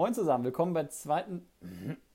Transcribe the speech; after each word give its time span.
Moin 0.00 0.14
zusammen, 0.14 0.44
willkommen 0.44 0.72
bei 0.72 0.84
zweiten. 0.84 1.46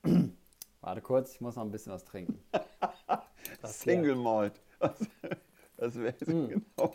Warte 0.80 1.00
kurz, 1.00 1.34
ich 1.34 1.40
muss 1.40 1.54
noch 1.54 1.62
ein 1.62 1.70
bisschen 1.70 1.92
was 1.92 2.04
trinken. 2.04 2.42
Single 3.62 4.16
Malt. 4.16 4.60
Das, 4.80 4.98
das 5.76 5.94
wäre 5.94 6.16
mm. 6.24 6.48
genau. 6.48 6.92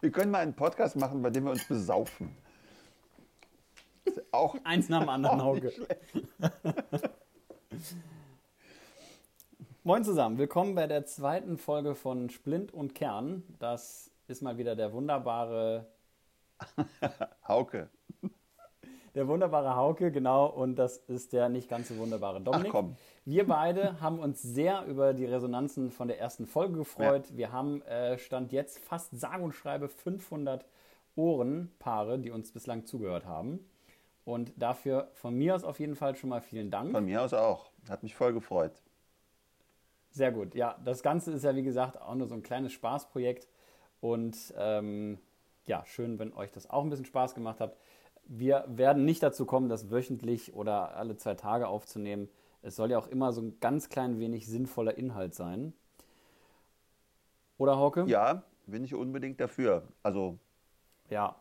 Wir 0.00 0.12
können 0.12 0.30
mal 0.30 0.38
einen 0.38 0.54
Podcast 0.54 0.94
machen, 0.94 1.20
bei 1.20 1.30
dem 1.30 1.46
wir 1.46 1.50
uns 1.50 1.64
besaufen. 1.64 2.30
Auch 4.30 4.54
eins 4.62 4.88
nach 4.88 5.00
dem 5.00 5.08
anderen 5.08 5.40
Auge. 5.40 5.72
Moin 9.82 10.04
zusammen, 10.04 10.38
willkommen 10.38 10.76
bei 10.76 10.86
der 10.86 11.06
zweiten 11.06 11.58
Folge 11.58 11.96
von 11.96 12.30
Splint 12.30 12.72
und 12.72 12.94
Kern. 12.94 13.42
Das 13.58 14.12
ist 14.28 14.42
mal 14.42 14.58
wieder 14.58 14.76
der 14.76 14.92
wunderbare 14.92 15.88
Hauke 17.48 17.90
der 19.14 19.28
wunderbare 19.28 19.76
Hauke, 19.76 20.10
genau, 20.10 20.46
und 20.46 20.76
das 20.76 20.96
ist 20.96 21.32
der 21.32 21.48
nicht 21.48 21.68
ganz 21.68 21.88
so 21.88 21.98
wunderbare 21.98 22.40
Dominik. 22.40 22.68
Ach 22.68 22.72
komm. 22.72 22.96
Wir 23.24 23.46
beide 23.46 24.00
haben 24.00 24.18
uns 24.18 24.42
sehr 24.42 24.84
über 24.86 25.14
die 25.14 25.26
Resonanzen 25.26 25.90
von 25.90 26.08
der 26.08 26.18
ersten 26.18 26.46
Folge 26.46 26.78
gefreut. 26.78 27.30
Ja. 27.30 27.36
Wir 27.36 27.52
haben 27.52 27.82
äh, 27.82 28.18
Stand 28.18 28.52
jetzt 28.52 28.78
fast 28.80 29.18
sage 29.18 29.44
und 29.44 29.52
schreibe 29.52 29.88
500 29.88 30.64
Ohrenpaare, 31.14 32.18
die 32.18 32.30
uns 32.30 32.52
bislang 32.52 32.84
zugehört 32.84 33.26
haben. 33.26 33.60
Und 34.24 34.52
dafür 34.56 35.10
von 35.14 35.36
mir 35.36 35.54
aus 35.54 35.64
auf 35.64 35.78
jeden 35.78 35.96
Fall 35.96 36.16
schon 36.16 36.30
mal 36.30 36.40
vielen 36.40 36.70
Dank. 36.70 36.92
Von 36.92 37.04
mir 37.04 37.22
aus 37.22 37.34
auch. 37.34 37.70
Hat 37.88 38.02
mich 38.02 38.14
voll 38.14 38.32
gefreut. 38.32 38.72
Sehr 40.10 40.30
gut. 40.30 40.54
Ja, 40.54 40.78
das 40.84 41.02
Ganze 41.02 41.32
ist 41.32 41.44
ja 41.44 41.54
wie 41.54 41.62
gesagt 41.62 42.00
auch 42.00 42.14
nur 42.14 42.28
so 42.28 42.34
ein 42.34 42.42
kleines 42.42 42.72
Spaßprojekt. 42.72 43.48
Und 44.00 44.36
ähm, 44.56 45.18
ja, 45.66 45.84
schön, 45.86 46.18
wenn 46.18 46.32
euch 46.32 46.50
das 46.52 46.68
auch 46.68 46.82
ein 46.82 46.90
bisschen 46.90 47.06
Spaß 47.06 47.34
gemacht 47.34 47.60
hat. 47.60 47.76
Wir 48.34 48.64
werden 48.66 49.04
nicht 49.04 49.22
dazu 49.22 49.44
kommen, 49.44 49.68
das 49.68 49.90
wöchentlich 49.90 50.54
oder 50.54 50.96
alle 50.96 51.18
zwei 51.18 51.34
Tage 51.34 51.68
aufzunehmen. 51.68 52.30
Es 52.62 52.76
soll 52.76 52.90
ja 52.90 52.96
auch 52.96 53.08
immer 53.08 53.30
so 53.30 53.42
ein 53.42 53.60
ganz 53.60 53.90
klein 53.90 54.18
wenig 54.18 54.46
sinnvoller 54.46 54.96
Inhalt 54.96 55.34
sein. 55.34 55.74
Oder 57.58 57.76
Hauke? 57.76 58.04
Ja, 58.06 58.44
bin 58.66 58.84
ich 58.84 58.94
unbedingt 58.94 59.38
dafür. 59.38 59.86
Also. 60.02 60.38
Ja. 61.10 61.36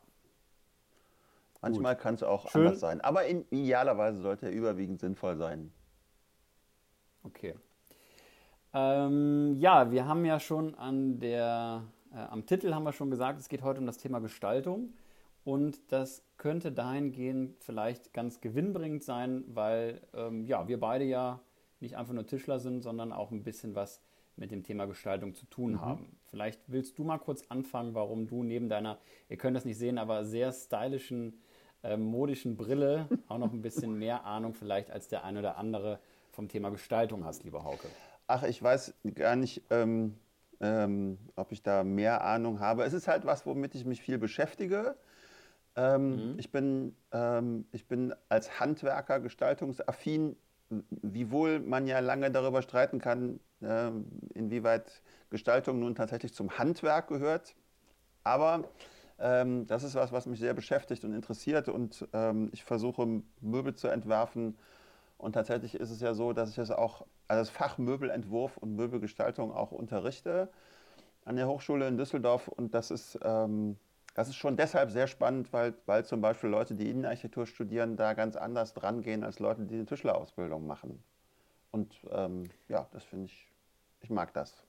Manchmal 1.61 1.95
kann 1.95 2.15
es 2.15 2.23
auch 2.23 2.49
Schön. 2.49 2.65
anders 2.65 2.81
sein. 2.81 2.99
Aber 2.99 3.25
in 3.25 3.45
idealerweise 3.51 4.19
sollte 4.19 4.47
er 4.47 4.51
überwiegend 4.51 4.99
sinnvoll 4.99 5.37
sein. 5.37 5.71
Okay. 7.23 7.55
Ähm, 8.73 9.55
ja, 9.59 9.91
wir 9.91 10.05
haben 10.07 10.25
ja 10.25 10.41
schon 10.41 10.75
an 10.75 11.19
der, 11.19 11.83
äh, 12.13 12.17
am 12.17 12.45
Titel 12.45 12.73
haben 12.73 12.83
wir 12.83 12.91
schon 12.91 13.11
gesagt, 13.11 13.39
es 13.39 13.47
geht 13.47 13.63
heute 13.63 13.79
um 13.79 13.85
das 13.85 13.97
Thema 13.97 14.19
Gestaltung. 14.19 14.93
Und 15.43 15.91
das 15.91 16.23
könnte 16.37 16.71
dahingehend 16.71 17.63
vielleicht 17.63 18.13
ganz 18.13 18.41
gewinnbringend 18.41 19.03
sein, 19.03 19.43
weil 19.47 20.01
ähm, 20.13 20.45
ja, 20.45 20.67
wir 20.67 20.79
beide 20.79 21.03
ja 21.03 21.39
nicht 21.79 21.97
einfach 21.97 22.13
nur 22.13 22.25
Tischler 22.25 22.59
sind, 22.59 22.81
sondern 22.81 23.11
auch 23.11 23.31
ein 23.31 23.43
bisschen 23.43 23.75
was 23.75 24.01
mit 24.35 24.51
dem 24.51 24.63
Thema 24.63 24.85
Gestaltung 24.85 25.33
zu 25.33 25.45
tun 25.45 25.73
mhm. 25.73 25.81
haben. 25.81 26.19
Vielleicht 26.25 26.61
willst 26.67 26.97
du 26.97 27.03
mal 27.03 27.17
kurz 27.17 27.43
anfangen, 27.49 27.93
warum 27.93 28.27
du 28.27 28.43
neben 28.43 28.69
deiner, 28.69 28.99
ihr 29.29 29.37
könnt 29.37 29.55
das 29.55 29.65
nicht 29.65 29.77
sehen, 29.77 29.97
aber 29.97 30.23
sehr 30.25 30.51
stylischen, 30.51 31.41
äh, 31.83 31.97
modischen 31.97 32.55
Brille 32.55 33.07
auch 33.27 33.37
noch 33.37 33.51
ein 33.51 33.61
bisschen 33.61 33.97
mehr 33.97 34.25
Ahnung 34.25 34.53
vielleicht 34.53 34.91
als 34.91 35.07
der 35.07 35.23
ein 35.23 35.37
oder 35.37 35.57
andere 35.57 35.99
vom 36.31 36.47
Thema 36.47 36.69
Gestaltung 36.69 37.25
hast, 37.25 37.43
lieber 37.43 37.63
Hauke. 37.63 37.87
Ach, 38.27 38.43
ich 38.43 38.61
weiß 38.61 38.93
gar 39.15 39.35
nicht, 39.35 39.63
ähm, 39.69 40.15
ähm, 40.61 41.17
ob 41.35 41.51
ich 41.51 41.63
da 41.63 41.83
mehr 41.83 42.23
Ahnung 42.23 42.59
habe. 42.59 42.83
Es 42.83 42.93
ist 42.93 43.07
halt 43.07 43.25
was, 43.25 43.45
womit 43.45 43.75
ich 43.75 43.85
mich 43.85 44.01
viel 44.01 44.17
beschäftige. 44.17 44.95
Ähm, 45.75 46.33
mhm. 46.33 46.39
ich, 46.39 46.51
bin, 46.51 46.95
ähm, 47.11 47.65
ich 47.71 47.87
bin 47.87 48.13
als 48.29 48.59
Handwerker 48.59 49.19
gestaltungsaffin, 49.19 50.35
wiewohl 50.89 51.59
man 51.59 51.87
ja 51.87 51.99
lange 51.99 52.31
darüber 52.31 52.61
streiten 52.61 52.99
kann, 52.99 53.39
äh, 53.61 53.91
inwieweit 54.33 55.01
Gestaltung 55.29 55.79
nun 55.79 55.95
tatsächlich 55.95 56.33
zum 56.33 56.57
Handwerk 56.57 57.07
gehört. 57.07 57.55
Aber 58.23 58.65
ähm, 59.19 59.67
das 59.67 59.83
ist 59.83 59.95
was, 59.95 60.11
was 60.11 60.25
mich 60.25 60.39
sehr 60.39 60.53
beschäftigt 60.53 61.03
und 61.05 61.13
interessiert 61.13 61.69
und 61.69 62.07
ähm, 62.13 62.49
ich 62.53 62.63
versuche 62.63 63.21
Möbel 63.39 63.75
zu 63.75 63.87
entwerfen. 63.87 64.57
Und 65.17 65.33
tatsächlich 65.33 65.75
ist 65.75 65.91
es 65.91 66.01
ja 66.01 66.13
so, 66.13 66.33
dass 66.33 66.49
ich 66.49 66.57
es 66.57 66.71
auch 66.71 67.05
als 67.27 67.49
Fach 67.49 67.77
Möbelentwurf 67.77 68.57
und 68.57 68.75
Möbelgestaltung 68.75 69.53
auch 69.53 69.71
unterrichte 69.71 70.49
an 71.23 71.35
der 71.35 71.47
Hochschule 71.47 71.87
in 71.87 71.97
Düsseldorf. 71.97 72.47
Und 72.47 72.73
das 72.73 72.89
ist 72.89 73.19
ähm, 73.23 73.77
das 74.21 74.29
ist 74.29 74.35
schon 74.35 74.55
deshalb 74.55 74.91
sehr 74.91 75.07
spannend, 75.07 75.51
weil, 75.51 75.73
weil 75.87 76.05
zum 76.05 76.21
Beispiel 76.21 76.47
Leute, 76.47 76.75
die 76.75 76.91
Innenarchitektur 76.91 77.47
studieren, 77.47 77.97
da 77.97 78.13
ganz 78.13 78.35
anders 78.35 78.75
dran 78.75 79.01
gehen 79.01 79.23
als 79.23 79.39
Leute, 79.39 79.65
die 79.65 79.73
eine 79.73 79.87
Tischlerausbildung 79.87 80.67
machen. 80.67 81.03
Und 81.71 81.95
ähm, 82.11 82.43
ja, 82.67 82.87
das 82.91 83.03
finde 83.03 83.25
ich, 83.25 83.47
ich 84.01 84.11
mag 84.11 84.31
das. 84.35 84.63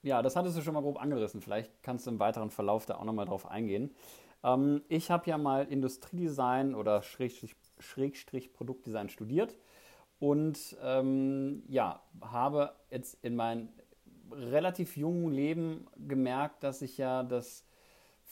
Ja, 0.00 0.22
das 0.22 0.36
hattest 0.36 0.56
du 0.56 0.62
schon 0.62 0.72
mal 0.72 0.80
grob 0.80 0.98
angerissen. 0.98 1.42
Vielleicht 1.42 1.70
kannst 1.82 2.06
du 2.06 2.12
im 2.12 2.18
weiteren 2.18 2.50
Verlauf 2.50 2.86
da 2.86 2.94
auch 2.94 3.04
nochmal 3.04 3.26
drauf 3.26 3.44
eingehen. 3.44 3.94
Ähm, 4.42 4.80
ich 4.88 5.10
habe 5.10 5.28
ja 5.28 5.36
mal 5.36 5.66
Industriedesign 5.66 6.74
oder 6.74 7.02
Schrägstrich, 7.02 7.54
Schrägstrich 7.78 8.54
Produktdesign 8.54 9.10
studiert 9.10 9.54
und 10.18 10.78
ähm, 10.82 11.62
ja, 11.68 12.00
habe 12.22 12.74
jetzt 12.88 13.22
in 13.22 13.36
meinem 13.36 13.68
relativ 14.32 14.96
jungen 14.96 15.30
Leben 15.30 15.86
gemerkt, 16.08 16.64
dass 16.64 16.80
ich 16.80 16.96
ja 16.96 17.22
das 17.22 17.66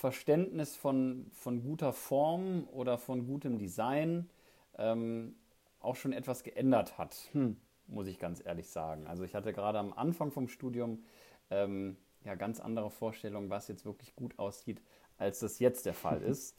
Verständnis 0.02 0.74
von, 0.74 1.30
von 1.32 1.62
guter 1.62 1.92
Form 1.92 2.66
oder 2.72 2.98
von 2.98 3.24
gutem 3.24 3.56
Design 3.56 4.28
ähm, 4.76 5.36
auch 5.78 5.94
schon 5.94 6.12
etwas 6.12 6.42
geändert 6.42 6.98
hat, 6.98 7.14
hm. 7.30 7.56
muss 7.86 8.08
ich 8.08 8.18
ganz 8.18 8.44
ehrlich 8.44 8.68
sagen. 8.68 9.06
Also 9.06 9.22
ich 9.22 9.36
hatte 9.36 9.52
gerade 9.52 9.78
am 9.78 9.92
Anfang 9.92 10.32
vom 10.32 10.48
Studium 10.48 11.04
ähm, 11.50 11.96
ja 12.24 12.34
ganz 12.34 12.58
andere 12.58 12.90
Vorstellungen, 12.90 13.48
was 13.48 13.68
jetzt 13.68 13.84
wirklich 13.84 14.16
gut 14.16 14.36
aussieht, 14.40 14.82
als 15.18 15.38
das 15.38 15.60
jetzt 15.60 15.86
der 15.86 15.94
Fall 15.94 16.20
ist. 16.32 16.58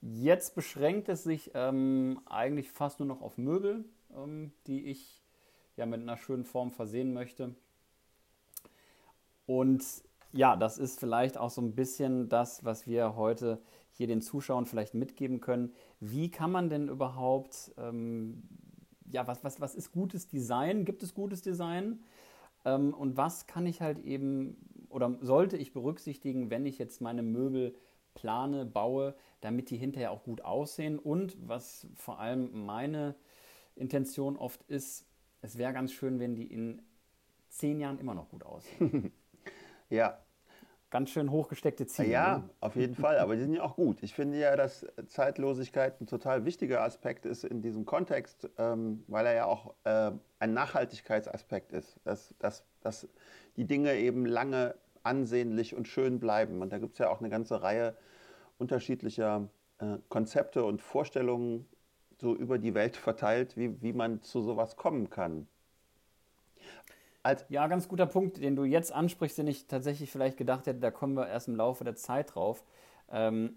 Jetzt 0.00 0.56
beschränkt 0.56 1.08
es 1.08 1.22
sich 1.22 1.52
ähm, 1.54 2.20
eigentlich 2.26 2.72
fast 2.72 2.98
nur 2.98 3.06
noch 3.06 3.22
auf 3.22 3.38
Möbel, 3.38 3.84
ähm, 4.16 4.50
die 4.66 4.86
ich 4.86 5.22
ja 5.76 5.86
mit 5.86 6.00
einer 6.00 6.16
schönen 6.16 6.44
Form 6.44 6.72
versehen 6.72 7.14
möchte. 7.14 7.54
Und 9.46 9.84
ja, 10.32 10.56
das 10.56 10.78
ist 10.78 11.00
vielleicht 11.00 11.38
auch 11.38 11.50
so 11.50 11.60
ein 11.60 11.74
bisschen 11.74 12.28
das, 12.28 12.64
was 12.64 12.86
wir 12.86 13.16
heute 13.16 13.60
hier 13.92 14.06
den 14.06 14.22
Zuschauern 14.22 14.66
vielleicht 14.66 14.94
mitgeben 14.94 15.40
können. 15.40 15.72
Wie 15.98 16.30
kann 16.30 16.50
man 16.52 16.68
denn 16.70 16.88
überhaupt, 16.88 17.72
ähm, 17.76 18.42
ja, 19.10 19.26
was, 19.26 19.42
was, 19.44 19.60
was 19.60 19.74
ist 19.74 19.92
gutes 19.92 20.28
Design? 20.28 20.84
Gibt 20.84 21.02
es 21.02 21.14
gutes 21.14 21.42
Design? 21.42 22.00
Ähm, 22.64 22.94
und 22.94 23.16
was 23.16 23.46
kann 23.46 23.66
ich 23.66 23.80
halt 23.80 23.98
eben 23.98 24.56
oder 24.88 25.16
sollte 25.20 25.56
ich 25.56 25.72
berücksichtigen, 25.72 26.50
wenn 26.50 26.66
ich 26.66 26.78
jetzt 26.78 27.00
meine 27.00 27.22
Möbel 27.22 27.74
plane, 28.14 28.66
baue, 28.66 29.14
damit 29.40 29.70
die 29.70 29.76
hinterher 29.76 30.10
auch 30.10 30.24
gut 30.24 30.42
aussehen? 30.42 30.98
Und 30.98 31.36
was 31.46 31.86
vor 31.94 32.20
allem 32.20 32.64
meine 32.66 33.14
Intention 33.76 34.36
oft 34.36 34.62
ist, 34.64 35.06
es 35.42 35.58
wäre 35.58 35.72
ganz 35.72 35.92
schön, 35.92 36.20
wenn 36.20 36.34
die 36.34 36.46
in 36.46 36.82
zehn 37.48 37.80
Jahren 37.80 37.98
immer 37.98 38.14
noch 38.14 38.28
gut 38.28 38.44
aussehen. 38.44 39.12
Ja. 39.90 40.18
Ganz 40.90 41.10
schön 41.10 41.30
hochgesteckte 41.30 41.86
Ziele. 41.86 42.08
Ja, 42.08 42.38
ne? 42.38 42.50
auf 42.58 42.74
jeden 42.74 42.96
Fall, 42.96 43.18
aber 43.18 43.36
die 43.36 43.42
sind 43.42 43.54
ja 43.54 43.62
auch 43.62 43.76
gut. 43.76 44.02
Ich 44.02 44.12
finde 44.12 44.40
ja, 44.40 44.56
dass 44.56 44.84
Zeitlosigkeit 45.06 46.00
ein 46.00 46.08
total 46.08 46.44
wichtiger 46.44 46.82
Aspekt 46.82 47.26
ist 47.26 47.44
in 47.44 47.62
diesem 47.62 47.84
Kontext, 47.84 48.48
ähm, 48.58 49.04
weil 49.06 49.26
er 49.26 49.34
ja 49.34 49.44
auch 49.44 49.74
äh, 49.84 50.10
ein 50.40 50.52
Nachhaltigkeitsaspekt 50.52 51.72
ist, 51.72 52.00
dass, 52.02 52.34
dass, 52.40 52.64
dass 52.80 53.08
die 53.56 53.66
Dinge 53.66 53.94
eben 53.94 54.26
lange 54.26 54.74
ansehnlich 55.04 55.76
und 55.76 55.86
schön 55.86 56.18
bleiben. 56.18 56.60
Und 56.60 56.72
da 56.72 56.78
gibt 56.78 56.94
es 56.94 56.98
ja 56.98 57.08
auch 57.08 57.20
eine 57.20 57.30
ganze 57.30 57.62
Reihe 57.62 57.94
unterschiedlicher 58.58 59.48
äh, 59.78 59.98
Konzepte 60.08 60.64
und 60.64 60.82
Vorstellungen 60.82 61.68
so 62.20 62.34
über 62.34 62.58
die 62.58 62.74
Welt 62.74 62.96
verteilt, 62.96 63.56
wie, 63.56 63.80
wie 63.80 63.92
man 63.92 64.22
zu 64.22 64.42
sowas 64.42 64.76
kommen 64.76 65.08
kann. 65.08 65.46
Als 67.22 67.44
ja, 67.48 67.66
ganz 67.66 67.88
guter 67.88 68.06
Punkt, 68.06 68.38
den 68.38 68.56
du 68.56 68.64
jetzt 68.64 68.92
ansprichst, 68.92 69.36
den 69.38 69.46
ich 69.46 69.66
tatsächlich 69.66 70.10
vielleicht 70.10 70.38
gedacht 70.38 70.66
hätte, 70.66 70.80
da 70.80 70.90
kommen 70.90 71.16
wir 71.16 71.28
erst 71.28 71.48
im 71.48 71.56
Laufe 71.56 71.84
der 71.84 71.96
Zeit 71.96 72.34
drauf. 72.34 72.64
Ähm, 73.10 73.56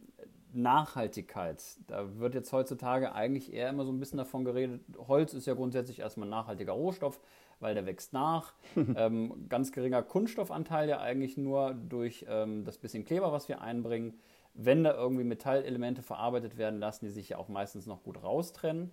Nachhaltigkeit. 0.53 1.63
Da 1.87 2.19
wird 2.19 2.35
jetzt 2.35 2.53
heutzutage 2.53 3.13
eigentlich 3.13 3.53
eher 3.53 3.69
immer 3.69 3.85
so 3.85 3.91
ein 3.91 3.99
bisschen 3.99 4.17
davon 4.17 4.45
geredet. 4.45 4.81
Holz 5.07 5.33
ist 5.33 5.47
ja 5.47 5.53
grundsätzlich 5.55 5.99
erstmal 5.99 6.27
ein 6.27 6.31
nachhaltiger 6.31 6.73
Rohstoff, 6.73 7.19
weil 7.59 7.73
der 7.73 7.85
wächst 7.85 8.13
nach. 8.13 8.53
ähm, 8.75 9.47
ganz 9.49 9.71
geringer 9.71 10.03
Kunststoffanteil 10.03 10.89
ja 10.89 10.99
eigentlich 10.99 11.37
nur 11.37 11.73
durch 11.73 12.25
ähm, 12.29 12.65
das 12.65 12.77
bisschen 12.77 13.03
Kleber, 13.05 13.31
was 13.31 13.47
wir 13.47 13.61
einbringen. 13.61 14.19
Wenn 14.53 14.83
da 14.83 14.93
irgendwie 14.93 15.23
Metallelemente 15.23 16.03
verarbeitet 16.03 16.57
werden, 16.57 16.79
lassen 16.79 17.05
die 17.05 17.11
sich 17.11 17.29
ja 17.29 17.37
auch 17.37 17.47
meistens 17.47 17.87
noch 17.87 18.03
gut 18.03 18.21
raustrennen. 18.21 18.91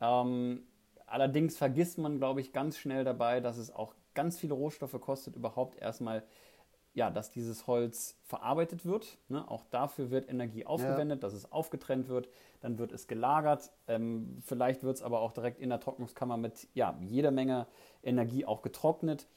Ähm, 0.00 0.62
allerdings 1.10 1.56
vergisst 1.56 1.98
man, 1.98 2.18
glaube 2.18 2.40
ich, 2.40 2.52
ganz 2.52 2.78
schnell 2.78 3.04
dabei, 3.04 3.40
dass 3.40 3.56
es 3.56 3.70
auch 3.70 3.94
ganz 4.14 4.38
viele 4.38 4.54
Rohstoffe 4.54 5.00
kostet, 5.00 5.36
überhaupt 5.36 5.78
erstmal 5.78 6.24
ja, 6.98 7.10
dass 7.10 7.30
dieses 7.30 7.68
Holz 7.68 8.18
verarbeitet 8.24 8.84
wird. 8.84 9.18
Ne? 9.28 9.48
Auch 9.48 9.64
dafür 9.70 10.10
wird 10.10 10.28
Energie 10.28 10.66
aufgewendet, 10.66 11.18
ja. 11.18 11.20
dass 11.20 11.32
es 11.32 11.52
aufgetrennt 11.52 12.08
wird. 12.08 12.28
Dann 12.60 12.76
wird 12.78 12.90
es 12.90 13.06
gelagert. 13.06 13.70
Ähm, 13.86 14.38
vielleicht 14.44 14.82
wird 14.82 14.96
es 14.96 15.02
aber 15.02 15.20
auch 15.20 15.30
direkt 15.30 15.60
in 15.60 15.68
der 15.68 15.78
Trocknungskammer 15.78 16.36
mit 16.36 16.66
ja, 16.74 16.98
jeder 17.00 17.30
Menge 17.30 17.68
Energie 18.02 18.44
auch 18.44 18.62
getrocknet. 18.62 19.28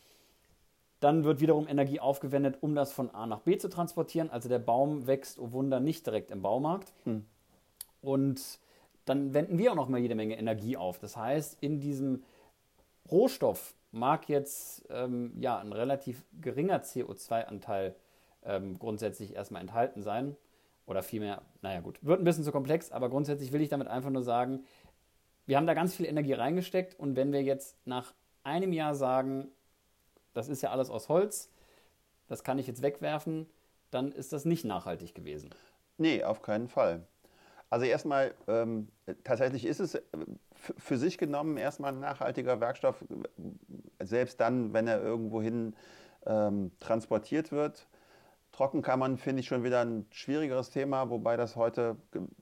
Dann 1.01 1.23
wird 1.23 1.39
wiederum 1.39 1.67
Energie 1.67 1.99
aufgewendet, 1.99 2.57
um 2.61 2.73
das 2.73 2.93
von 2.93 3.11
A 3.11 3.27
nach 3.27 3.41
B 3.41 3.57
zu 3.59 3.69
transportieren. 3.69 4.31
Also 4.31 4.49
der 4.49 4.59
Baum 4.59 5.05
wächst, 5.05 5.37
oh 5.37 5.51
Wunder, 5.51 5.79
nicht 5.79 6.05
direkt 6.07 6.31
im 6.31 6.41
Baumarkt. 6.41 6.93
Hm. 7.03 7.25
Und 8.01 8.59
dann 9.11 9.33
wenden 9.33 9.57
wir 9.57 9.71
auch 9.71 9.75
noch 9.75 9.89
mal 9.89 9.99
jede 9.99 10.15
Menge 10.15 10.37
Energie 10.37 10.77
auf. 10.77 10.97
Das 10.97 11.17
heißt, 11.17 11.57
in 11.61 11.81
diesem 11.81 12.23
Rohstoff 13.11 13.75
mag 13.91 14.29
jetzt 14.29 14.85
ähm, 14.89 15.33
ja, 15.37 15.59
ein 15.59 15.73
relativ 15.73 16.23
geringer 16.39 16.81
CO2-Anteil 16.81 17.93
ähm, 18.43 18.79
grundsätzlich 18.79 19.35
erstmal 19.35 19.61
enthalten 19.61 20.01
sein. 20.01 20.37
Oder 20.85 21.03
vielmehr, 21.03 21.41
naja 21.61 21.81
gut, 21.81 21.99
wird 22.01 22.21
ein 22.21 22.23
bisschen 22.23 22.45
zu 22.45 22.53
komplex, 22.53 22.91
aber 22.91 23.09
grundsätzlich 23.09 23.51
will 23.51 23.61
ich 23.61 23.67
damit 23.67 23.87
einfach 23.87 24.09
nur 24.09 24.23
sagen, 24.23 24.63
wir 25.45 25.57
haben 25.57 25.67
da 25.67 25.73
ganz 25.73 25.93
viel 25.93 26.05
Energie 26.05 26.33
reingesteckt 26.33 26.97
und 26.97 27.17
wenn 27.17 27.33
wir 27.33 27.43
jetzt 27.43 27.75
nach 27.85 28.13
einem 28.43 28.71
Jahr 28.71 28.95
sagen, 28.95 29.49
das 30.33 30.47
ist 30.47 30.61
ja 30.61 30.71
alles 30.71 30.89
aus 30.89 31.09
Holz, 31.09 31.51
das 32.27 32.43
kann 32.43 32.59
ich 32.59 32.67
jetzt 32.67 32.81
wegwerfen, 32.81 33.45
dann 33.89 34.13
ist 34.13 34.31
das 34.31 34.45
nicht 34.45 34.63
nachhaltig 34.63 35.13
gewesen. 35.13 35.49
Nee, 35.97 36.23
auf 36.23 36.41
keinen 36.41 36.69
Fall. 36.69 37.05
Also 37.71 37.85
erstmal, 37.85 38.33
ähm, 38.49 38.89
tatsächlich 39.23 39.65
ist 39.65 39.79
es 39.79 39.99
für 40.77 40.97
sich 40.97 41.17
genommen 41.17 41.55
erstmal 41.55 41.93
ein 41.93 42.01
nachhaltiger 42.01 42.59
Werkstoff, 42.59 43.03
selbst 44.03 44.41
dann, 44.41 44.73
wenn 44.73 44.87
er 44.87 45.01
irgendwohin 45.01 45.73
ähm, 46.25 46.71
transportiert 46.81 47.53
wird. 47.53 47.87
Trockenkammern 48.51 49.17
finde 49.17 49.39
ich 49.39 49.47
schon 49.47 49.63
wieder 49.63 49.79
ein 49.85 50.05
schwierigeres 50.11 50.69
Thema, 50.69 51.09
wobei 51.09 51.37
das 51.37 51.55
heute 51.55 51.95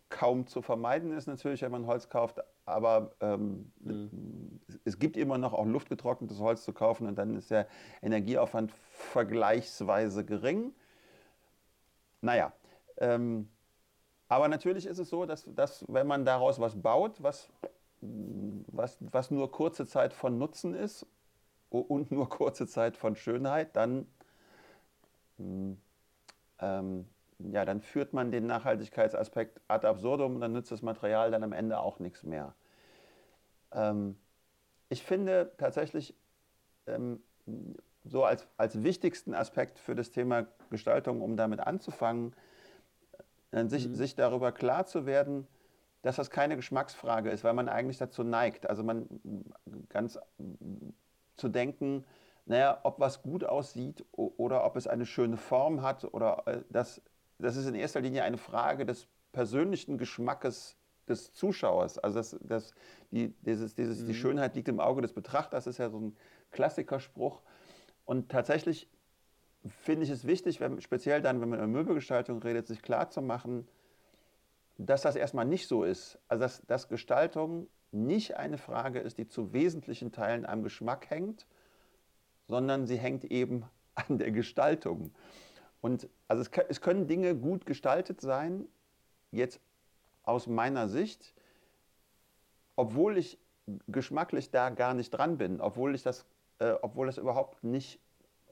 kaum 0.10 0.48
zu 0.48 0.64
vermeiden 0.64 1.12
ist 1.12 1.28
natürlich, 1.28 1.62
wenn 1.62 1.72
man 1.72 1.86
Holz 1.86 2.10
kauft. 2.10 2.40
Aber 2.66 3.12
ähm, 3.22 3.72
mhm. 3.82 4.60
es 4.84 4.98
gibt 4.98 5.16
immer 5.16 5.38
noch 5.38 5.54
auch 5.54 5.66
luftgetrocknetes 5.68 6.40
Holz 6.40 6.64
zu 6.64 6.74
kaufen 6.74 7.06
und 7.06 7.20
dann 7.20 7.36
ist 7.36 7.52
der 7.52 7.68
Energieaufwand 8.02 8.72
vergleichsweise 8.72 10.26
gering. 10.26 10.74
Naja, 12.22 12.52
ähm, 12.98 13.48
aber 14.30 14.48
natürlich 14.48 14.86
ist 14.86 15.00
es 15.00 15.10
so, 15.10 15.26
dass, 15.26 15.54
dass 15.54 15.84
wenn 15.90 16.08
man 16.08 16.24
daraus 16.24 16.60
was 16.60 16.82
baut, 16.82 17.22
was 17.22 17.50
was, 18.02 18.98
was 19.00 19.32
nur 19.32 19.52
kurze 19.52 19.86
Zeit 19.86 20.14
von 20.14 20.38
Nutzen 20.38 20.74
ist 20.74 21.06
und 21.70 22.12
nur 22.12 22.30
kurze 22.30 22.68
Zeit 22.68 22.98
von 22.98 23.16
Schönheit, 23.16 23.76
dann, 23.76 24.08
hm, 25.38 25.78
ähm, 26.60 27.06
ja, 27.40 27.66
dann 27.66 27.82
führt 27.82 28.14
man 28.14 28.32
den 28.32 28.48
Nachhaltigkeitsaspekt 28.48 29.62
ad 29.68 29.88
absurdum 29.88 30.36
und 30.36 30.42
dann 30.42 30.52
nützt 30.52 30.72
das 30.72 30.82
Material 30.82 31.32
dann 31.32 31.44
am 31.44 31.54
Ende 31.54 31.80
auch 31.80 32.00
nichts 32.00 32.24
mehr. 32.24 32.54
Ähm, 33.72 34.18
ich 34.90 35.04
finde 35.04 35.52
tatsächlich 35.58 36.16
ähm, 36.88 37.22
so 38.04 38.24
als, 38.24 38.48
als 38.58 38.84
wichtigsten 38.84 39.34
Aspekt 39.34 39.80
für 39.80 39.96
das 39.96 40.12
Thema 40.12 40.48
Gestaltung, 40.70 41.22
um 41.22 41.38
damit 41.38 41.60
anzufangen, 41.60 42.34
sich, 43.52 43.88
mhm. 43.88 43.96
sich 43.96 44.16
darüber 44.16 44.52
klar 44.52 44.86
zu 44.86 45.06
werden, 45.06 45.48
dass 46.02 46.16
das 46.16 46.30
keine 46.30 46.56
Geschmacksfrage 46.56 47.30
ist, 47.30 47.44
weil 47.44 47.54
man 47.54 47.68
eigentlich 47.68 47.98
dazu 47.98 48.24
neigt. 48.24 48.70
Also 48.70 48.84
man 48.84 49.08
ganz 49.90 50.18
zu 51.36 51.50
denken, 51.50 52.06
naja, 52.46 52.80
ob 52.84 53.00
was 53.00 53.22
gut 53.22 53.44
aussieht 53.44 54.06
oder 54.12 54.66
ob 54.66 54.76
es 54.76 54.88
eine 54.88 55.06
schöne 55.06 55.38
Form 55.38 55.82
hat 55.82 56.06
oder 56.06 56.44
äh, 56.48 56.62
das, 56.70 57.02
das 57.38 57.56
ist 57.56 57.68
in 57.68 57.76
erster 57.76 58.02
Linie 58.02 58.24
eine 58.24 58.38
Frage 58.38 58.86
des 58.86 59.08
persönlichen 59.32 59.98
Geschmackes 59.98 60.78
des 61.08 61.34
Zuschauers. 61.34 62.00
Also 62.00 62.18
das, 62.18 62.40
das, 62.42 62.74
die, 63.12 63.34
dieses, 63.42 63.76
dieses, 63.76 64.02
mhm. 64.02 64.08
die 64.08 64.14
Schönheit 64.16 64.56
liegt 64.56 64.68
im 64.68 64.80
Auge 64.80 65.02
des 65.02 65.14
Betrachters, 65.14 65.68
ist 65.68 65.78
ja 65.78 65.90
so 65.90 66.00
ein 66.00 66.18
Klassikerspruch. 66.52 67.42
Und 68.06 68.30
tatsächlich 68.30 68.90
finde 69.68 70.04
ich 70.04 70.10
es 70.10 70.26
wichtig, 70.26 70.60
wenn, 70.60 70.82
speziell 70.82 71.22
dann, 71.22 71.42
wenn 71.42 71.50
man 71.50 71.60
über 71.60 71.68
Möbelgestaltung 71.68 72.42
redet, 72.42 72.68
sich 72.68 72.82
klarzumachen, 72.82 73.68
dass 74.78 75.02
das 75.02 75.16
erstmal 75.16 75.46
nicht 75.46 75.68
so 75.68 75.84
ist. 75.84 76.18
Also 76.28 76.42
dass, 76.42 76.66
dass 76.66 76.88
Gestaltung 76.88 77.68
nicht 77.92 78.38
eine 78.38 78.58
Frage 78.58 79.00
ist, 79.00 79.18
die 79.18 79.28
zu 79.28 79.52
wesentlichen 79.52 80.12
Teilen 80.12 80.46
am 80.46 80.64
Geschmack 80.64 81.10
hängt, 81.10 81.48
sondern 82.48 82.88
sie 82.88 82.98
hängt 82.98 83.26
eben 83.26 83.66
an 83.96 84.18
der 84.18 84.32
Gestaltung. 84.32 85.12
Und 85.82 86.10
also 86.28 86.42
es, 86.42 86.50
es 86.70 86.82
können 86.82 87.08
Dinge 87.08 87.36
gut 87.36 87.66
gestaltet 87.66 88.22
sein, 88.22 88.66
jetzt 89.32 89.60
aus 90.24 90.48
meiner 90.48 90.88
Sicht, 90.88 91.34
obwohl 92.76 93.18
ich 93.18 93.40
geschmacklich 93.88 94.52
da 94.52 94.70
gar 94.70 94.94
nicht 94.94 95.12
dran 95.12 95.38
bin, 95.38 95.62
obwohl, 95.62 95.96
ich 95.96 96.04
das, 96.04 96.26
äh, 96.60 96.72
obwohl 96.82 97.08
das 97.08 97.18
überhaupt 97.18 97.64
nicht 97.64 98.00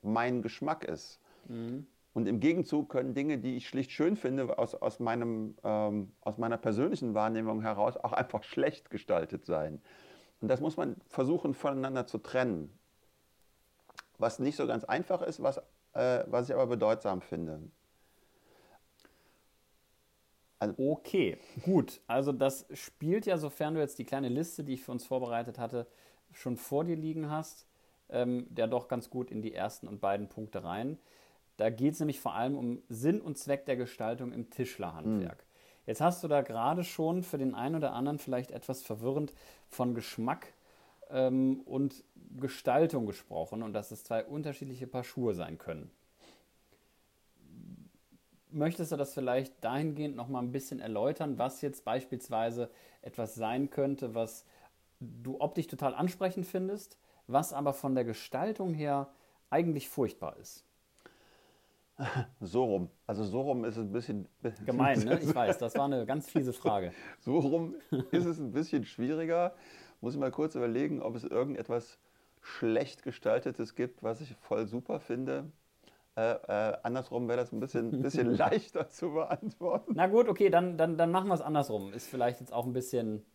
mein 0.01 0.41
Geschmack 0.41 0.83
ist. 0.83 1.19
Mhm. 1.47 1.87
Und 2.13 2.27
im 2.27 2.39
Gegenzug 2.39 2.89
können 2.89 3.13
Dinge, 3.13 3.37
die 3.37 3.57
ich 3.57 3.67
schlicht 3.67 3.91
schön 3.91 4.15
finde, 4.15 4.57
aus, 4.57 4.73
aus, 4.73 4.99
meinem, 4.99 5.55
ähm, 5.63 6.11
aus 6.21 6.39
meiner 6.39 6.57
persönlichen 6.57 7.13
Wahrnehmung 7.13 7.61
heraus 7.61 7.95
auch 7.95 8.13
einfach 8.13 8.43
schlecht 8.43 8.89
gestaltet 8.89 9.45
sein. 9.45 9.81
Und 10.41 10.47
das 10.47 10.59
muss 10.59 10.77
man 10.77 10.95
versuchen 11.07 11.53
voneinander 11.53 12.07
zu 12.07 12.17
trennen. 12.17 12.71
Was 14.17 14.39
nicht 14.39 14.55
so 14.55 14.65
ganz 14.65 14.83
einfach 14.83 15.21
ist, 15.21 15.43
was, 15.43 15.57
äh, 15.93 16.23
was 16.27 16.49
ich 16.49 16.55
aber 16.55 16.65
bedeutsam 16.65 17.21
finde. 17.21 17.61
Also 20.59 20.73
okay, 20.77 21.37
gut. 21.63 22.01
Also 22.07 22.31
das 22.31 22.65
spielt 22.73 23.27
ja, 23.27 23.37
sofern 23.37 23.75
du 23.75 23.79
jetzt 23.79 23.99
die 23.99 24.05
kleine 24.05 24.29
Liste, 24.29 24.63
die 24.63 24.73
ich 24.73 24.83
für 24.83 24.91
uns 24.91 25.05
vorbereitet 25.05 25.59
hatte, 25.59 25.85
schon 26.33 26.57
vor 26.57 26.83
dir 26.83 26.95
liegen 26.95 27.29
hast, 27.29 27.66
ähm, 28.09 28.47
der 28.49 28.67
doch 28.67 28.87
ganz 28.87 29.09
gut 29.09 29.31
in 29.31 29.41
die 29.41 29.53
ersten 29.53 29.87
und 29.87 30.01
beiden 30.01 30.27
Punkte 30.27 30.63
rein. 30.63 30.97
Da 31.57 31.69
geht 31.69 31.93
es 31.93 31.99
nämlich 31.99 32.19
vor 32.19 32.35
allem 32.35 32.57
um 32.57 32.81
Sinn 32.87 33.19
und 33.19 33.37
Zweck 33.37 33.65
der 33.65 33.77
Gestaltung 33.77 34.31
im 34.31 34.49
Tischlerhandwerk. 34.49 35.39
Mhm. 35.39 35.47
Jetzt 35.87 36.01
hast 36.01 36.23
du 36.23 36.27
da 36.27 36.41
gerade 36.41 36.83
schon 36.83 37.23
für 37.23 37.37
den 37.37 37.55
einen 37.55 37.75
oder 37.75 37.93
anderen 37.93 38.19
vielleicht 38.19 38.51
etwas 38.51 38.83
verwirrend 38.83 39.33
von 39.69 39.95
Geschmack 39.95 40.53
ähm, 41.09 41.61
und 41.65 42.03
Gestaltung 42.37 43.05
gesprochen 43.05 43.63
und 43.63 43.73
dass 43.73 43.91
es 43.91 44.03
zwei 44.03 44.23
unterschiedliche 44.23 44.85
Paar 44.85 45.03
Schuhe 45.03 45.33
sein 45.33 45.57
können. 45.57 45.89
Möchtest 48.49 48.91
du 48.91 48.97
das 48.97 49.13
vielleicht 49.13 49.53
dahingehend 49.63 50.15
noch 50.15 50.27
mal 50.27 50.41
ein 50.41 50.51
bisschen 50.51 50.79
erläutern, 50.79 51.37
was 51.37 51.61
jetzt 51.61 51.85
beispielsweise 51.85 52.69
etwas 53.01 53.35
sein 53.35 53.69
könnte, 53.69 54.13
was 54.13 54.45
du 54.99 55.39
optisch 55.39 55.67
total 55.67 55.95
ansprechend 55.95 56.45
findest, 56.45 56.97
was 57.27 57.53
aber 57.53 57.73
von 57.73 57.95
der 57.95 58.05
Gestaltung 58.05 58.73
her 58.73 59.07
eigentlich 59.49 59.89
furchtbar 59.89 60.37
ist? 60.37 60.65
So 62.39 62.63
rum. 62.63 62.89
Also 63.07 63.23
so 63.23 63.41
rum 63.41 63.65
ist 63.65 63.75
es 63.77 63.83
ein 63.83 63.91
bisschen... 63.91 64.27
Gemein, 64.65 64.99
ne? 64.99 65.19
Ich 65.19 65.33
weiß, 65.33 65.57
das 65.57 65.75
war 65.75 65.85
eine 65.85 66.05
ganz 66.05 66.29
fiese 66.29 66.53
Frage. 66.53 66.91
so 67.19 67.39
rum 67.39 67.75
ist 68.11 68.25
es 68.25 68.39
ein 68.39 68.51
bisschen 68.51 68.85
schwieriger. 68.85 69.53
Muss 69.99 70.13
ich 70.13 70.19
mal 70.19 70.31
kurz 70.31 70.53
überlegen, 70.55 71.01
ob 71.01 71.15
es 71.15 71.23
irgendetwas 71.23 71.97
schlecht 72.41 73.03
gestaltetes 73.03 73.73
gibt, 73.73 74.03
was 74.03 74.21
ich 74.21 74.35
voll 74.35 74.67
super 74.67 74.99
finde. 74.99 75.51
Äh, 76.15 76.33
äh, 76.33 76.77
andersrum 76.83 77.27
wäre 77.27 77.39
das 77.39 77.51
ein 77.51 77.59
bisschen, 77.59 77.91
bisschen 78.01 78.35
leichter 78.35 78.89
zu 78.89 79.13
beantworten. 79.13 79.93
Na 79.95 80.05
gut, 80.05 80.29
okay, 80.29 80.49
dann, 80.49 80.77
dann, 80.77 80.97
dann 80.97 81.11
machen 81.11 81.27
wir 81.27 81.33
es 81.33 81.41
andersrum. 81.41 81.93
Ist 81.93 82.07
vielleicht 82.07 82.39
jetzt 82.39 82.53
auch 82.53 82.65
ein 82.65 82.73
bisschen... 82.73 83.25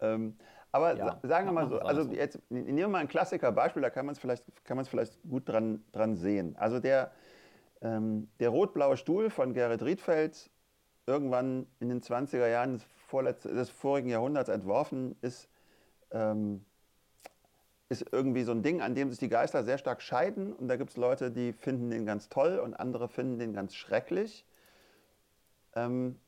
Ähm, 0.00 0.36
aber 0.72 0.96
ja, 0.96 1.20
sagen 1.22 1.46
wir 1.46 1.52
mal 1.52 1.68
so, 1.68 1.78
also 1.80 2.10
jetzt 2.10 2.38
nehmen 2.48 2.76
wir 2.76 2.88
mal 2.88 2.98
ein 2.98 3.08
Klassiker-Beispiel, 3.08 3.82
da 3.82 3.90
kann 3.90 4.06
man 4.06 4.14
es 4.14 4.18
vielleicht, 4.18 4.44
vielleicht 4.88 5.22
gut 5.28 5.46
dran, 5.46 5.84
dran 5.92 6.16
sehen. 6.16 6.56
Also 6.56 6.80
der, 6.80 7.12
ähm, 7.82 8.28
der 8.40 8.48
rot-blaue 8.48 8.96
Stuhl 8.96 9.28
von 9.28 9.52
Gerrit 9.52 9.82
Riedfeld, 9.82 10.50
irgendwann 11.06 11.66
in 11.78 11.90
den 11.90 12.00
20er 12.00 12.48
Jahren 12.48 12.72
des, 12.72 13.42
des 13.42 13.68
vorigen 13.68 14.08
Jahrhunderts 14.08 14.48
entworfen, 14.48 15.14
ist, 15.20 15.50
ähm, 16.10 16.64
ist 17.90 18.06
irgendwie 18.10 18.44
so 18.44 18.52
ein 18.52 18.62
Ding, 18.62 18.80
an 18.80 18.94
dem 18.94 19.10
sich 19.10 19.18
die 19.18 19.28
Geister 19.28 19.64
sehr 19.64 19.76
stark 19.76 20.00
scheiden. 20.00 20.54
Und 20.54 20.68
da 20.68 20.76
gibt 20.76 20.90
es 20.90 20.96
Leute, 20.96 21.30
die 21.30 21.52
finden 21.52 21.90
den 21.90 22.06
ganz 22.06 22.30
toll 22.30 22.58
und 22.58 22.72
andere 22.72 23.08
finden 23.08 23.38
den 23.38 23.52
ganz 23.52 23.74
schrecklich. 23.74 24.46
Ähm, 25.74 26.18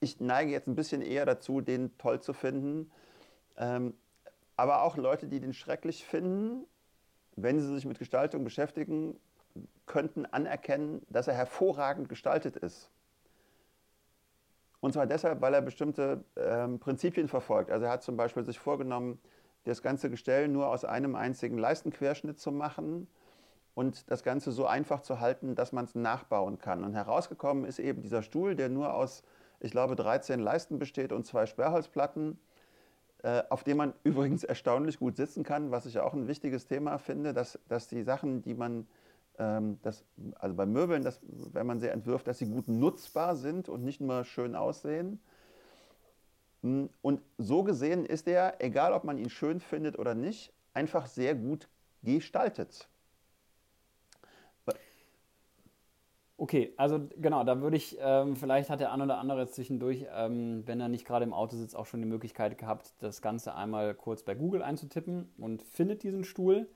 ich 0.00 0.18
neige 0.18 0.50
jetzt 0.50 0.66
ein 0.66 0.76
bisschen 0.76 1.02
eher 1.02 1.26
dazu, 1.26 1.60
den 1.60 1.96
toll 1.98 2.20
zu 2.20 2.32
finden. 2.32 2.90
Ähm, 3.56 3.94
aber 4.56 4.82
auch 4.82 4.96
Leute, 4.96 5.26
die 5.28 5.40
den 5.40 5.52
schrecklich 5.52 6.04
finden, 6.04 6.64
wenn 7.36 7.60
sie 7.60 7.74
sich 7.74 7.84
mit 7.84 7.98
Gestaltung 7.98 8.44
beschäftigen, 8.44 9.18
könnten 9.86 10.26
anerkennen, 10.26 11.02
dass 11.08 11.28
er 11.28 11.34
hervorragend 11.34 12.08
gestaltet 12.08 12.56
ist. 12.56 12.90
Und 14.80 14.92
zwar 14.92 15.06
deshalb, 15.06 15.40
weil 15.40 15.54
er 15.54 15.62
bestimmte 15.62 16.24
ähm, 16.36 16.78
Prinzipien 16.78 17.28
verfolgt. 17.28 17.70
Also 17.70 17.86
er 17.86 17.92
hat 17.92 18.02
zum 18.02 18.16
Beispiel 18.16 18.44
sich 18.44 18.58
vorgenommen, 18.58 19.18
das 19.64 19.82
ganze 19.82 20.10
Gestell 20.10 20.48
nur 20.48 20.68
aus 20.68 20.84
einem 20.84 21.16
einzigen 21.16 21.58
Leistenquerschnitt 21.58 22.38
zu 22.38 22.52
machen 22.52 23.08
und 23.74 24.10
das 24.10 24.22
Ganze 24.22 24.52
so 24.52 24.66
einfach 24.66 25.00
zu 25.00 25.20
halten, 25.20 25.54
dass 25.54 25.72
man 25.72 25.86
es 25.86 25.94
nachbauen 25.94 26.58
kann. 26.58 26.84
Und 26.84 26.94
herausgekommen 26.94 27.64
ist 27.64 27.78
eben 27.78 28.00
dieser 28.00 28.22
Stuhl, 28.22 28.54
der 28.54 28.68
nur 28.68 28.94
aus, 28.94 29.24
ich 29.60 29.72
glaube, 29.72 29.96
13 29.96 30.40
Leisten 30.40 30.78
besteht 30.78 31.12
und 31.12 31.26
zwei 31.26 31.46
Sperrholzplatten, 31.46 32.38
auf 33.22 33.64
dem 33.64 33.78
man 33.78 33.92
übrigens 34.04 34.44
erstaunlich 34.44 34.98
gut 34.98 35.16
sitzen 35.16 35.42
kann, 35.44 35.70
was 35.70 35.86
ich 35.86 35.98
auch 35.98 36.12
ein 36.12 36.28
wichtiges 36.28 36.66
Thema 36.66 36.98
finde, 36.98 37.32
dass, 37.32 37.58
dass 37.68 37.88
die 37.88 38.02
Sachen, 38.02 38.42
die 38.42 38.54
man, 38.54 38.86
ähm, 39.38 39.78
das, 39.82 40.04
also 40.36 40.54
bei 40.54 40.66
Möbeln, 40.66 41.02
dass, 41.02 41.20
wenn 41.52 41.66
man 41.66 41.80
sie 41.80 41.88
entwirft, 41.88 42.26
dass 42.26 42.38
sie 42.38 42.46
gut 42.46 42.68
nutzbar 42.68 43.36
sind 43.36 43.68
und 43.68 43.84
nicht 43.84 44.00
nur 44.00 44.24
schön 44.24 44.54
aussehen. 44.54 45.20
Hm, 46.62 46.90
und 47.02 47.22
so 47.38 47.62
gesehen 47.62 48.04
ist 48.06 48.28
er, 48.28 48.60
egal 48.60 48.92
ob 48.92 49.04
man 49.04 49.18
ihn 49.18 49.30
schön 49.30 49.60
findet 49.60 49.98
oder 49.98 50.14
nicht, 50.14 50.52
einfach 50.72 51.06
sehr 51.06 51.34
gut 51.34 51.68
gestaltet. 52.02 52.88
Okay, 56.38 56.74
also 56.76 57.00
genau, 57.16 57.44
da 57.44 57.62
würde 57.62 57.78
ich, 57.78 57.96
ähm, 57.98 58.36
vielleicht 58.36 58.68
hat 58.68 58.80
der 58.80 58.92
ein 58.92 59.00
oder 59.00 59.18
andere 59.18 59.46
zwischendurch, 59.48 60.04
ähm, 60.14 60.62
wenn 60.66 60.80
er 60.80 60.88
nicht 60.88 61.06
gerade 61.06 61.24
im 61.24 61.32
Auto 61.32 61.56
sitzt, 61.56 61.74
auch 61.74 61.86
schon 61.86 62.00
die 62.00 62.08
Möglichkeit 62.08 62.58
gehabt, 62.58 62.92
das 62.98 63.22
Ganze 63.22 63.54
einmal 63.54 63.94
kurz 63.94 64.22
bei 64.22 64.34
Google 64.34 64.62
einzutippen 64.62 65.32
und 65.38 65.62
findet 65.62 66.02
diesen 66.02 66.24
Stuhl. 66.24 66.68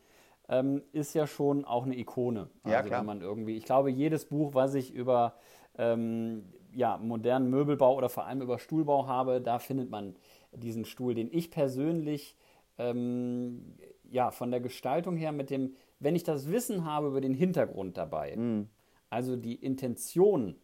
Ähm, 0.48 0.82
ist 0.92 1.14
ja 1.14 1.26
schon 1.26 1.64
auch 1.64 1.84
eine 1.84 1.96
Ikone. 1.96 2.48
Also 2.64 2.74
ja, 2.74 2.82
klar. 2.82 3.00
wenn 3.00 3.06
man 3.06 3.20
irgendwie, 3.20 3.56
ich 3.56 3.64
glaube, 3.64 3.90
jedes 3.90 4.24
Buch, 4.24 4.54
was 4.54 4.74
ich 4.74 4.92
über 4.92 5.34
ähm, 5.78 6.52
ja, 6.72 6.96
modernen 6.96 7.50
Möbelbau 7.50 7.94
oder 7.96 8.08
vor 8.08 8.24
allem 8.24 8.42
über 8.42 8.58
Stuhlbau 8.58 9.06
habe, 9.06 9.40
da 9.40 9.58
findet 9.58 9.90
man 9.90 10.16
diesen 10.52 10.84
Stuhl, 10.84 11.14
den 11.14 11.28
ich 11.30 11.50
persönlich 11.50 12.36
ähm, 12.78 13.76
ja 14.10 14.30
von 14.30 14.50
der 14.50 14.60
Gestaltung 14.60 15.16
her 15.16 15.32
mit 15.32 15.50
dem, 15.50 15.74
wenn 15.98 16.16
ich 16.16 16.24
das 16.24 16.50
Wissen 16.50 16.84
habe 16.84 17.08
über 17.08 17.20
den 17.20 17.34
Hintergrund 17.34 17.96
dabei, 17.96 18.36
mhm. 18.36 18.68
Also 19.10 19.36
die 19.36 19.56
Intention, 19.56 20.56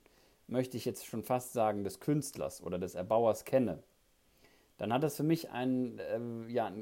möchte 0.46 0.76
ich 0.76 0.84
jetzt 0.84 1.06
schon 1.06 1.22
fast 1.22 1.52
sagen, 1.52 1.84
des 1.84 2.00
Künstlers 2.00 2.62
oder 2.62 2.78
des 2.78 2.94
Erbauers 2.94 3.44
kenne, 3.44 3.82
dann 4.78 4.92
hat 4.92 5.02
das 5.02 5.16
für 5.16 5.22
mich 5.22 5.50
einen, 5.50 5.98
äh, 5.98 6.52
ja, 6.52 6.72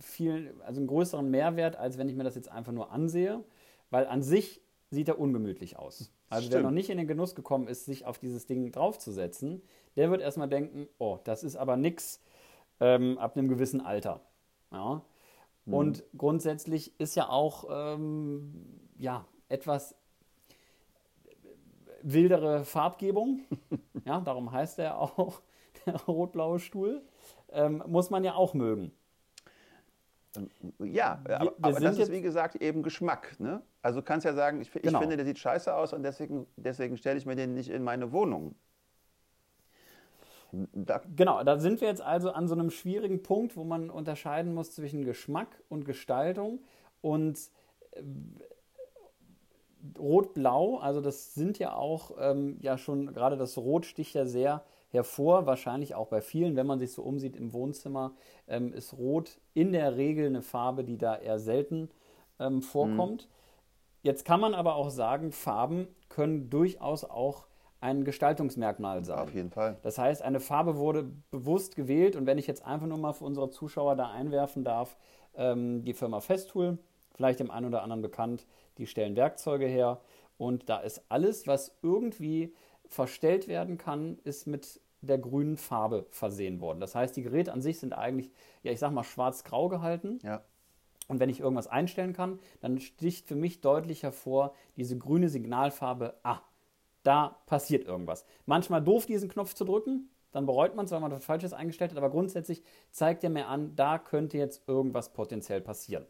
viel, 0.00 0.54
also 0.64 0.80
einen 0.80 0.88
größeren 0.88 1.30
Mehrwert, 1.30 1.76
als 1.76 1.96
wenn 1.96 2.08
ich 2.08 2.16
mir 2.16 2.24
das 2.24 2.34
jetzt 2.34 2.50
einfach 2.50 2.72
nur 2.72 2.90
ansehe, 2.90 3.42
weil 3.90 4.06
an 4.06 4.22
sich 4.22 4.60
sieht 4.90 5.08
er 5.08 5.18
ungemütlich 5.18 5.78
aus. 5.78 6.12
Also 6.28 6.46
Stimmt. 6.46 6.54
wer 6.54 6.62
noch 6.62 6.74
nicht 6.74 6.90
in 6.90 6.98
den 6.98 7.06
Genuss 7.06 7.34
gekommen 7.34 7.68
ist, 7.68 7.84
sich 7.86 8.04
auf 8.04 8.18
dieses 8.18 8.46
Ding 8.46 8.70
draufzusetzen, 8.72 9.62
der 9.96 10.10
wird 10.10 10.20
erstmal 10.20 10.48
denken, 10.48 10.88
oh, 10.98 11.18
das 11.24 11.44
ist 11.44 11.56
aber 11.56 11.76
nix 11.76 12.20
ähm, 12.80 13.16
ab 13.18 13.36
einem 13.36 13.48
gewissen 13.48 13.80
Alter. 13.80 14.20
Ja? 14.70 15.02
Mhm. 15.64 15.74
Und 15.74 16.04
grundsätzlich 16.16 16.98
ist 17.00 17.14
ja 17.14 17.28
auch 17.28 17.66
ähm, 17.70 18.80
ja, 18.98 19.26
etwas 19.48 19.94
wildere 22.02 22.64
Farbgebung, 22.64 23.40
ja, 24.04 24.20
darum 24.20 24.52
heißt 24.52 24.78
er 24.78 24.98
auch 24.98 25.40
der 25.86 25.96
rot-blaue 26.02 26.58
Stuhl, 26.58 27.02
ähm, 27.50 27.82
muss 27.86 28.10
man 28.10 28.24
ja 28.24 28.34
auch 28.34 28.54
mögen. 28.54 28.92
Ja, 30.78 31.20
wir, 31.26 31.40
aber, 31.40 31.54
aber 31.60 31.80
das 31.80 31.98
ist 31.98 32.10
wie 32.10 32.22
gesagt 32.22 32.56
eben 32.56 32.82
Geschmack. 32.82 33.38
Ne? 33.38 33.60
Also 33.82 34.00
du 34.00 34.04
kannst 34.04 34.24
ja 34.24 34.32
sagen, 34.32 34.62
ich, 34.62 34.74
ich 34.74 34.82
genau. 34.82 35.00
finde, 35.00 35.16
der 35.16 35.26
sieht 35.26 35.38
scheiße 35.38 35.74
aus 35.74 35.92
und 35.92 36.02
deswegen, 36.02 36.46
deswegen 36.56 36.96
stelle 36.96 37.18
ich 37.18 37.26
mir 37.26 37.36
den 37.36 37.52
nicht 37.54 37.68
in 37.68 37.84
meine 37.84 38.12
Wohnung. 38.12 38.54
Da 40.52 41.00
genau, 41.16 41.42
da 41.44 41.58
sind 41.58 41.80
wir 41.80 41.88
jetzt 41.88 42.02
also 42.02 42.30
an 42.30 42.46
so 42.46 42.54
einem 42.54 42.70
schwierigen 42.70 43.22
Punkt, 43.22 43.56
wo 43.56 43.64
man 43.64 43.90
unterscheiden 43.90 44.54
muss 44.54 44.74
zwischen 44.74 45.04
Geschmack 45.04 45.48
und 45.68 45.84
Gestaltung 45.84 46.60
und 47.00 47.38
äh, 47.92 48.02
Rot-Blau, 49.98 50.78
also 50.78 51.00
das 51.00 51.34
sind 51.34 51.58
ja 51.58 51.74
auch 51.74 52.12
ähm, 52.18 52.56
ja 52.60 52.78
schon, 52.78 53.12
gerade 53.12 53.36
das 53.36 53.58
Rot 53.58 53.86
sticht 53.86 54.14
ja 54.14 54.26
sehr 54.26 54.62
hervor, 54.90 55.46
wahrscheinlich 55.46 55.94
auch 55.94 56.08
bei 56.08 56.20
vielen, 56.20 56.54
wenn 56.54 56.66
man 56.66 56.78
sich 56.78 56.92
so 56.92 57.02
umsieht 57.02 57.36
im 57.36 57.52
Wohnzimmer, 57.52 58.12
ähm, 58.46 58.72
ist 58.72 58.96
Rot 58.96 59.40
in 59.54 59.72
der 59.72 59.96
Regel 59.96 60.26
eine 60.26 60.42
Farbe, 60.42 60.84
die 60.84 60.98
da 60.98 61.16
eher 61.16 61.38
selten 61.38 61.90
ähm, 62.38 62.62
vorkommt. 62.62 63.24
Mhm. 63.24 63.32
Jetzt 64.02 64.24
kann 64.24 64.40
man 64.40 64.54
aber 64.54 64.74
auch 64.74 64.90
sagen, 64.90 65.32
Farben 65.32 65.88
können 66.08 66.50
durchaus 66.50 67.04
auch 67.04 67.46
ein 67.80 68.04
Gestaltungsmerkmal 68.04 69.04
sein. 69.04 69.18
Auf 69.18 69.34
jeden 69.34 69.50
Fall. 69.50 69.76
Das 69.82 69.98
heißt, 69.98 70.22
eine 70.22 70.40
Farbe 70.40 70.76
wurde 70.76 71.10
bewusst 71.30 71.74
gewählt 71.74 72.14
und 72.14 72.26
wenn 72.26 72.38
ich 72.38 72.46
jetzt 72.46 72.64
einfach 72.64 72.86
nur 72.86 72.98
mal 72.98 73.12
für 73.12 73.24
unsere 73.24 73.50
Zuschauer 73.50 73.96
da 73.96 74.10
einwerfen 74.10 74.62
darf, 74.62 74.96
ähm, 75.34 75.84
die 75.84 75.94
Firma 75.94 76.20
Festool, 76.20 76.78
vielleicht 77.14 77.40
dem 77.40 77.50
einen 77.50 77.66
oder 77.66 77.82
anderen 77.82 78.02
bekannt, 78.02 78.46
die 78.78 78.86
stellen 78.86 79.16
Werkzeuge 79.16 79.66
her 79.66 80.00
und 80.38 80.68
da 80.68 80.80
ist 80.80 81.04
alles, 81.08 81.46
was 81.46 81.76
irgendwie 81.82 82.54
verstellt 82.86 83.48
werden 83.48 83.78
kann, 83.78 84.18
ist 84.24 84.46
mit 84.46 84.80
der 85.00 85.18
grünen 85.18 85.56
Farbe 85.56 86.06
versehen 86.10 86.60
worden. 86.60 86.80
Das 86.80 86.94
heißt, 86.94 87.16
die 87.16 87.22
Geräte 87.22 87.52
an 87.52 87.60
sich 87.60 87.78
sind 87.78 87.92
eigentlich, 87.92 88.30
ja, 88.62 88.72
ich 88.72 88.78
sag 88.78 88.92
mal, 88.92 89.02
schwarz-grau 89.04 89.68
gehalten. 89.68 90.18
Ja. 90.22 90.42
Und 91.08 91.20
wenn 91.20 91.28
ich 91.28 91.40
irgendwas 91.40 91.66
einstellen 91.66 92.12
kann, 92.12 92.38
dann 92.60 92.78
sticht 92.78 93.26
für 93.26 93.34
mich 93.34 93.60
deutlich 93.60 94.02
hervor 94.02 94.54
diese 94.76 94.96
grüne 94.96 95.28
Signalfarbe, 95.28 96.14
ah, 96.22 96.40
da 97.02 97.40
passiert 97.46 97.84
irgendwas. 97.84 98.24
Manchmal 98.46 98.82
doof, 98.82 99.06
diesen 99.06 99.28
Knopf 99.28 99.54
zu 99.54 99.64
drücken, 99.64 100.08
dann 100.30 100.46
bereut 100.46 100.76
man 100.76 100.86
es, 100.86 100.92
weil 100.92 101.00
man 101.00 101.10
was 101.10 101.24
Falsches 101.24 101.52
eingestellt 101.52 101.90
hat, 101.90 101.98
aber 101.98 102.10
grundsätzlich 102.10 102.62
zeigt 102.90 103.24
er 103.24 103.30
mir 103.30 103.48
an, 103.48 103.74
da 103.74 103.98
könnte 103.98 104.38
jetzt 104.38 104.66
irgendwas 104.68 105.12
potenziell 105.12 105.60
passieren. 105.60 106.06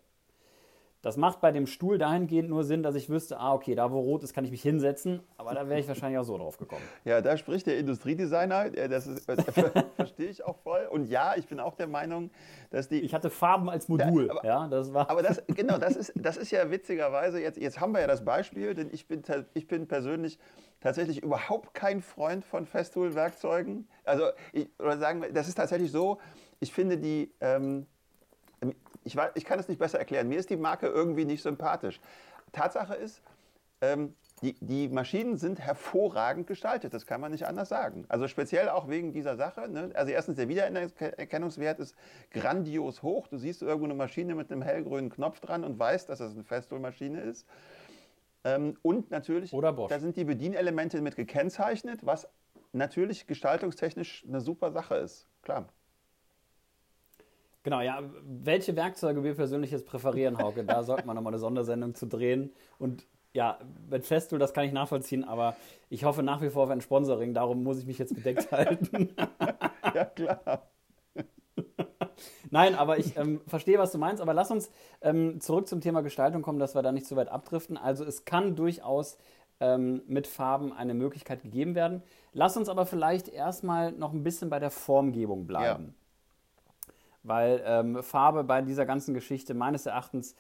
Das 1.03 1.17
macht 1.17 1.41
bei 1.41 1.51
dem 1.51 1.67
Stuhl 1.67 1.99
dahingehend 1.99 2.49
nur 2.49 2.63
Sinn, 2.63 2.85
dass 2.85 2.95
ich 2.95 3.11
wüsste, 3.11 3.41
ah, 3.41 3.55
okay, 3.55 3.75
da 3.75 3.91
wo 3.91 3.99
rot 3.99 4.23
ist, 4.23 4.35
kann 4.35 4.45
ich 4.45 4.53
mich 4.53 4.63
hinsetzen, 4.63 5.21
aber 5.37 5.53
da 5.53 5.69
wäre 5.69 5.81
ich 5.81 5.89
wahrscheinlich 5.89 6.19
auch 6.21 6.25
so 6.25 6.39
drauf 6.39 6.59
gekommen. 6.59 6.83
Ja, 7.05 7.21
da 7.21 7.37
spricht 7.37 7.67
der 7.67 7.77
Industriedesigner, 7.77 8.71
das, 8.71 9.09
ist, 9.09 9.29
das 9.29 9.45
verstehe 9.97 10.29
ich 10.29 10.45
auch 10.45 10.59
voll. 10.59 10.87
Und 10.89 11.07
ja, 11.07 11.35
ich 11.37 11.49
bin 11.49 11.59
auch 11.59 11.75
der 11.75 11.89
Meinung, 11.89 12.31
dass 12.71 12.89
die. 12.89 13.01
Ich 13.01 13.15
hatte 13.15 13.31
Farben 13.31 13.69
als 13.69 13.89
Modul, 13.89 14.27
ja, 14.27 14.33
aber, 14.33 14.45
ja 14.45 14.69
das 14.69 14.95
war. 14.95 15.11
Aber 15.11 15.23
das, 15.23 15.43
genau, 15.49 15.77
das 15.77 15.97
ist, 15.97 16.13
das 16.15 16.37
ist 16.37 16.53
ja 16.53 16.71
witzigerweise, 16.71 17.43
jetzt, 17.43 17.59
jetzt 17.59 17.81
haben 17.81 17.93
wir 17.93 18.01
ja 18.01 18.07
das 18.07 18.25
Beispiel, 18.25 18.75
denn 18.75 18.89
ich 18.93 19.09
bin, 19.09 19.23
ich 19.55 19.67
bin 19.67 19.89
persönlich 19.89 20.39
tatsächlich 20.81 21.21
überhaupt 21.21 21.75
kein 21.75 22.01
Freund 22.01 22.45
von 22.45 22.65
Festool-Werkzeugen. 22.65 23.89
Also, 24.05 24.27
ich, 24.53 24.69
oder 24.79 24.99
sagen 24.99 25.21
wir, 25.21 25.33
das 25.33 25.49
ist 25.49 25.57
tatsächlich 25.57 25.91
so, 25.91 26.19
ich 26.61 26.73
finde 26.73 26.97
die. 26.99 27.35
Ähm, 27.41 27.87
ich, 29.05 29.17
weiß, 29.17 29.33
ich 29.35 29.45
kann 29.45 29.59
es 29.59 29.69
nicht 29.69 29.79
besser 29.79 29.99
erklären. 29.99 30.29
Mir 30.29 30.39
ist 30.39 30.51
die 30.51 30.57
Marke 30.57 30.87
irgendwie 30.87 31.25
nicht 31.25 31.43
sympathisch. 31.43 32.01
Tatsache 32.53 32.95
ist, 32.95 33.23
ähm, 33.81 34.15
die, 34.43 34.55
die, 34.61 34.89
Maschinen 34.89 35.37
sind 35.37 35.61
hervorragend 35.61 36.49
gestaltet, 36.49 36.93
das 36.93 37.07
kann 37.07 37.21
man 37.21 37.31
nicht 37.31 37.47
anders 37.47 37.69
sagen. 37.69 38.05
Also 38.09 38.27
speziell 38.27 38.69
auch 38.69 38.89
wegen 38.89 39.13
dieser 39.13 39.37
Sache. 39.37 39.69
Ne? 39.69 39.91
Also 39.95 40.11
erstens, 40.11 40.37
der 40.37 40.49
Wiedererkennungswert 40.49 41.79
ist 41.79 41.95
grandios 42.33 43.03
hoch. 43.03 43.29
Du 43.29 43.39
siehst 43.39 43.63
irgendwo 43.63 43.85
eine 43.85 43.95
Maschine 43.95 44.35
mit 44.35 44.51
einem 44.51 44.63
hellgrünen 44.63 45.11
Knopf 45.11 45.39
dran 45.41 45.63
und 45.63 45.79
weißt, 45.79 46.09
dass 46.09 46.19
das 46.19 46.33
eine 46.33 46.43
Festool-Maschine 46.43 47.21
ist. 47.21 47.47
Ähm, 48.45 48.77
und 48.83 49.13
natürlich, 49.13 49.53
da 49.53 50.01
sind 50.01 50.17
die 50.17 50.25
Bedienelemente 50.25 51.01
mit 51.01 51.15
gekennzeichnet, 51.15 52.05
was 52.05 52.29
natürlich 52.73 53.29
gestaltungstechnisch 53.29 54.25
eine 54.27 54.41
super 54.41 54.73
Sache 54.73 54.97
ist. 54.97 55.29
Klar. 55.43 55.69
Genau, 57.63 57.81
ja. 57.81 58.03
Welche 58.25 58.75
Werkzeuge 58.75 59.23
wir 59.23 59.35
persönlich 59.35 59.71
jetzt 59.71 59.87
präferieren, 59.87 60.39
Hauke, 60.39 60.65
da 60.65 60.83
sollte 60.83 61.07
man 61.07 61.15
nochmal 61.15 61.33
eine 61.33 61.41
Sondersendung 61.41 61.95
zu 61.95 62.07
drehen. 62.07 62.53
Und 62.79 63.07
ja, 63.35 63.59
mit 63.89 64.05
Festool, 64.05 64.39
das 64.39 64.53
kann 64.53 64.65
ich 64.65 64.73
nachvollziehen, 64.73 65.25
aber 65.25 65.57
ich 65.89 66.05
hoffe 66.05 66.23
nach 66.23 66.43
wie 66.43 66.51
vor 66.51 66.65
auf 66.65 66.71
ein 66.71 66.81
Sponsoring, 66.81 67.35
darum 67.35 67.63
muss 67.63 67.79
ich 67.79 67.87
mich 67.87 67.99
jetzt 67.99 68.15
bedeckt 68.15 68.51
halten. 68.53 69.15
ja, 69.95 70.05
klar. 70.05 70.69
Nein, 72.51 72.75
aber 72.75 72.99
ich 72.99 73.17
ähm, 73.17 73.41
verstehe, 73.47 73.79
was 73.79 73.93
du 73.93 73.99
meinst. 73.99 74.21
Aber 74.21 74.35
lass 74.35 74.51
uns 74.51 74.71
ähm, 75.01 75.41
zurück 75.41 75.69
zum 75.69 75.81
Thema 75.81 76.03
Gestaltung 76.03 76.43
kommen, 76.43 76.59
dass 76.59 76.75
wir 76.75 76.83
da 76.83 76.93
nicht 76.93 77.07
zu 77.07 77.17
weit 77.17 77.29
abdriften. 77.29 77.79
Also 77.79 78.05
es 78.05 78.25
kann 78.27 78.57
durchaus 78.57 79.17
ähm, 79.61 80.03
mit 80.07 80.27
Farben 80.27 80.73
eine 80.73 80.93
Möglichkeit 80.93 81.43
gegeben 81.43 81.75
werden. 81.75 82.03
Lass 82.35 82.57
uns 82.57 82.69
aber 82.69 82.85
vielleicht 82.85 83.29
erstmal 83.29 83.93
noch 83.93 84.13
ein 84.13 84.23
bisschen 84.23 84.51
bei 84.51 84.59
der 84.59 84.71
Formgebung 84.71 85.47
bleiben. 85.47 85.95
Ja 85.97 86.02
weil 87.23 87.63
ähm, 87.65 88.03
Farbe 88.03 88.45
bei 88.45 88.63
dieser 88.63 88.87
ganzen 88.87 89.15
Geschichte 89.15 89.55
meines 89.55 89.87
Erachtens 89.87 90.35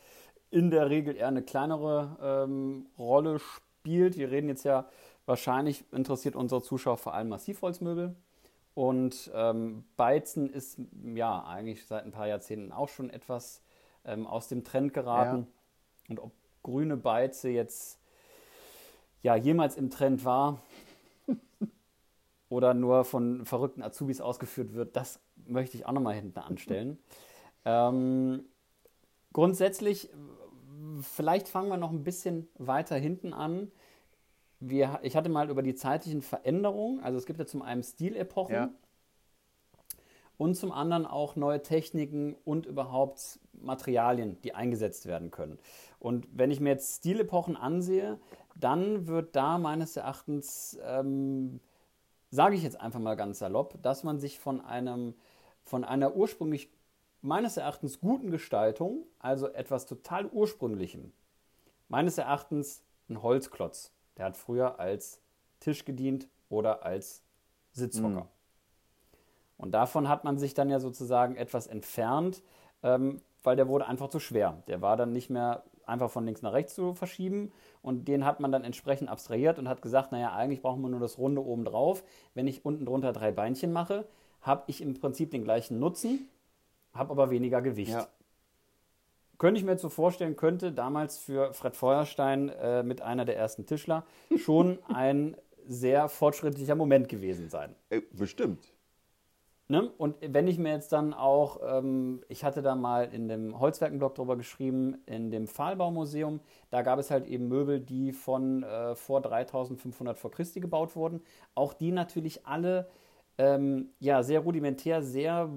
in 0.51 0.71
der 0.71 0.91
Regel 0.91 1.17
eher 1.17 1.29
eine 1.29 1.43
kleinere 1.43 2.45
ähm, 2.47 2.87
Rolle 2.99 3.39
spielt. 3.39 4.17
Wir 4.17 4.31
reden 4.31 4.49
jetzt 4.49 4.65
ja 4.65 4.87
wahrscheinlich, 5.25 5.85
interessiert 5.93 6.37
unsere 6.37 6.63
Zuschauer 6.63 6.99
vor 6.99 7.15
allem 7.15 7.29
Massivholzmöbel. 7.29 8.15
Und 8.75 9.31
ähm, 9.35 9.85
Beizen 9.97 10.51
ist 10.51 10.79
ja 11.15 11.45
eigentlich 11.45 11.87
seit 11.87 12.05
ein 12.05 12.13
paar 12.13 12.27
Jahrzehnten 12.27 12.73
auch 12.73 12.89
schon 12.89 13.11
etwas 13.11 13.63
ähm, 14.05 14.27
aus 14.27 14.49
dem 14.49 14.65
Trend 14.65 14.95
geraten. 14.95 15.47
Ja. 15.47 16.11
Und 16.11 16.21
ob 16.21 16.33
grüne 16.63 16.97
Beize 16.97 17.51
jetzt 17.51 17.99
ja 19.23 19.37
jemals 19.37 19.77
im 19.77 19.91
Trend 19.91 20.25
war 20.25 20.59
oder 22.49 22.75
nur 22.75 23.05
von 23.05 23.45
verrückten 23.45 23.83
Azubis 23.83 24.21
ausgeführt 24.21 24.75
wird, 24.75 24.97
das 24.97 25.21
möchte 25.47 25.77
ich 25.77 25.87
auch 25.87 25.93
nochmal 25.93 26.15
hinten 26.15 26.39
anstellen. 26.39 26.99
ähm, 27.65 28.45
grundsätzlich, 29.33 30.11
vielleicht 31.01 31.49
fangen 31.49 31.69
wir 31.69 31.77
noch 31.77 31.91
ein 31.91 32.05
bisschen 32.05 32.49
weiter 32.59 32.97
hinten 32.97 33.33
an. 33.33 33.71
Wir, 34.61 35.01
ich 35.03 35.17
hatte 35.17 35.29
mal 35.29 35.51
über 35.51 35.63
die 35.63 35.75
zeitlichen 35.75 36.23
Veränderungen, 36.23 37.01
also 37.01 37.19
es 37.19 37.27
gibt 37.27 37.39
ja 37.39 37.47
zum 37.47 37.63
einen 37.63 37.83
Stilepochen 37.83 38.55
ja. 38.55 38.71
und 40.39 40.55
zum 40.55 40.71
anderen 40.71 41.05
auch 41.05 41.35
neue 41.35 41.63
Techniken 41.63 42.37
und 42.45 42.67
überhaupt 42.67 43.41
Materialien, 43.53 44.41
die 44.43 44.55
eingesetzt 44.55 45.07
werden 45.07 45.33
können. 45.33 45.59
Und 45.99 46.29
wenn 46.33 46.51
ich 46.51 46.61
mir 46.61 46.71
jetzt 46.71 46.99
Stilepochen 46.99 47.57
ansehe, 47.57 48.19
dann 48.55 49.07
wird 49.07 49.35
da 49.37 49.59
meines 49.59 49.97
Erachtens, 49.97 50.79
ähm, 50.85 51.61
sage 52.31 52.55
ich 52.55 52.63
jetzt 52.63 52.81
einfach 52.81 53.01
mal 53.01 53.17
ganz 53.17 53.39
salopp, 53.39 53.83
dass 53.83 54.05
man 54.05 54.19
sich 54.19 54.39
von 54.39 54.61
einem 54.61 55.15
von 55.65 55.85
einer 55.85 56.15
ursprünglich 56.17 56.71
meines 57.21 57.57
Erachtens 57.57 58.01
guten 58.01 58.31
Gestaltung, 58.31 59.05
also 59.19 59.49
etwas 59.49 59.87
total 59.87 60.27
ursprünglichem, 60.27 61.13
meines 61.89 62.19
Erachtens 62.19 62.83
ein 63.09 63.23
Holzklotz. 63.23 63.93
Der 64.17 64.27
hat 64.27 64.37
früher 64.37 64.81
als 64.81 65.21
Tisch 65.61 65.85
gedient 65.85 66.29
oder 66.49 66.85
als 66.85 67.23
Sitzhocker. 67.73 68.25
Mhm. 68.25 68.29
Und 69.57 69.71
davon 69.73 70.09
hat 70.09 70.25
man 70.25 70.39
sich 70.39 70.55
dann 70.55 70.71
ja 70.71 70.81
sozusagen 70.81 71.37
etwas 71.37 71.69
entfernt, 71.69 72.43
ähm, 72.83 73.23
weil 73.45 73.57
der 73.57 73.69
wurde 73.69 73.87
einfach 73.87 74.09
zu 74.09 74.19
schwer. 74.19 74.63
Der 74.67 74.83
war 74.83 74.97
dann 74.97 75.13
nicht 75.13 75.31
mehr 75.31 75.63
einfach 75.87 76.11
von 76.11 76.25
links 76.25 76.43
nach 76.43 76.53
rechts 76.53 76.75
zu 76.75 76.95
verschieben 76.95 77.53
und 77.81 78.07
den 78.07 78.25
hat 78.25 78.41
man 78.41 78.53
dann 78.53 78.65
entsprechend 78.65 79.09
abstrahiert 79.09 79.59
und 79.59 79.69
hat 79.69 79.83
gesagt, 79.83 80.13
naja, 80.13 80.33
eigentlich 80.33 80.63
brauchen 80.63 80.83
wir 80.83 80.89
nur 80.89 81.01
das 81.01 81.19
Runde 81.19 81.45
oben 81.45 81.65
drauf. 81.65 82.05
Wenn 82.35 82.47
ich 82.47 82.65
unten 82.65 82.87
drunter 82.87 83.13
drei 83.13 83.33
Beinchen 83.33 83.73
mache, 83.73 84.07
habe 84.43 84.65
ich 84.67 84.81
im 84.83 84.95
Prinzip 84.95 85.31
den 85.31 85.45
gleichen 85.45 85.79
Nutzen, 85.79 86.29
habe 86.93 87.11
aber 87.11 87.31
weniger 87.31 87.63
Gewicht. 87.63 87.93
Ja. 87.93 88.09
Könnte 89.39 89.59
ich 89.59 89.65
mir 89.65 89.73
jetzt 89.73 89.83
so 89.83 89.89
vorstellen, 89.89 90.37
könnte 90.37 90.73
damals 90.73 91.19
für 91.19 91.53
Fred 91.55 91.75
Feuerstein 91.75 92.49
äh, 92.51 92.83
mit 92.83 93.01
einer 93.01 93.25
der 93.25 93.37
ersten 93.37 93.67
Tischler 93.67 94.05
schon 94.37 94.79
ein 94.93 95.37
sehr 95.67 96.09
fortschrittlicher 96.09 96.75
Moment 96.75 97.09
gewesen 97.09 97.49
sein. 97.49 97.75
Äh, 97.89 98.03
bestimmt. 98.13 98.73
Ne? 99.69 99.91
Und 99.97 100.17
wenn 100.21 100.49
ich 100.49 100.59
mir 100.59 100.73
jetzt 100.73 100.93
dann 100.93 101.15
auch, 101.15 101.61
ähm, 101.65 102.23
ich 102.29 102.45
hatte 102.45 102.61
da 102.61 102.75
mal 102.75 103.05
in 103.13 103.29
dem 103.29 103.59
Holzwerkenblog 103.59 104.15
drüber 104.15 104.37
geschrieben, 104.37 104.99
in 105.07 105.31
dem 105.31 105.47
Pfahlbaumuseum, 105.47 106.41
da 106.71 106.83
gab 106.83 106.99
es 106.99 107.11
halt 107.11 107.27
eben 107.27 107.49
Möbel, 107.49 107.81
die 107.81 108.13
von 108.13 108.65
äh, 108.65 108.95
vor 108.97 109.23
3500 109.23 110.19
vor 110.19 110.31
Christi 110.31 110.61
gebaut 110.61 110.95
wurden. 110.95 111.23
Auch 111.55 111.73
die 111.73 111.91
natürlich 111.91 112.45
alle 112.47 112.89
ähm, 113.39 113.91
ja, 113.99 114.23
sehr 114.23 114.41
rudimentär, 114.41 115.03
sehr 115.03 115.49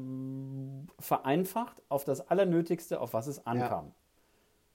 vereinfacht 1.00 1.82
auf 1.90 2.04
das 2.06 2.30
Allernötigste, 2.30 3.00
auf 3.00 3.14
was 3.14 3.28
es 3.28 3.46
ankam. 3.46 3.94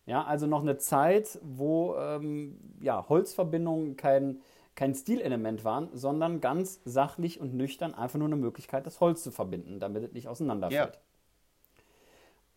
Ja, 0.06 0.18
ja 0.18 0.24
also 0.24 0.46
noch 0.46 0.60
eine 0.60 0.76
Zeit, 0.76 1.38
wo 1.42 1.96
ähm, 1.96 2.58
ja, 2.80 3.08
Holzverbindungen 3.08 3.96
kein, 3.96 4.40
kein 4.74 4.94
Stilelement 4.94 5.64
waren, 5.64 5.88
sondern 5.92 6.40
ganz 6.40 6.80
sachlich 6.84 7.40
und 7.40 7.54
nüchtern 7.54 7.94
einfach 7.94 8.18
nur 8.18 8.28
eine 8.28 8.36
Möglichkeit, 8.36 8.86
das 8.86 9.00
Holz 9.00 9.22
zu 9.22 9.30
verbinden, 9.30 9.80
damit 9.80 10.04
es 10.04 10.12
nicht 10.12 10.28
auseinanderfällt. 10.28 10.94
Ja. 10.94 11.00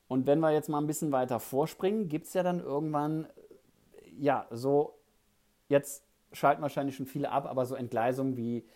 Und 0.07 0.27
wenn 0.27 0.39
wir 0.39 0.51
jetzt 0.51 0.69
mal 0.69 0.79
ein 0.79 0.87
bisschen 0.87 1.11
weiter 1.11 1.39
vorspringen, 1.39 2.09
gibt 2.09 2.27
es 2.27 2.33
ja 2.33 2.43
dann 2.43 2.59
irgendwann, 2.59 3.27
ja, 4.17 4.45
so, 4.51 4.99
jetzt 5.69 6.05
schalten 6.33 6.61
wahrscheinlich 6.61 6.95
schon 6.95 7.05
viele 7.05 7.31
ab, 7.31 7.45
aber 7.45 7.65
so 7.65 7.75
Entgleisungen 7.75 8.37
wie 8.37 8.67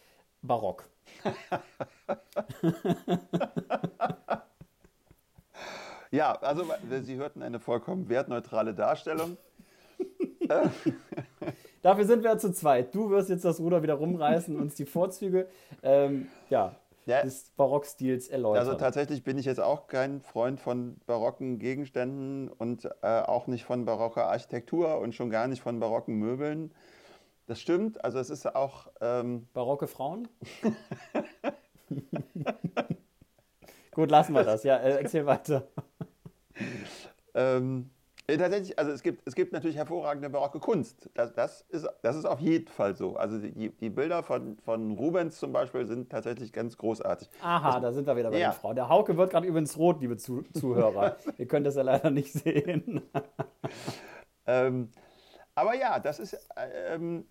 Barock. 0.42 0.90
ja, 6.12 6.34
also 6.34 6.66
Sie 7.04 7.16
hörten 7.16 7.42
eine 7.42 7.60
vollkommen 7.60 8.10
wertneutrale 8.10 8.74
Darstellung. 8.74 9.38
Dafür 11.82 12.06
sind 12.06 12.24
wir 12.24 12.38
zu 12.38 12.52
zweit. 12.52 12.94
Du 12.94 13.10
wirst 13.10 13.30
jetzt 13.30 13.46
das 13.46 13.60
Ruder 13.60 13.82
wieder 13.84 13.96
rumreißen 13.96 14.56
und 14.56 14.62
uns 14.62 14.76
die 14.76 14.86
Vorzüge 14.86 15.48
ähm, 15.84 16.28
ja, 16.50 16.76
ja, 17.08 17.22
des 17.22 17.52
Barockstils 17.56 18.28
erläutern. 18.28 18.60
Also 18.60 18.78
tatsächlich 18.78 19.24
bin 19.24 19.38
ich 19.38 19.46
jetzt 19.46 19.62
auch 19.62 19.88
kein 19.88 20.22
Freund 20.22 20.60
von 20.60 20.98
barocken 21.06 21.60
Gegenständen 21.60 22.50
und 22.50 22.90
äh, 23.02 23.22
auch 23.22 23.48
nicht 23.48 23.64
von 23.64 23.86
barocker 23.86 24.28
Architektur 24.28 25.00
und 25.00 25.16
schon 25.16 25.30
gar 25.30 25.48
nicht 25.48 25.62
von 25.62 25.80
barocken 25.80 26.16
Möbeln. 26.16 26.74
Das 27.48 27.60
stimmt. 27.62 28.04
Also 28.04 28.20
es 28.20 28.30
ist 28.30 28.56
auch. 28.56 28.88
Ähm 29.02 29.48
Barocke 29.54 29.88
Frauen? 29.88 30.28
Gut, 33.92 34.12
lassen 34.12 34.34
wir 34.34 34.44
das. 34.44 34.64
Ja, 34.64 34.76
äh, 34.78 35.02
erzähl 35.02 35.26
weiter. 35.26 35.64
ähm, 37.34 37.90
tatsächlich, 38.28 38.78
also 38.78 38.92
es 38.92 39.02
gibt, 39.02 39.26
es 39.26 39.34
gibt 39.34 39.54
natürlich 39.54 39.78
hervorragende 39.78 40.30
barocke 40.30 40.60
Kunst. 40.60 41.10
Das, 41.14 41.34
das, 41.34 41.62
ist, 41.70 41.88
das 42.02 42.18
ist 42.18 42.26
auf 42.26 42.42
jeden 42.42 42.68
Fall 42.68 42.96
so. 42.96 43.16
Also 43.16 43.40
die, 43.40 43.70
die 43.70 43.90
Bilder 43.90 44.24
von, 44.24 44.58
von 44.58 44.92
Rubens 44.92 45.40
zum 45.40 45.54
Beispiel 45.54 45.86
sind 45.88 46.10
tatsächlich 46.12 46.52
ganz 46.52 46.78
großartig. 46.78 47.30
Aha, 47.42 47.72
das, 47.72 47.82
da 47.82 47.92
sind 47.94 48.06
wir 48.08 48.18
wieder 48.18 48.30
bei 48.30 48.40
ja. 48.40 48.50
der 48.50 48.54
Frau. 48.54 48.74
Der 48.74 48.90
Hauke 48.90 49.16
wird 49.16 49.32
gerade 49.32 49.48
übrigens 49.48 49.78
rot, 49.78 50.02
liebe 50.02 50.18
Zu 50.18 50.44
Zuhörer. 50.54 51.16
Ihr 51.38 51.48
könnt 51.48 51.66
das 51.66 51.76
ja 51.76 51.84
leider 51.84 52.12
nicht 52.12 52.34
sehen. 52.34 53.02
ähm, 54.46 54.92
aber 55.56 55.76
ja, 55.76 55.98
das 56.00 56.20
ist. 56.20 56.38
Ähm, 56.58 57.02
hm. 57.02 57.26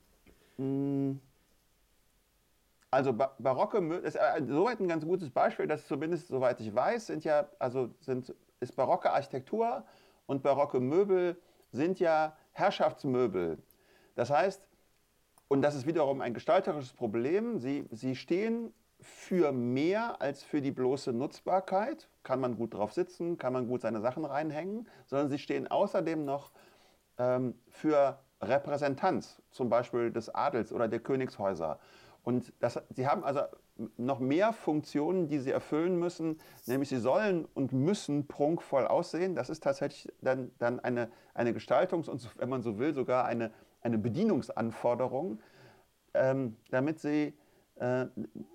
Also 2.90 3.12
barocke 3.12 3.80
Möbel 3.80 4.04
ist 4.04 4.16
äh, 4.16 4.42
soweit 4.46 4.80
ein 4.80 4.88
ganz 4.88 5.04
gutes 5.04 5.30
Beispiel, 5.30 5.66
dass 5.66 5.86
zumindest 5.86 6.28
soweit 6.28 6.60
ich 6.60 6.74
weiß, 6.74 7.06
sind 7.08 7.24
ja 7.24 7.48
also 7.58 7.90
sind 8.00 8.34
ist 8.60 8.74
barocke 8.74 9.10
Architektur 9.12 9.84
und 10.26 10.42
barocke 10.42 10.80
Möbel 10.80 11.36
sind 11.72 12.00
ja 12.00 12.36
Herrschaftsmöbel. 12.52 13.58
Das 14.14 14.30
heißt, 14.30 14.66
und 15.48 15.62
das 15.62 15.74
ist 15.74 15.86
wiederum 15.86 16.20
ein 16.20 16.34
gestalterisches 16.34 16.92
Problem, 16.92 17.58
sie, 17.58 17.86
sie 17.90 18.16
stehen 18.16 18.72
für 19.00 19.52
mehr 19.52 20.20
als 20.20 20.42
für 20.42 20.62
die 20.62 20.72
bloße 20.72 21.12
Nutzbarkeit, 21.12 22.08
kann 22.22 22.40
man 22.40 22.56
gut 22.56 22.74
drauf 22.74 22.92
sitzen, 22.92 23.36
kann 23.36 23.52
man 23.52 23.68
gut 23.68 23.82
seine 23.82 24.00
Sachen 24.00 24.24
reinhängen, 24.24 24.88
sondern 25.06 25.28
sie 25.28 25.38
stehen 25.38 25.68
außerdem 25.68 26.24
noch 26.24 26.50
ähm, 27.18 27.54
für 27.68 28.18
Repräsentanz, 28.40 29.40
zum 29.50 29.68
Beispiel 29.68 30.10
des 30.10 30.34
Adels 30.34 30.72
oder 30.72 30.88
der 30.88 31.00
Königshäuser. 31.00 31.78
Und 32.22 32.52
das, 32.60 32.80
sie 32.94 33.06
haben 33.06 33.24
also 33.24 33.42
noch 33.96 34.18
mehr 34.18 34.52
Funktionen, 34.52 35.28
die 35.28 35.38
sie 35.38 35.50
erfüllen 35.50 35.98
müssen, 35.98 36.40
nämlich 36.66 36.88
sie 36.88 36.98
sollen 36.98 37.46
und 37.54 37.72
müssen 37.72 38.26
prunkvoll 38.26 38.86
aussehen. 38.86 39.34
Das 39.34 39.50
ist 39.50 39.62
tatsächlich 39.62 40.12
dann, 40.22 40.50
dann 40.58 40.80
eine, 40.80 41.08
eine 41.34 41.52
Gestaltungs- 41.52 42.08
und, 42.08 42.28
wenn 42.38 42.48
man 42.48 42.62
so 42.62 42.78
will, 42.78 42.94
sogar 42.94 43.26
eine, 43.26 43.52
eine 43.80 43.98
Bedienungsanforderung, 43.98 45.40
ähm, 46.14 46.56
damit 46.70 46.98
sie 46.98 47.34
äh, 47.76 48.06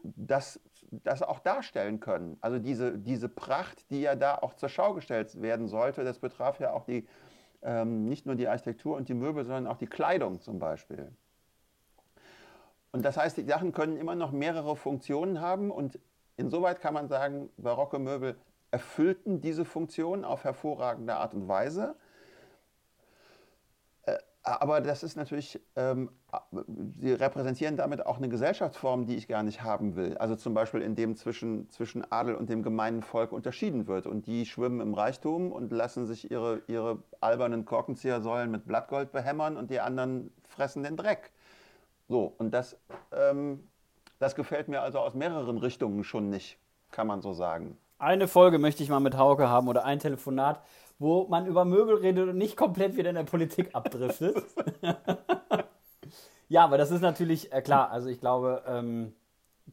das, 0.03 0.59
das 0.91 1.21
auch 1.21 1.39
darstellen 1.39 1.99
können. 1.99 2.37
Also 2.41 2.59
diese, 2.59 2.97
diese 2.97 3.29
Pracht, 3.29 3.89
die 3.91 4.01
ja 4.01 4.15
da 4.15 4.35
auch 4.35 4.55
zur 4.55 4.69
Schau 4.69 4.93
gestellt 4.93 5.41
werden 5.41 5.67
sollte, 5.67 6.03
das 6.03 6.19
betraf 6.19 6.59
ja 6.59 6.73
auch 6.73 6.85
die, 6.85 7.07
ähm, 7.63 8.06
nicht 8.06 8.26
nur 8.26 8.36
die 8.36 8.47
Architektur 8.47 8.95
und 8.97 9.10
die 9.10 9.13
Möbel, 9.13 9.45
sondern 9.45 9.67
auch 9.67 9.78
die 9.78 9.88
Kleidung 9.88 10.41
zum 10.41 10.60
Beispiel. 10.60 11.12
Und 12.91 13.06
das 13.06 13.17
heißt, 13.17 13.38
die 13.38 13.45
Sachen 13.45 13.71
können 13.71 13.97
immer 13.97 14.15
noch 14.15 14.32
mehrere 14.32 14.76
Funktionen 14.76 15.39
haben 15.39 15.71
und 15.71 16.00
insoweit 16.38 16.82
kann 16.82 16.93
man 16.93 17.08
sagen, 17.08 17.50
barocke 17.58 18.00
Möbel 18.00 18.36
erfüllten 18.71 19.41
diese 19.41 19.65
Funktion 19.65 20.26
auf 20.26 20.43
hervorragende 20.43 21.15
Art 21.15 21.34
und 21.34 21.47
Weise. 21.47 21.95
Aber 24.43 24.82
das 24.82 25.04
ist 25.04 25.15
natürlich, 25.17 25.62
ähm, 25.75 26.10
sie 26.99 27.13
repräsentieren 27.13 27.77
damit 27.77 28.06
auch 28.06 28.17
eine 28.17 28.27
Gesellschaftsform, 28.27 29.06
die 29.06 29.15
ich 29.15 29.27
gar 29.27 29.43
nicht 29.43 29.62
haben 29.62 29.95
will. 29.95 30.17
Also 30.17 30.36
zum 30.36 30.56
Beispiel, 30.56 30.82
in 30.82 30.95
dem 30.95 31.15
zwischen, 31.15 31.69
zwischen 31.69 32.12
Adel 32.12 32.34
und 32.34 32.49
dem 32.49 32.63
gemeinen 32.63 33.04
Volk 33.04 33.34
unterschieden 33.34 33.86
wird. 33.86 34.08
Und 34.08 34.25
die 34.25 34.47
schwimmen 34.47 34.82
im 34.82 34.95
Reichtum 34.95 35.51
und 35.51 35.71
lassen 35.71 36.08
sich 36.08 36.32
ihre, 36.32 36.63
ihre 36.67 37.04
albernen 37.19 37.65
Korkenziehersäulen 37.65 38.49
mit 38.49 38.65
Blattgold 38.65 39.12
behämmern 39.12 39.58
und 39.58 39.69
die 39.69 39.80
anderen 39.80 40.32
fressen 40.47 40.82
den 40.82 40.97
Dreck. 40.97 41.32
So, 42.08 42.34
und 42.39 42.51
das, 42.51 42.77
ähm, 43.12 43.67
das 44.17 44.36
gefällt 44.36 44.67
mir 44.67 44.82
also 44.82 44.99
aus 44.99 45.13
mehreren 45.13 45.60
Richtungen 45.60 46.04
schon 46.04 46.30
nicht, 46.30 46.58
kann 46.89 47.06
man 47.06 47.21
so 47.21 47.34
sagen. 47.34 47.77
Eine 47.99 48.27
Folge 48.27 48.58
möchte 48.58 48.82
ich 48.82 48.89
mal 48.89 48.99
mit 48.99 49.15
Hauke 49.15 49.47
haben 49.47 49.67
oder 49.67 49.86
ein 49.86 49.99
Telefonat, 49.99 50.63
wo 51.01 51.25
man 51.27 51.47
über 51.47 51.65
Möbel 51.65 51.95
redet 51.95 52.29
und 52.29 52.37
nicht 52.37 52.55
komplett 52.55 52.95
wieder 52.95 53.09
in 53.09 53.15
der 53.15 53.23
Politik 53.23 53.73
abdriftet. 53.73 54.45
ja, 56.47 56.63
aber 56.63 56.77
das 56.77 56.91
ist 56.91 57.01
natürlich 57.01 57.51
äh, 57.51 57.63
klar. 57.63 57.89
Also 57.89 58.07
ich 58.07 58.19
glaube, 58.19 58.61
ähm, 58.67 59.11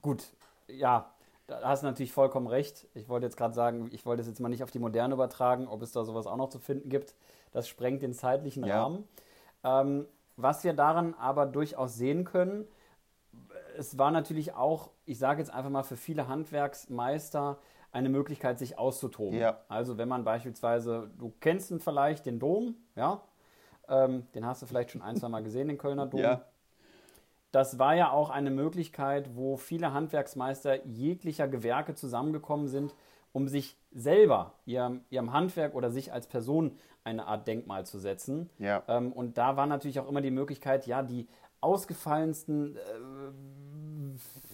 gut, 0.00 0.24
ja, 0.68 1.12
da 1.46 1.60
hast 1.64 1.82
du 1.82 1.86
natürlich 1.86 2.12
vollkommen 2.12 2.46
recht. 2.46 2.88
Ich 2.94 3.10
wollte 3.10 3.26
jetzt 3.26 3.36
gerade 3.36 3.52
sagen, 3.52 3.90
ich 3.92 4.06
wollte 4.06 4.22
es 4.22 4.26
jetzt 4.26 4.40
mal 4.40 4.48
nicht 4.48 4.62
auf 4.62 4.70
die 4.70 4.78
Moderne 4.78 5.12
übertragen, 5.12 5.68
ob 5.68 5.82
es 5.82 5.92
da 5.92 6.02
sowas 6.02 6.26
auch 6.26 6.38
noch 6.38 6.48
zu 6.48 6.58
finden 6.58 6.88
gibt. 6.88 7.14
Das 7.52 7.68
sprengt 7.68 8.00
den 8.00 8.14
zeitlichen 8.14 8.64
ja. 8.64 8.82
Rahmen. 8.82 9.06
Ähm, 9.64 10.06
was 10.36 10.64
wir 10.64 10.72
daran 10.72 11.12
aber 11.12 11.44
durchaus 11.44 11.96
sehen 11.96 12.24
können, 12.24 12.66
es 13.76 13.98
war 13.98 14.10
natürlich 14.12 14.54
auch, 14.54 14.92
ich 15.04 15.18
sage 15.18 15.40
jetzt 15.40 15.52
einfach 15.52 15.70
mal 15.70 15.82
für 15.82 15.98
viele 15.98 16.26
Handwerksmeister, 16.26 17.58
eine 17.98 18.08
Möglichkeit, 18.08 18.58
sich 18.58 18.78
auszutoben. 18.78 19.38
Ja. 19.38 19.60
Also 19.68 19.98
wenn 19.98 20.08
man 20.08 20.24
beispielsweise, 20.24 21.10
du 21.18 21.32
kennst 21.40 21.70
ihn 21.70 21.80
vielleicht, 21.80 22.24
den 22.26 22.38
Dom, 22.38 22.76
ja, 22.96 23.22
Ähm, 23.90 24.26
den 24.34 24.44
hast 24.44 24.60
du 24.60 24.66
vielleicht 24.66 24.90
schon 24.90 25.00
ein, 25.00 25.16
zwei 25.16 25.30
Mal 25.30 25.42
gesehen, 25.42 25.68
den 25.68 25.78
Kölner 25.78 26.04
Dom. 26.06 26.20
Ja. 26.20 26.42
Das 27.52 27.78
war 27.78 27.94
ja 27.94 28.10
auch 28.10 28.28
eine 28.28 28.50
Möglichkeit, 28.50 29.30
wo 29.34 29.56
viele 29.56 29.94
Handwerksmeister 29.94 30.84
jeglicher 30.84 31.48
Gewerke 31.48 31.94
zusammengekommen 31.94 32.68
sind, 32.68 32.94
um 33.32 33.48
sich 33.48 33.78
selber, 33.90 34.52
ihrem, 34.66 35.00
ihrem 35.08 35.32
Handwerk 35.32 35.74
oder 35.74 35.90
sich 35.90 36.12
als 36.12 36.26
Person 36.26 36.76
eine 37.02 37.24
Art 37.26 37.46
Denkmal 37.46 37.86
zu 37.86 37.98
setzen. 37.98 38.50
Ja. 38.58 38.82
Ähm, 38.88 39.10
und 39.10 39.38
da 39.38 39.56
war 39.56 39.66
natürlich 39.66 40.00
auch 40.00 40.08
immer 40.08 40.20
die 40.20 40.30
Möglichkeit, 40.30 40.86
ja, 40.86 41.02
die 41.02 41.26
ausgefallensten 41.62 42.76
äh, 42.76 42.80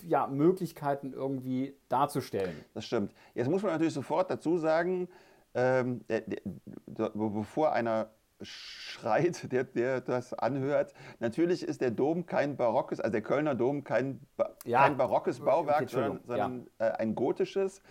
ja, 0.07 0.27
Möglichkeiten 0.27 1.13
irgendwie 1.13 1.77
darzustellen. 1.89 2.65
Das 2.75 2.85
stimmt. 2.85 3.13
Jetzt 3.35 3.51
muss 3.51 3.63
man 3.63 3.73
natürlich 3.73 3.95
sofort 3.95 4.31
dazu 4.31 4.59
sagen, 4.59 5.09
ähm, 5.55 6.05
der, 6.09 6.23
der, 6.23 6.41
der, 6.87 7.11
bevor 7.15 7.73
einer 7.73 8.11
schreit, 8.41 9.53
der, 9.53 9.65
der 9.65 10.01
das 10.01 10.35
anhört. 10.35 10.93
Natürlich 11.21 11.63
ist 11.63 11.81
der 11.81 11.91
Dom 11.91 12.27
kein 12.27 12.57
barockes, 12.57 13.01
also 13.01 13.13
der 13.13 13.23
Kölner 13.23 13.55
Dom 13.55 13.85
kein, 13.85 14.21
ja. 14.65 14.83
kein 14.83 14.97
barockes 14.97 15.41
Bauwerk, 15.41 15.83
okay, 15.83 15.91
sondern, 15.91 16.21
sondern 16.27 16.67
ja. 16.79 16.89
äh, 16.89 16.93
ein 16.99 17.15
gotisches. 17.15 17.83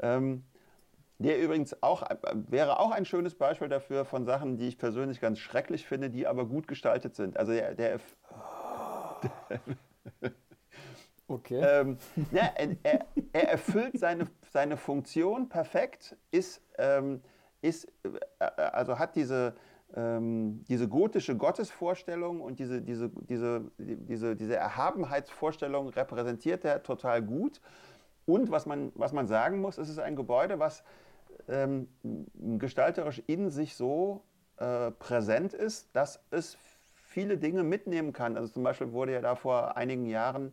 Ähm, 0.00 0.44
der 1.18 1.40
übrigens 1.40 1.80
auch 1.82 2.02
wäre 2.48 2.80
auch 2.80 2.90
ein 2.90 3.04
schönes 3.04 3.36
Beispiel 3.36 3.68
dafür 3.68 4.04
von 4.04 4.24
Sachen, 4.24 4.56
die 4.56 4.66
ich 4.66 4.78
persönlich 4.78 5.20
ganz 5.20 5.38
schrecklich 5.38 5.86
finde, 5.86 6.10
die 6.10 6.26
aber 6.26 6.44
gut 6.46 6.66
gestaltet 6.66 7.14
sind. 7.14 7.36
Also 7.36 7.52
der, 7.52 7.74
der 7.74 8.00
Okay. 11.26 11.60
Ähm, 11.62 11.98
ja, 12.32 12.50
er, 12.82 13.06
er, 13.32 13.48
erfüllt 13.48 13.98
seine, 13.98 14.26
seine 14.50 14.76
Funktion 14.76 15.48
perfekt, 15.48 16.16
ist, 16.30 16.60
ähm, 16.78 17.22
ist, 17.62 17.90
äh, 18.38 18.44
also 18.44 18.98
hat 18.98 19.16
diese, 19.16 19.54
ähm, 19.96 20.64
diese 20.68 20.88
gotische 20.88 21.36
Gottesvorstellung 21.36 22.40
und 22.40 22.58
diese, 22.58 22.82
diese, 22.82 23.10
diese, 23.28 23.70
diese, 23.78 24.36
diese 24.36 24.56
Erhabenheitsvorstellung 24.56 25.88
repräsentiert 25.88 26.64
er 26.64 26.82
total 26.82 27.22
gut. 27.22 27.60
Und 28.26 28.50
was 28.50 28.66
man, 28.66 28.92
was 28.94 29.12
man 29.12 29.26
sagen 29.26 29.60
muss, 29.60 29.78
es 29.78 29.88
ist 29.88 29.98
ein 29.98 30.16
Gebäude, 30.16 30.58
was 30.58 30.82
ähm, 31.48 31.88
gestalterisch 32.58 33.22
in 33.26 33.50
sich 33.50 33.76
so 33.76 34.22
äh, 34.56 34.90
präsent 34.90 35.52
ist, 35.52 35.94
dass 35.94 36.22
es 36.30 36.56
viele 36.94 37.38
Dinge 37.38 37.62
mitnehmen 37.62 38.12
kann. 38.12 38.36
Also 38.36 38.52
zum 38.52 38.62
Beispiel 38.62 38.92
wurde 38.92 39.12
ja 39.12 39.20
da 39.20 39.36
vor 39.36 39.76
einigen 39.76 40.06
Jahren 40.06 40.52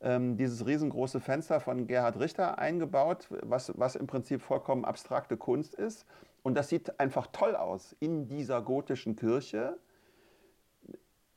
ähm, 0.00 0.36
dieses 0.36 0.66
riesengroße 0.66 1.20
Fenster 1.20 1.60
von 1.60 1.86
Gerhard 1.86 2.18
Richter 2.18 2.58
eingebaut, 2.58 3.28
was, 3.42 3.72
was 3.76 3.96
im 3.96 4.06
Prinzip 4.06 4.42
vollkommen 4.42 4.84
abstrakte 4.84 5.36
Kunst 5.36 5.74
ist. 5.74 6.06
Und 6.42 6.54
das 6.54 6.68
sieht 6.68 6.98
einfach 7.00 7.26
toll 7.32 7.56
aus 7.56 7.96
in 8.00 8.28
dieser 8.28 8.62
gotischen 8.62 9.16
Kirche, 9.16 9.78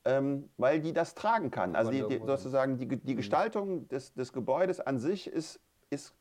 ähm, 0.06 0.50
weil 0.58 0.82
die 0.82 0.93
das 0.93 1.15
tragen 1.15 1.52
kann. 1.52 1.76
Also 1.76 1.91
die, 1.91 2.06
die, 2.08 2.26
sozusagen 2.26 2.78
die, 2.78 2.88
die 2.88 3.13
mhm. 3.13 3.17
Gestaltung 3.17 3.88
des, 3.89 4.13
des 4.13 4.32
Gebäudes 4.34 4.80
an 4.80 5.00
sich 5.00 5.28
ist, 5.28 5.60
ist 5.89 6.13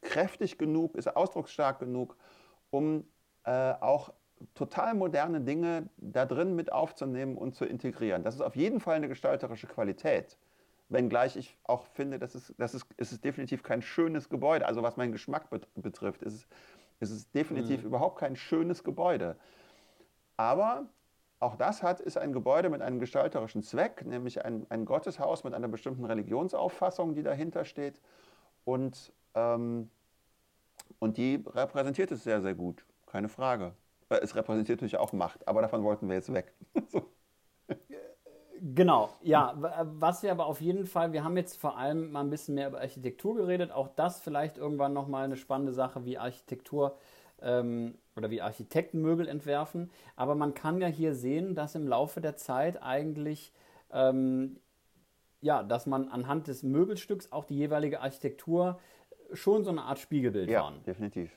kräftig 0.00 0.58
genug, 0.58 0.94
ist 0.94 1.14
ausdrucksstark 1.14 1.80
genug, 1.80 2.16
um 2.70 3.04
äh, 3.44 3.72
auch 3.80 4.12
total 4.54 4.94
moderne 4.94 5.40
Dinge 5.40 5.88
da 5.96 6.24
drin 6.24 6.54
mit 6.54 6.72
aufzunehmen 6.72 7.36
und 7.36 7.54
zu 7.54 7.64
integrieren. 7.64 8.22
Das 8.22 8.34
ist 8.34 8.40
auf 8.40 8.54
jeden 8.56 8.80
Fall 8.80 8.96
eine 8.96 9.08
gestalterische 9.08 9.66
Qualität. 9.66 10.36
Wenngleich 10.88 11.36
ich 11.36 11.58
auch 11.64 11.86
finde, 11.86 12.18
dass 12.18 12.34
es, 12.34 12.54
das 12.56 12.74
ist, 12.74 12.86
es 12.96 13.12
ist 13.12 13.24
definitiv 13.24 13.62
kein 13.62 13.82
schönes 13.82 14.28
Gebäude. 14.28 14.66
Also 14.66 14.82
was 14.82 14.96
meinen 14.96 15.12
Geschmack 15.12 15.48
betrifft, 15.74 16.22
ist 16.22 16.34
es 16.34 16.48
es 17.00 17.10
ist 17.10 17.34
definitiv 17.34 17.80
mhm. 17.80 17.88
überhaupt 17.88 18.18
kein 18.18 18.36
schönes 18.36 18.82
Gebäude. 18.84 19.36
Aber 20.36 20.86
auch 21.40 21.56
das 21.56 21.82
hat, 21.82 22.00
ist 22.00 22.18
ein 22.18 22.32
Gebäude 22.32 22.70
mit 22.70 22.82
einem 22.82 22.98
gestalterischen 22.98 23.62
Zweck, 23.62 24.04
nämlich 24.04 24.44
ein, 24.44 24.66
ein 24.68 24.84
Gotteshaus 24.84 25.44
mit 25.44 25.54
einer 25.54 25.68
bestimmten 25.68 26.04
Religionsauffassung, 26.04 27.14
die 27.14 27.22
dahinter 27.22 27.64
steht. 27.64 28.00
Und, 28.64 29.12
ähm, 29.34 29.90
und 30.98 31.16
die 31.16 31.42
repräsentiert 31.46 32.10
es 32.10 32.24
sehr, 32.24 32.40
sehr 32.40 32.54
gut, 32.54 32.84
keine 33.06 33.28
Frage. 33.28 33.74
Äh, 34.08 34.16
es 34.16 34.34
repräsentiert 34.34 34.80
natürlich 34.80 34.98
auch 34.98 35.12
Macht, 35.12 35.46
aber 35.46 35.62
davon 35.62 35.84
wollten 35.84 36.08
wir 36.08 36.16
jetzt 36.16 36.32
weg. 36.32 36.52
so. 36.88 37.08
Genau, 38.60 39.10
ja. 39.22 39.54
Was 39.98 40.22
wir 40.22 40.30
aber 40.30 40.46
auf 40.46 40.60
jeden 40.60 40.86
Fall, 40.86 41.12
wir 41.12 41.24
haben 41.24 41.36
jetzt 41.36 41.60
vor 41.60 41.76
allem 41.76 42.12
mal 42.12 42.20
ein 42.20 42.30
bisschen 42.30 42.54
mehr 42.54 42.68
über 42.68 42.80
Architektur 42.80 43.36
geredet. 43.36 43.70
Auch 43.72 43.88
das 43.88 44.20
vielleicht 44.20 44.58
irgendwann 44.58 44.92
nochmal 44.92 45.24
eine 45.24 45.36
spannende 45.36 45.72
Sache, 45.72 46.04
wie 46.04 46.18
Architektur 46.18 46.96
ähm, 47.40 47.96
oder 48.16 48.30
wie 48.30 48.42
Architekten 48.42 49.00
Möbel 49.00 49.28
entwerfen. 49.28 49.90
Aber 50.16 50.34
man 50.34 50.54
kann 50.54 50.80
ja 50.80 50.88
hier 50.88 51.14
sehen, 51.14 51.54
dass 51.54 51.74
im 51.74 51.86
Laufe 51.86 52.20
der 52.20 52.36
Zeit 52.36 52.82
eigentlich, 52.82 53.52
ähm, 53.92 54.58
ja, 55.40 55.62
dass 55.62 55.86
man 55.86 56.08
anhand 56.08 56.48
des 56.48 56.62
Möbelstücks 56.62 57.32
auch 57.32 57.44
die 57.44 57.56
jeweilige 57.56 58.00
Architektur 58.00 58.78
schon 59.32 59.64
so 59.64 59.70
eine 59.70 59.82
Art 59.82 59.98
Spiegelbild 59.98 60.50
ja, 60.50 60.62
waren. 60.62 60.76
Ja, 60.76 60.82
definitiv. 60.82 61.30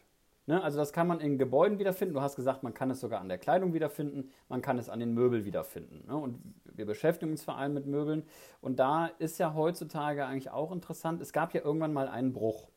Ne? 0.48 0.62
Also 0.62 0.78
das 0.78 0.92
kann 0.94 1.08
man 1.08 1.20
in 1.20 1.38
Gebäuden 1.38 1.80
wiederfinden. 1.80 2.14
Du 2.14 2.22
hast 2.22 2.36
gesagt, 2.36 2.64
man 2.64 2.74
kann 2.74 2.90
es 2.92 3.00
sogar 3.00 3.22
an 3.22 3.30
der 3.30 3.38
Kleidung 3.38 3.74
wiederfinden, 3.74 4.32
man 4.50 4.62
kann 4.62 4.78
es 4.78 4.90
an 4.90 5.00
den 5.00 5.14
Möbeln 5.14 5.46
wiederfinden. 5.46 6.06
Ne? 6.08 6.16
Und 6.18 6.42
wir 6.66 6.86
beschäftigen 6.86 7.32
uns 7.32 7.44
vor 7.44 7.58
allem 7.58 7.74
mit 7.74 7.86
Möbeln. 7.86 8.24
Und 8.60 8.80
da 8.80 9.08
ist 9.20 9.38
ja 9.38 9.54
heutzutage 9.54 10.26
eigentlich 10.26 10.50
auch 10.50 10.72
interessant, 10.72 11.22
es 11.22 11.34
gab 11.34 11.54
ja 11.54 11.62
irgendwann 11.62 11.94
mal 11.94 12.08
einen 12.08 12.34
Bruch. 12.34 12.70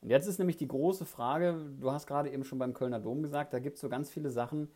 Und 0.00 0.10
jetzt 0.10 0.26
ist 0.26 0.38
nämlich 0.38 0.56
die 0.56 0.68
große 0.68 1.04
Frage, 1.04 1.56
du 1.80 1.90
hast 1.90 2.06
gerade 2.06 2.30
eben 2.30 2.44
schon 2.44 2.58
beim 2.58 2.74
Kölner 2.74 3.00
Dom 3.00 3.22
gesagt, 3.22 3.52
da 3.52 3.58
gibt 3.58 3.76
es 3.76 3.80
so 3.80 3.88
ganz 3.88 4.10
viele 4.10 4.30
Sachen, 4.30 4.70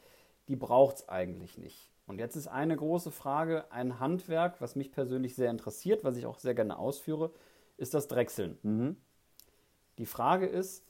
die 0.48 0.56
braucht 0.56 0.96
es 0.96 1.08
eigentlich 1.08 1.56
nicht. 1.58 1.90
Und 2.06 2.18
jetzt 2.18 2.34
ist 2.34 2.48
eine 2.48 2.76
große 2.76 3.12
Frage, 3.12 3.70
ein 3.70 4.00
Handwerk, 4.00 4.60
was 4.60 4.74
mich 4.74 4.90
persönlich 4.90 5.36
sehr 5.36 5.50
interessiert, 5.50 6.02
was 6.02 6.16
ich 6.16 6.26
auch 6.26 6.40
sehr 6.40 6.54
gerne 6.54 6.76
ausführe, 6.76 7.30
ist 7.76 7.94
das 7.94 8.08
Drechseln. 8.08 8.58
Mhm. 8.62 8.96
Die 9.98 10.06
Frage 10.06 10.46
ist, 10.46 10.84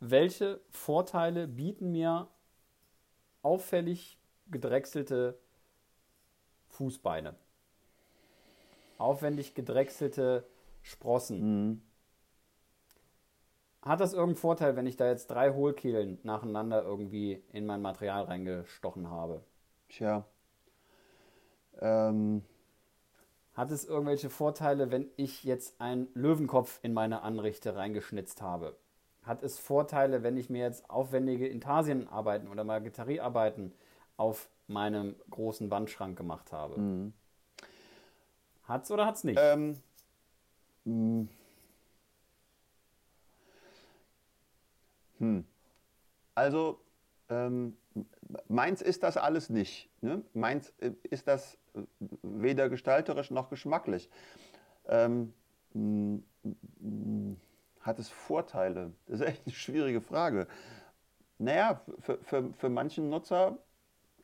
welche 0.00 0.60
Vorteile 0.70 1.46
bieten 1.46 1.92
mir 1.92 2.28
auffällig 3.42 4.18
gedrechselte 4.50 5.38
Fußbeine? 6.68 7.34
Aufwendig 8.98 9.54
gedrechselte 9.54 10.46
Sprossen. 10.82 11.40
Mhm. 11.40 11.82
Hat 13.82 14.00
das 14.00 14.12
irgendeinen 14.12 14.36
Vorteil, 14.36 14.76
wenn 14.76 14.86
ich 14.86 14.96
da 14.96 15.06
jetzt 15.06 15.30
drei 15.30 15.54
Hohlkehlen 15.54 16.18
nacheinander 16.22 16.82
irgendwie 16.82 17.42
in 17.52 17.64
mein 17.64 17.80
Material 17.80 18.24
reingestochen 18.24 19.08
habe? 19.10 19.42
Tja. 19.88 20.26
Ähm. 21.80 22.42
Hat 23.54 23.70
es 23.72 23.84
irgendwelche 23.84 24.30
Vorteile, 24.30 24.90
wenn 24.90 25.10
ich 25.16 25.44
jetzt 25.44 25.80
einen 25.80 26.08
Löwenkopf 26.14 26.78
in 26.82 26.94
meine 26.94 27.22
Anrichte 27.22 27.74
reingeschnitzt 27.74 28.40
habe? 28.40 28.76
Hat 29.30 29.44
es 29.44 29.60
Vorteile, 29.60 30.24
wenn 30.24 30.36
ich 30.36 30.50
mir 30.50 30.60
jetzt 30.64 30.90
aufwendige 30.90 31.46
Intarsienarbeiten 31.46 32.48
oder 32.48 32.64
Margeteriearbeiten 32.64 33.72
auf 34.16 34.50
meinem 34.66 35.14
großen 35.30 35.70
Wandschrank 35.70 36.18
gemacht 36.18 36.50
habe. 36.50 36.80
Mhm. 36.80 37.12
Hat's 38.64 38.90
oder 38.90 39.06
hat's 39.06 39.22
nicht? 39.22 39.38
Ähm, 39.40 39.76
hm. 40.84 41.28
hm. 45.18 45.44
Also 46.34 46.80
ähm, 47.28 47.76
meins 48.48 48.82
ist 48.82 49.04
das 49.04 49.16
alles 49.16 49.48
nicht. 49.48 49.90
Ne? 50.02 50.22
Meins 50.34 50.70
äh, 50.80 50.90
ist 51.04 51.28
das 51.28 51.56
weder 52.22 52.68
gestalterisch 52.68 53.30
noch 53.30 53.48
geschmacklich. 53.48 54.10
Ähm, 54.88 55.32
hm, 55.72 56.24
hm, 56.42 57.36
hat 57.80 57.98
es 57.98 58.08
Vorteile? 58.08 58.92
Das 59.06 59.20
ist 59.20 59.26
echt 59.26 59.46
eine 59.46 59.54
schwierige 59.54 60.00
Frage. 60.00 60.46
Naja, 61.38 61.80
für, 62.00 62.18
für, 62.18 62.52
für 62.52 62.68
manchen 62.68 63.08
Nutzer 63.08 63.58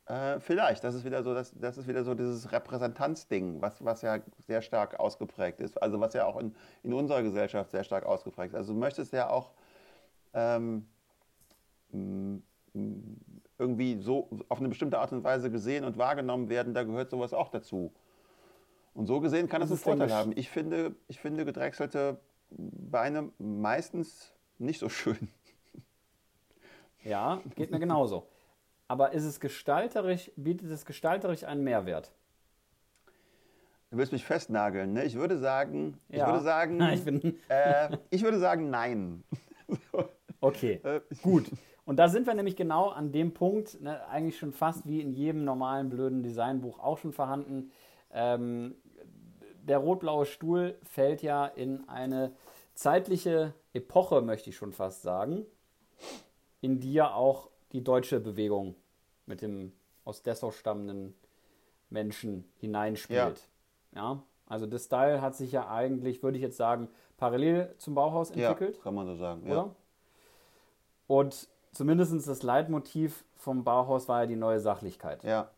äh, 0.06 0.38
vielleicht. 0.40 0.84
Das 0.84 0.94
ist 0.94 1.04
wieder 1.04 1.22
so, 1.22 1.34
das, 1.34 1.52
das 1.58 1.78
ist 1.78 1.88
wieder 1.88 2.04
so 2.04 2.14
dieses 2.14 2.52
Repräsentanzding, 2.52 3.60
was, 3.60 3.84
was 3.84 4.02
ja 4.02 4.18
sehr 4.46 4.62
stark 4.62 5.00
ausgeprägt 5.00 5.60
ist. 5.60 5.82
Also 5.82 6.00
was 6.00 6.14
ja 6.14 6.26
auch 6.26 6.38
in, 6.38 6.54
in 6.82 6.92
unserer 6.92 7.22
Gesellschaft 7.22 7.70
sehr 7.70 7.84
stark 7.84 8.04
ausgeprägt 8.06 8.52
ist. 8.52 8.58
Also 8.58 8.72
du 8.72 8.78
möchtest 8.78 9.12
ja 9.12 9.30
auch 9.30 9.52
ähm, 10.34 10.86
irgendwie 13.58 14.00
so 14.00 14.28
auf 14.48 14.58
eine 14.58 14.68
bestimmte 14.68 14.98
Art 14.98 15.12
und 15.12 15.24
Weise 15.24 15.50
gesehen 15.50 15.84
und 15.84 15.96
wahrgenommen 15.96 16.48
werden, 16.48 16.74
da 16.74 16.82
gehört 16.84 17.10
sowas 17.10 17.32
auch 17.32 17.48
dazu. 17.48 17.92
Und 18.94 19.06
so 19.06 19.20
gesehen 19.20 19.48
kann 19.48 19.60
das, 19.60 19.70
das 19.70 19.86
einen 19.86 19.98
Vorteil 19.98 20.16
haben. 20.16 20.32
Ich 20.36 20.50
finde, 20.50 20.94
ich 21.08 21.18
finde 21.18 21.44
gedrechselte 21.44 22.18
Beine 22.50 23.30
meistens 23.38 24.32
nicht 24.58 24.80
so 24.80 24.88
schön. 24.88 25.28
Ja, 27.04 27.40
geht 27.54 27.70
mir 27.70 27.78
genauso. 27.78 28.26
Aber 28.88 29.12
ist 29.12 29.22
es 29.22 29.38
gestalterisch, 29.38 30.32
bietet 30.34 30.68
es 30.72 30.84
gestalterisch 30.84 31.44
einen 31.44 31.62
Mehrwert? 31.62 32.10
Du 33.90 33.96
willst 33.96 34.10
mich 34.10 34.24
festnageln, 34.24 34.92
ne? 34.92 35.04
Ich 35.04 35.14
würde 35.14 35.38
sagen, 35.38 35.98
ich 36.08 36.18
würde 36.18 36.40
sagen, 36.40 36.80
ich, 36.92 37.04
bin 37.04 37.38
äh, 37.48 37.96
ich 38.10 38.22
würde 38.24 38.40
sagen, 38.40 38.70
nein. 38.70 39.22
okay, 40.40 40.80
äh, 40.82 41.00
gut. 41.22 41.48
Und 41.84 41.96
da 41.96 42.08
sind 42.08 42.26
wir 42.26 42.34
nämlich 42.34 42.56
genau 42.56 42.88
an 42.88 43.12
dem 43.12 43.32
Punkt, 43.32 43.80
ne, 43.80 44.04
eigentlich 44.08 44.38
schon 44.38 44.52
fast 44.52 44.86
wie 44.88 45.00
in 45.00 45.12
jedem 45.12 45.44
normalen 45.44 45.88
blöden 45.88 46.24
Designbuch 46.24 46.80
auch 46.80 46.98
schon 46.98 47.12
vorhanden. 47.12 47.70
Ähm, 48.12 48.74
der 49.66 49.78
rot-blaue 49.78 50.26
Stuhl 50.26 50.78
fällt 50.82 51.22
ja 51.22 51.46
in 51.46 51.88
eine 51.88 52.32
zeitliche 52.74 53.54
Epoche, 53.72 54.22
möchte 54.22 54.50
ich 54.50 54.56
schon 54.56 54.72
fast 54.72 55.02
sagen, 55.02 55.44
in 56.60 56.80
die 56.80 56.92
ja 56.92 57.12
auch 57.12 57.50
die 57.72 57.82
deutsche 57.82 58.20
Bewegung 58.20 58.76
mit 59.26 59.42
dem 59.42 59.72
aus 60.04 60.22
Dessau 60.22 60.50
stammenden 60.50 61.14
Menschen 61.90 62.48
hineinspielt. 62.56 63.48
Ja. 63.92 64.00
ja. 64.12 64.22
Also 64.46 64.66
das 64.66 64.84
Style 64.84 65.20
hat 65.20 65.34
sich 65.34 65.50
ja 65.52 65.68
eigentlich, 65.68 66.22
würde 66.22 66.38
ich 66.38 66.42
jetzt 66.42 66.56
sagen, 66.56 66.88
parallel 67.16 67.74
zum 67.78 67.94
Bauhaus 67.94 68.30
entwickelt. 68.30 68.76
Ja, 68.76 68.82
kann 68.82 68.94
man 68.94 69.06
so 69.06 69.16
sagen. 69.16 69.42
Oder? 69.42 69.54
Ja. 69.54 69.74
Und 71.08 71.48
zumindest 71.72 72.28
das 72.28 72.42
Leitmotiv 72.42 73.24
vom 73.34 73.64
Bauhaus 73.64 74.08
war 74.08 74.22
ja 74.22 74.26
die 74.26 74.36
neue 74.36 74.60
Sachlichkeit. 74.60 75.24
Ja. 75.24 75.50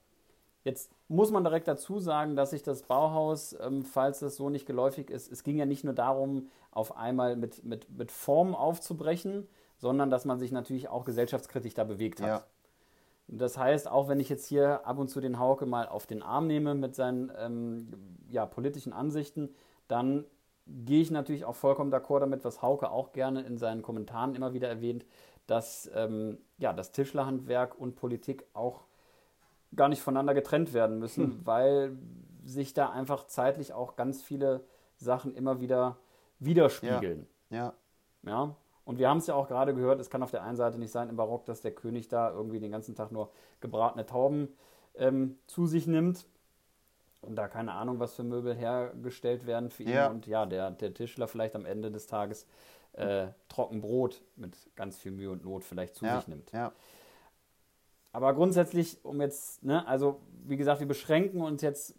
Jetzt 0.64 0.90
muss 1.08 1.30
man 1.30 1.42
direkt 1.42 1.68
dazu 1.68 1.98
sagen, 2.00 2.36
dass 2.36 2.50
sich 2.50 2.62
das 2.62 2.82
Bauhaus, 2.82 3.56
ähm, 3.60 3.82
falls 3.84 4.20
das 4.20 4.36
so 4.36 4.50
nicht 4.50 4.66
geläufig 4.66 5.10
ist, 5.10 5.32
es 5.32 5.42
ging 5.42 5.56
ja 5.56 5.66
nicht 5.66 5.84
nur 5.84 5.94
darum, 5.94 6.48
auf 6.70 6.96
einmal 6.96 7.36
mit, 7.36 7.64
mit, 7.64 7.90
mit 7.90 8.12
Formen 8.12 8.54
aufzubrechen, 8.54 9.48
sondern 9.78 10.10
dass 10.10 10.24
man 10.24 10.38
sich 10.38 10.52
natürlich 10.52 10.88
auch 10.88 11.04
gesellschaftskritisch 11.04 11.74
da 11.74 11.84
bewegt 11.84 12.20
hat. 12.20 12.28
Ja. 12.28 12.44
Das 13.28 13.58
heißt, 13.58 13.88
auch 13.90 14.08
wenn 14.08 14.20
ich 14.20 14.28
jetzt 14.28 14.46
hier 14.46 14.86
ab 14.86 14.98
und 14.98 15.08
zu 15.08 15.20
den 15.20 15.38
Hauke 15.38 15.66
mal 15.66 15.86
auf 15.88 16.06
den 16.06 16.22
Arm 16.22 16.46
nehme 16.46 16.74
mit 16.74 16.94
seinen 16.94 17.30
ähm, 17.38 17.88
ja, 18.30 18.46
politischen 18.46 18.92
Ansichten, 18.92 19.54
dann 19.86 20.24
gehe 20.66 21.00
ich 21.00 21.10
natürlich 21.10 21.44
auch 21.44 21.56
vollkommen 21.56 21.92
d'accord 21.92 22.20
damit, 22.20 22.44
was 22.44 22.62
Hauke 22.62 22.90
auch 22.90 23.12
gerne 23.12 23.42
in 23.42 23.58
seinen 23.58 23.82
Kommentaren 23.82 24.34
immer 24.34 24.52
wieder 24.52 24.68
erwähnt, 24.68 25.04
dass 25.46 25.90
ähm, 25.94 26.38
ja, 26.58 26.72
das 26.72 26.92
Tischlerhandwerk 26.92 27.78
und 27.78 27.96
Politik 27.96 28.44
auch 28.52 28.87
gar 29.74 29.88
nicht 29.88 30.02
voneinander 30.02 30.34
getrennt 30.34 30.72
werden 30.72 30.98
müssen, 30.98 31.24
hm. 31.24 31.40
weil 31.46 31.98
sich 32.44 32.72
da 32.72 32.90
einfach 32.90 33.26
zeitlich 33.26 33.72
auch 33.72 33.96
ganz 33.96 34.22
viele 34.22 34.64
Sachen 34.96 35.34
immer 35.34 35.60
wieder 35.60 35.98
widerspiegeln. 36.38 37.26
Ja. 37.50 37.74
ja. 38.24 38.30
ja? 38.30 38.56
Und 38.84 38.98
wir 38.98 39.08
haben 39.10 39.18
es 39.18 39.26
ja 39.26 39.34
auch 39.34 39.48
gerade 39.48 39.74
gehört, 39.74 40.00
es 40.00 40.08
kann 40.08 40.22
auf 40.22 40.30
der 40.30 40.42
einen 40.42 40.56
Seite 40.56 40.78
nicht 40.78 40.90
sein 40.90 41.10
im 41.10 41.16
Barock, 41.16 41.44
dass 41.44 41.60
der 41.60 41.72
König 41.72 42.08
da 42.08 42.30
irgendwie 42.30 42.58
den 42.58 42.70
ganzen 42.70 42.94
Tag 42.94 43.12
nur 43.12 43.30
gebratene 43.60 44.06
Tauben 44.06 44.48
ähm, 44.94 45.36
zu 45.46 45.66
sich 45.66 45.86
nimmt 45.86 46.24
und 47.20 47.36
da 47.36 47.48
keine 47.48 47.72
Ahnung, 47.72 47.98
was 47.98 48.14
für 48.14 48.22
Möbel 48.22 48.54
hergestellt 48.54 49.46
werden 49.46 49.70
für 49.70 49.82
ihn. 49.82 49.90
Ja. 49.90 50.08
Und 50.08 50.26
ja, 50.26 50.46
der, 50.46 50.70
der 50.70 50.94
Tischler 50.94 51.28
vielleicht 51.28 51.54
am 51.54 51.66
Ende 51.66 51.90
des 51.90 52.06
Tages 52.06 52.46
äh, 52.92 53.28
Trockenbrot 53.48 54.22
mit 54.36 54.56
ganz 54.76 54.96
viel 54.96 55.12
Mühe 55.12 55.30
und 55.30 55.44
Not 55.44 55.64
vielleicht 55.64 55.94
zu 55.94 56.06
ja. 56.06 56.16
sich 56.16 56.28
nimmt. 56.28 56.50
Ja. 56.52 56.72
Aber 58.12 58.34
grundsätzlich, 58.34 59.04
um 59.04 59.20
jetzt, 59.20 59.62
ne, 59.64 59.86
also 59.86 60.20
wie 60.46 60.56
gesagt, 60.56 60.80
wir 60.80 60.88
beschränken 60.88 61.42
uns 61.42 61.62
jetzt 61.62 61.94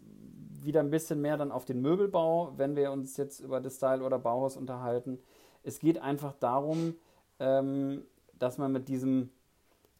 wieder 0.62 0.80
ein 0.80 0.90
bisschen 0.90 1.20
mehr 1.20 1.36
dann 1.36 1.52
auf 1.52 1.64
den 1.64 1.80
Möbelbau, 1.80 2.52
wenn 2.56 2.76
wir 2.76 2.92
uns 2.92 3.16
jetzt 3.16 3.40
über 3.40 3.60
das 3.60 3.76
Style 3.76 4.02
oder 4.02 4.18
Bauhaus 4.18 4.56
unterhalten. 4.56 5.18
Es 5.62 5.78
geht 5.78 5.98
einfach 5.98 6.34
darum, 6.34 6.94
ähm, 7.38 8.04
dass 8.38 8.58
man 8.58 8.72
mit 8.72 8.88
diesem, 8.88 9.30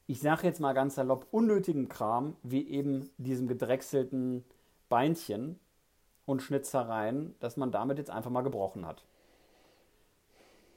ich 0.07 0.21
sage 0.21 0.47
jetzt 0.47 0.61
mal 0.61 0.73
ganz 0.73 0.97
salopp, 0.97 1.27
unnötigen 1.31 1.89
Kram, 1.89 2.37
wie 2.43 2.69
eben 2.69 3.11
diesem 3.19 3.49
gedrechselten 3.49 4.45
Beinchen 4.89 5.59
und 6.27 6.43
Schnitzereien, 6.43 7.35
dass 7.41 7.57
man 7.57 7.73
damit 7.73 7.99
jetzt 7.99 8.11
einfach 8.11 8.31
mal 8.31 8.43
gebrochen 8.43 8.87
hat. 8.87 9.05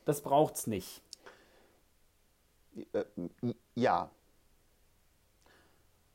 Das 0.06 0.22
braucht's 0.22 0.68
nicht. 0.68 1.02
Äh, 2.94 3.06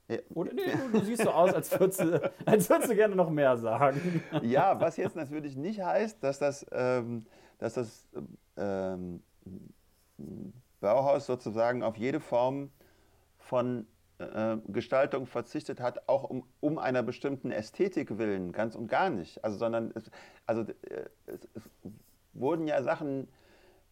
ja. 0.09 0.19
Oder, 0.35 0.55
nee, 0.55 0.63
du, 0.73 0.99
du, 0.99 1.05
siehst 1.05 1.23
so 1.23 1.31
aus, 1.31 1.53
als 1.53 1.79
würdest, 1.79 2.01
du, 2.01 2.33
als 2.47 2.71
würdest 2.71 2.91
du 2.91 2.97
gerne 2.97 3.15
noch 3.15 3.29
mehr 3.29 3.57
sagen. 3.57 4.23
Ja, 4.43 4.81
was 4.81 4.97
jetzt 4.97 5.17
natürlich 5.17 5.57
nicht 5.57 5.81
heißt, 5.81 6.23
dass 6.23 6.39
das, 6.39 6.67
ähm, 6.73 7.27
dass 7.59 7.75
das 7.75 8.09
ähm, 8.57 9.23
Bauhaus 10.81 11.27
sozusagen 11.27 11.83
auf 11.83 11.97
jede 11.97 12.21
Form 12.21 12.71
von 13.39 13.87
äh, 14.19 14.57
Gestaltung 14.69 15.27
verzichtet 15.27 15.81
hat, 15.81 16.09
auch 16.09 16.25
um, 16.25 16.45
um 16.61 16.79
einer 16.79 17.03
bestimmten 17.03 17.51
Ästhetik 17.51 18.19
willen, 18.19 18.53
ganz 18.53 18.75
und 18.75 18.89
gar 18.89 19.11
nicht. 19.11 19.45
Also, 19.45 19.59
sondern 19.59 19.93
es, 19.95 20.11
also, 20.47 20.63
äh, 20.63 21.05
es, 21.27 21.49
es 21.55 21.71
wurden 22.33 22.67
ja 22.67 22.83
Sachen, 22.83 23.29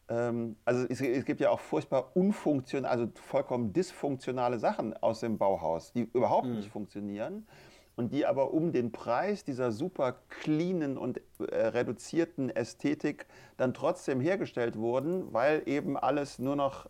also 0.08 0.86
es, 0.88 1.00
es, 1.00 1.24
gibt 1.24 1.40
ja 1.40 1.50
auch 1.50 1.58
furchtbar 1.58 2.12
unfunktionale, 2.14 2.90
also 2.90 3.08
vollkommen 3.14 3.72
dysfunktionale 3.72 4.58
Sachen 4.58 4.96
aus 5.02 5.20
dem 5.20 5.36
Bauhaus, 5.36 5.92
die 5.92 6.08
überhaupt 6.12 6.46
mhm. 6.46 6.56
nicht 6.56 6.70
funktionieren 6.70 7.46
und 7.96 8.12
die 8.12 8.24
aber 8.24 8.52
um 8.52 8.72
den 8.72 8.92
Preis 8.92 9.42
dieser 9.42 9.72
super 9.72 10.16
cleanen 10.28 10.96
und 10.96 11.20
äh, 11.40 11.56
reduzierten 11.56 12.50
Ästhetik 12.50 13.26
dann 13.56 13.74
trotzdem 13.74 14.20
hergestellt 14.20 14.76
wurden, 14.76 15.32
weil 15.32 15.62
eben 15.66 15.96
alles 15.96 16.38
nur 16.38 16.54
noch 16.54 16.88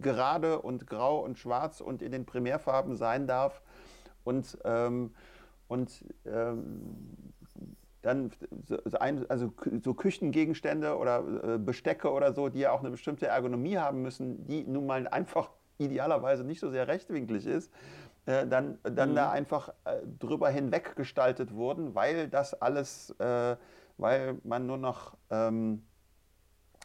gerade 0.00 0.60
und 0.60 0.86
grau 0.86 1.20
und 1.22 1.38
schwarz 1.38 1.80
und 1.80 2.02
in 2.02 2.10
den 2.10 2.24
Primärfarben 2.24 2.96
sein 2.96 3.26
darf 3.26 3.62
und, 4.24 4.58
ähm, 4.64 5.14
und 5.68 6.04
ähm, 6.24 7.34
dann 8.06 8.30
so, 8.66 8.98
ein, 8.98 9.28
also 9.28 9.52
so 9.82 9.92
Küchengegenstände 9.92 10.96
oder 10.96 11.24
äh, 11.54 11.58
Bestecke 11.58 12.12
oder 12.12 12.32
so, 12.32 12.48
die 12.48 12.60
ja 12.60 12.70
auch 12.70 12.80
eine 12.80 12.90
bestimmte 12.90 13.26
Ergonomie 13.26 13.78
haben 13.78 14.00
müssen, 14.00 14.46
die 14.46 14.62
nun 14.62 14.86
mal 14.86 15.08
einfach 15.08 15.50
idealerweise 15.78 16.44
nicht 16.44 16.60
so 16.60 16.70
sehr 16.70 16.86
rechtwinklig 16.86 17.46
ist, 17.46 17.72
äh, 18.26 18.46
dann, 18.46 18.78
dann 18.84 19.10
mhm. 19.10 19.14
da 19.16 19.30
einfach 19.30 19.70
äh, 19.84 20.00
drüber 20.20 20.48
hinweg 20.48 20.94
gestaltet 20.94 21.52
wurden, 21.52 21.94
weil 21.94 22.28
das 22.28 22.54
alles, 22.54 23.14
weil 23.18 24.38
man 24.44 24.66
nur 24.66 24.78
noch 24.78 25.16
ähm, 25.30 25.82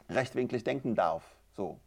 rechtwinklig 0.10 0.64
denken 0.64 0.96
darf. 0.96 1.36
So. 1.52 1.80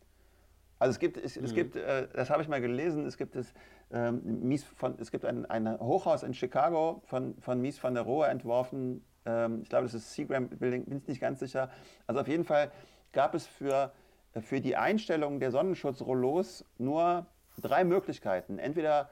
Also 0.79 0.93
es 0.93 0.99
gibt, 0.99 1.17
es, 1.17 1.37
mhm. 1.37 1.45
es 1.45 1.55
gibt 1.55 1.77
das 1.77 2.31
habe 2.31 2.43
ich 2.43 2.49
mal 2.49 2.61
gelesen, 2.61 3.07
es 3.07 3.17
gibt, 3.17 3.37
es, 3.37 3.53
ähm, 3.91 4.21
Mies 4.43 4.65
von, 4.65 4.97
es 4.99 5.11
gibt 5.11 5.25
ein, 5.25 5.47
ein 5.47 5.79
Hochhaus 5.81 6.23
in 6.23 6.35
Chicago 6.35 7.03
von, 7.07 7.37
von 7.41 7.61
Mies 7.61 7.83
van 7.83 7.95
der 7.95 8.05
Rohe 8.05 8.27
entworfen. 8.27 9.05
Ähm, 9.27 9.61
ich 9.63 9.69
glaube, 9.69 9.85
das 9.85 9.95
ist 9.95 10.13
Seagram 10.13 10.49
Building, 10.49 10.85
bin 10.85 10.99
ich 10.99 11.09
nicht 11.09 11.21
ganz 11.21 11.41
sicher. 11.41 11.71
Also 12.07 12.21
auf 12.21 12.29
jeden 12.29 12.45
Fall 12.45 12.71
gab 13.13 13.35
es 13.35 13.47
für, 13.47 13.93
für 14.41 14.61
die 14.61 14.77
Einstellung 14.77 15.41
der 15.41 15.51
Sonnenschutzrollos 15.51 16.65
nur 16.79 17.27
drei 17.61 17.85
Möglichkeiten. 17.85 18.59
Entweder 18.59 19.09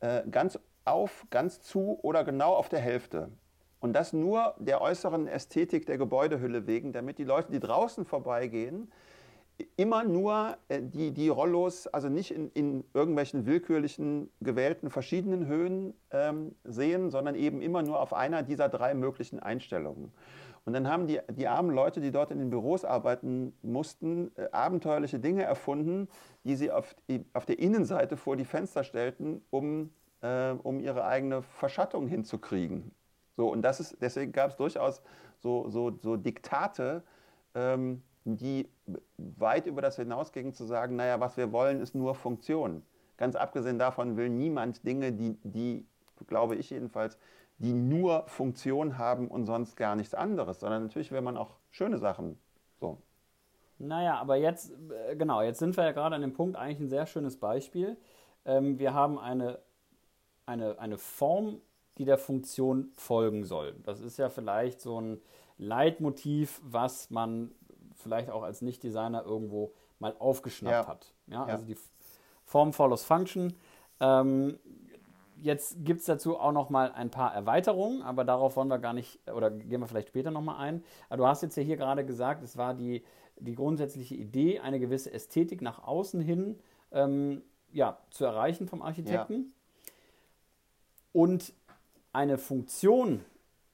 äh, 0.00 0.22
ganz 0.30 0.58
auf, 0.84 1.26
ganz 1.30 1.62
zu 1.62 1.98
oder 2.02 2.24
genau 2.24 2.54
auf 2.54 2.68
der 2.68 2.80
Hälfte. 2.80 3.30
Und 3.80 3.92
das 3.92 4.12
nur 4.12 4.54
der 4.58 4.80
äußeren 4.80 5.28
Ästhetik 5.28 5.86
der 5.86 5.98
Gebäudehülle 5.98 6.66
wegen, 6.66 6.92
damit 6.92 7.18
die 7.18 7.24
Leute, 7.24 7.52
die 7.52 7.60
draußen 7.60 8.04
vorbeigehen, 8.04 8.90
immer 9.76 10.04
nur 10.04 10.56
äh, 10.68 10.80
die, 10.82 11.12
die 11.12 11.28
Rollos, 11.28 11.86
also 11.86 12.08
nicht 12.08 12.30
in, 12.30 12.50
in 12.52 12.84
irgendwelchen 12.92 13.46
willkürlichen 13.46 14.30
gewählten 14.40 14.90
verschiedenen 14.90 15.46
Höhen 15.46 15.94
ähm, 16.10 16.54
sehen, 16.64 17.10
sondern 17.10 17.34
eben 17.34 17.62
immer 17.62 17.82
nur 17.82 18.00
auf 18.00 18.12
einer 18.12 18.42
dieser 18.42 18.68
drei 18.68 18.94
möglichen 18.94 19.40
Einstellungen. 19.40 20.12
Und 20.64 20.72
dann 20.72 20.88
haben 20.88 21.06
die, 21.06 21.20
die 21.30 21.46
armen 21.46 21.74
Leute, 21.74 22.00
die 22.00 22.10
dort 22.10 22.30
in 22.30 22.38
den 22.38 22.50
Büros 22.50 22.84
arbeiten 22.84 23.52
mussten, 23.62 24.32
äh, 24.36 24.48
abenteuerliche 24.50 25.18
Dinge 25.18 25.42
erfunden, 25.42 26.08
die 26.44 26.56
sie 26.56 26.70
auf, 26.70 26.96
auf 27.34 27.44
der 27.44 27.58
Innenseite 27.58 28.16
vor 28.16 28.36
die 28.36 28.46
Fenster 28.46 28.82
stellten, 28.82 29.42
um, 29.50 29.90
äh, 30.22 30.50
um 30.50 30.80
ihre 30.80 31.04
eigene 31.04 31.42
Verschattung 31.42 32.08
hinzukriegen. 32.08 32.92
So, 33.36 33.48
und 33.50 33.62
das 33.62 33.80
ist, 33.80 33.98
deswegen 34.00 34.32
gab 34.32 34.50
es 34.50 34.56
durchaus 34.56 35.02
so, 35.40 35.68
so, 35.68 35.98
so 36.00 36.16
Diktate, 36.16 37.02
ähm, 37.54 38.02
die 38.24 38.68
weit 39.16 39.66
über 39.66 39.82
das 39.82 39.96
hinausgingen, 39.96 40.52
zu 40.52 40.64
sagen, 40.64 40.96
naja, 40.96 41.20
was 41.20 41.36
wir 41.36 41.52
wollen, 41.52 41.80
ist 41.80 41.94
nur 41.94 42.14
Funktion. 42.14 42.82
Ganz 43.16 43.36
abgesehen 43.36 43.78
davon 43.78 44.16
will 44.16 44.28
niemand 44.28 44.86
Dinge, 44.86 45.12
die, 45.12 45.38
die 45.44 45.86
glaube 46.26 46.56
ich 46.56 46.70
jedenfalls, 46.70 47.18
die 47.58 47.72
nur 47.72 48.26
Funktion 48.26 48.98
haben 48.98 49.28
und 49.28 49.46
sonst 49.46 49.76
gar 49.76 49.94
nichts 49.94 50.14
anderes, 50.14 50.60
sondern 50.60 50.82
natürlich 50.82 51.12
will 51.12 51.20
man 51.20 51.36
auch 51.36 51.56
schöne 51.70 51.98
Sachen. 51.98 52.38
So. 52.80 52.98
Naja, 53.78 54.18
aber 54.18 54.36
jetzt, 54.36 54.72
äh, 55.08 55.16
genau, 55.16 55.42
jetzt 55.42 55.58
sind 55.58 55.76
wir 55.76 55.84
ja 55.84 55.92
gerade 55.92 56.16
an 56.16 56.22
dem 56.22 56.32
Punkt, 56.32 56.56
eigentlich 56.56 56.80
ein 56.80 56.88
sehr 56.88 57.06
schönes 57.06 57.38
Beispiel. 57.38 57.96
Ähm, 58.44 58.78
wir 58.78 58.94
haben 58.94 59.18
eine, 59.18 59.60
eine, 60.46 60.78
eine 60.78 60.98
Form, 60.98 61.60
die 61.98 62.04
der 62.04 62.18
Funktion 62.18 62.90
folgen 62.96 63.44
soll. 63.44 63.74
Das 63.84 64.00
ist 64.00 64.16
ja 64.16 64.28
vielleicht 64.28 64.80
so 64.80 65.00
ein 65.00 65.20
Leitmotiv, 65.58 66.60
was 66.64 67.10
man 67.10 67.52
vielleicht 67.96 68.30
auch 68.30 68.42
als 68.42 68.62
Nicht-Designer 68.62 69.24
irgendwo 69.24 69.72
mal 69.98 70.14
aufgeschnappt 70.18 70.86
ja. 70.86 70.86
hat. 70.86 71.14
Ja, 71.26 71.34
ja, 71.34 71.44
also 71.44 71.64
die 71.64 71.76
Form 72.44 72.72
follows 72.72 73.04
Function. 73.04 73.54
Ähm, 74.00 74.58
Jetzt 75.44 75.84
gibt 75.84 76.00
es 76.00 76.06
dazu 76.06 76.38
auch 76.38 76.52
noch 76.52 76.70
mal 76.70 76.92
ein 76.92 77.10
paar 77.10 77.34
Erweiterungen, 77.34 78.00
aber 78.00 78.24
darauf 78.24 78.56
wollen 78.56 78.68
wir 78.68 78.78
gar 78.78 78.94
nicht, 78.94 79.20
oder 79.30 79.50
gehen 79.50 79.80
wir 79.80 79.86
vielleicht 79.86 80.08
später 80.08 80.30
noch 80.30 80.40
mal 80.40 80.56
ein. 80.56 80.82
Aber 81.10 81.18
du 81.18 81.26
hast 81.26 81.42
jetzt 81.42 81.56
ja 81.56 81.62
hier 81.62 81.76
gerade 81.76 82.06
gesagt, 82.06 82.42
es 82.42 82.56
war 82.56 82.72
die, 82.72 83.04
die 83.38 83.54
grundsätzliche 83.54 84.14
Idee, 84.14 84.60
eine 84.60 84.80
gewisse 84.80 85.12
Ästhetik 85.12 85.60
nach 85.60 85.84
außen 85.84 86.22
hin 86.22 86.58
ähm, 86.92 87.42
ja, 87.72 87.98
zu 88.10 88.24
erreichen 88.24 88.68
vom 88.68 88.80
Architekten. 88.80 89.34
Ja. 89.34 89.92
Und 91.12 91.52
eine 92.14 92.38
Funktion, 92.38 93.22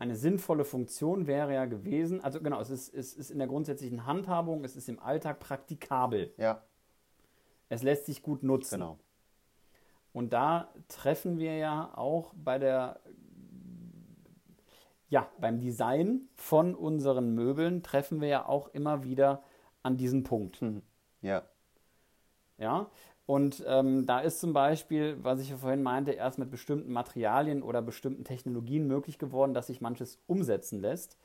eine 0.00 0.16
sinnvolle 0.16 0.64
Funktion 0.64 1.26
wäre 1.26 1.52
ja 1.52 1.66
gewesen, 1.66 2.22
also 2.24 2.40
genau, 2.40 2.58
es 2.58 2.70
ist, 2.70 2.92
es 2.94 3.12
ist 3.12 3.30
in 3.30 3.38
der 3.38 3.46
grundsätzlichen 3.46 4.06
Handhabung, 4.06 4.64
es 4.64 4.74
ist 4.74 4.88
im 4.88 4.98
Alltag 4.98 5.40
praktikabel. 5.40 6.32
Ja. 6.38 6.62
Es 7.68 7.82
lässt 7.82 8.06
sich 8.06 8.22
gut 8.22 8.42
nutzen. 8.42 8.80
Genau. 8.80 8.98
Und 10.14 10.32
da 10.32 10.72
treffen 10.88 11.38
wir 11.38 11.56
ja 11.58 11.92
auch 11.94 12.32
bei 12.34 12.58
der, 12.58 13.00
ja, 15.10 15.28
beim 15.38 15.60
Design 15.60 16.28
von 16.34 16.74
unseren 16.74 17.34
Möbeln 17.34 17.82
treffen 17.82 18.22
wir 18.22 18.28
ja 18.28 18.48
auch 18.48 18.68
immer 18.68 19.04
wieder 19.04 19.44
an 19.82 19.98
diesen 19.98 20.22
Punkt. 20.22 20.62
Mhm. 20.62 20.80
Ja. 21.20 21.42
Ja. 22.56 22.90
Und 23.30 23.62
ähm, 23.68 24.06
da 24.06 24.18
ist 24.18 24.40
zum 24.40 24.52
Beispiel, 24.52 25.16
was 25.22 25.38
ich 25.38 25.50
ja 25.50 25.56
vorhin 25.56 25.84
meinte, 25.84 26.10
erst 26.10 26.40
mit 26.40 26.50
bestimmten 26.50 26.92
Materialien 26.92 27.62
oder 27.62 27.80
bestimmten 27.80 28.24
Technologien 28.24 28.88
möglich 28.88 29.20
geworden, 29.20 29.54
dass 29.54 29.68
sich 29.68 29.80
manches 29.80 30.18
umsetzen 30.26 30.80
lässt. 30.80 31.16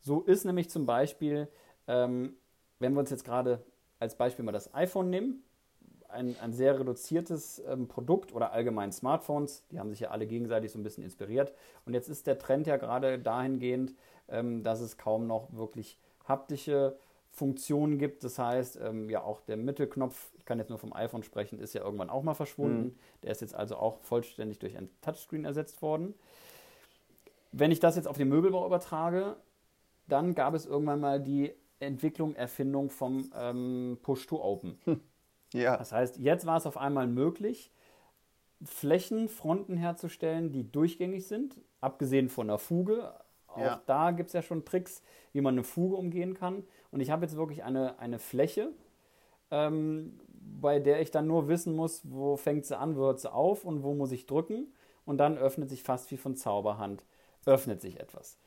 So 0.00 0.22
ist 0.22 0.44
nämlich 0.44 0.70
zum 0.70 0.86
Beispiel, 0.86 1.46
ähm, 1.86 2.34
wenn 2.80 2.94
wir 2.94 2.98
uns 2.98 3.10
jetzt 3.10 3.24
gerade 3.24 3.62
als 4.00 4.16
Beispiel 4.16 4.44
mal 4.44 4.50
das 4.50 4.74
iPhone 4.74 5.08
nehmen, 5.08 5.44
ein, 6.08 6.34
ein 6.42 6.52
sehr 6.52 6.80
reduziertes 6.80 7.62
ähm, 7.68 7.86
Produkt 7.86 8.34
oder 8.34 8.50
allgemein 8.50 8.90
Smartphones, 8.90 9.62
die 9.70 9.78
haben 9.78 9.90
sich 9.90 10.00
ja 10.00 10.10
alle 10.10 10.26
gegenseitig 10.26 10.72
so 10.72 10.80
ein 10.80 10.82
bisschen 10.82 11.04
inspiriert. 11.04 11.52
Und 11.84 11.94
jetzt 11.94 12.08
ist 12.08 12.26
der 12.26 12.40
Trend 12.40 12.66
ja 12.66 12.76
gerade 12.76 13.20
dahingehend, 13.20 13.94
ähm, 14.28 14.64
dass 14.64 14.80
es 14.80 14.98
kaum 14.98 15.28
noch 15.28 15.52
wirklich 15.52 15.96
haptische 16.26 16.98
Funktionen 17.30 17.98
gibt. 17.98 18.24
Das 18.24 18.36
heißt, 18.36 18.80
ähm, 18.82 19.08
ja 19.10 19.22
auch 19.22 19.42
der 19.42 19.58
Mittelknopf, 19.58 20.32
kann 20.46 20.58
jetzt 20.58 20.70
nur 20.70 20.78
vom 20.78 20.92
iPhone 20.92 21.22
sprechen, 21.22 21.58
ist 21.58 21.74
ja 21.74 21.82
irgendwann 21.82 22.10
auch 22.10 22.22
mal 22.22 22.34
verschwunden. 22.34 22.84
Mhm. 22.84 22.98
Der 23.22 23.32
ist 23.32 23.40
jetzt 23.40 23.54
also 23.54 23.76
auch 23.76 23.98
vollständig 24.00 24.58
durch 24.58 24.76
ein 24.76 24.88
Touchscreen 25.02 25.44
ersetzt 25.44 25.82
worden. 25.82 26.14
Wenn 27.52 27.70
ich 27.70 27.80
das 27.80 27.96
jetzt 27.96 28.08
auf 28.08 28.16
den 28.16 28.28
Möbelbau 28.28 28.66
übertrage, 28.66 29.36
dann 30.08 30.34
gab 30.34 30.54
es 30.54 30.66
irgendwann 30.66 31.00
mal 31.00 31.20
die 31.20 31.52
Entwicklung, 31.80 32.34
Erfindung 32.34 32.90
vom 32.90 33.30
ähm, 33.36 33.98
Push-to-Open. 34.02 34.78
Hm. 34.84 35.00
Ja. 35.52 35.76
Das 35.76 35.92
heißt, 35.92 36.18
jetzt 36.18 36.46
war 36.46 36.56
es 36.56 36.66
auf 36.66 36.76
einmal 36.76 37.06
möglich, 37.06 37.70
Flächenfronten 38.62 39.76
herzustellen, 39.76 40.50
die 40.50 40.70
durchgängig 40.70 41.26
sind, 41.26 41.60
abgesehen 41.80 42.28
von 42.28 42.48
der 42.48 42.58
Fuge. 42.58 43.12
Auch 43.46 43.58
ja. 43.58 43.82
da 43.86 44.10
gibt 44.10 44.28
es 44.28 44.32
ja 44.32 44.42
schon 44.42 44.64
Tricks, 44.64 45.02
wie 45.32 45.40
man 45.40 45.54
eine 45.54 45.64
Fuge 45.64 45.96
umgehen 45.96 46.34
kann. 46.34 46.64
Und 46.90 47.00
ich 47.00 47.10
habe 47.10 47.24
jetzt 47.24 47.36
wirklich 47.36 47.64
eine, 47.64 47.98
eine 47.98 48.18
Fläche, 48.18 48.70
ähm, 49.50 50.18
bei 50.60 50.78
der 50.78 51.00
ich 51.00 51.10
dann 51.10 51.26
nur 51.26 51.48
wissen 51.48 51.74
muss, 51.74 52.02
wo 52.04 52.36
fängt 52.36 52.66
sie 52.66 52.78
an, 52.78 52.96
wird 52.96 53.20
sie 53.20 53.32
auf 53.32 53.64
und 53.64 53.82
wo 53.82 53.94
muss 53.94 54.12
ich 54.12 54.26
drücken. 54.26 54.72
Und 55.04 55.18
dann 55.18 55.38
öffnet 55.38 55.70
sich 55.70 55.82
fast 55.82 56.10
wie 56.10 56.16
von 56.16 56.34
Zauberhand, 56.34 57.04
öffnet 57.44 57.80
sich 57.80 58.00
etwas. 58.00 58.38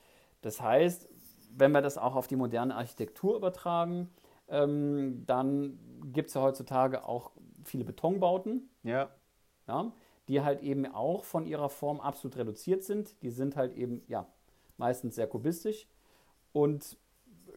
Das 0.42 0.62
heißt, 0.62 1.10
wenn 1.56 1.72
wir 1.72 1.82
das 1.82 1.98
auch 1.98 2.16
auf 2.16 2.28
die 2.28 2.36
moderne 2.36 2.76
Architektur 2.76 3.36
übertragen, 3.36 4.10
ähm, 4.50 5.24
dann 5.26 5.80
gibt 6.12 6.30
es 6.30 6.34
ja 6.34 6.42
heutzutage 6.42 7.08
auch 7.08 7.32
viele 7.64 7.86
Betonbauten. 7.86 8.70
Ja. 8.84 9.10
ja. 9.68 9.92
Die 10.28 10.42
halt 10.42 10.62
eben 10.62 10.86
auch 10.86 11.24
von 11.24 11.46
ihrer 11.46 11.70
Form 11.70 12.00
absolut 12.00 12.38
reduziert 12.38 12.84
sind. 12.84 13.22
Die 13.24 13.32
sind 13.32 13.56
halt 13.56 13.74
eben, 13.76 14.04
ja, 14.08 14.28
meistens 14.78 15.16
sehr 15.16 15.28
kubistisch. 15.28 15.88
Und 16.52 16.98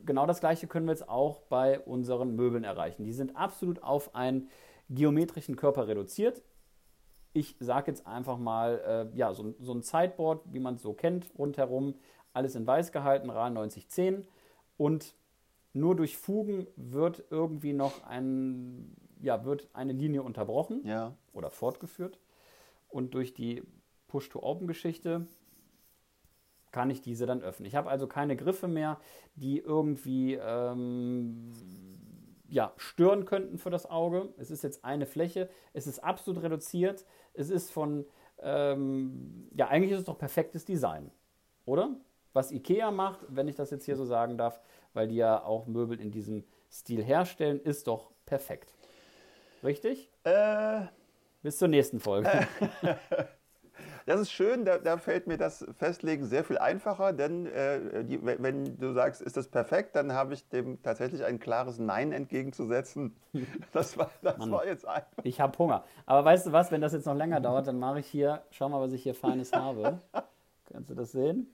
genau 0.05 0.27
das 0.27 0.41
Gleiche 0.41 0.67
können 0.67 0.87
wir 0.87 0.93
jetzt 0.93 1.09
auch 1.09 1.41
bei 1.43 1.81
unseren 1.81 2.35
Möbeln 2.35 2.65
erreichen. 2.65 3.05
Die 3.05 3.13
sind 3.13 3.37
absolut 3.37 3.83
auf 3.83 4.15
einen 4.15 4.49
geometrischen 4.91 5.57
Körper 5.57 5.89
reduziert. 5.89 6.43
Ich 7.33 7.57
sage 7.61 7.91
jetzt 7.91 8.07
einfach 8.07 8.39
mal, 8.39 9.11
äh, 9.15 9.17
ja, 9.17 9.33
so, 9.33 9.55
so, 9.59 9.73
ein 9.73 9.83
Sideboard, 9.83 10.43
wie 10.53 10.61
man 10.61 10.75
es 10.75 10.83
so 10.83 10.93
kennt, 10.93 11.31
rundherum, 11.39 11.95
alles 12.35 12.55
in 12.55 12.67
weiß 12.67 12.93
gehalten, 12.93 13.31
RAL 13.31 13.51
9010 13.51 14.27
und 14.77 15.15
nur 15.73 15.97
durch 15.97 16.17
Fugen 16.17 16.67
wird 16.77 17.25
irgendwie 17.31 17.73
noch 17.73 18.05
ein, 18.05 18.95
ja, 19.23 19.45
wird 19.45 19.69
eine 19.73 19.93
Linie 19.93 20.23
unterbrochen 20.23 20.83
ja. 20.85 21.17
oder 21.33 21.51
fortgeführt. 21.51 22.19
Und 22.89 23.15
durch 23.15 23.33
die 23.33 23.63
Push-to-Open-Geschichte 24.09 25.27
kann 26.73 26.91
ich 26.91 27.01
diese 27.03 27.27
dann 27.27 27.43
öffnen. 27.43 27.67
Ich 27.67 27.77
habe 27.77 27.91
also 27.91 28.07
keine 28.07 28.35
Griffe 28.35 28.67
mehr, 28.67 28.99
die 29.37 29.59
irgendwie 29.59 30.35
ähm, 30.35 31.53
ja, 32.49 32.73
stören 32.77 33.25
könnten 33.25 33.59
für 33.59 33.71
das 33.71 33.89
Auge. 33.89 34.31
Es 34.39 34.51
ist 34.51 34.63
jetzt 34.63 34.85
eine 34.85 35.07
Fläche, 35.07 35.49
es 35.73 35.87
ist 35.87 36.01
absolut 36.01 36.43
reduziert, 36.43 37.05
es 37.35 37.51
ist 37.51 37.71
von, 37.71 38.05
ähm, 38.41 39.49
ja, 39.55 39.69
eigentlich 39.69 39.93
ist 39.93 40.01
es 40.01 40.05
doch 40.07 40.19
perfektes 40.19 40.65
Design, 40.65 41.11
oder? 41.65 41.97
Was 42.33 42.51
IKEA 42.51 42.91
macht, 42.91 43.21
wenn 43.29 43.49
ich 43.49 43.57
das 43.57 43.71
jetzt 43.71 43.85
hier 43.85 43.97
so 43.97 44.07
sagen 44.07 44.39
darf, 44.39 44.61
weil 44.95 45.09
die 45.09 45.17
ja 45.17 45.43
auch 45.45 45.67
Möbel 45.67 46.01
in 46.01 46.11
diesem 46.11 46.45
Stil 46.71 47.03
herstellen, 47.03 47.61
ist 47.61 47.87
doch 47.87 48.11
perfekt. 48.25 48.75
Richtig? 49.63 50.11
Äh, 50.25 50.87
Bis 51.43 51.59
zur 51.59 51.69
nächsten 51.69 52.01
Folge. 52.01 52.31
Das 54.07 54.21
ist 54.21 54.33
schön, 54.33 54.65
da, 54.65 54.79
da, 54.79 54.97
fällt 54.97 55.27
mir 55.27 55.37
das 55.37 55.67
Festlegen 55.79 56.25
sehr 56.25 56.45
viel 56.45 56.59
einfacher, 56.59 57.13
denn 57.13 57.47
äh, 57.47 58.05
die, 58.05 58.21
wenn 58.23 58.79
du 58.79 58.93
sagst, 58.93 59.23
ist 59.23 59.37
das 59.37 59.49
perfekt, 59.49 59.95
dann 59.97 60.13
habe 60.13 60.35
ich 60.35 60.49
dem 60.49 60.83
tatsächlich 60.83 61.25
ein 61.25 61.39
klares 61.39 61.79
Nein 61.79 62.13
entgegenzusetzen. 62.13 63.17
Das 63.73 63.97
war, 63.97 64.11
das 64.23 64.51
war 64.51 64.67
jetzt 64.67 64.87
einfach. 64.87 65.25
Ich 65.25 65.41
habe 65.41 65.57
Hunger. 65.57 65.85
Aber 66.05 66.25
weißt 66.25 66.47
du 66.47 66.53
was, 66.53 66.71
wenn 66.71 66.81
das 66.81 66.93
jetzt 66.93 67.07
noch 67.07 67.15
länger 67.15 67.41
dauert, 67.41 67.67
dann 67.67 67.79
mache 67.79 68.01
ich 68.01 68.07
hier, 68.07 68.43
schau 68.51 68.69
mal, 68.69 68.81
was 68.81 68.93
ich 68.93 69.03
hier 69.03 69.15
Feines 69.15 69.53
habe. 69.53 69.99
Kannst 70.73 70.91
du 70.91 70.95
das 70.95 71.13
sehen? 71.13 71.53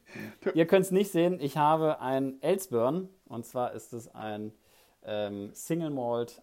Ihr 0.54 0.66
könnt 0.66 0.84
es 0.84 0.90
nicht 0.90 1.12
sehen. 1.12 1.38
Ich 1.40 1.56
habe 1.56 2.00
ein 2.00 2.42
Elsburn 2.42 3.08
und 3.26 3.46
zwar 3.46 3.72
ist 3.72 3.92
es 3.92 4.12
ein 4.14 4.52
ähm, 5.04 5.50
Single 5.54 5.90
Malt 5.90 6.42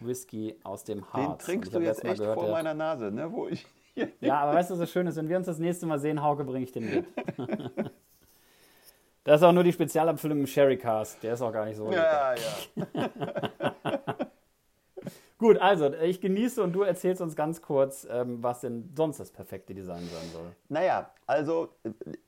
Whisky 0.00 0.56
aus 0.62 0.84
dem 0.84 1.12
Harz. 1.12 1.38
Den 1.38 1.46
trinkst 1.46 1.74
du 1.74 1.80
jetzt 1.80 2.04
echt 2.04 2.18
gehört, 2.18 2.38
vor 2.38 2.50
meiner 2.50 2.74
Nase, 2.74 3.10
ne? 3.10 3.32
Wo 3.32 3.48
ich 3.48 3.66
ja, 4.20 4.40
aber 4.40 4.54
weißt 4.54 4.70
du, 4.70 4.74
was 4.74 4.80
so 4.80 4.86
schön 4.86 5.06
ist? 5.06 5.16
Wenn 5.16 5.28
wir 5.28 5.36
uns 5.36 5.46
das 5.46 5.58
nächste 5.58 5.86
Mal 5.86 5.98
sehen, 5.98 6.22
Hauke, 6.22 6.44
bringe 6.44 6.64
ich 6.64 6.72
den 6.72 6.88
mit. 6.88 7.04
das 9.24 9.40
ist 9.40 9.46
auch 9.46 9.52
nur 9.52 9.64
die 9.64 9.72
Spezialabfüllung 9.72 10.40
im 10.40 10.46
Sherry 10.46 10.76
Cast. 10.76 11.22
Der 11.22 11.34
ist 11.34 11.42
auch 11.42 11.52
gar 11.52 11.64
nicht 11.66 11.76
so. 11.76 11.90
Ja, 11.90 12.34
ja. 12.34 13.10
Gut, 15.38 15.56
also 15.58 15.94
ich 15.94 16.20
genieße 16.20 16.60
und 16.60 16.72
du 16.72 16.82
erzählst 16.82 17.22
uns 17.22 17.36
ganz 17.36 17.62
kurz, 17.62 18.06
ähm, 18.10 18.42
was 18.42 18.62
denn 18.62 18.90
sonst 18.96 19.20
das 19.20 19.30
perfekte 19.30 19.72
Design 19.72 20.02
sein 20.12 20.28
soll. 20.32 20.50
Naja, 20.68 21.12
also 21.26 21.68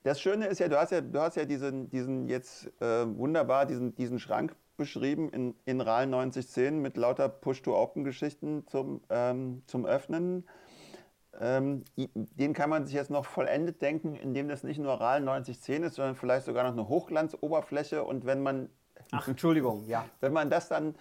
das 0.05 0.21
Schöne 0.21 0.47
ist 0.47 0.61
ja, 0.61 0.69
du 0.69 0.79
hast 0.79 0.93
ja, 0.93 1.01
du 1.01 1.21
hast 1.21 1.35
ja 1.35 1.45
diesen, 1.45 1.91
diesen 1.91 2.29
jetzt 2.29 2.71
äh, 2.81 3.05
wunderbar 3.07 3.67
diesen, 3.67 3.97
diesen 3.97 4.21
Schrank 4.21 4.55
beschrieben 4.77 5.29
in, 5.31 5.55
in 5.65 5.81
RAL 5.81 6.07
9010 6.07 6.81
mit 6.81 6.97
lauter 6.97 7.29
Push-to-Open-Geschichten 7.29 8.65
zum, 8.69 9.01
ähm, 9.11 9.63
zum 9.67 9.87
Öffnen. 9.87 10.45
Ähm, 11.39 11.85
den 11.97 12.53
kann 12.53 12.71
man 12.71 12.87
sich 12.87 12.95
jetzt 12.95 13.11
noch 13.11 13.25
vollendet 13.25 13.83
denken, 13.83 14.17
indem 14.17 14.49
das 14.49 14.65
nicht 14.65 14.79
nur 14.79 14.95
RAL 14.95 15.21
9010 15.21 15.85
ist, 15.85 15.95
sondern 15.95 16.17
vielleicht 16.17 16.47
sogar 16.47 16.65
noch 16.65 16.73
eine 16.73 16.89
Hochglanzoberfläche. 16.89 18.03
Und 18.03 18.27
wenn 18.27 18.43
man. 18.43 18.69
Ach, 19.13 19.29
Entschuldigung, 19.29 19.85
ja. 19.89 20.05
Wenn 20.21 20.33
man 20.33 20.51
das 20.51 20.69
dann 20.69 20.95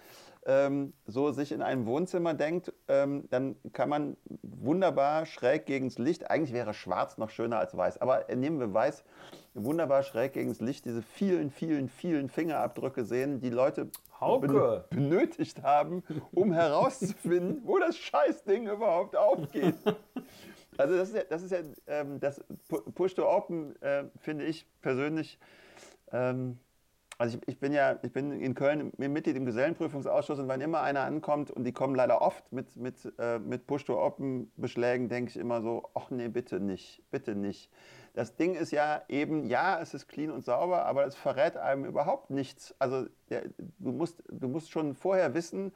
ähm, 0.46 0.94
so 1.06 1.32
sich 1.32 1.52
in 1.52 1.62
einem 1.62 1.86
Wohnzimmer 1.86 2.34
denkt, 2.34 2.72
ähm, 2.88 3.24
dann 3.30 3.56
kann 3.72 3.88
man 3.88 4.16
wunderbar 4.42 5.26
schräg 5.26 5.66
gegen 5.66 5.88
das 5.88 5.98
Licht, 5.98 6.30
eigentlich 6.30 6.52
wäre 6.52 6.72
schwarz 6.72 7.18
noch 7.18 7.30
schöner 7.30 7.58
als 7.58 7.76
weiß, 7.76 8.00
aber 8.00 8.24
nehmen 8.34 8.58
wir 8.58 8.72
weiß, 8.72 9.04
wunderbar 9.54 10.02
schräg 10.02 10.32
gegen 10.32 10.48
das 10.48 10.60
Licht 10.60 10.86
diese 10.86 11.02
vielen, 11.02 11.50
vielen, 11.50 11.88
vielen 11.88 12.28
Fingerabdrücke 12.28 13.04
sehen, 13.04 13.40
die 13.40 13.50
Leute 13.50 13.90
ben 14.20 14.82
benötigt 14.90 15.62
haben, 15.62 16.02
um 16.32 16.52
herauszufinden, 16.52 17.62
wo 17.64 17.78
das 17.78 17.96
Scheißding 17.96 18.68
überhaupt 18.68 19.16
aufgeht. 19.16 19.76
Also 20.80 20.96
das 20.96 21.10
ist 21.10 21.16
ja, 21.16 21.22
das, 21.28 21.42
ist 21.42 21.52
ja, 21.52 21.58
ähm, 21.86 22.20
das 22.20 22.42
Push 22.94 23.14
to 23.14 23.28
Open, 23.28 23.80
äh, 23.82 24.04
finde 24.18 24.46
ich 24.46 24.66
persönlich, 24.80 25.38
ähm, 26.10 26.58
also 27.18 27.36
ich, 27.36 27.48
ich, 27.48 27.58
bin 27.58 27.74
ja, 27.74 27.98
ich 28.02 28.12
bin 28.14 28.32
in 28.32 28.54
Köln 28.54 28.92
Mitglied 28.96 29.36
im 29.36 29.44
Gesellenprüfungsausschuss 29.44 30.38
und 30.38 30.48
wenn 30.48 30.62
immer 30.62 30.80
einer 30.80 31.02
ankommt 31.02 31.50
und 31.50 31.64
die 31.64 31.72
kommen 31.72 31.94
leider 31.94 32.22
oft 32.22 32.50
mit, 32.50 32.76
mit, 32.76 32.96
äh, 33.18 33.38
mit 33.38 33.66
Push-to-Open-Beschlägen, 33.66 35.10
denke 35.10 35.30
ich 35.30 35.36
immer 35.36 35.60
so, 35.60 35.90
ach 35.94 36.08
nee, 36.08 36.28
bitte 36.28 36.60
nicht, 36.60 37.02
bitte 37.10 37.34
nicht. 37.34 37.70
Das 38.14 38.36
Ding 38.36 38.54
ist 38.54 38.70
ja 38.70 39.02
eben, 39.10 39.44
ja, 39.44 39.78
es 39.82 39.92
ist 39.92 40.08
clean 40.08 40.30
und 40.30 40.46
sauber, 40.46 40.86
aber 40.86 41.04
es 41.04 41.14
verrät 41.14 41.58
einem 41.58 41.84
überhaupt 41.84 42.30
nichts. 42.30 42.74
Also 42.78 43.06
der, 43.28 43.42
du, 43.78 43.92
musst, 43.92 44.22
du 44.30 44.48
musst 44.48 44.70
schon 44.70 44.94
vorher 44.94 45.34
wissen, 45.34 45.72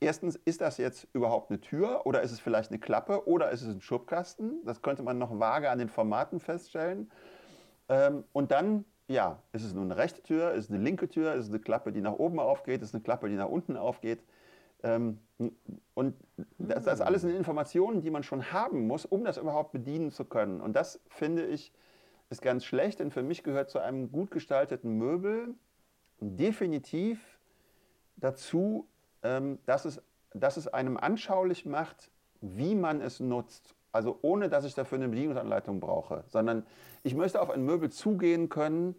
erstens, 0.00 0.36
ist 0.36 0.60
das 0.60 0.78
jetzt 0.78 1.06
überhaupt 1.12 1.50
eine 1.50 1.60
Tür 1.60 2.06
oder 2.06 2.22
ist 2.22 2.32
es 2.32 2.40
vielleicht 2.40 2.70
eine 2.70 2.80
Klappe 2.80 3.26
oder 3.28 3.50
ist 3.50 3.62
es 3.62 3.68
ein 3.68 3.80
Schubkasten? 3.80 4.64
Das 4.64 4.82
könnte 4.82 5.02
man 5.02 5.18
noch 5.18 5.38
vage 5.38 5.70
an 5.70 5.78
den 5.78 5.88
Formaten 5.88 6.40
feststellen. 6.40 7.10
Ähm, 7.88 8.24
und 8.32 8.50
dann 8.50 8.84
ja, 9.08 9.42
ist 9.52 9.64
es 9.64 9.74
nun 9.74 9.90
eine 9.90 9.96
rechte 9.96 10.22
Tür, 10.22 10.52
ist 10.52 10.66
es 10.66 10.70
eine 10.70 10.82
linke 10.82 11.08
Tür, 11.08 11.34
ist 11.34 11.46
es 11.46 11.50
eine 11.50 11.58
Klappe, 11.58 11.90
die 11.90 12.00
nach 12.00 12.12
oben 12.12 12.38
aufgeht, 12.38 12.80
ist 12.80 12.90
es 12.90 12.94
eine 12.94 13.02
Klappe, 13.02 13.28
die 13.28 13.34
nach 13.34 13.48
unten 13.48 13.76
aufgeht. 13.76 14.22
Ähm, 14.82 15.18
und 15.94 16.14
das, 16.58 16.84
das 16.84 17.00
alles 17.00 17.22
sind 17.22 17.34
Informationen, 17.34 18.02
die 18.02 18.10
man 18.10 18.22
schon 18.22 18.52
haben 18.52 18.86
muss, 18.86 19.04
um 19.04 19.24
das 19.24 19.36
überhaupt 19.36 19.72
bedienen 19.72 20.10
zu 20.10 20.24
können. 20.24 20.60
Und 20.60 20.74
das 20.74 21.00
finde 21.08 21.44
ich 21.46 21.72
ist 22.30 22.42
ganz 22.42 22.64
schlecht, 22.64 23.00
denn 23.00 23.10
für 23.10 23.24
mich 23.24 23.42
gehört 23.42 23.70
zu 23.70 23.80
einem 23.80 24.12
gut 24.12 24.30
gestalteten 24.30 24.96
Möbel 24.96 25.54
definitiv 26.20 27.40
dazu, 28.16 28.86
dass, 29.22 29.84
es, 29.84 30.02
dass 30.32 30.56
es 30.56 30.68
einem 30.68 30.96
anschaulich 30.96 31.66
macht, 31.66 32.10
wie 32.40 32.74
man 32.74 33.00
es 33.00 33.20
nutzt. 33.20 33.74
Also 33.92 34.18
ohne, 34.22 34.48
dass 34.48 34.64
ich 34.64 34.74
dafür 34.74 34.98
eine 34.98 35.08
Bedienungsanleitung 35.08 35.80
brauche, 35.80 36.24
sondern 36.28 36.64
ich 37.02 37.14
möchte 37.14 37.40
auf 37.40 37.50
ein 37.50 37.64
Möbel 37.64 37.90
zugehen 37.90 38.48
können 38.48 38.94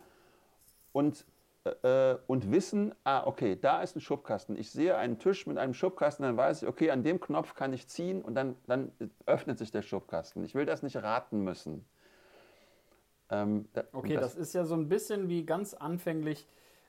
und, 0.91 1.25
äh, 1.83 2.15
und 2.27 2.51
wissen, 2.51 2.93
ah, 3.05 3.25
okay, 3.25 3.57
da 3.59 3.81
ist 3.81 3.95
ein 3.95 4.01
Schubkasten. 4.01 4.57
Ich 4.57 4.69
sehe 4.71 4.97
einen 4.97 5.17
Tisch 5.17 5.47
mit 5.47 5.57
einem 5.57 5.73
Schubkasten, 5.73 6.23
dann 6.23 6.35
weiß 6.35 6.63
ich, 6.63 6.67
okay, 6.67 6.91
an 6.91 7.03
dem 7.03 7.21
Knopf 7.21 7.55
kann 7.55 7.71
ich 7.71 7.87
ziehen 7.87 8.21
und 8.21 8.35
dann, 8.35 8.57
dann 8.67 8.91
öffnet 9.25 9.57
sich 9.57 9.71
der 9.71 9.81
Schubkasten. 9.81 10.43
Ich 10.43 10.55
will 10.55 10.65
das 10.65 10.83
nicht 10.83 10.97
raten 10.97 11.43
müssen. 11.43 11.85
Ähm, 13.29 13.69
da, 13.71 13.85
okay, 13.93 14.15
das, 14.15 14.33
das, 14.33 14.35
ist 14.35 14.53
ja 14.53 14.65
so 14.65 14.75
ein 14.75 14.89
bisschen 14.89 15.29
wie 15.29 15.45
ganz 15.45 15.73
anfänglich 15.73 16.47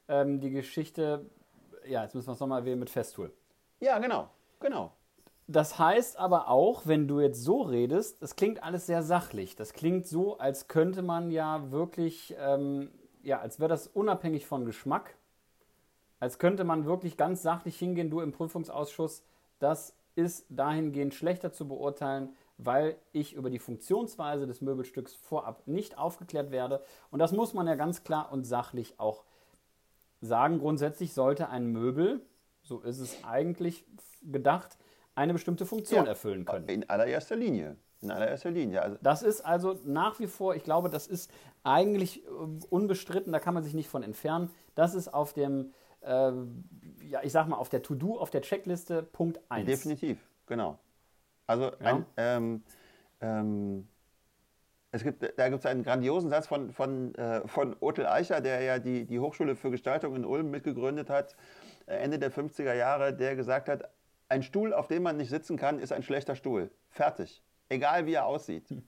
ähm, 0.08 0.40
die 0.40 0.50
Geschichte, 0.50 1.24
ja, 1.86 2.02
jetzt 2.02 2.14
müssen 2.14 2.28
wir 2.28 2.32
es 2.32 2.40
nochmal 2.40 2.60
erwähnen 2.60 2.80
mit 2.80 2.90
Festool. 2.90 3.32
Ja, 3.80 3.98
genau, 3.98 4.28
genau. 4.60 4.92
Das 5.48 5.78
heißt 5.78 6.18
aber 6.18 6.48
auch, 6.48 6.86
wenn 6.86 7.08
du 7.08 7.20
jetzt 7.20 7.42
so 7.42 7.62
redest, 7.62 8.22
das 8.22 8.36
klingt 8.36 8.62
alles 8.62 8.86
sehr 8.86 9.02
sachlich. 9.02 9.56
Das 9.56 9.72
klingt 9.72 10.06
so, 10.06 10.38
als 10.38 10.68
könnte 10.68 11.02
man 11.02 11.30
ja 11.30 11.70
wirklich, 11.70 12.34
ähm, 12.38 12.90
ja, 13.22 13.40
als 13.40 13.58
wäre 13.58 13.68
das 13.68 13.88
unabhängig 13.88 14.46
von 14.46 14.64
Geschmack. 14.64 15.16
Als 16.20 16.38
könnte 16.38 16.62
man 16.64 16.86
wirklich 16.86 17.16
ganz 17.16 17.42
sachlich 17.42 17.76
hingehen, 17.78 18.08
du 18.08 18.20
im 18.20 18.32
Prüfungsausschuss, 18.32 19.24
das 19.58 19.94
ist 20.14 20.46
dahingehend 20.48 21.14
schlechter 21.14 21.52
zu 21.52 21.66
beurteilen, 21.66 22.36
weil 22.58 22.96
ich 23.12 23.34
über 23.34 23.50
die 23.50 23.58
Funktionsweise 23.58 24.46
des 24.46 24.60
Möbelstücks 24.60 25.14
vorab 25.14 25.66
nicht 25.66 25.98
aufgeklärt 25.98 26.50
werde. 26.50 26.84
Und 27.10 27.18
das 27.18 27.32
muss 27.32 27.54
man 27.54 27.66
ja 27.66 27.74
ganz 27.74 28.04
klar 28.04 28.30
und 28.30 28.44
sachlich 28.44 28.94
auch 28.98 29.24
sagen. 30.22 30.58
Grundsätzlich 30.58 31.12
sollte 31.12 31.50
ein 31.50 31.66
Möbel, 31.66 32.24
so 32.62 32.80
ist 32.80 33.00
es 33.00 33.22
eigentlich 33.24 33.84
gedacht, 34.22 34.78
eine 35.14 35.34
bestimmte 35.34 35.66
Funktion 35.66 36.04
ja, 36.04 36.10
erfüllen 36.10 36.46
können. 36.46 36.68
In 36.68 36.88
allererster 36.88 37.36
Linie. 37.36 37.76
In 38.00 38.10
allererster 38.10 38.50
Linie. 38.50 38.82
Also 38.82 38.96
das 39.02 39.22
ist 39.22 39.42
also 39.42 39.78
nach 39.84 40.18
wie 40.18 40.26
vor, 40.26 40.54
ich 40.54 40.64
glaube, 40.64 40.88
das 40.88 41.06
ist 41.06 41.30
eigentlich 41.62 42.24
äh, 42.24 42.30
unbestritten, 42.70 43.32
da 43.32 43.38
kann 43.38 43.54
man 43.54 43.62
sich 43.62 43.74
nicht 43.74 43.88
von 43.88 44.02
entfernen. 44.02 44.50
Das 44.74 44.94
ist 44.94 45.12
auf 45.12 45.34
dem, 45.34 45.72
äh, 46.00 46.32
ja, 47.08 47.22
ich 47.22 47.32
sag 47.32 47.46
mal, 47.48 47.56
auf 47.56 47.68
der 47.68 47.82
To-Do, 47.82 48.18
auf 48.18 48.30
der 48.30 48.42
Checkliste 48.42 49.02
Punkt 49.02 49.40
1. 49.50 49.66
Definitiv, 49.66 50.18
genau. 50.46 50.78
Also 51.46 51.64
ja. 51.64 51.76
ein, 51.80 52.06
ähm, 52.16 52.62
ähm, 53.20 53.88
es 54.92 55.02
gibt, 55.02 55.22
da 55.22 55.48
gibt 55.48 55.60
es 55.60 55.66
einen 55.66 55.82
grandiosen 55.82 56.28
Satz 56.28 56.46
von, 56.46 56.70
von, 56.70 57.14
äh, 57.14 57.46
von 57.48 57.74
Otel 57.80 58.06
Eicher, 58.06 58.42
der 58.42 58.60
ja 58.60 58.78
die, 58.78 59.06
die 59.06 59.18
Hochschule 59.18 59.56
für 59.56 59.70
Gestaltung 59.70 60.14
in 60.14 60.24
Ulm 60.26 60.50
mitgegründet 60.50 61.08
hat, 61.08 61.34
äh, 61.86 61.96
Ende 61.96 62.18
der 62.18 62.30
50er 62.30 62.74
Jahre, 62.74 63.14
der 63.14 63.34
gesagt 63.34 63.70
hat, 63.70 63.88
ein 64.28 64.42
Stuhl, 64.42 64.74
auf 64.74 64.88
dem 64.88 65.02
man 65.02 65.16
nicht 65.16 65.30
sitzen 65.30 65.56
kann, 65.56 65.78
ist 65.78 65.92
ein 65.92 66.02
schlechter 66.02 66.36
Stuhl. 66.36 66.70
Fertig. 66.90 67.42
Egal 67.70 68.06
wie 68.06 68.14
er 68.14 68.26
aussieht. 68.26 68.68
Hm. 68.68 68.82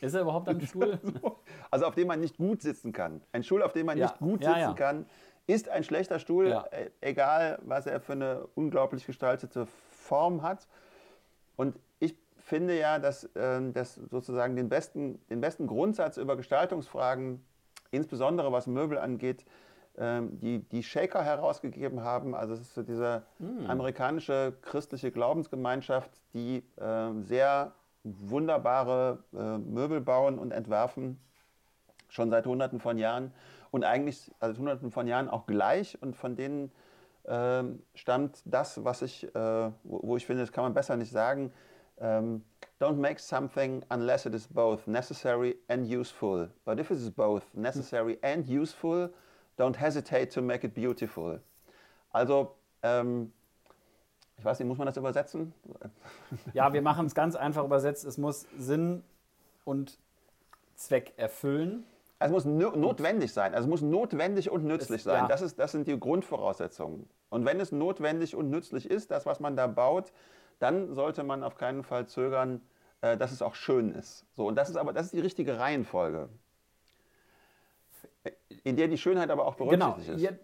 Ist 0.00 0.14
er 0.14 0.22
überhaupt 0.22 0.48
ein 0.48 0.60
Stuhl? 0.60 0.98
Also 1.70 1.86
auf 1.86 1.94
dem 1.94 2.08
man 2.08 2.20
nicht 2.20 2.36
gut 2.36 2.60
sitzen 2.60 2.92
kann. 2.92 3.22
Ein 3.32 3.44
Stuhl, 3.44 3.62
auf 3.62 3.72
dem 3.72 3.86
man 3.86 3.98
ja. 3.98 4.06
nicht 4.06 4.18
gut 4.18 4.40
sitzen 4.40 4.58
ja, 4.58 4.68
ja. 4.70 4.72
kann, 4.74 5.06
ist 5.46 5.68
ein 5.68 5.84
schlechter 5.84 6.18
Stuhl, 6.18 6.64
äh, 6.70 6.90
egal 7.00 7.60
was 7.62 7.86
er 7.86 8.00
für 8.00 8.12
eine 8.12 8.46
unglaublich 8.54 9.06
gestaltete 9.06 9.66
Form 9.90 10.42
hat. 10.42 10.66
Und 11.56 11.78
ich 12.00 12.16
finde 12.44 12.78
ja, 12.78 12.98
dass, 12.98 13.24
äh, 13.34 13.72
dass 13.72 13.94
sozusagen 13.94 14.54
den 14.54 14.68
besten, 14.68 15.18
den 15.30 15.40
besten 15.40 15.66
Grundsatz 15.66 16.18
über 16.18 16.36
Gestaltungsfragen, 16.36 17.44
insbesondere 17.90 18.52
was 18.52 18.66
Möbel 18.66 18.98
angeht, 18.98 19.44
äh, 19.96 20.20
die, 20.22 20.60
die 20.60 20.82
Shaker 20.82 21.24
herausgegeben 21.24 22.02
haben. 22.02 22.34
Also 22.34 22.54
es 22.54 22.60
ist 22.60 22.74
so 22.74 22.82
diese 22.82 23.22
mm. 23.38 23.70
amerikanische 23.70 24.52
christliche 24.60 25.10
Glaubensgemeinschaft, 25.10 26.10
die 26.34 26.62
äh, 26.76 27.12
sehr 27.22 27.72
wunderbare 28.04 29.24
äh, 29.32 29.58
Möbel 29.58 30.02
bauen 30.02 30.38
und 30.38 30.52
entwerfen, 30.52 31.18
schon 32.08 32.30
seit 32.30 32.46
Hunderten 32.46 32.78
von 32.78 32.98
Jahren 32.98 33.32
und 33.70 33.84
eigentlich 33.84 34.30
seit 34.38 34.58
Hunderten 34.58 34.90
von 34.90 35.06
Jahren 35.06 35.30
auch 35.30 35.46
gleich 35.46 36.00
und 36.02 36.14
von 36.14 36.36
denen 36.36 36.70
ähm, 37.26 37.82
stammt 37.94 38.42
das, 38.44 38.84
was 38.84 39.00
ich, 39.00 39.24
äh, 39.34 39.70
wo, 39.82 40.00
wo, 40.02 40.16
ich 40.18 40.26
finde, 40.26 40.42
das 40.42 40.52
kann 40.52 40.64
man 40.64 40.74
besser 40.74 40.96
nicht 40.96 41.10
sagen. 41.10 41.52
Ähm, 41.98 42.42
don't 42.80 42.96
make 42.96 43.20
something 43.20 43.84
unless 43.90 44.26
it 44.26 44.34
is 44.34 44.46
both 44.48 44.86
necessary 44.86 45.56
and 45.68 45.86
useful. 45.86 46.48
But 46.64 46.78
if 46.78 46.90
it 46.90 46.98
is 46.98 47.10
both 47.10 47.44
necessary 47.54 48.18
and 48.22 48.48
useful, 48.48 49.10
don't 49.56 49.76
hesitate 49.76 50.30
to 50.32 50.42
make 50.42 50.64
it 50.64 50.74
beautiful. 50.74 51.40
Also, 52.10 52.56
ähm, 52.82 53.32
ich 54.36 54.44
weiß 54.44 54.58
nicht, 54.58 54.68
muss 54.68 54.78
man 54.78 54.86
das 54.86 54.96
übersetzen? 54.96 55.54
Ja, 56.52 56.72
wir 56.72 56.82
machen 56.82 57.06
es 57.06 57.14
ganz 57.14 57.36
einfach 57.36 57.64
übersetzt. 57.64 58.04
Es 58.04 58.18
muss 58.18 58.46
Sinn 58.58 59.04
und 59.64 59.98
Zweck 60.74 61.12
erfüllen. 61.16 61.84
Es 62.18 62.30
muss 62.30 62.44
notwendig 62.44 63.32
sein. 63.32 63.54
Also 63.54 63.66
es 63.66 63.70
muss 63.70 63.82
notwendig 63.82 64.50
und 64.50 64.64
nützlich 64.64 64.98
es, 64.98 65.04
sein. 65.04 65.22
Ja. 65.22 65.28
Das, 65.28 65.42
ist, 65.42 65.58
das 65.58 65.72
sind 65.72 65.86
die 65.86 65.98
Grundvoraussetzungen. 65.98 67.08
Und 67.28 67.44
wenn 67.44 67.60
es 67.60 67.70
notwendig 67.72 68.34
und 68.34 68.50
nützlich 68.50 68.90
ist, 68.90 69.10
das, 69.10 69.26
was 69.26 69.40
man 69.40 69.56
da 69.56 69.66
baut, 69.66 70.12
dann 70.58 70.94
sollte 70.94 71.22
man 71.22 71.42
auf 71.42 71.56
keinen 71.56 71.82
Fall 71.82 72.06
zögern, 72.06 72.62
äh, 73.00 73.16
dass 73.16 73.32
es 73.32 73.42
auch 73.42 73.54
schön 73.54 73.92
ist. 73.92 74.26
So, 74.34 74.46
und 74.46 74.56
das 74.56 74.70
ist 74.70 74.76
aber 74.76 74.92
das 74.92 75.06
ist 75.06 75.14
die 75.14 75.20
richtige 75.20 75.58
Reihenfolge, 75.58 76.28
in 78.62 78.76
der 78.76 78.88
die 78.88 78.98
Schönheit 78.98 79.30
aber 79.30 79.46
auch 79.46 79.56
berücksichtigt 79.56 80.06
genau. 80.06 80.16
ist. 80.16 80.38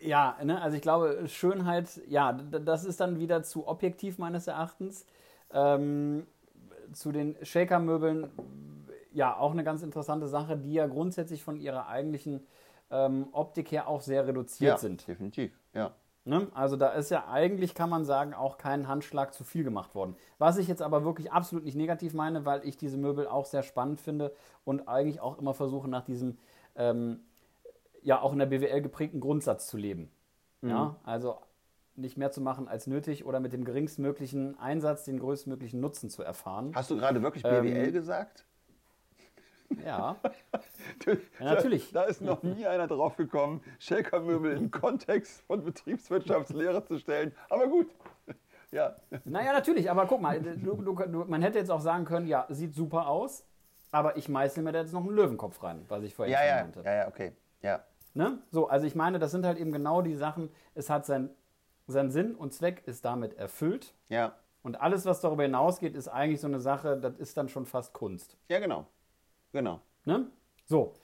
Ja, 0.00 0.36
ja 0.36 0.44
ne? 0.44 0.60
also 0.60 0.76
ich 0.76 0.82
glaube, 0.82 1.26
Schönheit, 1.28 2.00
ja, 2.08 2.32
das 2.32 2.84
ist 2.84 3.00
dann 3.00 3.18
wieder 3.18 3.42
zu 3.42 3.66
objektiv 3.66 4.18
meines 4.18 4.46
Erachtens. 4.46 5.06
Ähm, 5.52 6.26
zu 6.92 7.12
den 7.12 7.36
Shaker-Möbeln 7.42 8.30
ja 9.12 9.36
auch 9.36 9.52
eine 9.52 9.64
ganz 9.64 9.82
interessante 9.82 10.26
Sache, 10.26 10.56
die 10.56 10.74
ja 10.74 10.86
grundsätzlich 10.86 11.42
von 11.42 11.56
ihrer 11.56 11.88
eigentlichen 11.88 12.46
ähm, 12.90 13.28
Optik 13.32 13.70
her 13.70 13.88
auch 13.88 14.00
sehr 14.00 14.26
reduziert 14.26 14.72
ja, 14.72 14.78
sind. 14.78 15.06
Definitiv, 15.06 15.58
ja. 15.72 15.94
Ne? 16.26 16.48
Also 16.54 16.76
da 16.76 16.88
ist 16.88 17.10
ja 17.10 17.28
eigentlich, 17.28 17.74
kann 17.74 17.90
man 17.90 18.04
sagen, 18.06 18.32
auch 18.32 18.56
kein 18.56 18.88
Handschlag 18.88 19.34
zu 19.34 19.44
viel 19.44 19.62
gemacht 19.62 19.94
worden. 19.94 20.16
Was 20.38 20.56
ich 20.56 20.68
jetzt 20.68 20.80
aber 20.80 21.04
wirklich 21.04 21.30
absolut 21.32 21.64
nicht 21.64 21.76
negativ 21.76 22.14
meine, 22.14 22.46
weil 22.46 22.66
ich 22.66 22.78
diese 22.78 22.96
Möbel 22.96 23.26
auch 23.26 23.44
sehr 23.44 23.62
spannend 23.62 24.00
finde 24.00 24.34
und 24.64 24.88
eigentlich 24.88 25.20
auch 25.20 25.38
immer 25.38 25.52
versuche, 25.52 25.88
nach 25.88 26.04
diesem 26.04 26.38
ähm, 26.76 27.20
ja 28.02 28.20
auch 28.20 28.32
in 28.32 28.38
der 28.38 28.46
BWL 28.46 28.80
geprägten 28.80 29.20
Grundsatz 29.20 29.66
zu 29.66 29.76
leben. 29.76 30.10
Mhm. 30.62 30.70
Ja, 30.70 30.96
also 31.04 31.36
nicht 31.96 32.16
mehr 32.16 32.30
zu 32.30 32.40
machen 32.40 32.68
als 32.68 32.86
nötig 32.86 33.24
oder 33.24 33.38
mit 33.38 33.52
dem 33.52 33.64
geringstmöglichen 33.64 34.58
Einsatz 34.58 35.04
den 35.04 35.18
größtmöglichen 35.18 35.78
Nutzen 35.78 36.08
zu 36.08 36.22
erfahren. 36.22 36.72
Hast 36.74 36.90
du 36.90 36.96
gerade 36.96 37.22
wirklich 37.22 37.42
BWL 37.42 37.86
ähm, 37.86 37.92
gesagt? 37.92 38.46
Ja. 39.84 40.16
ja 41.04 41.44
natürlich. 41.44 41.92
Da, 41.92 42.02
da, 42.02 42.06
ist 42.08 42.20
noch 42.20 42.42
nie 42.42 42.66
einer 42.66 42.86
drauf 42.86 43.16
gekommen, 43.16 43.62
Shakermöbel 43.78 44.56
im 44.56 44.70
Kontext 44.70 45.42
von 45.42 45.64
Betriebswirtschaftslehre 45.64 46.84
zu 46.84 46.98
stellen. 46.98 47.34
Aber 47.48 47.66
gut. 47.66 47.88
Ja. 48.70 48.96
Naja, 49.24 49.52
natürlich, 49.52 49.90
aber 49.90 50.06
guck 50.06 50.20
mal, 50.20 50.40
du, 50.40 50.74
du, 50.74 51.24
man 51.26 51.42
hätte 51.42 51.58
jetzt 51.58 51.70
auch 51.70 51.80
sagen 51.80 52.04
können, 52.04 52.26
ja, 52.26 52.46
sieht 52.48 52.74
super 52.74 53.06
aus, 53.06 53.46
aber 53.92 54.16
ich 54.16 54.28
meißle 54.28 54.62
mir 54.62 54.72
da 54.72 54.80
jetzt 54.80 54.92
noch 54.92 55.02
einen 55.02 55.14
Löwenkopf 55.14 55.62
rein, 55.62 55.84
was 55.88 56.02
ich 56.02 56.14
vorhin 56.14 56.32
ja, 56.32 56.44
ja, 56.44 56.62
meinte. 56.62 56.82
Ja, 56.84 56.94
ja, 56.94 57.08
okay. 57.08 57.32
Ja. 57.62 57.84
Ne? 58.14 58.38
So, 58.50 58.68
also 58.68 58.86
ich 58.86 58.96
meine, 58.96 59.20
das 59.20 59.30
sind 59.30 59.46
halt 59.46 59.58
eben 59.58 59.70
genau 59.70 60.02
die 60.02 60.14
Sachen, 60.14 60.50
es 60.74 60.90
hat 60.90 61.06
sein, 61.06 61.30
sein 61.86 62.10
Sinn 62.10 62.34
und 62.34 62.52
Zweck 62.52 62.82
ist 62.86 63.04
damit 63.04 63.34
erfüllt. 63.34 63.94
Ja. 64.08 64.34
Und 64.62 64.80
alles, 64.80 65.04
was 65.04 65.20
darüber 65.20 65.42
hinausgeht, 65.42 65.94
ist 65.94 66.08
eigentlich 66.08 66.40
so 66.40 66.46
eine 66.46 66.58
Sache, 66.58 66.98
das 66.98 67.16
ist 67.16 67.36
dann 67.36 67.48
schon 67.48 67.66
fast 67.66 67.92
Kunst. 67.92 68.36
Ja, 68.48 68.58
genau. 68.58 68.86
Genau. 69.54 69.80
Ne? 70.04 70.26
So. 70.66 70.94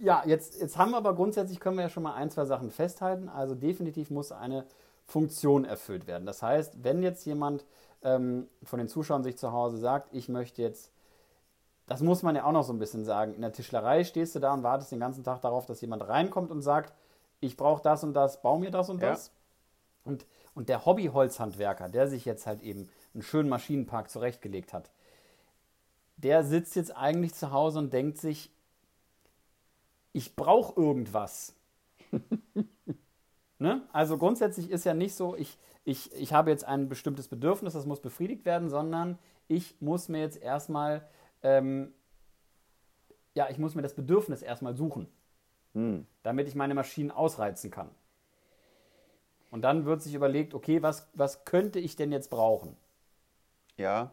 Ja, 0.00 0.24
jetzt, 0.26 0.60
jetzt 0.60 0.76
haben 0.76 0.90
wir 0.90 0.96
aber 0.96 1.14
grundsätzlich, 1.14 1.60
können 1.60 1.76
wir 1.76 1.84
ja 1.84 1.88
schon 1.88 2.02
mal 2.02 2.14
ein, 2.14 2.30
zwei 2.30 2.44
Sachen 2.46 2.72
festhalten. 2.72 3.28
Also 3.28 3.54
definitiv 3.54 4.10
muss 4.10 4.32
eine 4.32 4.66
Funktion 5.06 5.64
erfüllt 5.64 6.08
werden. 6.08 6.26
Das 6.26 6.42
heißt, 6.42 6.82
wenn 6.82 7.00
jetzt 7.00 7.24
jemand 7.26 7.64
ähm, 8.02 8.48
von 8.64 8.80
den 8.80 8.88
Zuschauern 8.88 9.22
sich 9.22 9.38
zu 9.38 9.52
Hause 9.52 9.76
sagt, 9.76 10.12
ich 10.12 10.28
möchte 10.28 10.62
jetzt, 10.62 10.90
das 11.86 12.00
muss 12.00 12.24
man 12.24 12.34
ja 12.34 12.44
auch 12.44 12.52
noch 12.52 12.64
so 12.64 12.72
ein 12.72 12.80
bisschen 12.80 13.04
sagen, 13.04 13.34
in 13.34 13.42
der 13.42 13.52
Tischlerei 13.52 14.02
stehst 14.02 14.34
du 14.34 14.40
da 14.40 14.52
und 14.52 14.64
wartest 14.64 14.90
den 14.90 14.98
ganzen 14.98 15.22
Tag 15.22 15.42
darauf, 15.42 15.66
dass 15.66 15.80
jemand 15.80 16.08
reinkommt 16.08 16.50
und 16.50 16.62
sagt, 16.62 16.92
ich 17.38 17.56
brauche 17.56 17.84
das 17.84 18.02
und 18.02 18.14
das, 18.14 18.42
bau 18.42 18.58
mir 18.58 18.72
das 18.72 18.90
und 18.90 19.00
das. 19.00 19.30
Und, 20.02 20.26
und 20.56 20.68
der 20.68 20.86
Hobby-Holzhandwerker, 20.86 21.88
der 21.88 22.08
sich 22.08 22.24
jetzt 22.24 22.48
halt 22.48 22.62
eben 22.62 22.88
einen 23.14 23.22
schönen 23.22 23.48
Maschinenpark 23.48 24.10
zurechtgelegt 24.10 24.72
hat, 24.72 24.90
der 26.22 26.44
sitzt 26.44 26.76
jetzt 26.76 26.94
eigentlich 26.96 27.34
zu 27.34 27.52
Hause 27.52 27.78
und 27.78 27.92
denkt 27.92 28.18
sich, 28.18 28.50
ich 30.12 30.36
brauche 30.36 30.80
irgendwas. 30.80 31.54
Ne? 33.62 33.80
Also 33.92 34.18
grundsätzlich 34.18 34.72
ist 34.72 34.84
ja 34.84 34.92
nicht 34.92 35.14
so, 35.14 35.36
ich, 35.36 35.56
ich, 35.84 36.12
ich 36.14 36.32
habe 36.32 36.50
jetzt 36.50 36.64
ein 36.64 36.88
bestimmtes 36.88 37.28
Bedürfnis, 37.28 37.74
das 37.74 37.86
muss 37.86 38.02
befriedigt 38.02 38.44
werden, 38.44 38.68
sondern 38.68 39.20
ich 39.46 39.80
muss 39.80 40.08
mir 40.08 40.18
jetzt 40.18 40.42
erstmal, 40.42 41.08
ähm, 41.44 41.94
ja, 43.34 43.48
ich 43.50 43.58
muss 43.58 43.76
mir 43.76 43.82
das 43.82 43.94
Bedürfnis 43.94 44.42
erstmal 44.42 44.74
suchen, 44.74 45.06
hm. 45.74 46.08
damit 46.24 46.48
ich 46.48 46.56
meine 46.56 46.74
Maschinen 46.74 47.12
ausreizen 47.12 47.70
kann. 47.70 47.88
Und 49.52 49.62
dann 49.62 49.84
wird 49.84 50.02
sich 50.02 50.14
überlegt, 50.14 50.54
okay, 50.54 50.82
was, 50.82 51.08
was 51.14 51.44
könnte 51.44 51.78
ich 51.78 51.94
denn 51.94 52.10
jetzt 52.10 52.30
brauchen? 52.30 52.76
Ja. 53.76 54.12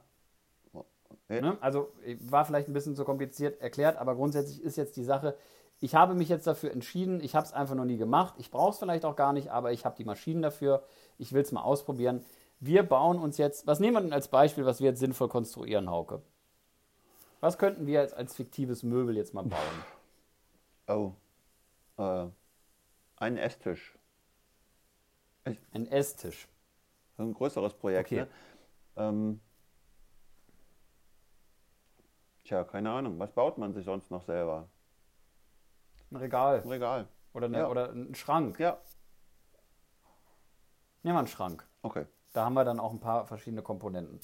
Ne? 1.27 1.57
Also 1.61 1.91
war 2.21 2.45
vielleicht 2.45 2.67
ein 2.67 2.73
bisschen 2.73 2.95
zu 2.95 3.05
kompliziert 3.05 3.61
erklärt, 3.61 3.97
aber 3.97 4.15
grundsätzlich 4.15 4.61
ist 4.63 4.77
jetzt 4.77 4.95
die 4.95 5.03
Sache, 5.03 5.35
ich 5.79 5.95
habe 5.95 6.13
mich 6.13 6.27
jetzt 6.27 6.47
dafür 6.47 6.71
entschieden, 6.71 7.21
ich 7.21 7.35
habe 7.35 7.45
es 7.45 7.53
einfach 7.53 7.75
noch 7.75 7.85
nie 7.85 7.97
gemacht, 7.97 8.33
ich 8.37 8.51
brauche 8.51 8.71
es 8.71 8.79
vielleicht 8.79 9.05
auch 9.05 9.15
gar 9.15 9.31
nicht, 9.31 9.49
aber 9.49 9.71
ich 9.71 9.85
habe 9.85 9.95
die 9.95 10.03
Maschinen 10.03 10.41
dafür, 10.41 10.83
ich 11.17 11.31
will 11.31 11.41
es 11.41 11.51
mal 11.51 11.61
ausprobieren. 11.61 12.25
Wir 12.59 12.83
bauen 12.83 13.19
uns 13.19 13.37
jetzt, 13.37 13.65
was 13.67 13.79
nehmen 13.79 13.93
wir 13.95 14.01
denn 14.01 14.13
als 14.13 14.27
Beispiel, 14.27 14.65
was 14.65 14.81
wir 14.81 14.89
jetzt 14.89 14.99
sinnvoll 14.99 15.29
konstruieren, 15.29 15.89
Hauke? 15.89 16.21
Was 17.39 17.57
könnten 17.57 17.85
wir 17.87 18.01
jetzt 18.01 18.13
als 18.13 18.35
fiktives 18.35 18.83
Möbel 18.83 19.15
jetzt 19.15 19.33
mal 19.33 19.43
bauen? 19.43 19.59
Oh, 20.91 21.13
äh, 21.99 22.25
ein 23.17 23.37
Esstisch. 23.37 23.95
Ein 25.71 25.85
Esstisch. 25.85 26.47
Ein 27.19 27.35
größeres 27.35 27.75
Projekt, 27.75 28.11
okay. 28.11 28.21
ne? 28.21 28.27
Ähm, 28.95 29.39
tja, 32.49 32.63
keine 32.63 32.91
Ahnung. 32.91 33.19
Was 33.19 33.31
baut 33.31 33.57
man 33.57 33.73
sich 33.73 33.85
sonst 33.85 34.11
noch 34.11 34.23
selber? 34.23 34.67
Ein 36.11 36.17
Regal. 36.17 36.61
Ein 36.61 36.69
Regal. 36.69 37.07
Oder, 37.33 37.45
eine, 37.45 37.59
ja. 37.59 37.69
oder 37.69 37.91
ein 37.91 38.15
Schrank. 38.15 38.59
Ja. 38.59 38.79
Nehmen 41.03 41.15
wir 41.15 41.19
einen 41.19 41.27
Schrank. 41.27 41.65
Okay. 41.83 42.05
Da 42.33 42.45
haben 42.45 42.55
wir 42.55 42.65
dann 42.65 42.79
auch 42.79 42.91
ein 42.91 42.99
paar 42.99 43.25
verschiedene 43.25 43.61
Komponenten. 43.61 44.19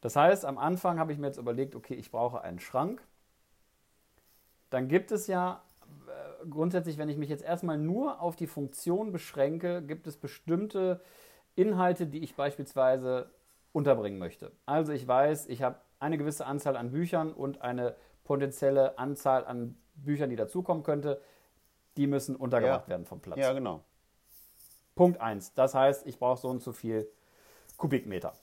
Das 0.00 0.16
heißt, 0.16 0.44
am 0.44 0.58
Anfang 0.58 0.98
habe 0.98 1.12
ich 1.12 1.18
mir 1.18 1.26
jetzt 1.26 1.38
überlegt, 1.38 1.74
okay, 1.74 1.94
ich 1.94 2.10
brauche 2.10 2.40
einen 2.40 2.58
Schrank. 2.58 3.06
Dann 4.70 4.88
gibt 4.88 5.12
es 5.12 5.26
ja 5.26 5.62
äh, 6.06 6.46
grundsätzlich, 6.48 6.98
wenn 6.98 7.08
ich 7.08 7.16
mich 7.16 7.28
jetzt 7.28 7.44
erstmal 7.44 7.78
nur 7.78 8.20
auf 8.20 8.36
die 8.36 8.46
Funktion 8.46 9.12
beschränke, 9.12 9.82
gibt 9.82 10.06
es 10.06 10.16
bestimmte 10.16 11.00
Inhalte, 11.54 12.06
die 12.06 12.22
ich 12.22 12.36
beispielsweise 12.36 13.30
unterbringen 13.72 14.18
möchte. 14.18 14.52
Also 14.66 14.92
ich 14.92 15.06
weiß, 15.06 15.46
ich 15.48 15.62
habe 15.62 15.78
eine 16.00 16.18
gewisse 16.18 16.46
Anzahl 16.46 16.76
an 16.76 16.90
Büchern 16.90 17.32
und 17.32 17.62
eine 17.62 17.96
potenzielle 18.24 18.98
Anzahl 18.98 19.44
an 19.44 19.76
Büchern, 19.94 20.30
die 20.30 20.36
dazukommen 20.36 20.82
könnte, 20.82 21.20
die 21.96 22.06
müssen 22.06 22.36
untergebracht 22.36 22.84
ja. 22.84 22.88
werden 22.88 23.06
vom 23.06 23.20
Platz. 23.20 23.38
Ja, 23.38 23.52
genau. 23.52 23.82
Punkt 24.94 25.20
1. 25.20 25.54
Das 25.54 25.74
heißt, 25.74 26.06
ich 26.06 26.18
brauche 26.18 26.40
so 26.40 26.48
und 26.48 26.62
so 26.62 26.72
viel 26.72 27.08
Kubikmeter 27.76 28.34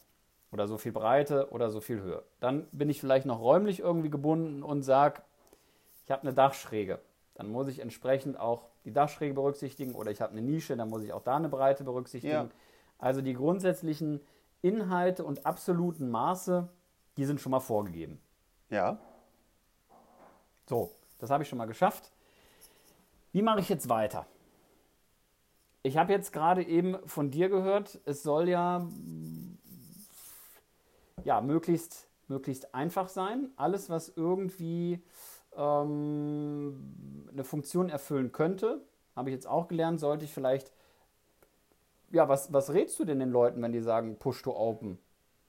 oder 0.51 0.68
so 0.68 0.78
viel 0.78 0.91
Breite 0.91 1.51
oder 1.51 1.70
so 1.70 1.82
viel 1.82 2.01
Höhe. 2.01 2.24
Dann 2.39 2.68
bin 2.72 2.89
ich 2.89 2.99
vielleicht 2.99 3.26
noch 3.26 3.39
räumlich 3.39 3.80
irgendwie 3.80 4.10
gebunden 4.10 4.64
und 4.64 4.84
sage, 4.84 5.22
ich 6.06 6.12
habe 6.12 6.22
eine 6.22 6.34
Dachschräge. 6.34 6.99
Dann 7.34 7.49
muss 7.49 7.68
ich 7.68 7.80
entsprechend 7.80 8.39
auch 8.39 8.70
die 8.86 8.93
Dachschräge 8.93 9.34
berücksichtigen 9.34 9.95
oder 9.95 10.12
ich 10.12 10.22
habe 10.22 10.32
eine 10.32 10.41
Nische, 10.41 10.78
dann 10.78 10.89
muss 10.89 11.03
ich 11.03 11.12
auch 11.12 11.24
da 11.24 11.36
eine 11.36 11.49
Breite 11.49 11.84
berücksichtigen. 11.84 12.34
Ja. 12.34 12.49
Also 12.97 13.22
die 13.22 13.34
grundsätzlichen 13.34 14.22
Inhalte 14.62 15.26
und 15.26 15.45
absoluten 15.45 16.10
Maße, 16.10 16.70
die 17.18 17.26
sind 17.26 17.39
schon 17.39 17.51
mal 17.51 17.59
vorgegeben. 17.59 18.20
Ja. 18.70 18.97
So, 20.68 20.91
das 21.20 21.30
habe 21.30 21.43
ich 21.43 21.49
schon 21.49 21.57
mal 21.57 21.66
geschafft. 21.66 22.11
Wie 23.32 23.41
mache 23.41 23.59
ich 23.59 23.70
jetzt 23.70 23.89
weiter? 23.89 24.26
Ich 25.84 25.97
habe 25.97 26.13
jetzt 26.13 26.34
gerade 26.34 26.63
eben 26.63 26.97
von 27.07 27.30
dir 27.30 27.49
gehört, 27.49 27.99
es 28.05 28.24
soll 28.24 28.49
ja, 28.49 28.88
ja 31.24 31.41
möglichst, 31.41 32.07
möglichst 32.28 32.74
einfach 32.74 33.07
sein. 33.07 33.51
Alles, 33.55 33.89
was 33.89 34.09
irgendwie 34.09 35.03
ähm, 35.55 37.28
eine 37.32 37.43
Funktion 37.43 37.89
erfüllen 37.89 38.32
könnte, 38.32 38.82
habe 39.16 39.30
ich 39.30 39.36
jetzt 39.36 39.47
auch 39.47 39.68
gelernt, 39.68 39.99
sollte 39.99 40.26
ich 40.26 40.34
vielleicht. 40.34 40.72
Ja, 42.11 42.30
was, 42.30 42.53
was 42.53 42.72
rätst 42.74 42.97
du 42.99 43.05
denn 43.05 43.20
den 43.20 43.32
Leuten, 43.32 43.61
wenn 43.61 43.72
die 43.72 43.82
sagen 43.82 44.18
Push 44.18 44.41
to 44.43 44.55
Open? 44.55 44.97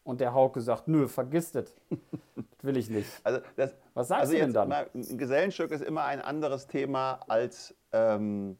Und 0.07 0.21
der 0.21 0.35
Hauke 0.35 0.61
sagt, 0.61 0.87
nö, 0.87 1.09
vergiss 1.09 1.51
das. 1.51 1.75
das 1.91 2.63
will 2.63 2.77
ich 2.77 2.89
nicht. 2.89 3.11
Also 3.25 3.41
das, 3.57 3.75
Was 3.93 4.07
sagst 4.07 4.21
also 4.21 4.35
du 4.35 4.39
denn 4.39 4.53
dann? 4.53 4.69
Mal, 4.69 4.89
ein 4.95 5.19
Gesellenstück 5.19 5.73
ist 5.73 5.83
immer 5.83 6.05
ein 6.05 6.21
anderes 6.21 6.69
Thema 6.69 7.19
als, 7.27 7.75
ähm, 7.91 8.57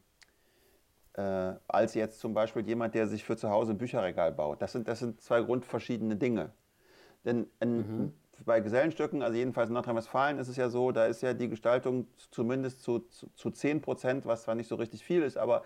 äh, 1.13 1.53
als 1.69 1.95
jetzt 1.95 2.19
zum 2.19 2.35
Beispiel 2.35 2.67
jemand, 2.67 2.97
der 2.97 3.07
sich 3.07 3.23
für 3.23 3.37
zu 3.37 3.49
Hause 3.49 3.75
ein 3.75 3.79
Bücherregal 3.79 4.33
baut. 4.33 4.61
Das 4.61 4.73
sind, 4.73 4.89
das 4.89 4.99
sind 4.99 5.21
zwei 5.21 5.41
grundverschiedene 5.41 6.17
Dinge. 6.17 6.51
Denn 7.25 7.47
ein, 7.61 7.77
mhm. 7.77 8.13
bei 8.45 8.59
Gesellenstücken, 8.59 9.23
also 9.23 9.37
jedenfalls 9.37 9.69
in 9.69 9.75
Nordrhein-Westfalen, 9.75 10.41
ist 10.41 10.49
es 10.49 10.57
ja 10.57 10.69
so, 10.69 10.91
da 10.91 11.07
ist 11.07 11.23
ja 11.23 11.33
die 11.33 11.49
Gestaltung 11.49 12.09
zumindest 12.33 12.83
zu, 12.83 12.99
zu, 12.99 13.29
zu 13.37 13.53
10 13.53 13.83
Prozent, 13.83 14.27
was 14.27 14.43
zwar 14.43 14.57
nicht 14.57 14.67
so 14.67 14.75
richtig 14.75 15.05
viel 15.05 15.23
ist, 15.23 15.37
aber 15.39 15.63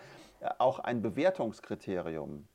auch 0.58 0.78
ein 0.78 1.00
Bewertungskriterium. 1.00 2.46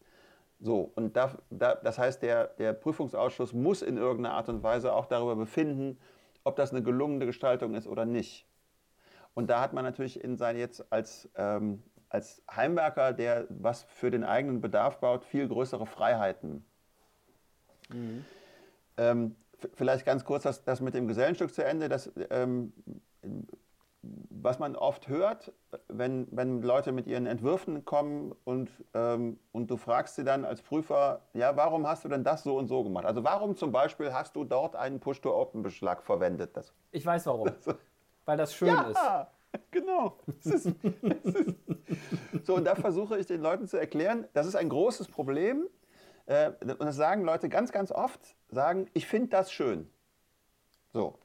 So, 0.59 0.91
und 0.95 1.15
da, 1.15 1.37
da, 1.49 1.75
das 1.75 1.97
heißt, 1.97 2.21
der, 2.21 2.47
der 2.47 2.73
Prüfungsausschuss 2.73 3.53
muss 3.53 3.81
in 3.81 3.97
irgendeiner 3.97 4.35
Art 4.35 4.49
und 4.49 4.63
Weise 4.63 4.93
auch 4.93 5.05
darüber 5.05 5.35
befinden, 5.35 5.97
ob 6.43 6.55
das 6.55 6.71
eine 6.71 6.81
gelungene 6.81 7.25
Gestaltung 7.25 7.75
ist 7.75 7.87
oder 7.87 8.05
nicht. 8.05 8.47
Und 9.33 9.49
da 9.49 9.59
hat 9.61 9.73
man 9.73 9.83
natürlich 9.83 10.23
in 10.23 10.37
sein 10.37 10.57
jetzt 10.57 10.91
als, 10.91 11.29
ähm, 11.35 11.83
als 12.09 12.41
Heimwerker, 12.49 13.11
der 13.13 13.47
was 13.49 13.83
für 13.83 14.09
den 14.09 14.23
eigenen 14.23 14.61
Bedarf 14.61 14.99
baut, 14.99 15.25
viel 15.25 15.47
größere 15.47 15.85
Freiheiten. 15.85 16.65
Mhm. 17.89 18.25
Ähm, 18.97 19.35
vielleicht 19.73 20.05
ganz 20.05 20.23
kurz 20.23 20.43
das, 20.43 20.63
das 20.63 20.79
mit 20.79 20.93
dem 20.93 21.07
Gesellenstück 21.07 21.53
zu 21.53 21.65
Ende. 21.65 21.89
Das, 21.89 22.11
ähm, 22.29 22.71
was 24.29 24.59
man 24.59 24.75
oft 24.75 25.07
hört, 25.07 25.51
wenn, 25.87 26.27
wenn 26.31 26.61
Leute 26.61 26.91
mit 26.91 27.07
ihren 27.07 27.25
Entwürfen 27.25 27.85
kommen 27.85 28.35
und, 28.43 28.69
ähm, 28.93 29.39
und 29.51 29.71
du 29.71 29.77
fragst 29.77 30.15
sie 30.15 30.23
dann 30.23 30.45
als 30.45 30.61
Prüfer, 30.61 31.21
ja, 31.33 31.55
warum 31.55 31.87
hast 31.87 32.05
du 32.05 32.09
denn 32.09 32.23
das 32.23 32.43
so 32.43 32.57
und 32.57 32.67
so 32.67 32.83
gemacht? 32.83 33.05
Also 33.05 33.23
warum 33.23 33.55
zum 33.55 33.71
Beispiel 33.71 34.13
hast 34.13 34.35
du 34.35 34.43
dort 34.43 34.75
einen 34.75 34.99
Push-to-Open-Beschlag 34.99 36.03
verwendet? 36.03 36.55
Das, 36.55 36.73
ich 36.91 37.05
weiß 37.05 37.25
warum. 37.27 37.45
Das, 37.45 37.75
Weil 38.25 38.37
das 38.37 38.53
schön 38.53 38.69
ja, 38.69 38.81
ist. 38.83 38.97
Ja, 38.97 39.31
genau. 39.71 40.17
Es 40.39 40.45
ist, 40.45 40.75
es 41.25 41.35
ist. 41.35 41.55
So, 42.43 42.55
und 42.55 42.65
da 42.65 42.75
versuche 42.75 43.17
ich 43.17 43.25
den 43.25 43.41
Leuten 43.41 43.67
zu 43.67 43.77
erklären, 43.77 44.27
das 44.33 44.47
ist 44.47 44.55
ein 44.55 44.69
großes 44.69 45.07
Problem. 45.07 45.67
Äh, 46.25 46.51
und 46.61 46.81
das 46.81 46.95
sagen 46.95 47.23
Leute 47.23 47.49
ganz, 47.49 47.71
ganz 47.71 47.91
oft, 47.91 48.35
sagen, 48.49 48.87
ich 48.93 49.07
finde 49.07 49.29
das 49.29 49.51
schön. 49.51 49.89
So. 50.93 51.17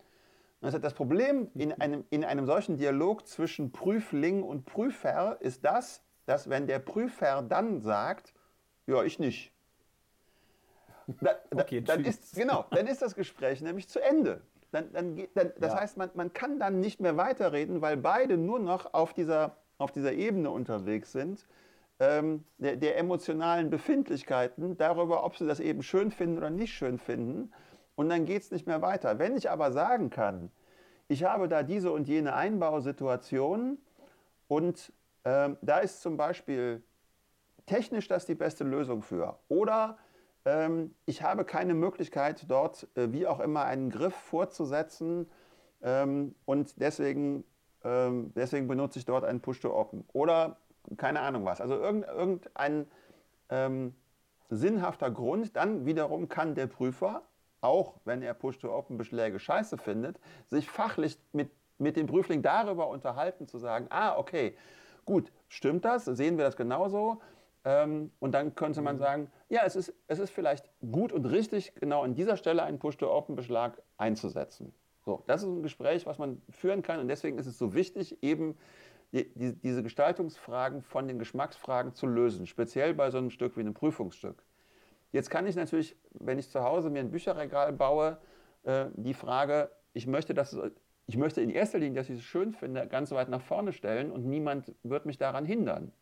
Also 0.63 0.79
das 0.79 0.93
Problem 0.93 1.51
in 1.55 1.73
einem, 1.73 2.05
in 2.11 2.25
einem 2.25 2.47
solchen 2.47 2.77
Dialog 2.77 3.27
zwischen 3.27 3.73
Prüfling 3.73 4.43
und 4.43 4.67
Prüfer 4.67 5.39
ist 5.41 5.65
das, 5.65 6.03
dass 6.27 6.51
wenn 6.51 6.67
der 6.67 6.79
Prüfer 6.79 7.43
dann 7.43 7.81
sagt, 7.81 8.35
ja, 8.87 9.03
ich 9.03 9.19
nicht. 9.19 9.53
Da, 11.21 11.31
okay, 11.55 11.81
dann, 11.81 12.05
ist, 12.05 12.37
genau, 12.37 12.67
dann 12.71 12.87
ist 12.87 13.03
das 13.03 13.15
Gespräch 13.15 13.63
nämlich 13.63 13.89
zu 13.89 14.01
Ende. 14.01 14.43
Dann, 14.71 14.93
dann, 14.93 15.17
dann, 15.35 15.53
das 15.59 15.73
ja. 15.73 15.81
heißt, 15.81 15.97
man, 15.97 16.11
man 16.15 16.33
kann 16.33 16.61
dann 16.61 16.79
nicht 16.79 17.01
mehr 17.01 17.17
weiterreden, 17.17 17.81
weil 17.81 17.97
beide 17.97 18.37
nur 18.37 18.61
noch 18.61 18.95
auf 18.95 19.13
dieser, 19.13 19.57
auf 19.79 19.91
dieser 19.91 20.13
Ebene 20.13 20.51
unterwegs 20.51 21.11
sind, 21.11 21.47
ähm, 21.99 22.45
der, 22.59 22.77
der 22.77 22.97
emotionalen 22.97 23.71
Befindlichkeiten 23.71 24.77
darüber, 24.77 25.25
ob 25.25 25.37
sie 25.37 25.47
das 25.47 25.59
eben 25.59 25.83
schön 25.83 26.13
finden 26.13 26.39
oder 26.39 26.51
nicht 26.51 26.75
schön 26.75 26.99
finden 26.99 27.51
und 27.95 28.09
dann 28.09 28.25
geht 28.25 28.43
es 28.43 28.51
nicht 28.51 28.67
mehr 28.67 28.83
weiter. 28.83 29.19
Wenn 29.19 29.37
ich 29.37 29.51
aber 29.51 29.73
sagen 29.73 30.11
kann, 30.11 30.51
ich 31.09 31.25
habe 31.25 31.49
da 31.49 31.63
diese 31.63 31.91
und 31.91 32.09
jene 32.09 32.35
Einbausituation 32.35 33.79
und 34.49 34.93
ähm, 35.25 35.57
da 35.61 35.79
ist 35.79 36.01
zum 36.03 36.17
Beispiel 36.17 36.83
technisch 37.67 38.09
das 38.09 38.27
die 38.27 38.35
beste 38.35 38.65
Lösung 38.65 39.03
für. 39.03 39.39
Oder 39.49 39.99
ähm, 40.45 40.95
ich 41.07 41.23
habe 41.23 41.45
keine 41.45 41.75
Möglichkeit 41.75 42.45
dort, 42.49 42.87
äh, 42.97 43.13
wie 43.13 43.27
auch 43.27 43.41
immer, 43.41 43.65
einen 43.65 43.91
Griff 43.91 44.15
vorzusetzen 44.15 45.31
ähm, 45.83 46.35
und 46.45 46.81
deswegen, 46.81 47.45
ähm, 47.85 48.33
deswegen 48.35 48.69
benutze 48.69 48.99
ich 48.99 49.05
dort 49.05 49.25
einen 49.25 49.41
Push-to-Open. 49.41 50.05
Oder 50.13 50.59
keine 50.97 51.21
Ahnung 51.21 51.45
was. 51.45 51.61
Also 51.61 51.75
irgendein, 51.75 52.17
irgendein 52.17 52.87
ähm, 53.51 53.95
sinnhafter 54.49 55.11
Grund, 55.11 55.57
dann 55.57 55.87
wiederum 55.87 56.29
kann 56.29 56.55
der 56.55 56.67
Prüfer 56.67 57.23
auch 57.61 57.95
wenn 58.05 58.23
er 58.23 58.35
Push-to-Open-Beschläge 58.35 59.39
scheiße 59.39 59.79
findet, 59.79 60.19
sich 60.47 60.69
fachlich 60.69 61.19
mit, 61.33 61.51
mit 61.79 61.97
dem 61.97 62.07
Prüfling 62.07 62.43
darüber 62.43 62.89
unterhalten, 62.89 63.47
zu 63.47 63.59
sagen, 63.59 63.87
ah, 63.91 64.17
okay, 64.17 64.57
gut, 65.05 65.33
stimmt 65.49 65.85
das, 65.85 66.05
sehen 66.05 66.39
wir 66.39 66.45
das 66.45 66.57
genauso? 66.57 67.21
Ähm, 67.65 68.11
und 68.21 68.33
dann 68.33 68.55
könnte 68.55 68.81
man 68.81 68.97
mhm. 68.97 69.01
sagen, 69.01 69.33
ja, 69.49 69.63
es 69.65 69.77
ist, 69.77 69.93
es 70.07 70.19
ist 70.19 70.31
vielleicht 70.31 70.71
gut 70.93 71.13
und 71.13 71.27
richtig, 71.27 71.75
genau 71.75 72.03
an 72.03 72.15
dieser 72.15 72.37
Stelle 72.37 72.63
einen 72.63 72.79
Push-to-Open-Beschlag 72.79 73.83
einzusetzen. 73.99 74.73
So, 75.05 75.23
das 75.27 75.43
ist 75.43 75.49
ein 75.49 75.63
Gespräch, 75.63 76.07
was 76.07 76.19
man 76.19 76.41
führen 76.51 76.83
kann 76.83 77.01
und 77.01 77.09
deswegen 77.09 77.39
ist 77.39 77.47
es 77.47 77.59
so 77.59 77.75
wichtig, 77.75 78.23
eben 78.23 78.57
die, 79.13 79.29
die, 79.35 79.55
diese 79.55 79.83
Gestaltungsfragen 79.83 80.83
von 80.83 81.09
den 81.09 81.19
Geschmacksfragen 81.19 81.95
zu 81.95 82.07
lösen, 82.07 82.47
speziell 82.47 82.95
bei 82.95 83.11
so 83.11 83.19
einem 83.19 83.31
Stück 83.31 83.57
wie 83.57 83.61
einem 83.61 83.75
Prüfungsstück. 83.75 84.45
Jetzt 85.13 85.31
kann 85.31 85.47
ich 85.47 85.57
natürlich, 85.57 85.97
wenn 86.13 86.39
ich 86.39 86.51
zu 86.51 86.63
Hause 86.63 86.91
mir 86.91 87.01
ein 87.01 87.11
Bücherregal 87.11 87.73
baue, 87.73 88.19
äh, 88.63 88.87
die 88.95 89.15
Frage, 89.15 89.71
ich 89.93 90.07
möchte, 90.07 90.35
dass, 90.35 90.57
ich 91.07 91.17
möchte 91.17 91.41
in 91.41 91.51
erster 91.51 91.79
Linie, 91.79 92.01
dass 92.01 92.09
ich 92.09 92.19
es 92.19 92.25
schön 92.25 92.53
finde, 92.53 92.87
ganz 92.87 93.11
weit 93.11 93.29
nach 93.29 93.41
vorne 93.41 93.73
stellen 93.73 94.13
und 94.13 94.25
niemand 94.25 94.75
wird 94.83 95.07
mich 95.07 95.19
daran 95.19 95.45
hindern. 95.45 95.93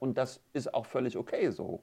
Und 0.00 0.18
das 0.18 0.44
ist 0.52 0.74
auch 0.74 0.86
völlig 0.86 1.16
okay 1.16 1.50
so. 1.50 1.82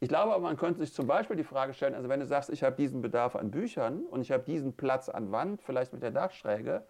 Ich 0.00 0.08
glaube 0.08 0.32
aber, 0.32 0.42
man 0.42 0.56
könnte 0.56 0.78
sich 0.78 0.92
zum 0.92 1.08
Beispiel 1.08 1.36
die 1.36 1.42
Frage 1.42 1.74
stellen, 1.74 1.94
also 1.94 2.08
wenn 2.08 2.20
du 2.20 2.26
sagst, 2.26 2.50
ich 2.50 2.62
habe 2.62 2.76
diesen 2.76 3.02
Bedarf 3.02 3.34
an 3.34 3.50
Büchern 3.50 4.04
und 4.06 4.20
ich 4.20 4.30
habe 4.30 4.44
diesen 4.44 4.76
Platz 4.76 5.08
an 5.08 5.32
Wand, 5.32 5.60
vielleicht 5.62 5.92
mit 5.92 6.02
der 6.02 6.12
Dachschräge, 6.12 6.84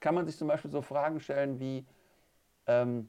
kann 0.00 0.14
man 0.14 0.26
sich 0.26 0.38
zum 0.38 0.48
Beispiel 0.48 0.70
so 0.70 0.80
Fragen 0.80 1.20
stellen 1.20 1.60
wie, 1.60 1.84
ähm, 2.66 3.08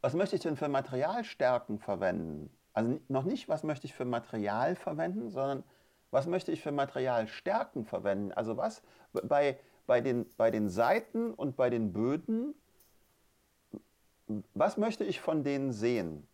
was 0.00 0.14
möchte 0.14 0.36
ich 0.36 0.42
denn 0.42 0.56
für 0.56 0.68
Materialstärken 0.68 1.78
verwenden? 1.78 2.55
Also 2.76 3.00
noch 3.08 3.24
nicht, 3.24 3.48
was 3.48 3.62
möchte 3.62 3.86
ich 3.86 3.94
für 3.94 4.04
Material 4.04 4.76
verwenden, 4.76 5.30
sondern 5.30 5.64
was 6.10 6.26
möchte 6.26 6.52
ich 6.52 6.60
für 6.60 6.72
Materialstärken 6.72 7.86
verwenden? 7.86 8.32
Also 8.32 8.58
was 8.58 8.82
bei, 9.12 9.58
bei, 9.86 10.02
den, 10.02 10.26
bei 10.36 10.50
den 10.50 10.68
Seiten 10.68 11.32
und 11.32 11.56
bei 11.56 11.70
den 11.70 11.94
Böden, 11.94 12.54
was 14.52 14.76
möchte 14.76 15.04
ich 15.04 15.22
von 15.22 15.42
denen 15.42 15.72
sehen? 15.72 16.28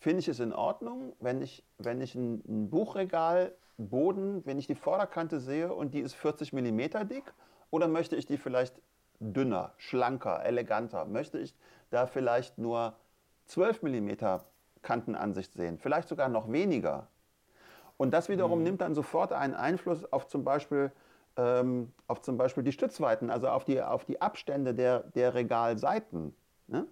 Finde 0.00 0.18
ich 0.18 0.26
es 0.26 0.40
in 0.40 0.52
Ordnung, 0.52 1.12
wenn 1.20 1.40
ich, 1.40 1.64
wenn 1.78 2.00
ich 2.00 2.16
ein, 2.16 2.42
ein 2.48 2.68
Buchregal, 2.68 3.54
Boden, 3.78 4.44
wenn 4.44 4.58
ich 4.58 4.66
die 4.66 4.74
Vorderkante 4.74 5.38
sehe 5.38 5.72
und 5.72 5.94
die 5.94 6.00
ist 6.00 6.14
40 6.14 6.52
mm 6.52 7.06
dick? 7.08 7.32
Oder 7.70 7.86
möchte 7.86 8.16
ich 8.16 8.26
die 8.26 8.38
vielleicht 8.38 8.74
dünner, 9.20 9.72
schlanker, 9.76 10.44
eleganter? 10.44 11.04
Möchte 11.04 11.38
ich 11.38 11.54
da 11.90 12.08
vielleicht 12.08 12.58
nur 12.58 12.96
12 13.44 13.84
mm 13.84 14.40
Kantenansicht 14.86 15.52
sehen? 15.52 15.78
Vielleicht 15.78 16.08
sogar 16.08 16.28
noch 16.28 16.50
weniger? 16.50 17.08
Und 17.96 18.12
das 18.12 18.28
wiederum 18.28 18.60
mhm. 18.60 18.64
nimmt 18.64 18.80
dann 18.80 18.94
sofort 18.94 19.32
einen 19.32 19.54
Einfluss 19.54 20.10
auf 20.12 20.28
zum 20.28 20.44
Beispiel, 20.44 20.92
ähm, 21.36 21.92
auf 22.06 22.22
zum 22.22 22.36
Beispiel 22.38 22.62
die 22.62 22.72
Stützweiten, 22.72 23.30
also 23.30 23.48
auf 23.48 23.64
die, 23.64 23.82
auf 23.82 24.04
die 24.04 24.20
Abstände 24.20 24.74
der, 24.74 25.00
der 25.00 25.34
Regalseiten. 25.34 26.34
Ne? 26.68 26.86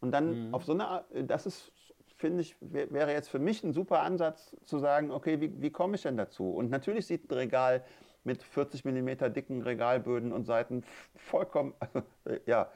Und 0.00 0.12
dann 0.12 0.48
mhm. 0.48 0.54
auf 0.54 0.64
so 0.64 0.72
eine, 0.72 1.04
das 1.24 1.46
ist, 1.46 1.72
finde 2.16 2.42
ich, 2.42 2.56
wäre 2.60 3.12
jetzt 3.12 3.28
für 3.28 3.38
mich 3.38 3.64
ein 3.64 3.72
super 3.72 4.00
Ansatz 4.00 4.56
zu 4.64 4.78
sagen, 4.78 5.10
okay, 5.10 5.40
wie, 5.40 5.60
wie 5.60 5.70
komme 5.70 5.96
ich 5.96 6.02
denn 6.02 6.16
dazu? 6.16 6.50
Und 6.50 6.70
natürlich 6.70 7.06
sieht 7.06 7.30
ein 7.30 7.34
Regal 7.34 7.84
mit 8.22 8.42
40 8.42 8.84
mm 8.84 9.32
dicken 9.32 9.62
Regalböden 9.62 10.32
und 10.32 10.44
Seiten 10.44 10.84
vollkommen, 11.16 11.74
ja, 12.46 12.70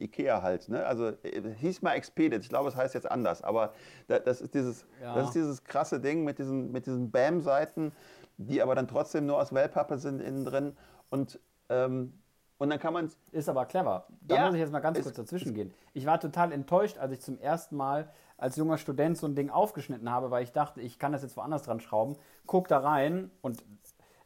Ikea 0.00 0.42
halt. 0.42 0.68
Ne? 0.68 0.84
Also 0.84 1.08
äh, 1.22 1.42
hieß 1.58 1.82
mal 1.82 1.94
Expedit, 1.94 2.42
ich 2.42 2.48
glaube, 2.48 2.68
es 2.68 2.76
heißt 2.76 2.94
jetzt 2.94 3.10
anders, 3.10 3.42
aber 3.42 3.72
das 4.06 4.40
ist 4.40 4.54
dieses, 4.54 4.86
ja. 5.02 5.14
das 5.14 5.28
ist 5.28 5.34
dieses 5.34 5.64
krasse 5.64 6.00
Ding 6.00 6.24
mit 6.24 6.38
diesen, 6.38 6.72
mit 6.72 6.86
diesen 6.86 7.10
BAM-Seiten, 7.10 7.92
die 8.36 8.62
aber 8.62 8.74
dann 8.74 8.88
trotzdem 8.88 9.26
nur 9.26 9.38
aus 9.38 9.52
Wellpappe 9.52 9.98
sind 9.98 10.20
innen 10.20 10.44
drin 10.44 10.76
und 11.10 11.40
ähm, 11.68 12.14
und 12.58 12.68
dann 12.68 12.78
kann 12.78 12.92
man 12.92 13.10
Ist 13.32 13.48
aber 13.48 13.64
clever. 13.64 14.06
Da 14.20 14.34
ja, 14.34 14.44
muss 14.44 14.54
ich 14.54 14.60
jetzt 14.60 14.70
mal 14.70 14.80
ganz 14.80 14.98
ist, 14.98 15.04
kurz 15.04 15.16
dazwischen 15.16 15.54
gehen. 15.54 15.72
Ich 15.94 16.04
war 16.04 16.20
total 16.20 16.52
enttäuscht, 16.52 16.98
als 16.98 17.12
ich 17.12 17.20
zum 17.22 17.38
ersten 17.38 17.74
Mal 17.74 18.10
als 18.36 18.56
junger 18.56 18.76
Student 18.76 19.16
so 19.16 19.26
ein 19.26 19.34
Ding 19.34 19.48
aufgeschnitten 19.48 20.10
habe, 20.10 20.30
weil 20.30 20.42
ich 20.42 20.52
dachte, 20.52 20.82
ich 20.82 20.98
kann 20.98 21.12
das 21.12 21.22
jetzt 21.22 21.38
woanders 21.38 21.62
dran 21.62 21.80
schrauben. 21.80 22.16
Guck 22.46 22.68
da 22.68 22.78
rein 22.78 23.30
und 23.40 23.64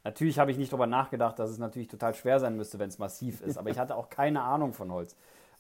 Natürlich 0.04 0.38
habe 0.38 0.50
ich 0.50 0.58
nicht 0.58 0.70
darüber 0.70 0.86
nachgedacht, 0.86 1.38
dass 1.38 1.48
es 1.48 1.58
natürlich 1.58 1.88
total 1.88 2.14
schwer 2.14 2.38
sein 2.38 2.56
müsste, 2.56 2.78
wenn 2.78 2.90
es 2.90 2.98
massiv 2.98 3.40
ist, 3.40 3.56
aber 3.56 3.70
ich 3.70 3.78
hatte 3.78 3.96
auch 3.96 4.10
keine 4.10 4.42
Ahnung 4.42 4.74
von 4.74 4.92
Holz. 4.92 5.16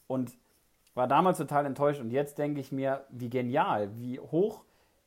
Und 0.06 0.32
war 0.94 1.08
damals 1.08 1.38
total 1.38 1.66
enttäuscht 1.66 2.00
und 2.00 2.10
jetzt 2.10 2.38
denke 2.38 2.60
ich 2.60 2.70
mir, 2.70 3.04
wie 3.10 3.28
genial, 3.28 3.96
wie 3.96 4.20
hoch 4.20 4.64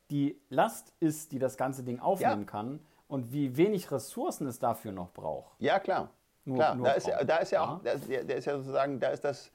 die 0.10 0.40
Last 0.50 0.94
ist, 1.00 1.32
die 1.32 1.40
das 1.40 1.58
ganze 1.58 1.84
Ding 1.84 2.00
aufnehmen 2.00 2.42
ja. 2.42 2.48
kann 2.48 2.80
und 3.08 3.32
wie 3.32 3.56
wenig 3.58 3.92
Ressourcen 3.92 4.48
es 4.48 4.60
dafür 4.60 4.92
noch 4.92 5.12
braucht. 5.12 5.56
Ja, 5.60 5.80
klar. 5.80 6.10
Nur, 6.46 6.58
klar, 6.58 6.76
nur 6.76 6.86
da, 6.88 6.94
ist 6.94 7.08
ja, 7.08 7.24
da 7.24 7.38
ist 7.38 7.52
ja 7.52 7.62
auch, 7.64 7.84
da 7.84 7.92
ist, 7.92 8.10
der 8.10 8.36
ist 8.36 8.46
ja 8.46 8.58
sozusagen, 8.58 9.00
da 9.00 9.10
ist 9.10 9.24
das, 9.24 9.52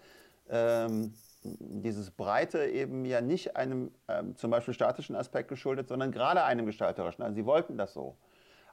ähm, 0.51 1.15
dieses 1.43 2.11
Breite 2.11 2.67
eben 2.67 3.05
ja 3.05 3.21
nicht 3.21 3.57
einem 3.57 3.91
ähm, 4.09 4.37
zum 4.37 4.51
Beispiel 4.51 4.75
statischen 4.75 5.17
Aspekt 5.17 5.49
geschuldet, 5.49 5.89
sondern 5.89 6.13
gerade 6.13 6.45
einem 6.45 6.67
gestalterischen. 6.67 7.25
Also 7.25 7.35
sie 7.35 7.47
wollten 7.47 7.77
das 7.77 7.95
so. 7.95 8.17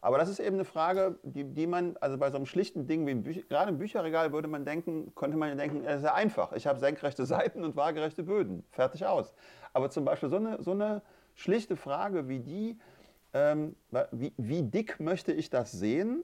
Aber 0.01 0.17
das 0.17 0.29
ist 0.29 0.39
eben 0.39 0.55
eine 0.55 0.65
Frage, 0.65 1.19
die, 1.23 1.43
die 1.43 1.67
man, 1.67 1.97
also 1.99 2.17
bei 2.17 2.29
so 2.29 2.37
einem 2.37 2.45
schlichten 2.45 2.87
Ding 2.87 3.05
wie 3.05 3.15
Bücher, 3.15 3.41
gerade 3.49 3.71
im 3.71 3.77
Bücherregal 3.77 4.31
würde 4.31 4.47
man 4.47 4.63
denken, 4.63 5.13
könnte 5.15 5.37
man 5.37 5.57
denken, 5.57 5.83
es 5.85 5.97
ist 5.97 6.03
ja 6.03 6.13
einfach. 6.13 6.53
Ich 6.53 6.67
habe 6.67 6.79
senkrechte 6.79 7.25
Seiten 7.27 7.63
und 7.63 7.75
waagerechte 7.75 8.23
Böden. 8.23 8.63
Fertig 8.71 9.05
aus. 9.05 9.33
Aber 9.73 9.89
zum 9.89 10.05
Beispiel 10.05 10.29
so 10.29 10.37
eine, 10.37 10.61
so 10.63 10.71
eine 10.71 11.01
schlichte 11.35 11.75
Frage 11.75 12.27
wie 12.27 12.39
die, 12.39 12.79
ähm, 13.33 13.75
wie, 14.11 14.33
wie, 14.37 14.63
dick 14.63 14.99
möchte 14.99 15.33
ich 15.33 15.49
das 15.49 15.71
sehen, 15.71 16.23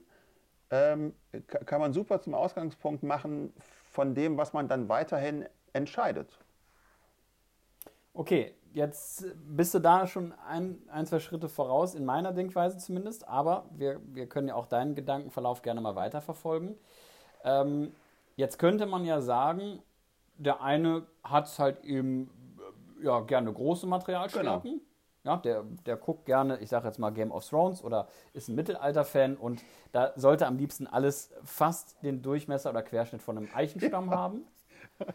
ähm, 0.70 1.14
kann 1.46 1.80
man 1.80 1.92
super 1.92 2.20
zum 2.20 2.34
Ausgangspunkt 2.34 3.02
machen 3.02 3.52
von 3.92 4.14
dem, 4.14 4.36
was 4.36 4.52
man 4.52 4.68
dann 4.68 4.88
weiterhin 4.88 5.46
entscheidet. 5.72 6.38
Okay, 8.12 8.54
jetzt 8.76 9.24
bist 9.48 9.72
du 9.72 9.78
da 9.78 10.06
schon 10.06 10.34
ein, 10.46 10.76
ein, 10.90 11.06
zwei 11.06 11.18
Schritte 11.18 11.48
voraus, 11.48 11.94
in 11.94 12.04
meiner 12.04 12.32
Denkweise 12.32 12.76
zumindest, 12.76 13.26
aber 13.26 13.64
wir, 13.70 14.02
wir 14.12 14.28
können 14.28 14.48
ja 14.48 14.54
auch 14.54 14.66
deinen 14.66 14.94
Gedankenverlauf 14.94 15.62
gerne 15.62 15.80
mal 15.80 15.96
weiterverfolgen. 15.96 16.76
Ähm, 17.42 17.94
jetzt 18.36 18.58
könnte 18.58 18.84
man 18.84 19.06
ja 19.06 19.22
sagen, 19.22 19.82
der 20.36 20.60
eine 20.60 21.06
hat 21.24 21.58
halt 21.58 21.84
eben 21.84 22.30
ja, 23.02 23.20
gerne 23.20 23.50
große 23.50 23.86
Materialstärken. 23.86 24.72
Genau. 24.72 24.82
Ja, 25.24 25.38
der, 25.38 25.64
der 25.86 25.96
guckt 25.96 26.26
gerne, 26.26 26.58
ich 26.58 26.68
sage 26.68 26.86
jetzt 26.86 26.98
mal 26.98 27.10
Game 27.10 27.32
of 27.32 27.48
Thrones 27.48 27.82
oder 27.82 28.08
ist 28.34 28.48
ein 28.48 28.56
Mittelalter-Fan 28.56 29.38
und 29.38 29.64
da 29.92 30.12
sollte 30.16 30.46
am 30.46 30.58
liebsten 30.58 30.86
alles 30.86 31.32
fast 31.44 31.96
den 32.04 32.20
Durchmesser 32.20 32.68
oder 32.68 32.82
Querschnitt 32.82 33.22
von 33.22 33.38
einem 33.38 33.48
Eichenstamm 33.54 34.10
haben. 34.10 34.44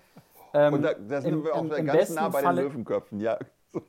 Ähm, 0.54 0.74
und 0.74 0.82
da, 0.82 0.93
da 0.93 1.22
sind 1.22 1.34
im, 1.34 1.43
wir 1.43 1.56
auch 1.56 1.64
im, 1.64 1.86
ganz 1.86 2.10
nah 2.10 2.30
bei 2.30 2.41
Falle, 2.41 2.62
den 2.62 2.70
Löwenköpfen, 2.70 3.20
ja. 3.20 3.38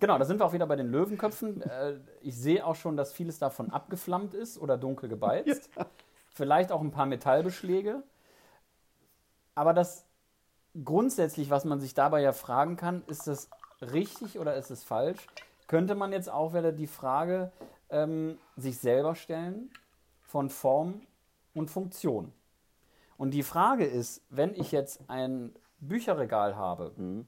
Genau, 0.00 0.18
da 0.18 0.24
sind 0.24 0.40
wir 0.40 0.44
auch 0.44 0.52
wieder 0.52 0.66
bei 0.66 0.76
den 0.76 0.90
Löwenköpfen. 0.90 1.62
Äh, 1.62 2.00
ich 2.20 2.36
sehe 2.36 2.66
auch 2.66 2.74
schon, 2.74 2.96
dass 2.96 3.12
vieles 3.12 3.38
davon 3.38 3.70
abgeflammt 3.70 4.34
ist 4.34 4.58
oder 4.58 4.76
dunkel 4.76 5.08
gebeizt. 5.08 5.70
Ja. 5.78 5.86
Vielleicht 6.36 6.72
auch 6.72 6.80
ein 6.80 6.90
paar 6.90 7.06
Metallbeschläge. 7.06 8.02
Aber 9.54 9.72
das 9.72 10.04
grundsätzlich, 10.84 11.48
was 11.48 11.64
man 11.64 11.80
sich 11.80 11.94
dabei 11.94 12.22
ja 12.22 12.32
fragen 12.32 12.76
kann, 12.76 13.04
ist 13.06 13.28
das 13.28 13.48
richtig 13.80 14.40
oder 14.40 14.56
ist 14.56 14.70
es 14.70 14.82
falsch? 14.82 15.26
Könnte 15.68 15.94
man 15.94 16.12
jetzt 16.12 16.28
auch 16.28 16.52
wieder 16.52 16.72
die 16.72 16.88
Frage 16.88 17.52
ähm, 17.88 18.36
sich 18.56 18.78
selber 18.78 19.14
stellen 19.14 19.70
von 20.22 20.50
Form 20.50 21.02
und 21.54 21.70
Funktion. 21.70 22.32
Und 23.16 23.30
die 23.30 23.44
Frage 23.44 23.84
ist, 23.84 24.22
wenn 24.28 24.54
ich 24.54 24.72
jetzt 24.72 25.08
ein 25.08 25.54
Bücherregal 25.80 26.56
habe, 26.56 26.92
mhm. 26.96 27.26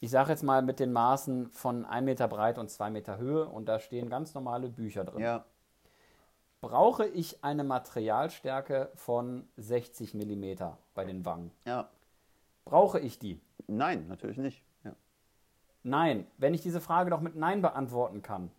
ich 0.00 0.10
sage 0.10 0.30
jetzt 0.30 0.42
mal 0.42 0.62
mit 0.62 0.80
den 0.80 0.92
Maßen 0.92 1.50
von 1.50 1.84
1 1.84 2.04
Meter 2.04 2.28
breit 2.28 2.58
und 2.58 2.70
2 2.70 2.90
Meter 2.90 3.18
Höhe 3.18 3.46
und 3.46 3.66
da 3.66 3.78
stehen 3.78 4.08
ganz 4.08 4.34
normale 4.34 4.68
Bücher 4.68 5.04
drin. 5.04 5.20
Ja. 5.20 5.44
Brauche 6.60 7.06
ich 7.06 7.44
eine 7.44 7.62
Materialstärke 7.62 8.90
von 8.94 9.46
60 9.58 10.14
mm 10.14 10.64
bei 10.94 11.04
den 11.04 11.24
Wangen? 11.26 11.50
Ja. 11.66 11.90
Brauche 12.64 13.00
ich 13.00 13.18
die? 13.18 13.38
Nein, 13.66 14.06
natürlich 14.08 14.38
nicht. 14.38 14.64
Ja. 14.82 14.94
Nein. 15.82 16.26
Wenn 16.38 16.54
ich 16.54 16.62
diese 16.62 16.80
Frage 16.80 17.10
doch 17.10 17.20
mit 17.20 17.36
Nein 17.36 17.60
beantworten 17.60 18.22
kann, 18.22 18.50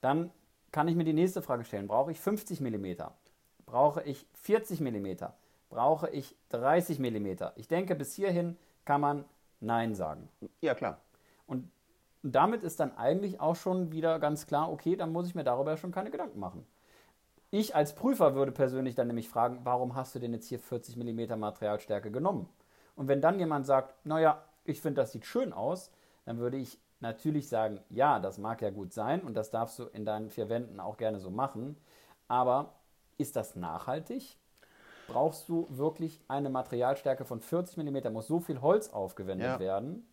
dann 0.00 0.32
kann 0.72 0.88
ich 0.88 0.96
mir 0.96 1.04
die 1.04 1.12
nächste 1.12 1.42
Frage 1.42 1.64
stellen. 1.64 1.86
Brauche 1.86 2.10
ich 2.10 2.20
50 2.20 2.60
mm? 2.60 3.02
Brauche 3.66 4.02
ich 4.02 4.26
40 4.34 4.80
mm? 4.80 5.26
Brauche 5.68 6.08
ich 6.10 6.36
30 6.50 6.98
mm. 6.98 7.26
Ich 7.56 7.68
denke, 7.68 7.94
bis 7.94 8.14
hierhin 8.14 8.56
kann 8.84 9.00
man 9.00 9.24
Nein 9.60 9.94
sagen. 9.94 10.28
Ja, 10.60 10.74
klar. 10.74 11.00
Und 11.46 11.70
damit 12.22 12.62
ist 12.62 12.80
dann 12.80 12.96
eigentlich 12.96 13.40
auch 13.40 13.56
schon 13.56 13.92
wieder 13.92 14.18
ganz 14.18 14.46
klar, 14.46 14.70
okay, 14.70 14.96
dann 14.96 15.12
muss 15.12 15.26
ich 15.26 15.34
mir 15.34 15.44
darüber 15.44 15.76
schon 15.76 15.92
keine 15.92 16.10
Gedanken 16.10 16.40
machen. 16.40 16.66
Ich 17.50 17.74
als 17.74 17.94
Prüfer 17.94 18.34
würde 18.34 18.52
persönlich 18.52 18.94
dann 18.94 19.06
nämlich 19.06 19.28
fragen, 19.28 19.60
warum 19.62 19.94
hast 19.94 20.14
du 20.14 20.18
denn 20.18 20.32
jetzt 20.32 20.48
hier 20.48 20.58
40 20.58 20.96
mm 20.96 21.38
Materialstärke 21.38 22.10
genommen? 22.10 22.48
Und 22.96 23.08
wenn 23.08 23.20
dann 23.20 23.38
jemand 23.38 23.66
sagt, 23.66 23.94
naja, 24.04 24.42
ich 24.64 24.80
finde, 24.80 25.02
das 25.02 25.12
sieht 25.12 25.24
schön 25.24 25.52
aus, 25.52 25.90
dann 26.24 26.38
würde 26.38 26.56
ich 26.56 26.78
natürlich 27.00 27.48
sagen, 27.48 27.80
ja, 27.90 28.18
das 28.18 28.38
mag 28.38 28.62
ja 28.62 28.70
gut 28.70 28.92
sein 28.92 29.20
und 29.20 29.34
das 29.34 29.50
darfst 29.50 29.78
du 29.78 29.84
in 29.84 30.04
deinen 30.04 30.30
vier 30.30 30.48
Wänden 30.48 30.80
auch 30.80 30.96
gerne 30.96 31.20
so 31.20 31.30
machen. 31.30 31.76
Aber 32.26 32.74
ist 33.18 33.36
das 33.36 33.54
nachhaltig? 33.54 34.36
Brauchst 35.08 35.48
du 35.48 35.66
wirklich 35.70 36.20
eine 36.28 36.50
Materialstärke 36.50 37.24
von 37.24 37.40
40 37.40 37.78
mm, 37.78 38.12
muss 38.12 38.26
so 38.26 38.40
viel 38.40 38.60
Holz 38.60 38.90
aufgewendet 38.90 39.46
ja. 39.46 39.58
werden, 39.58 40.06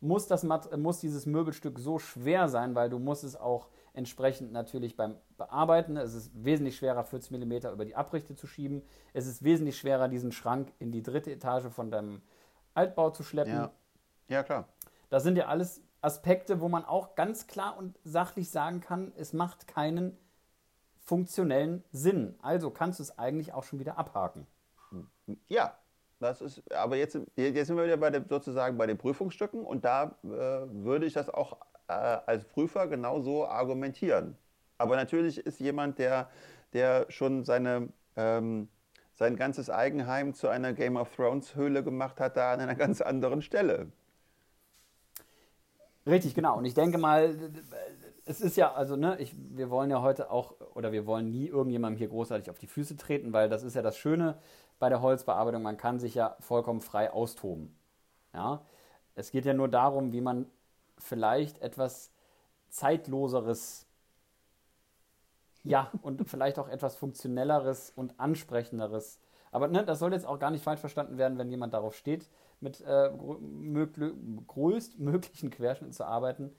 muss, 0.00 0.26
das, 0.26 0.44
muss 0.44 1.00
dieses 1.00 1.26
Möbelstück 1.26 1.78
so 1.78 1.98
schwer 1.98 2.48
sein, 2.48 2.74
weil 2.74 2.90
du 2.90 2.98
musst 2.98 3.24
es 3.24 3.36
auch 3.36 3.68
entsprechend 3.94 4.52
natürlich 4.52 4.96
beim 4.96 5.16
Bearbeiten, 5.38 5.96
es 5.96 6.14
ist 6.14 6.30
wesentlich 6.34 6.76
schwerer, 6.76 7.02
40 7.02 7.30
mm 7.32 7.52
über 7.72 7.84
die 7.84 7.96
Abrichte 7.96 8.36
zu 8.36 8.46
schieben, 8.46 8.82
es 9.14 9.26
ist 9.26 9.42
wesentlich 9.42 9.78
schwerer, 9.78 10.08
diesen 10.08 10.32
Schrank 10.32 10.72
in 10.78 10.92
die 10.92 11.02
dritte 11.02 11.32
Etage 11.32 11.72
von 11.72 11.90
deinem 11.90 12.20
Altbau 12.74 13.10
zu 13.10 13.22
schleppen. 13.22 13.54
Ja, 13.54 13.72
ja 14.28 14.42
klar. 14.42 14.68
Das 15.08 15.22
sind 15.22 15.36
ja 15.36 15.46
alles 15.46 15.80
Aspekte, 16.02 16.60
wo 16.60 16.68
man 16.68 16.84
auch 16.84 17.14
ganz 17.14 17.46
klar 17.46 17.78
und 17.78 17.98
sachlich 18.04 18.50
sagen 18.50 18.80
kann, 18.80 19.12
es 19.16 19.32
macht 19.32 19.66
keinen 19.66 20.16
funktionellen 21.06 21.84
Sinn. 21.92 22.34
Also 22.42 22.70
kannst 22.70 22.98
du 22.98 23.04
es 23.04 23.18
eigentlich 23.18 23.54
auch 23.54 23.64
schon 23.64 23.78
wieder 23.78 23.96
abhaken. 23.96 24.46
Ja, 25.48 25.78
das 26.18 26.40
ist, 26.40 26.72
aber 26.72 26.96
jetzt, 26.96 27.18
jetzt 27.36 27.66
sind 27.66 27.76
wir 27.76 27.84
wieder 27.84 27.96
bei 27.96 28.10
dem, 28.10 28.24
sozusagen 28.28 28.76
bei 28.76 28.86
den 28.86 28.98
Prüfungsstücken 28.98 29.64
und 29.64 29.84
da 29.84 30.16
äh, 30.24 30.28
würde 30.28 31.06
ich 31.06 31.12
das 31.12 31.30
auch 31.30 31.58
äh, 31.88 31.92
als 31.92 32.44
Prüfer 32.44 32.88
genauso 32.88 33.46
argumentieren. 33.46 34.36
Aber 34.78 34.96
natürlich 34.96 35.38
ist 35.38 35.60
jemand, 35.60 35.98
der, 35.98 36.28
der 36.72 37.06
schon 37.08 37.44
seine, 37.44 37.88
ähm, 38.16 38.68
sein 39.14 39.36
ganzes 39.36 39.70
Eigenheim 39.70 40.34
zu 40.34 40.48
einer 40.48 40.72
Game 40.72 40.96
of 40.96 41.14
Thrones 41.14 41.54
Höhle 41.54 41.84
gemacht 41.84 42.20
hat, 42.20 42.36
da 42.36 42.52
an 42.52 42.60
einer 42.60 42.74
ganz 42.76 43.00
anderen 43.00 43.42
Stelle. 43.42 43.92
Richtig, 46.06 46.34
genau. 46.34 46.56
Und 46.58 46.64
ich 46.64 46.74
denke 46.74 46.98
mal, 46.98 47.36
es 48.26 48.40
ist 48.40 48.56
ja, 48.56 48.74
also, 48.74 48.96
ne, 48.96 49.16
ich, 49.20 49.34
wir 49.56 49.70
wollen 49.70 49.88
ja 49.88 50.02
heute 50.02 50.30
auch, 50.30 50.54
oder 50.74 50.90
wir 50.90 51.06
wollen 51.06 51.30
nie 51.30 51.46
irgendjemandem 51.46 51.96
hier 51.96 52.08
großartig 52.08 52.50
auf 52.50 52.58
die 52.58 52.66
Füße 52.66 52.96
treten, 52.96 53.32
weil 53.32 53.48
das 53.48 53.62
ist 53.62 53.74
ja 53.74 53.82
das 53.82 53.96
Schöne 53.96 54.36
bei 54.80 54.88
der 54.88 55.00
Holzbearbeitung, 55.00 55.62
man 55.62 55.76
kann 55.76 56.00
sich 56.00 56.16
ja 56.16 56.36
vollkommen 56.40 56.80
frei 56.80 57.12
austoben. 57.12 57.74
Ja? 58.34 58.62
Es 59.14 59.30
geht 59.30 59.44
ja 59.44 59.54
nur 59.54 59.68
darum, 59.68 60.12
wie 60.12 60.20
man 60.20 60.46
vielleicht 60.98 61.62
etwas 61.62 62.10
zeitloseres, 62.68 63.86
ja, 65.62 65.90
und 66.02 66.28
vielleicht 66.28 66.58
auch 66.58 66.68
etwas 66.68 66.96
funktionelleres 66.96 67.92
und 67.94 68.18
ansprechenderes. 68.18 69.20
Aber 69.52 69.68
ne, 69.68 69.84
das 69.84 70.00
soll 70.00 70.12
jetzt 70.12 70.26
auch 70.26 70.40
gar 70.40 70.50
nicht 70.50 70.64
falsch 70.64 70.80
verstanden 70.80 71.16
werden, 71.16 71.38
wenn 71.38 71.48
jemand 71.48 71.74
darauf 71.74 71.94
steht, 71.94 72.28
mit 72.60 72.80
äh, 72.80 73.10
größtmöglichen 74.46 75.50
Querschnitten 75.50 75.92
zu 75.92 76.04
arbeiten. 76.04 76.52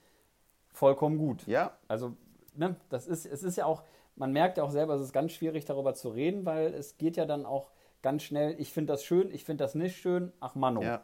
Vollkommen 0.78 1.18
gut. 1.18 1.48
Ja. 1.48 1.72
Also, 1.88 2.14
ne, 2.54 2.76
das 2.90 3.08
ist, 3.08 3.26
es 3.26 3.42
ist 3.42 3.56
ja 3.56 3.66
auch, 3.66 3.82
man 4.16 4.32
merkt 4.32 4.60
ja 4.60 4.64
auch 4.64 4.70
selber, 4.70 4.94
es 4.94 5.02
ist 5.02 5.12
ganz 5.12 5.32
schwierig 5.32 5.66
darüber 5.66 5.96
zu 5.96 6.10
reden, 6.10 6.46
weil 6.46 6.72
es 6.72 6.98
geht 6.98 7.18
ja 7.18 7.26
dann 7.26 7.48
auch 7.48 7.72
ganz 8.04 8.22
schnell, 8.22 8.56
ich 8.60 8.72
finde 8.72 8.94
das 8.94 9.04
schön, 9.04 9.34
ich 9.34 9.44
finde 9.44 9.64
das 9.64 9.74
nicht 9.74 9.98
schön, 9.98 10.32
ach 10.40 10.54
Manno. 10.54 10.84
Ja. 10.84 11.04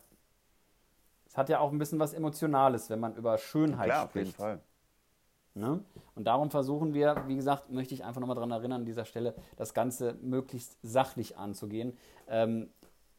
Es 1.26 1.38
hat 1.38 1.50
ja 1.50 1.60
auch 1.60 1.72
ein 1.72 1.80
bisschen 1.80 1.98
was 1.98 2.14
Emotionales, 2.14 2.92
wenn 2.92 3.00
man 3.00 3.16
über 3.16 3.40
Schönheit 3.40 3.88
Klar, 3.88 4.08
spricht. 4.10 4.40
Auf 4.40 4.46
jeden 4.46 4.60
Fall. 4.60 4.60
Ne? 5.56 5.84
Und 6.14 6.26
darum 6.26 6.52
versuchen 6.52 6.94
wir, 6.94 7.24
wie 7.26 7.36
gesagt, 7.36 7.72
möchte 7.72 7.96
ich 7.96 8.04
einfach 8.04 8.22
nochmal 8.22 8.36
daran 8.36 8.52
erinnern, 8.52 8.82
an 8.82 8.86
dieser 8.86 9.06
Stelle 9.06 9.34
das 9.58 9.74
Ganze 9.74 10.14
möglichst 10.22 10.78
sachlich 10.84 11.36
anzugehen. 11.36 11.98
Ähm, 12.28 12.70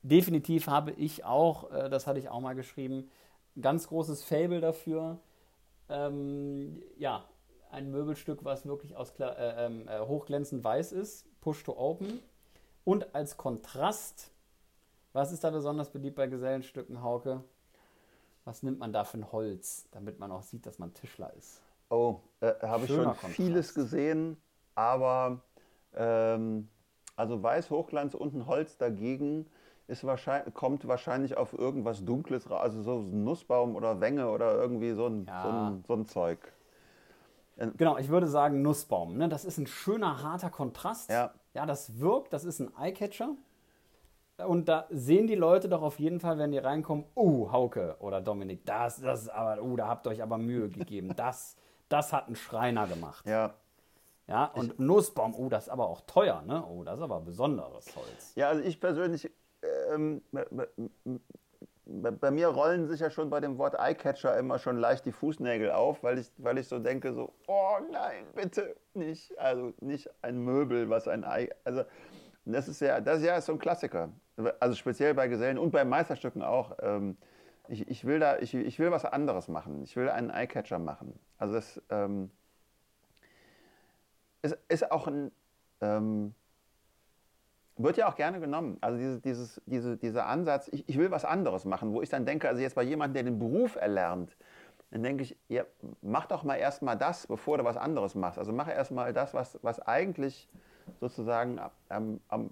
definitiv 0.03 0.69
habe 0.69 0.93
ich 0.93 1.25
auch, 1.25 1.73
äh, 1.73 1.91
das 1.91 2.07
hatte 2.07 2.21
ich 2.21 2.29
auch 2.29 2.41
mal 2.41 2.55
geschrieben, 2.55 3.11
ein 3.57 3.63
ganz 3.63 3.89
großes 3.89 4.23
Fable 4.23 4.61
dafür. 4.61 5.19
Ähm, 5.89 6.82
ja, 6.97 7.24
ein 7.70 7.91
Möbelstück, 7.91 8.45
was 8.45 8.66
wirklich 8.66 8.97
aus 8.97 9.11
äh, 9.18 9.24
ähm, 9.66 9.89
äh, 9.89 10.01
hochglänzend 10.01 10.62
weiß 10.62 10.93
ist, 10.93 11.26
Push 11.41 11.64
to 11.64 11.76
Open. 11.76 12.20
Und 12.85 13.14
als 13.14 13.37
Kontrast, 13.37 14.30
was 15.12 15.32
ist 15.32 15.45
da 15.45 15.51
besonders 15.51 15.91
beliebt 15.91 16.16
bei 16.16 16.26
Gesellenstücken, 16.26 17.03
Hauke? 17.03 17.43
Was 18.45 18.62
nimmt 18.62 18.78
man 18.78 18.93
da 18.93 19.05
für 19.05 19.18
ein 19.18 19.32
Holz, 19.32 19.89
damit 19.91 20.18
man 20.18 20.30
auch 20.30 20.43
sieht, 20.43 20.66
dass 20.66 20.78
man 20.78 20.93
Tischler 20.93 21.32
ist? 21.35 21.62
Oh, 21.89 22.20
äh, 22.41 22.53
habe 22.62 22.85
ich 22.85 22.91
schon 22.91 23.05
Kontrast. 23.05 23.35
vieles 23.35 23.74
gesehen, 23.74 24.37
aber 24.74 25.41
ähm, 25.95 26.68
also 27.16 27.43
weiß 27.43 27.70
Hochglanz 27.70 28.14
und 28.14 28.35
ein 28.35 28.47
Holz 28.47 28.76
dagegen 28.76 29.47
ist 29.87 30.05
wahrscheinlich, 30.05 30.55
kommt 30.55 30.87
wahrscheinlich 30.89 31.37
auf 31.37 31.53
irgendwas 31.53 32.05
Dunkles 32.05 32.51
raus, 32.51 32.61
also 32.61 32.82
so 32.82 32.99
ein 32.99 33.24
Nussbaum 33.24 33.76
oder 33.76 34.01
Wänge 34.01 34.28
oder 34.30 34.55
irgendwie 34.55 34.93
so 34.93 35.07
ein, 35.07 35.26
ja. 35.26 35.43
so 35.43 35.49
ein, 35.49 35.85
so 35.87 35.95
ein 35.95 36.07
Zeug. 36.07 36.39
Genau, 37.57 37.99
ich 37.99 38.09
würde 38.09 38.26
sagen 38.26 38.62
Nussbaum. 38.62 39.16
Ne? 39.16 39.28
Das 39.28 39.45
ist 39.45 39.59
ein 39.59 39.66
schöner, 39.66 40.22
harter 40.22 40.51
Kontrast. 40.51 41.11
Ja. 41.11 41.32
Ja, 41.55 41.66
das 41.66 42.01
wirkt, 42.01 42.32
das 42.32 42.45
ist 42.45 42.59
ein 42.59 42.72
Eyecatcher. 42.76 43.37
Und 44.39 44.68
da 44.68 44.87
sehen 44.91 45.28
die 45.28 45.37
Leute 45.37 45.68
doch 45.68 45.82
auf 45.82 46.01
jeden 46.01 46.18
Fall, 46.18 46.39
wenn 46.39 46.51
die 46.51 46.59
reinkommen, 46.59 47.05
oh, 47.14 47.53
Hauke 47.53 47.97
oder 48.01 48.20
Dominik, 48.20 48.66
das, 48.66 49.01
das 49.01 49.22
ist 49.22 49.28
aber, 49.28 49.62
oh, 49.62 49.76
da 49.76 49.87
habt 49.87 50.07
ihr 50.07 50.11
euch 50.11 50.22
aber 50.22 50.39
Mühe 50.39 50.68
gegeben. 50.68 51.12
Das, 51.16 51.57
das 51.89 52.12
hat 52.12 52.28
ein 52.28 52.35
Schreiner 52.35 52.89
gemacht. 52.89 53.24
Ja. 53.26 53.55
Ja, 54.26 54.47
und 54.47 54.72
ich, 54.72 54.78
Nussbaum, 54.78 55.35
oh, 55.37 55.49
das 55.49 55.64
ist 55.64 55.68
aber 55.68 55.87
auch 55.87 56.01
teuer, 56.01 56.43
ne? 56.43 56.64
Oh, 56.66 56.82
das 56.82 56.99
ist 56.99 57.03
aber 57.03 57.20
besonderes 57.20 57.95
Holz. 57.95 58.32
Ja, 58.35 58.49
also 58.49 58.62
ich 58.62 58.80
persönlich, 58.80 59.30
ähm, 59.93 60.23
bei 61.87 62.31
mir 62.31 62.49
rollen 62.49 62.89
sich 62.89 63.01
ja 63.01 63.11
schon 63.11 63.29
bei 63.31 63.41
dem 63.41 63.59
Wort 63.59 63.75
Eyecatcher 63.79 64.37
immer 64.39 64.59
schon 64.59 64.79
leicht 64.79 65.05
die 65.05 65.12
Fußnägel 65.12 65.71
auf, 65.71 66.03
weil 66.03 66.19
ich, 66.19 66.31
weil 66.39 66.57
ich 66.59 66.69
so 66.69 66.79
denke, 66.79 67.12
so, 67.12 67.33
oh 67.47 67.77
nein, 67.91 68.25
bitte 68.35 68.75
nicht. 68.95 69.39
Also 69.39 69.75
nicht 69.81 70.09
ein 70.23 70.39
Möbel, 70.39 70.89
was 70.89 71.09
ein 71.09 71.25
Ei. 71.25 71.51
Also 71.65 71.85
das 72.47 72.69
ist 72.69 72.81
ja, 72.81 73.01
das 73.01 73.23
ja 73.23 73.41
so 73.41 73.53
ein 73.53 73.59
Klassiker. 73.59 74.11
Also 74.61 74.75
speziell 74.77 75.15
bei 75.15 75.29
Gesellen 75.29 75.59
und 75.59 75.71
bei 75.71 75.85
Meisterstücken 75.85 76.43
auch. 76.43 76.77
Ähm, 76.81 77.17
ich, 77.69 77.89
ich, 77.89 78.05
will 78.05 78.19
da, 78.19 78.39
ich, 78.39 78.55
ich 78.55 78.79
will 78.79 78.91
was 78.91 79.05
anderes 79.05 79.49
machen. 79.49 79.83
Ich 79.83 79.97
will 79.97 80.09
einen 80.09 80.31
Eyecatcher 80.31 80.79
machen. 80.79 81.19
Also 81.39 81.55
das 81.55 81.83
ähm, 81.91 82.31
ist, 84.43 84.57
ist 84.69 84.91
auch 84.91 85.07
ein. 85.07 85.33
Ähm, 85.81 86.35
wird 87.77 87.97
ja 87.97 88.09
auch 88.09 88.16
gerne 88.16 88.41
genommen. 88.41 88.79
Also 88.81 88.99
dieses, 88.99 89.20
dieses, 89.22 89.62
diese, 89.66 89.97
dieser 89.97 90.27
Ansatz, 90.27 90.68
ich, 90.72 90.89
ich 90.89 90.99
will 90.99 91.11
was 91.11 91.25
anderes 91.25 91.64
machen, 91.64 91.93
wo 91.93 92.03
ich 92.03 92.09
dann 92.09 92.25
denke, 92.25 92.49
also 92.49 92.62
jetzt 92.62 92.75
bei 92.75 92.83
jemandem, 92.83 93.14
der 93.14 93.33
den 93.33 93.39
Beruf 93.39 93.77
erlernt, 93.77 94.37
dann 94.91 95.03
denke 95.03 95.25
ich, 95.25 95.37
ja, 95.49 95.64
mach 96.03 96.27
doch 96.27 96.45
mal 96.45 96.55
erstmal 96.55 96.97
das, 96.97 97.27
bevor 97.27 97.59
du 97.59 97.64
was 97.64 97.77
anderes 97.77 98.14
machst. 98.14 98.39
Also 98.39 98.53
mach 98.53 98.68
erstmal 98.68 99.12
das, 99.12 99.35
was, 99.35 99.59
was 99.62 99.81
eigentlich 99.81 100.49
sozusagen 101.01 101.59
am, 101.89 102.20
am, 102.29 102.51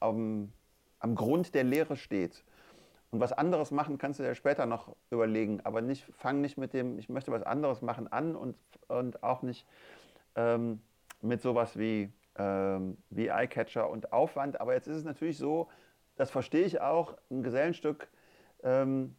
am, 0.00 0.52
am 1.00 1.14
Grund 1.14 1.54
der 1.54 1.64
Lehre 1.64 1.96
steht. 1.96 2.44
Und 3.10 3.20
was 3.20 3.34
anderes 3.34 3.70
machen 3.72 3.98
kannst 3.98 4.20
du 4.20 4.24
dir 4.24 4.34
später 4.34 4.64
noch 4.64 4.96
überlegen, 5.10 5.60
aber 5.64 5.82
nicht, 5.82 6.06
fang 6.16 6.40
nicht 6.40 6.56
mit 6.56 6.72
dem, 6.72 6.98
ich 6.98 7.10
möchte 7.10 7.30
was 7.30 7.42
anderes 7.42 7.82
machen 7.82 8.10
an 8.10 8.34
und, 8.34 8.56
und 8.88 9.22
auch 9.22 9.42
nicht 9.42 9.66
ähm, 10.34 10.80
mit 11.20 11.42
sowas 11.42 11.78
wie, 11.78 12.10
ähm, 12.36 12.98
wie 13.10 13.28
Eyecatcher 13.28 13.88
und 13.88 14.12
Aufwand. 14.12 14.60
Aber 14.60 14.74
jetzt 14.74 14.86
ist 14.86 14.98
es 14.98 15.04
natürlich 15.04 15.38
so, 15.38 15.68
das 16.16 16.30
verstehe 16.30 16.64
ich 16.64 16.80
auch, 16.80 17.16
ein 17.30 17.42
Gesellenstück, 17.42 18.08
ähm, 18.62 19.16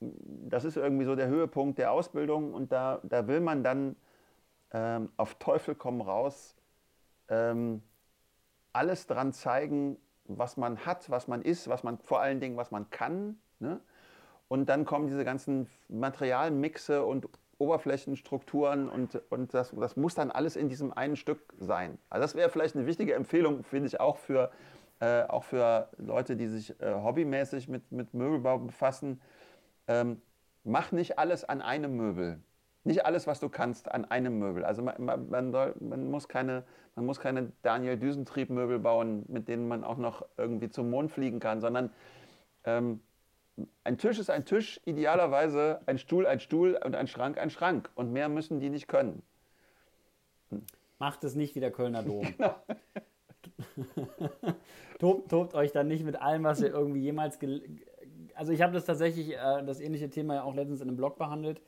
das 0.00 0.64
ist 0.64 0.76
irgendwie 0.76 1.06
so 1.06 1.16
der 1.16 1.28
Höhepunkt 1.28 1.78
der 1.78 1.92
Ausbildung 1.92 2.52
und 2.52 2.70
da, 2.72 3.00
da 3.02 3.26
will 3.26 3.40
man 3.40 3.64
dann 3.64 3.96
ähm, 4.72 5.10
auf 5.16 5.36
Teufel 5.36 5.74
komm 5.74 6.00
raus 6.00 6.56
ähm, 7.28 7.82
alles 8.72 9.06
dran 9.06 9.32
zeigen, 9.32 9.96
was 10.24 10.56
man 10.56 10.84
hat, 10.84 11.10
was 11.10 11.28
man 11.28 11.42
ist, 11.42 11.68
was 11.68 11.82
man 11.82 11.98
vor 11.98 12.20
allen 12.20 12.40
Dingen, 12.40 12.56
was 12.56 12.70
man 12.70 12.90
kann. 12.90 13.38
Ne? 13.58 13.80
Und 14.48 14.68
dann 14.68 14.84
kommen 14.84 15.06
diese 15.08 15.24
ganzen 15.24 15.68
Materialmixe 15.88 17.04
und 17.04 17.26
Oberflächenstrukturen 17.58 18.88
und, 18.88 19.20
und 19.30 19.54
das, 19.54 19.74
das 19.78 19.96
muss 19.96 20.14
dann 20.14 20.30
alles 20.30 20.56
in 20.56 20.68
diesem 20.68 20.92
einen 20.92 21.16
Stück 21.16 21.40
sein. 21.58 21.98
Also 22.10 22.22
das 22.22 22.34
wäre 22.34 22.50
vielleicht 22.50 22.76
eine 22.76 22.86
wichtige 22.86 23.14
Empfehlung, 23.14 23.62
finde 23.64 23.88
ich, 23.88 24.00
auch 24.00 24.18
für, 24.18 24.50
äh, 25.00 25.22
auch 25.22 25.44
für 25.44 25.88
Leute, 25.98 26.36
die 26.36 26.48
sich 26.48 26.78
äh, 26.80 26.94
hobbymäßig 26.94 27.68
mit, 27.68 27.90
mit 27.90 28.12
Möbelbau 28.14 28.58
befassen. 28.58 29.20
Ähm, 29.88 30.20
mach 30.64 30.92
nicht 30.92 31.18
alles 31.18 31.44
an 31.44 31.62
einem 31.62 31.96
Möbel. 31.96 32.40
Nicht 32.84 33.04
alles, 33.04 33.26
was 33.26 33.40
du 33.40 33.48
kannst, 33.48 33.90
an 33.90 34.04
einem 34.04 34.38
Möbel. 34.38 34.64
Also 34.64 34.82
man, 34.82 35.28
man, 35.28 35.50
soll, 35.50 35.74
man, 35.80 36.08
muss, 36.10 36.28
keine, 36.28 36.62
man 36.94 37.04
muss 37.04 37.18
keine 37.18 37.52
Daniel 37.62 37.96
Düsentrieb-Möbel 37.96 38.78
bauen, 38.78 39.24
mit 39.28 39.48
denen 39.48 39.66
man 39.66 39.82
auch 39.82 39.96
noch 39.96 40.24
irgendwie 40.36 40.68
zum 40.68 40.90
Mond 40.90 41.10
fliegen 41.10 41.40
kann, 41.40 41.60
sondern 41.60 41.90
ähm, 42.64 43.00
ein 43.84 43.98
Tisch 43.98 44.18
ist 44.18 44.30
ein 44.30 44.44
Tisch, 44.44 44.80
idealerweise 44.84 45.80
ein 45.86 45.98
Stuhl 45.98 46.26
ein 46.26 46.40
Stuhl 46.40 46.78
und 46.84 46.94
ein 46.94 47.06
Schrank 47.06 47.38
ein 47.38 47.50
Schrank. 47.50 47.90
Und 47.94 48.12
mehr 48.12 48.28
müssen 48.28 48.60
die 48.60 48.70
nicht 48.70 48.88
können. 48.88 49.22
Macht 50.98 51.24
es 51.24 51.34
nicht 51.34 51.54
wie 51.54 51.60
der 51.60 51.72
Kölner 51.72 52.02
Dom. 52.02 52.26
Genau. 52.38 52.54
tobt, 54.98 55.30
tobt, 55.30 55.54
euch 55.54 55.72
dann 55.72 55.86
nicht 55.86 56.04
mit 56.04 56.20
allem, 56.20 56.44
was 56.44 56.60
ihr 56.60 56.68
irgendwie 56.68 57.00
jemals. 57.00 57.38
Also, 58.34 58.52
ich 58.52 58.60
habe 58.60 58.72
das 58.72 58.84
tatsächlich, 58.84 59.34
äh, 59.34 59.64
das 59.64 59.80
ähnliche 59.80 60.10
Thema 60.10 60.34
ja 60.34 60.42
auch 60.42 60.54
letztens 60.54 60.80
in 60.80 60.88
einem 60.88 60.96
Blog 60.96 61.16
behandelt. 61.16 61.62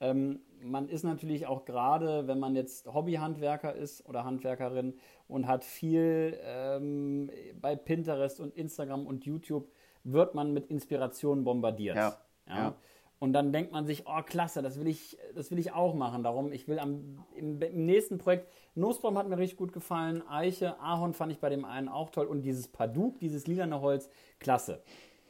Ähm, 0.00 0.40
man 0.62 0.88
ist 0.88 1.04
natürlich 1.04 1.46
auch 1.46 1.64
gerade, 1.64 2.26
wenn 2.28 2.38
man 2.38 2.54
jetzt 2.54 2.86
Hobbyhandwerker 2.86 3.74
ist 3.74 4.06
oder 4.06 4.24
Handwerkerin 4.24 4.94
und 5.26 5.48
hat 5.48 5.64
viel 5.64 6.38
ähm, 6.42 7.30
bei 7.60 7.76
Pinterest 7.76 8.38
und 8.40 8.54
Instagram 8.54 9.06
und 9.06 9.24
YouTube 9.24 9.72
wird 10.04 10.34
man 10.34 10.52
mit 10.52 10.66
Inspirationen 10.66 11.44
bombardiert. 11.44 11.96
Ja. 11.96 12.16
ja. 12.48 12.56
ja. 12.56 12.74
Und 13.18 13.34
dann 13.34 13.52
denkt 13.52 13.70
man 13.70 13.86
sich, 13.86 14.02
oh 14.06 14.20
klasse, 14.22 14.62
das 14.62 14.80
will 14.80 14.88
ich, 14.88 15.16
das 15.36 15.52
will 15.52 15.58
ich 15.60 15.72
auch 15.72 15.94
machen. 15.94 16.24
Darum, 16.24 16.50
ich 16.50 16.66
will 16.66 16.80
am, 16.80 17.24
im, 17.36 17.62
im 17.62 17.86
nächsten 17.86 18.18
Projekt, 18.18 18.48
Nussbaum 18.74 19.16
hat 19.16 19.28
mir 19.28 19.38
richtig 19.38 19.58
gut 19.58 19.72
gefallen, 19.72 20.26
Eiche, 20.28 20.76
Ahorn 20.80 21.12
fand 21.12 21.30
ich 21.30 21.38
bei 21.38 21.48
dem 21.48 21.64
einen 21.64 21.88
auch 21.88 22.10
toll 22.10 22.26
und 22.26 22.42
dieses 22.42 22.66
Paduk, 22.66 23.20
dieses 23.20 23.46
lilane 23.46 23.80
Holz, 23.80 24.10
klasse. 24.40 24.82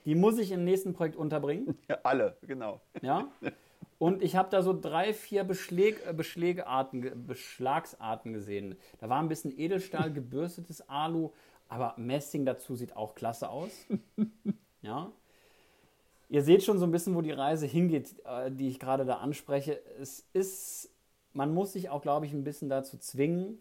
Die 0.06 0.14
muss 0.14 0.38
ich 0.38 0.52
im 0.52 0.64
nächsten 0.64 0.94
Projekt 0.94 1.16
unterbringen. 1.16 1.76
Ja, 1.88 1.98
alle, 2.02 2.38
genau. 2.46 2.80
Ja. 3.02 3.28
Und 3.98 4.20
ich 4.20 4.34
habe 4.34 4.50
da 4.50 4.62
so 4.62 4.72
drei, 4.72 5.14
vier 5.14 5.44
Beschläg, 5.44 6.04
äh, 6.04 6.12
Beschlägearten, 6.12 7.24
Beschlagsarten 7.24 8.32
gesehen. 8.32 8.74
Da 8.98 9.08
war 9.08 9.20
ein 9.20 9.28
bisschen 9.28 9.56
Edelstahl, 9.56 10.12
gebürstetes 10.12 10.88
Alu, 10.88 11.30
aber 11.72 11.94
Messing 11.96 12.44
dazu 12.44 12.76
sieht 12.76 12.96
auch 12.96 13.14
klasse 13.14 13.48
aus. 13.48 13.70
Ja. 14.84 15.12
Ihr 16.28 16.42
seht 16.42 16.64
schon 16.64 16.76
so 16.76 16.84
ein 16.84 16.90
bisschen, 16.90 17.14
wo 17.14 17.20
die 17.20 17.30
Reise 17.30 17.66
hingeht, 17.66 18.16
äh, 18.24 18.50
die 18.50 18.66
ich 18.66 18.80
gerade 18.80 19.04
da 19.04 19.18
anspreche. 19.18 19.80
Es 20.00 20.26
ist, 20.32 20.90
man 21.32 21.54
muss 21.54 21.72
sich 21.72 21.88
auch, 21.88 22.02
glaube 22.02 22.26
ich, 22.26 22.32
ein 22.32 22.42
bisschen 22.42 22.68
dazu 22.68 22.98
zwingen, 22.98 23.60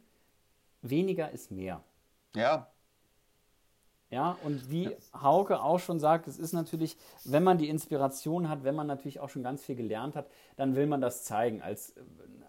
weniger 0.81 1.29
ist 1.29 1.51
mehr. 1.51 1.83
Ja, 2.33 2.71
ja, 4.11 4.37
und 4.43 4.69
wie 4.69 4.89
Hauke 5.13 5.63
auch 5.63 5.79
schon 5.79 6.01
sagt, 6.01 6.27
es 6.27 6.37
ist 6.37 6.51
natürlich, 6.51 6.97
wenn 7.23 7.43
man 7.43 7.57
die 7.57 7.69
Inspiration 7.69 8.49
hat, 8.49 8.65
wenn 8.65 8.75
man 8.75 8.85
natürlich 8.85 9.21
auch 9.21 9.29
schon 9.29 9.41
ganz 9.41 9.63
viel 9.63 9.75
gelernt 9.75 10.17
hat, 10.17 10.29
dann 10.57 10.75
will 10.75 10.85
man 10.85 10.99
das 10.99 11.23
zeigen. 11.23 11.61
Als 11.61 11.91
äh, 11.91 12.01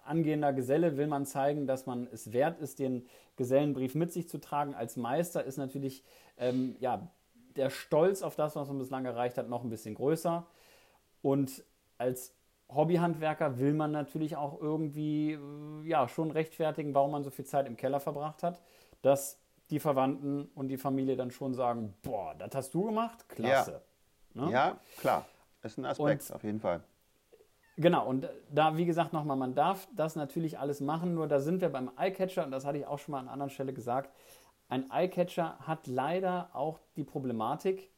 angehender 0.05 0.53
Geselle 0.53 0.97
will 0.97 1.07
man 1.07 1.27
zeigen, 1.27 1.67
dass 1.67 1.87
man 1.87 2.09
es 2.13 2.33
wert 2.33 2.61
ist, 2.61 2.79
den 2.79 3.07
Gesellenbrief 3.37 3.95
mit 3.95 4.13
sich 4.13 4.29
zu 4.29 4.39
tragen. 4.39 4.75
Als 4.75 4.97
Meister 4.97 5.45
ist 5.45 5.57
natürlich 5.57 6.05
ähm, 6.39 6.77
ja, 6.81 7.09
der 7.57 7.71
Stolz 7.71 8.23
auf 8.23 8.37
das, 8.37 8.57
was 8.57 8.69
man 8.69 8.79
bislang 8.79 9.05
erreicht 9.05 9.39
hat, 9.39 9.49
noch 9.49 9.63
ein 9.63 9.71
bisschen 9.71 9.95
größer. 9.95 10.47
Und 11.23 11.65
als 11.99 12.35
Hobbyhandwerker 12.69 13.59
will 13.59 13.75
man 13.75 13.93
natürlich 13.93 14.37
auch 14.37 14.61
irgendwie 14.61 15.33
äh, 15.33 15.89
ja, 15.89 16.09
schon 16.09 16.31
rechtfertigen, 16.31 16.95
warum 16.95 17.13
man 17.13 17.23
so 17.23 17.31
viel 17.31 17.45
Zeit 17.45 17.67
im 17.67 17.77
Keller 17.77 18.01
verbracht 18.01 18.43
hat. 18.43 18.61
Das 19.03 19.39
die 19.71 19.81
Verwandten 19.81 20.51
und 20.55 20.69
die 20.69 20.77
Familie 20.77 21.17
dann 21.17 21.31
schon 21.31 21.55
sagen, 21.55 21.95
boah, 22.03 22.35
das 22.39 22.55
hast 22.55 22.75
du 22.75 22.85
gemacht? 22.85 23.27
Klasse. 23.29 23.81
Ja, 24.35 24.45
ne? 24.45 24.53
ja 24.53 24.81
klar. 24.99 25.27
Das 25.63 25.73
ist 25.73 25.79
ein 25.79 25.87
Aspekt, 25.87 26.29
und, 26.29 26.37
auf 26.37 26.45
jeden 26.45 26.61
Fall. 26.61 26.83
Genau, 27.83 28.07
und 28.07 28.29
da, 28.51 28.77
wie 28.77 28.87
gesagt, 28.87 29.13
nochmal, 29.13 29.37
man 29.37 29.55
darf 29.55 29.89
das 29.97 30.15
natürlich 30.15 30.59
alles 30.59 30.81
machen, 30.81 31.15
nur 31.15 31.27
da 31.27 31.41
sind 31.41 31.61
wir 31.61 31.69
beim 31.69 31.91
Eyecatcher, 31.97 32.45
und 32.45 32.53
das 32.53 32.65
hatte 32.65 32.79
ich 32.79 32.87
auch 32.87 32.99
schon 32.99 33.13
mal 33.13 33.19
an 33.19 33.25
einer 33.25 33.33
anderen 33.33 33.51
Stelle 33.51 33.73
gesagt. 33.73 34.11
Ein 34.69 34.91
Eyecatcher 34.91 35.59
hat 35.59 35.87
leider 35.87 36.51
auch 36.55 36.79
die 36.97 37.05
Problematik, 37.05 37.91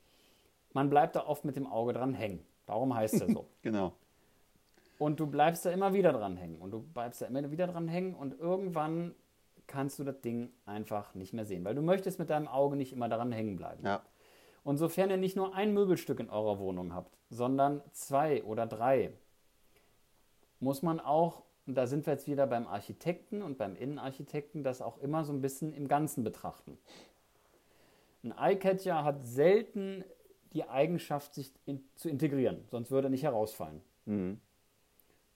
man 0.73 0.91
bleibt 0.91 1.17
da 1.17 1.27
oft 1.27 1.45
mit 1.45 1.55
dem 1.55 1.67
Auge 1.67 1.93
dran 1.93 2.15
hängen. 2.15 2.45
Darum 2.67 2.95
heißt 2.95 3.21
er 3.21 3.31
so. 3.31 3.47
genau. 3.63 3.93
Und 4.99 5.21
du 5.21 5.27
bleibst 5.27 5.67
da 5.67 5.71
immer 5.71 5.93
wieder 5.93 6.13
dran 6.13 6.37
hängen 6.37 6.61
und 6.61 6.71
du 6.71 6.81
bleibst 6.81 7.21
da 7.21 7.27
immer 7.27 7.51
wieder 7.51 7.67
dran 7.67 7.87
hängen 7.87 8.15
und 8.15 8.39
irgendwann 8.41 9.15
kannst 9.67 9.99
du 9.99 10.05
das 10.05 10.21
Ding 10.21 10.51
einfach 10.67 11.15
nicht 11.15 11.33
mehr 11.33 11.45
sehen, 11.45 11.65
weil 11.65 11.75
du 11.75 11.83
möchtest 11.83 12.19
mit 12.19 12.31
deinem 12.31 12.49
Auge 12.49 12.77
nicht 12.77 12.93
immer 12.93 13.09
daran 13.09 13.33
hängen 13.33 13.57
bleiben. 13.57 13.85
Ja. 13.85 14.03
Und 14.63 14.79
sofern 14.79 15.11
ihr 15.11 15.17
nicht 15.17 15.37
nur 15.37 15.55
ein 15.55 15.75
Möbelstück 15.75 16.21
in 16.21 16.31
eurer 16.31 16.59
Wohnung 16.59 16.95
habt, 16.95 17.17
sondern 17.29 17.83
zwei 17.93 18.43
oder 18.45 18.67
drei, 18.67 19.13
muss 20.65 20.83
man 20.83 20.99
auch, 20.99 21.43
und 21.67 21.77
da 21.77 21.87
sind 21.87 22.07
wir 22.07 22.15
jetzt 22.15 22.27
wieder 22.27 22.47
beim 22.47 22.67
Architekten 22.67 23.43
und 23.43 23.59
beim 23.59 23.77
Innenarchitekten, 23.77 24.65
das 24.65 24.83
auch 24.83 24.99
immer 24.99 25.25
so 25.25 25.33
ein 25.33 25.41
bisschen 25.41 25.73
im 25.73 25.87
Ganzen 25.87 26.25
betrachten. 26.25 26.79
Ein 28.25 28.33
Eyecatcher 28.33 29.05
hat 29.05 29.27
selten 29.27 30.05
die 30.53 30.65
Eigenschaft, 30.65 31.35
sich 31.35 31.53
in, 31.67 31.85
zu 31.95 32.09
integrieren, 32.09 32.65
sonst 32.71 32.91
würde 32.91 33.09
er 33.09 33.11
nicht 33.11 33.23
herausfallen. 33.23 33.83
Mhm. 34.07 34.41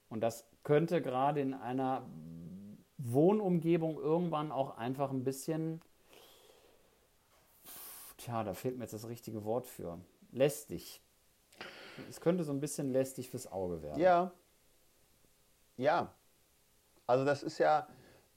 Und 0.09 0.21
das 0.21 0.45
könnte 0.63 1.01
gerade 1.01 1.39
in 1.41 1.53
einer 1.53 2.05
Wohnumgebung 2.97 3.97
irgendwann 3.97 4.51
auch 4.51 4.77
einfach 4.77 5.11
ein 5.11 5.23
bisschen, 5.23 5.81
tja, 8.17 8.43
da 8.43 8.53
fehlt 8.53 8.77
mir 8.77 8.83
jetzt 8.83 8.93
das 8.93 9.07
richtige 9.07 9.45
Wort 9.45 9.67
für, 9.67 9.99
lästig. 10.31 11.01
Es 12.09 12.21
könnte 12.21 12.43
so 12.43 12.51
ein 12.51 12.59
bisschen 12.59 12.91
lästig 12.91 13.29
fürs 13.29 13.51
Auge 13.51 13.83
werden. 13.83 13.99
Ja. 13.99 14.31
Ja. 15.79 16.13
Also 17.07 17.25
das 17.25 17.41
ist 17.41 17.57
ja, 17.57 17.87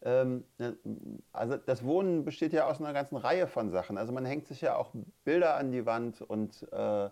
ähm, 0.02 0.44
ne, 0.58 0.76
also 1.32 1.56
das 1.56 1.84
Wohnen 1.84 2.24
besteht 2.24 2.52
ja 2.52 2.66
aus 2.66 2.80
einer 2.80 2.92
ganzen 2.92 3.16
Reihe 3.16 3.46
von 3.46 3.70
Sachen. 3.70 3.98
Also 3.98 4.12
man 4.12 4.24
hängt 4.24 4.46
sich 4.46 4.60
ja 4.60 4.76
auch 4.76 4.92
Bilder 5.24 5.56
an 5.56 5.72
die 5.72 5.84
Wand 5.84 6.22
und 6.22 6.66
äh, 6.72 7.10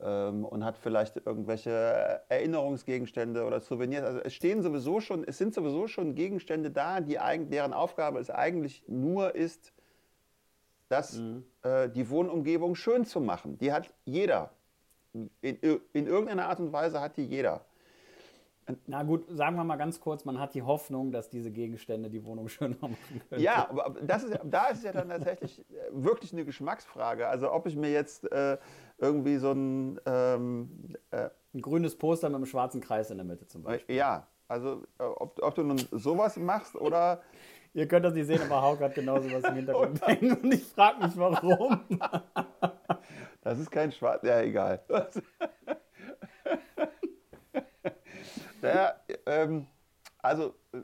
ähm, 0.00 0.44
und 0.44 0.64
hat 0.64 0.78
vielleicht 0.78 1.16
irgendwelche 1.26 2.22
Erinnerungsgegenstände 2.28 3.44
oder 3.44 3.60
Souvenirs. 3.60 4.04
Also 4.04 4.20
es 4.20 4.34
stehen 4.34 4.62
sowieso 4.62 5.00
schon, 5.00 5.24
es 5.24 5.38
sind 5.38 5.54
sowieso 5.54 5.86
schon 5.88 6.14
Gegenstände 6.14 6.70
da, 6.70 7.00
die, 7.00 7.18
deren 7.50 7.72
Aufgabe 7.72 8.18
es 8.18 8.30
eigentlich 8.30 8.84
nur 8.88 9.34
ist, 9.34 9.72
das, 10.88 11.18
mhm. 11.18 11.44
äh, 11.62 11.88
die 11.88 12.08
Wohnumgebung 12.10 12.74
schön 12.76 13.04
zu 13.04 13.20
machen. 13.20 13.58
Die 13.58 13.72
hat 13.72 13.92
jeder. 14.04 14.50
In, 15.12 15.30
in 15.92 16.06
irgendeiner 16.06 16.48
Art 16.48 16.58
und 16.58 16.72
Weise 16.72 17.00
hat 17.00 17.16
die 17.16 17.24
jeder. 17.24 17.64
Na 18.86 19.02
gut, 19.02 19.26
sagen 19.28 19.56
wir 19.56 19.64
mal 19.64 19.76
ganz 19.76 20.00
kurz, 20.00 20.24
man 20.24 20.38
hat 20.38 20.54
die 20.54 20.62
Hoffnung, 20.62 21.12
dass 21.12 21.28
diese 21.28 21.50
Gegenstände 21.50 22.10
die 22.10 22.24
Wohnung 22.24 22.48
schöner 22.48 22.76
machen 22.80 22.96
können. 23.28 23.42
Ja, 23.42 23.68
aber 23.68 23.94
das 24.02 24.24
ist, 24.24 24.38
da 24.44 24.68
ist 24.68 24.78
es 24.78 24.84
ja 24.84 24.92
dann 24.92 25.08
tatsächlich 25.08 25.60
äh, 25.60 25.64
wirklich 25.92 26.32
eine 26.32 26.44
Geschmacksfrage. 26.44 27.28
Also 27.28 27.52
ob 27.52 27.66
ich 27.66 27.76
mir 27.76 27.90
jetzt 27.90 28.30
äh, 28.32 28.58
irgendwie 28.98 29.36
so 29.36 29.52
ein... 29.52 30.00
Ähm, 30.06 30.96
äh, 31.10 31.30
ein 31.54 31.62
grünes 31.62 31.96
Poster 31.96 32.28
mit 32.28 32.36
einem 32.36 32.46
schwarzen 32.46 32.80
Kreis 32.80 33.10
in 33.10 33.18
der 33.18 33.24
Mitte 33.24 33.46
zum 33.46 33.62
Beispiel. 33.62 33.94
Ja, 33.94 34.26
also 34.48 34.82
äh, 34.98 35.04
ob, 35.04 35.40
ob 35.40 35.54
du 35.54 35.62
nun 35.62 35.78
sowas 35.90 36.36
machst 36.36 36.76
oder... 36.76 37.22
Ihr 37.76 37.88
könnt 37.88 38.04
das 38.04 38.14
nicht 38.14 38.26
sehen, 38.26 38.40
aber 38.40 38.62
Hauk 38.62 38.80
hat 38.80 38.94
genauso 38.94 39.28
was 39.32 39.42
im 39.42 39.56
Hintergrund 39.56 40.06
hängen 40.06 40.36
und 40.42 40.54
ich 40.54 40.62
frage 40.64 41.04
mich, 41.04 41.16
warum. 41.16 41.80
Das 43.40 43.58
ist 43.58 43.68
kein 43.68 43.90
Schwarz... 43.90 44.22
Ja, 44.22 44.40
egal. 44.40 44.80
Naja, 48.64 48.94
ähm, 49.26 49.66
also 50.22 50.54
äh, 50.72 50.78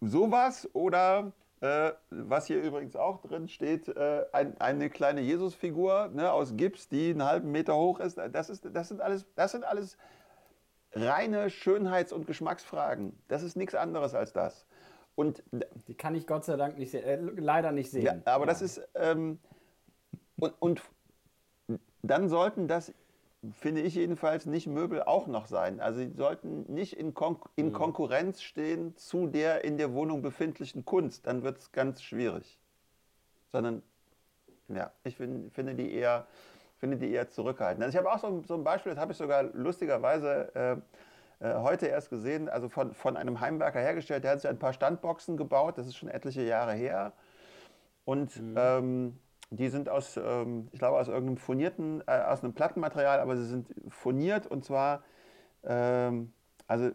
sowas 0.00 0.68
oder 0.72 1.32
äh, 1.60 1.92
was 2.10 2.46
hier 2.46 2.62
übrigens 2.62 2.94
auch 2.96 3.20
drin 3.20 3.48
steht, 3.48 3.88
äh, 3.88 4.26
ein, 4.32 4.60
eine 4.60 4.90
kleine 4.90 5.20
Jesusfigur 5.20 6.08
ne, 6.12 6.30
aus 6.32 6.56
Gips, 6.56 6.88
die 6.88 7.10
einen 7.10 7.24
halben 7.24 7.50
Meter 7.50 7.76
hoch 7.76 8.00
ist. 8.00 8.18
Das, 8.32 8.48
ist, 8.48 8.66
das, 8.72 8.88
sind, 8.88 9.00
alles, 9.00 9.26
das 9.34 9.52
sind 9.52 9.64
alles 9.64 9.96
reine 10.92 11.50
Schönheits- 11.50 12.12
und 12.12 12.26
Geschmacksfragen. 12.26 13.18
Das 13.28 13.42
ist 13.42 13.56
nichts 13.56 13.74
anderes 13.74 14.14
als 14.14 14.32
das. 14.32 14.66
Und, 15.14 15.42
die 15.88 15.94
kann 15.94 16.14
ich 16.14 16.28
Gott 16.28 16.44
sei 16.44 16.56
Dank 16.56 16.78
nicht 16.78 16.92
sehen, 16.92 17.04
äh, 17.04 17.16
leider 17.40 17.72
nicht 17.72 17.90
sehen. 17.90 18.04
Ja, 18.04 18.14
aber 18.24 18.44
ja. 18.44 18.52
das 18.52 18.62
ist, 18.62 18.80
ähm, 18.94 19.40
und, 20.38 20.54
und 20.60 20.82
dann 22.02 22.28
sollten 22.28 22.68
das 22.68 22.94
finde 23.52 23.82
ich 23.82 23.94
jedenfalls, 23.94 24.46
nicht 24.46 24.66
Möbel 24.66 25.02
auch 25.02 25.26
noch 25.26 25.46
sein. 25.46 25.80
Also 25.80 26.00
sie 26.00 26.12
sollten 26.16 26.72
nicht 26.72 26.94
in, 26.94 27.14
Kon 27.14 27.38
in 27.56 27.66
mhm. 27.66 27.72
Konkurrenz 27.72 28.42
stehen 28.42 28.96
zu 28.96 29.26
der 29.26 29.64
in 29.64 29.78
der 29.78 29.92
Wohnung 29.92 30.22
befindlichen 30.22 30.84
Kunst. 30.84 31.26
Dann 31.26 31.42
wird 31.42 31.58
es 31.58 31.72
ganz 31.72 32.02
schwierig. 32.02 32.58
Sondern, 33.52 33.82
ja, 34.68 34.92
ich 35.04 35.16
find, 35.16 35.52
finde 35.52 35.74
die 35.74 35.92
eher 35.92 36.26
finde 36.78 36.96
die 36.96 37.10
eher 37.10 37.28
zurückhaltend. 37.28 37.84
Also 37.84 37.98
ich 37.98 38.04
habe 38.04 38.14
auch 38.14 38.20
so, 38.20 38.42
so, 38.46 38.54
ein 38.54 38.64
Beispiel, 38.64 38.92
das 38.92 39.00
habe 39.00 39.12
ich 39.12 39.18
sogar 39.18 39.42
lustigerweise 39.42 40.54
äh, 41.40 41.46
äh, 41.46 41.54
heute 41.56 41.86
erst 41.86 42.10
gesehen, 42.10 42.48
also 42.48 42.68
von, 42.68 42.94
von 42.94 43.16
einem 43.16 43.40
Heimwerker 43.40 43.80
hergestellt. 43.80 44.24
Der 44.24 44.32
hat 44.32 44.40
sich 44.40 44.50
ein 44.50 44.58
paar 44.58 44.72
Standboxen 44.72 45.36
gebaut, 45.36 45.78
das 45.78 45.86
ist 45.86 45.96
schon 45.96 46.08
etliche 46.08 46.42
Jahre 46.42 46.72
her. 46.72 47.12
Und 48.04 48.40
mhm. 48.40 48.54
ähm, 48.56 49.18
die 49.50 49.68
sind 49.68 49.88
aus, 49.88 50.16
ähm, 50.16 50.68
ich 50.72 50.78
glaube, 50.78 50.98
aus 50.98 51.08
irgendeinem 51.08 51.38
furnierten, 51.38 52.02
äh, 52.06 52.20
aus 52.22 52.42
einem 52.42 52.52
Plattenmaterial, 52.52 53.20
aber 53.20 53.36
sie 53.36 53.46
sind 53.46 53.68
furniert 53.88 54.46
und 54.46 54.64
zwar, 54.64 55.02
ähm, 55.64 56.32
also 56.66 56.90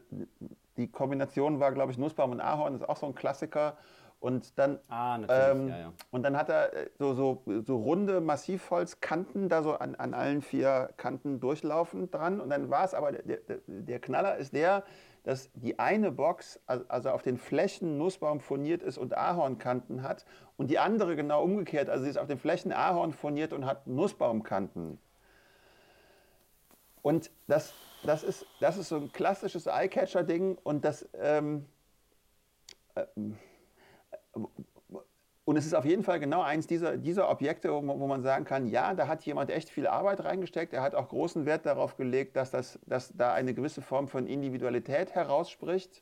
die 0.78 0.88
Kombination 0.88 1.60
war, 1.60 1.72
glaube 1.72 1.92
ich, 1.92 1.98
Nussbaum 1.98 2.32
und 2.32 2.42
Ahorn, 2.42 2.74
das 2.74 2.82
ist 2.82 2.90
auch 2.90 2.98
so 2.98 3.06
ein 3.06 3.16
Klassiker. 3.16 3.78
Und 4.20 4.58
dann, 4.58 4.80
ah, 4.88 5.20
ähm, 5.28 5.68
ja, 5.68 5.80
ja. 5.80 5.94
und 6.12 6.24
dann 6.24 6.38
hat 6.38 6.48
er 6.48 6.74
äh, 6.74 6.90
so, 6.98 7.14
so, 7.14 7.44
so 7.66 7.76
runde 7.76 8.22
Massivholzkanten 8.22 9.50
da 9.50 9.62
so 9.64 9.74
an, 9.74 9.96
an 9.96 10.14
allen 10.14 10.42
vier 10.42 10.92
Kanten 10.96 11.42
durchlaufend 11.42 12.14
dran. 12.14 12.40
Und 12.40 12.50
dann 12.50 12.70
war 12.70 12.86
es 12.86 12.94
aber, 12.94 13.12
der, 13.12 13.40
der, 13.40 13.58
der 13.68 14.00
Knaller 14.00 14.38
ist 14.38 14.54
der, 14.54 14.84
dass 15.24 15.50
die 15.54 15.80
eine 15.80 16.12
Box 16.12 16.60
also 16.68 17.10
auf 17.10 17.22
den 17.22 17.38
Flächen 17.38 17.98
Nussbaum 17.98 18.42
furniert 18.42 18.84
ist 18.84 18.98
und 18.98 19.18
Ahornkanten 19.18 20.04
hat 20.04 20.26
und 20.58 20.70
die 20.70 20.80
andere 20.80 21.16
genau 21.16 21.44
umgekehrt, 21.44 21.90
also 21.90 22.04
sie 22.04 22.10
ist 22.10 22.18
auf 22.18 22.28
den 22.28 22.38
Flächen 22.38 22.74
Ahorn 22.74 23.14
furniert 23.14 23.54
und 23.54 23.66
hat 23.66 23.88
Nussbaumkanten. 23.88 25.00
Und 27.02 27.32
das, 27.48 27.74
das, 28.04 28.24
ist, 28.24 28.46
das 28.60 28.78
ist 28.78 28.90
so 28.90 28.98
ein 28.98 29.12
klassisches 29.12 29.68
Eyecatcher-Ding 29.68 30.58
und 30.64 30.86
das 30.86 31.08
ähm, 31.20 31.66
äh, 32.96 33.06
und 35.46 35.58
es 35.58 35.66
ist 35.66 35.74
auf 35.74 35.86
jeden 35.86 36.04
Fall 36.04 36.20
genau 36.20 36.42
eins 36.42 36.68
dieser, 36.68 36.98
dieser 36.98 37.30
Objekte, 37.30 37.72
wo, 37.74 37.82
wo, 37.86 38.08
man 38.08 38.22
sagen 38.24 38.46
kann, 38.46 38.68
ja, 38.68 38.94
da 38.94 39.08
hat 39.08 39.24
jemand 39.24 39.50
echt 39.50 39.70
viel 39.70 39.88
Arbeit 39.88 40.24
reingesteckt. 40.24 40.74
Er 40.74 40.82
hat 40.82 40.96
auch 40.96 41.10
großen 41.10 41.46
Wert 41.46 41.66
darauf 41.66 41.98
gelegt, 41.98 42.38
dass, 42.38 42.52
das, 42.52 42.80
dass 42.86 43.12
da 43.16 43.34
eine 43.34 43.54
gewisse 43.54 43.82
Form 43.82 44.08
von 44.08 44.26
Individualität 44.26 45.16
herausspricht. 45.16 46.02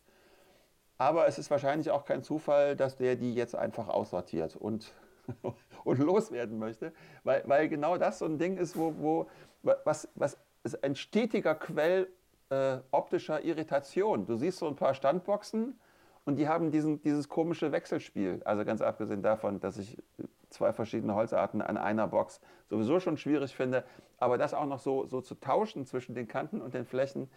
Aber 0.98 1.28
es 1.28 1.40
ist 1.40 1.50
wahrscheinlich 1.50 1.90
auch 1.90 2.06
kein 2.06 2.22
Zufall, 2.22 2.76
dass 2.76 2.98
der 2.98 3.16
die 3.16 3.34
jetzt 3.34 3.56
einfach 3.56 3.88
aussortiert 3.88 4.56
und 4.56 4.94
und 5.84 6.00
loswerden 6.00 6.58
möchte, 6.58 6.94
weil, 7.24 7.44
weil 7.46 7.70
genau 7.70 7.98
das 7.98 8.20
so 8.20 8.26
ein 8.26 8.38
Ding 8.38 8.58
ist, 8.58 8.78
wo, 8.78 8.94
wo 8.98 9.28
was, 9.64 10.10
was 10.16 10.38
ist 10.64 10.84
ein 10.84 10.96
stetiger 10.96 11.56
Quell 11.56 12.08
äh, 12.50 12.78
optischer 12.92 13.44
Irritation. 13.44 14.26
Du 14.26 14.36
siehst 14.36 14.60
so 14.60 14.68
ein 14.68 14.76
paar 14.76 14.94
Standboxen 14.94 15.80
und 16.26 16.38
die 16.38 16.48
haben 16.48 16.72
diesen, 16.72 17.02
dieses 17.02 17.30
komische 17.30 17.72
Wechselspiel. 17.72 18.42
Also 18.46 18.64
ganz 18.66 18.82
abgesehen 18.82 19.24
davon, 19.24 19.60
dass 19.60 19.78
ich 19.78 19.98
zwei 20.50 20.74
verschiedene 20.74 21.16
Holzarten 21.16 21.62
an 21.62 21.78
einer 21.78 22.08
Box 22.08 22.42
sowieso 22.70 23.00
schon 23.00 23.18
schwierig 23.18 23.56
finde, 23.56 23.84
aber 24.18 24.38
das 24.38 24.54
auch 24.54 24.66
noch 24.66 24.80
so, 24.80 25.06
so 25.06 25.22
zu 25.22 25.36
tauschen 25.36 25.86
zwischen 25.86 26.14
den 26.14 26.28
Kanten 26.28 26.62
und 26.62 26.74
den 26.74 26.86
Flächen 26.86 27.30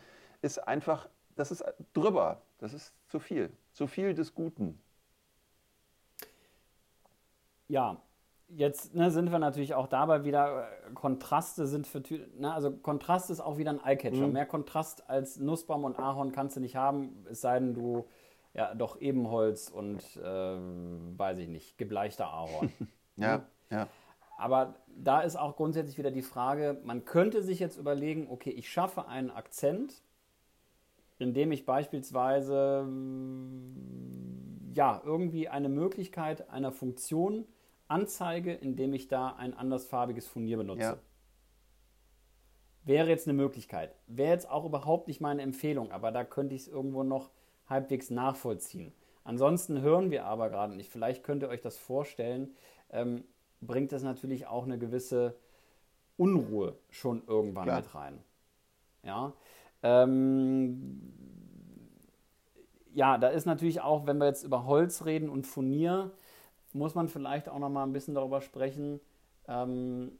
ist 0.42 0.58
einfach, 0.58 1.08
das 1.36 1.50
ist 1.50 1.64
drüber. 1.94 2.42
Das 2.58 2.72
ist 2.72 2.94
zu 3.08 3.18
viel. 3.18 3.50
Zu 3.72 3.86
viel 3.86 4.14
des 4.14 4.34
Guten. 4.34 4.80
Ja, 7.68 8.02
jetzt 8.48 8.94
ne, 8.94 9.10
sind 9.10 9.32
wir 9.32 9.38
natürlich 9.38 9.74
auch 9.74 9.86
dabei 9.86 10.24
wieder, 10.24 10.68
Kontraste 10.94 11.66
sind 11.66 11.86
für, 11.86 12.02
ne, 12.36 12.52
also 12.52 12.70
Kontrast 12.70 13.30
ist 13.30 13.40
auch 13.40 13.56
wieder 13.58 13.70
ein 13.70 13.84
Eyecatcher. 13.84 14.26
Mhm. 14.26 14.32
Mehr 14.32 14.46
Kontrast 14.46 15.08
als 15.08 15.38
Nussbaum 15.38 15.84
und 15.84 15.98
Ahorn 15.98 16.32
kannst 16.32 16.56
du 16.56 16.60
nicht 16.60 16.76
haben, 16.76 17.26
es 17.30 17.40
sei 17.40 17.58
denn, 17.58 17.74
du, 17.74 18.06
ja, 18.54 18.74
doch 18.74 19.00
Ebenholz 19.00 19.68
und, 19.68 20.00
äh, 20.16 20.22
weiß 20.22 21.38
ich 21.38 21.48
nicht, 21.48 21.76
gebleichter 21.76 22.28
Ahorn. 22.28 22.72
ja, 23.16 23.38
ne? 23.38 23.46
ja. 23.70 23.88
Aber 24.36 24.76
da 24.96 25.20
ist 25.20 25.36
auch 25.36 25.56
grundsätzlich 25.56 25.98
wieder 25.98 26.10
die 26.10 26.22
Frage, 26.22 26.80
man 26.84 27.04
könnte 27.04 27.42
sich 27.42 27.58
jetzt 27.60 27.76
überlegen, 27.76 28.28
okay, 28.30 28.50
ich 28.50 28.68
schaffe 28.68 29.06
einen 29.06 29.30
Akzent, 29.30 30.02
indem 31.18 31.52
ich 31.52 31.66
beispielsweise 31.66 32.88
ja, 34.74 35.00
irgendwie 35.04 35.48
eine 35.48 35.68
Möglichkeit 35.68 36.50
einer 36.50 36.72
Funktion 36.72 37.46
anzeige, 37.86 38.52
indem 38.52 38.92
ich 38.94 39.08
da 39.08 39.34
ein 39.36 39.54
andersfarbiges 39.54 40.26
Furnier 40.26 40.56
benutze. 40.56 40.82
Ja. 40.82 40.98
Wäre 42.84 43.08
jetzt 43.08 43.26
eine 43.26 43.36
Möglichkeit. 43.36 43.94
Wäre 44.06 44.32
jetzt 44.32 44.50
auch 44.50 44.64
überhaupt 44.64 45.08
nicht 45.08 45.20
meine 45.20 45.42
Empfehlung, 45.42 45.92
aber 45.92 46.10
da 46.12 46.24
könnte 46.24 46.54
ich 46.54 46.62
es 46.62 46.68
irgendwo 46.68 47.02
noch 47.02 47.30
halbwegs 47.68 48.10
nachvollziehen. 48.10 48.92
Ansonsten 49.24 49.80
hören 49.80 50.10
wir 50.10 50.26
aber 50.26 50.50
gerade 50.50 50.74
nicht. 50.74 50.90
Vielleicht 50.90 51.22
könnt 51.24 51.42
ihr 51.42 51.48
euch 51.48 51.62
das 51.62 51.78
vorstellen, 51.78 52.54
ähm, 52.90 53.24
bringt 53.60 53.92
das 53.92 54.02
natürlich 54.02 54.46
auch 54.46 54.64
eine 54.64 54.78
gewisse 54.78 55.36
Unruhe 56.16 56.76
schon 56.90 57.22
irgendwann 57.26 57.64
Klar. 57.64 57.76
mit 57.78 57.94
rein. 57.94 58.18
Ja. 59.02 59.32
Ähm, 59.82 61.00
ja, 62.92 63.18
da 63.18 63.28
ist 63.28 63.46
natürlich 63.46 63.80
auch, 63.80 64.06
wenn 64.06 64.18
wir 64.18 64.26
jetzt 64.26 64.44
über 64.44 64.66
Holz 64.66 65.04
reden 65.04 65.28
und 65.28 65.46
Furnier, 65.46 66.12
muss 66.72 66.94
man 66.94 67.08
vielleicht 67.08 67.48
auch 67.48 67.58
noch 67.58 67.70
mal 67.70 67.84
ein 67.84 67.92
bisschen 67.92 68.14
darüber 68.14 68.40
sprechen. 68.40 69.00
Ähm, 69.48 70.12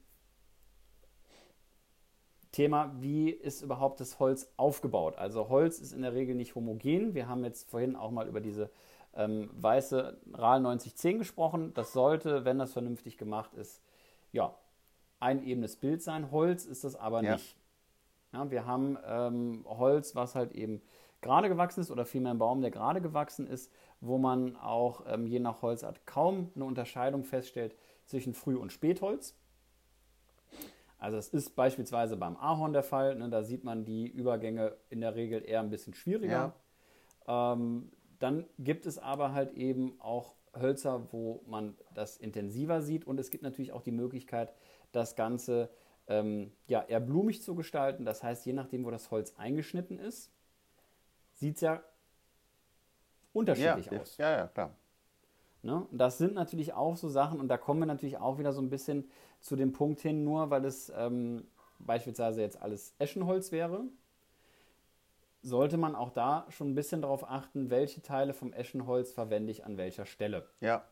Thema, 2.55 2.95
wie 3.01 3.31
ist 3.31 3.63
überhaupt 3.63 4.01
das 4.01 4.21
Holz 4.21 4.53
aufgebaut? 4.57 5.17
Also 5.17 5.49
Holz 5.49 5.81
ist 5.81 5.93
in 5.93 6.03
der 6.03 6.15
Regel 6.15 6.35
nicht 6.35 6.55
homogen. 6.55 7.15
Wir 7.15 7.29
haben 7.29 7.45
jetzt 7.45 7.69
vorhin 7.69 7.97
auch 7.97 8.11
mal 8.11 8.29
über 8.29 8.41
diese 8.41 8.71
ähm, 9.15 9.51
weiße 9.53 10.17
RAL 10.33 10.61
9010 10.61 11.19
gesprochen. 11.19 11.75
Das 11.75 11.93
sollte, 11.93 12.45
wenn 12.45 12.59
das 12.59 12.73
vernünftig 12.73 13.19
gemacht 13.19 13.55
ist, 13.55 13.83
ja, 14.33 14.55
ein 15.21 15.45
ebenes 15.45 15.77
Bild 15.77 16.03
sein. 16.03 16.31
Holz 16.31 16.65
ist 16.65 16.85
das 16.85 16.97
aber 16.97 17.23
ja. 17.23 17.33
nicht. 17.33 17.57
Ja, 18.33 18.51
wir 18.51 18.67
haben 18.67 18.99
ähm, 19.07 19.65
Holz, 19.67 20.15
was 20.15 20.35
halt 20.35 20.53
eben 20.53 20.81
gerade 21.23 21.49
gewachsen 21.49 21.81
ist 21.81 21.91
oder 21.91 22.05
vielmehr 22.05 22.35
ein 22.35 22.39
Baum, 22.39 22.61
der 22.61 22.71
gerade 22.71 23.01
gewachsen 23.01 23.47
ist, 23.47 23.73
wo 24.01 24.19
man 24.19 24.57
auch 24.57 25.05
ähm, 25.09 25.27
je 25.27 25.41
nach 25.41 25.63
Holzart 25.63 26.07
kaum 26.07 26.53
eine 26.55 26.65
Unterscheidung 26.65 27.25
feststellt 27.25 27.75
zwischen 28.05 28.35
Früh- 28.35 28.57
und 28.57 28.73
Spätholz. 28.73 29.35
Also 31.05 31.19
es 31.19 31.29
ist 31.29 31.55
beispielsweise 31.55 32.17
beim 32.17 32.35
Ahorn 32.39 32.73
der 32.73 32.83
Fall, 32.83 33.15
ne, 33.17 33.29
da 33.29 33.43
sieht 33.43 33.63
man 33.63 33.85
die 33.85 34.09
Übergänge 34.09 34.75
in 34.89 35.03
der 35.03 35.15
Regel 35.15 35.45
eher 35.45 35.61
ein 35.61 35.69
bisschen 35.69 35.93
schwieriger. 35.93 36.55
Ja. 37.27 37.53
Ähm, 37.53 37.93
dann 38.21 38.47
gibt 38.59 38.87
es 38.87 38.99
aber 38.99 39.35
halt 39.35 39.53
eben 39.53 40.01
auch 40.01 40.35
Hölzer, 40.59 41.13
wo 41.13 41.43
man 41.47 41.77
das 41.93 42.17
intensiver 42.17 42.81
sieht 42.81 43.07
und 43.07 43.21
es 43.21 43.31
gibt 43.31 43.43
natürlich 43.43 43.73
auch 43.73 43.83
die 43.83 43.91
Möglichkeit, 43.91 44.55
das 44.93 45.15
Ganze 45.15 45.69
ähm, 46.07 46.53
ja, 46.69 46.83
eher 46.83 47.01
blumig 47.01 47.43
zu 47.43 47.55
gestalten. 47.55 48.07
Das 48.07 48.23
heißt, 48.23 48.47
je 48.47 48.55
nachdem, 48.55 48.87
wo 48.87 48.91
das 48.91 49.11
Holz 49.11 49.35
eingeschnitten 49.37 49.99
ist, 49.99 50.33
sieht 51.35 51.57
es 51.57 51.61
ja 51.61 51.83
unterschiedlich 53.35 53.91
ja, 53.91 54.01
aus. 54.01 54.17
Ja, 54.17 54.31
ja, 54.39 54.47
klar. 54.47 54.75
Ne? 55.65 55.87
Das 55.91 56.19
sind 56.19 56.35
natürlich 56.35 56.75
auch 56.75 56.97
so 56.97 57.09
Sachen, 57.09 57.41
und 57.41 57.49
da 57.49 57.57
kommen 57.57 57.81
wir 57.81 57.87
natürlich 57.87 58.19
auch 58.19 58.39
wieder 58.39 58.53
so 58.53 58.61
ein 58.61 58.71
bisschen 58.71 59.09
zu 59.41 59.57
dem 59.57 59.73
Punkt 59.73 60.01
hin, 60.01 60.25
nur 60.25 60.51
weil 60.51 60.65
es 60.65 60.93
ähm, 60.97 61.47
beispielsweise 61.79 62.41
jetzt 62.41 62.61
alles 62.63 62.95
Eschenholz 62.99 63.51
wäre, 63.51 63.85
sollte 65.43 65.77
man 65.77 65.95
auch 65.95 66.11
da 66.11 66.47
schon 66.51 66.71
ein 66.71 66.75
bisschen 66.75 67.03
darauf 67.03 67.29
achten, 67.29 67.69
welche 67.69 68.01
Teile 68.01 68.33
vom 68.33 68.53
Eschenholz 68.53 69.13
verwende 69.13 69.51
ich 69.51 69.65
an 69.65 69.77
welcher 69.77 70.07
Stelle. 70.07 70.49
Ja. 70.61 70.85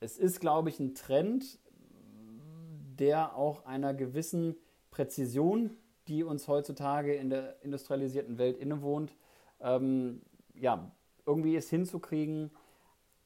Es 0.00 0.18
ist, 0.18 0.40
glaube 0.40 0.68
ich, 0.68 0.80
ein 0.80 0.94
Trend, 0.94 1.58
der 2.98 3.36
auch 3.36 3.66
einer 3.66 3.92
gewissen 3.94 4.56
Präzision 4.90 5.76
die 6.08 6.24
uns 6.24 6.48
heutzutage 6.48 7.14
in 7.14 7.30
der 7.30 7.62
industrialisierten 7.62 8.38
Welt 8.38 8.58
innewohnt, 8.58 9.14
ähm, 9.60 10.22
ja, 10.54 10.90
irgendwie 11.26 11.56
es 11.56 11.70
hinzukriegen, 11.70 12.50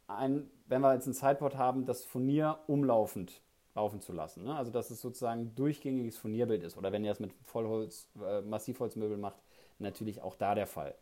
ein, 0.07 0.51
wenn 0.67 0.81
wir 0.81 0.95
jetzt 0.95 1.07
ein 1.07 1.13
Sideboard 1.13 1.57
haben, 1.57 1.87
das 1.87 2.05
Furnier 2.05 2.59
umlaufend 2.67 3.41
laufen 3.75 4.01
zu 4.01 4.13
lassen. 4.13 4.45
Ne? 4.45 4.57
Also 4.57 4.71
dass 4.71 4.91
es 4.91 5.01
sozusagen 5.01 5.41
ein 5.43 5.55
durchgängiges 5.55 6.17
Furnierbild 6.17 6.63
ist. 6.63 6.77
Oder 6.77 6.93
wenn 6.93 7.05
ihr 7.05 7.13
es 7.13 7.21
mit 7.21 7.33
Vollholz, 7.45 8.09
äh, 8.25 8.41
Massivholzmöbel 8.41 9.19
macht, 9.19 9.43
natürlich 9.79 10.23
auch 10.23 10.35
da 10.35 10.55
der 10.55 10.67
Fall. 10.67 10.95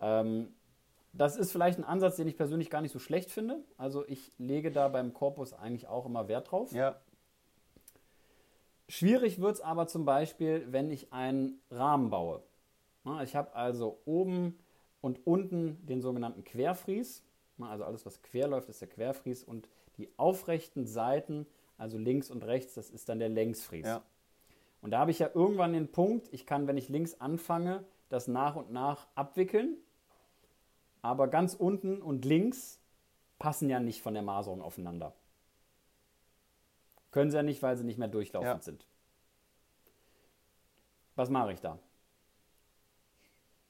Ähm, 0.00 0.54
das 1.12 1.36
ist 1.36 1.52
vielleicht 1.52 1.78
ein 1.78 1.84
Ansatz, 1.84 2.16
den 2.16 2.28
ich 2.28 2.36
persönlich 2.36 2.70
gar 2.70 2.82
nicht 2.82 2.92
so 2.92 2.98
schlecht 2.98 3.30
finde. 3.30 3.64
Also 3.76 4.06
ich 4.06 4.32
lege 4.38 4.70
da 4.70 4.88
beim 4.88 5.14
Korpus 5.14 5.52
eigentlich 5.54 5.88
auch 5.88 6.06
immer 6.06 6.28
Wert 6.28 6.50
drauf. 6.50 6.72
Ja. 6.72 7.00
Schwierig 8.88 9.40
wird 9.40 9.56
es 9.56 9.60
aber 9.60 9.86
zum 9.86 10.04
Beispiel, 10.04 10.66
wenn 10.70 10.90
ich 10.90 11.12
einen 11.12 11.60
Rahmen 11.70 12.10
baue. 12.10 12.42
Ich 13.22 13.34
habe 13.34 13.54
also 13.54 14.00
oben 14.04 14.58
und 15.00 15.26
unten 15.26 15.84
den 15.86 16.02
sogenannten 16.02 16.44
Querfries. 16.44 17.22
Also 17.66 17.84
alles, 17.84 18.06
was 18.06 18.22
quer 18.22 18.48
läuft, 18.48 18.68
ist 18.68 18.80
der 18.80 18.88
Querfries. 18.88 19.42
Und 19.42 19.68
die 19.96 20.08
aufrechten 20.16 20.86
Seiten, 20.86 21.46
also 21.76 21.98
links 21.98 22.30
und 22.30 22.44
rechts, 22.44 22.74
das 22.74 22.90
ist 22.90 23.08
dann 23.08 23.18
der 23.18 23.28
Längsfries. 23.28 23.86
Ja. 23.86 24.02
Und 24.80 24.92
da 24.92 25.00
habe 25.00 25.10
ich 25.10 25.18
ja 25.18 25.30
irgendwann 25.34 25.72
den 25.72 25.90
Punkt, 25.90 26.28
ich 26.32 26.46
kann, 26.46 26.66
wenn 26.66 26.76
ich 26.76 26.88
links 26.88 27.20
anfange, 27.20 27.84
das 28.08 28.28
nach 28.28 28.56
und 28.56 28.70
nach 28.70 29.06
abwickeln. 29.14 29.76
Aber 31.02 31.28
ganz 31.28 31.54
unten 31.54 32.00
und 32.00 32.24
links 32.24 32.80
passen 33.38 33.68
ja 33.70 33.80
nicht 33.80 34.02
von 34.02 34.14
der 34.14 34.22
Maserung 34.22 34.62
aufeinander. 34.62 35.14
Können 37.10 37.30
sie 37.30 37.36
ja 37.36 37.42
nicht, 37.42 37.62
weil 37.62 37.76
sie 37.76 37.84
nicht 37.84 37.98
mehr 37.98 38.08
durchlaufend 38.08 38.54
ja. 38.54 38.60
sind. 38.60 38.86
Was 41.16 41.30
mache 41.30 41.52
ich 41.52 41.60
da? 41.60 41.78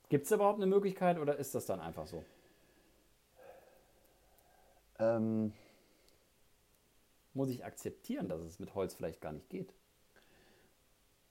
Gibt 0.08 0.26
es 0.26 0.32
überhaupt 0.32 0.58
eine 0.58 0.66
Möglichkeit 0.66 1.18
oder 1.18 1.36
ist 1.36 1.54
das 1.54 1.66
dann 1.66 1.80
einfach 1.80 2.06
so? 2.06 2.24
Ähm, 4.98 5.52
Muss 7.34 7.50
ich 7.50 7.64
akzeptieren, 7.64 8.28
dass 8.28 8.40
es 8.40 8.58
mit 8.58 8.74
Holz 8.74 8.94
vielleicht 8.94 9.20
gar 9.20 9.32
nicht 9.32 9.48
geht? 9.48 9.72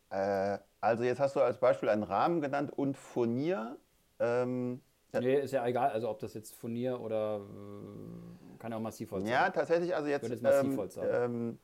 Äh, 0.09 0.59
also 0.79 1.03
jetzt 1.03 1.19
hast 1.19 1.35
du 1.35 1.41
als 1.41 1.59
Beispiel 1.59 1.89
einen 1.89 2.03
Rahmen 2.03 2.41
genannt 2.41 2.71
und 2.75 2.97
Furnier. 2.97 3.77
Ähm, 4.19 4.81
nee, 5.13 5.39
ist 5.39 5.51
ja 5.51 5.65
egal, 5.67 5.89
also 5.89 6.09
ob 6.09 6.19
das 6.19 6.33
jetzt 6.33 6.55
Furnier 6.55 7.01
oder 7.01 7.41
äh, 7.41 8.57
kann 8.59 8.71
ja 8.71 8.77
auch 8.77 8.81
Massivholz 8.81 9.23
sein. 9.23 9.31
Ja, 9.31 9.49
tatsächlich, 9.49 9.95
also 9.95 10.07
jetzt, 10.07 10.29
jetzt 10.29 10.41
Massivholz 10.41 10.97
ähm, 10.97 11.59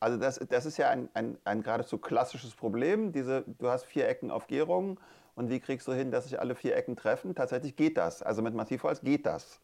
also 0.00 0.18
das, 0.18 0.40
das 0.48 0.66
ist 0.66 0.76
ja 0.76 0.88
ein, 0.88 1.08
ein, 1.14 1.38
ein 1.44 1.62
geradezu 1.62 1.98
klassisches 1.98 2.54
Problem. 2.54 3.12
Diese, 3.12 3.44
du 3.58 3.68
hast 3.68 3.84
vier 3.84 4.08
Ecken 4.08 4.30
auf 4.30 4.46
Gärung 4.46 5.00
und 5.34 5.50
wie 5.50 5.60
kriegst 5.60 5.86
du 5.88 5.92
hin, 5.92 6.10
dass 6.10 6.24
sich 6.24 6.40
alle 6.40 6.54
vier 6.54 6.76
Ecken 6.76 6.96
treffen? 6.96 7.34
Tatsächlich 7.34 7.76
geht 7.76 7.96
das. 7.96 8.22
Also 8.22 8.42
mit 8.42 8.54
Massivholz 8.54 9.02
geht 9.02 9.26
das. 9.26 9.60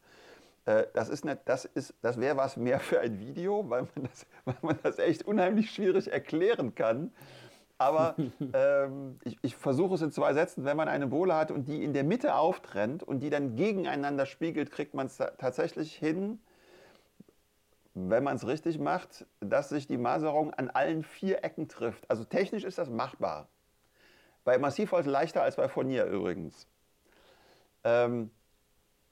Äh, 0.64 0.84
das, 0.94 1.08
ist 1.08 1.24
nicht, 1.24 1.38
das, 1.44 1.64
ist, 1.64 1.94
das 2.02 2.20
wäre 2.20 2.36
was 2.36 2.56
mehr 2.56 2.80
für 2.80 3.00
ein 3.00 3.18
Video, 3.18 3.68
weil 3.68 3.88
man 3.94 4.08
das, 4.08 4.26
weil 4.44 4.56
man 4.62 4.78
das 4.82 4.98
echt 4.98 5.24
unheimlich 5.24 5.70
schwierig 5.70 6.12
erklären 6.12 6.74
kann. 6.74 7.12
Aber 7.78 8.14
ähm, 8.54 9.18
ich, 9.24 9.38
ich 9.42 9.56
versuche 9.56 9.94
es 9.94 10.02
in 10.02 10.12
zwei 10.12 10.34
Sätzen. 10.34 10.64
Wenn 10.64 10.76
man 10.76 10.88
eine 10.88 11.08
Bohle 11.08 11.34
hat 11.34 11.50
und 11.50 11.66
die 11.66 11.82
in 11.82 11.92
der 11.92 12.04
Mitte 12.04 12.34
auftrennt 12.36 13.02
und 13.02 13.20
die 13.20 13.30
dann 13.30 13.56
gegeneinander 13.56 14.26
spiegelt, 14.26 14.70
kriegt 14.70 14.94
man 14.94 15.06
es 15.06 15.16
tatsächlich 15.16 15.94
hin, 15.94 16.40
wenn 17.94 18.24
man 18.24 18.36
es 18.36 18.46
richtig 18.46 18.78
macht, 18.78 19.26
dass 19.40 19.68
sich 19.68 19.86
die 19.86 19.98
Maserung 19.98 20.54
an 20.54 20.70
allen 20.70 21.02
vier 21.02 21.44
Ecken 21.44 21.68
trifft. 21.68 22.08
Also 22.08 22.24
technisch 22.24 22.64
ist 22.64 22.78
das 22.78 22.88
machbar. 22.88 23.48
Bei 24.44 24.58
Massivholz 24.58 25.06
leichter 25.06 25.42
als 25.42 25.56
bei 25.56 25.68
Furnier 25.68 26.06
übrigens. 26.06 26.66
Ähm, 27.84 28.30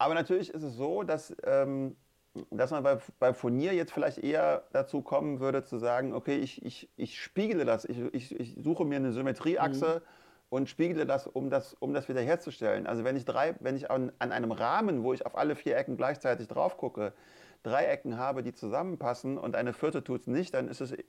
aber 0.01 0.15
natürlich 0.15 0.51
ist 0.51 0.63
es 0.63 0.75
so, 0.75 1.03
dass 1.03 1.35
ähm, 1.45 1.97
dass 2.51 2.71
man 2.71 2.83
bei, 2.83 2.99
bei 3.19 3.35
Furnier 3.35 3.75
jetzt 3.75 3.93
vielleicht 3.93 4.19
eher 4.19 4.65
dazu 4.73 5.03
kommen 5.03 5.41
würde, 5.41 5.65
zu 5.65 5.79
sagen, 5.79 6.15
okay, 6.15 6.37
ich, 6.37 6.65
ich, 6.65 6.89
ich 6.97 7.21
spiegele 7.21 7.65
das, 7.65 7.85
ich, 7.85 7.99
ich, 8.15 8.39
ich 8.39 8.57
suche 8.57 8.85
mir 8.85 8.97
eine 8.97 9.13
Symmetrieachse 9.13 9.97
mhm. 9.97 10.47
und 10.49 10.69
spiegele 10.69 11.07
das 11.07 11.27
um, 11.27 11.51
das, 11.51 11.75
um 11.75 11.93
das 11.93 12.09
wiederherzustellen. 12.09 12.87
Also 12.87 13.03
wenn 13.03 13.17
ich 13.17 13.25
drei, 13.25 13.57
wenn 13.61 13.77
ich 13.77 13.91
an, 13.91 14.13
an 14.21 14.31
einem 14.31 14.53
Rahmen, 14.53 15.03
wo 15.03 15.13
ich 15.13 15.27
auf 15.27 15.37
alle 15.37 15.57
vier 15.57 15.77
Ecken 15.77 15.97
gleichzeitig 15.97 16.47
drauf 16.47 16.77
gucke, 16.77 17.13
drei 17.65 17.87
Ecken 17.87 18.17
habe, 18.17 18.45
die 18.45 18.53
zusammenpassen 18.53 19.37
und 19.37 19.57
eine 19.57 19.73
vierte 19.73 20.05
tut 20.05 20.23
es 20.23 20.27
nicht, 20.29 20.55
dann 20.55 20.69
ist 20.69 20.81
es 20.81 20.93
äh, 20.93 21.03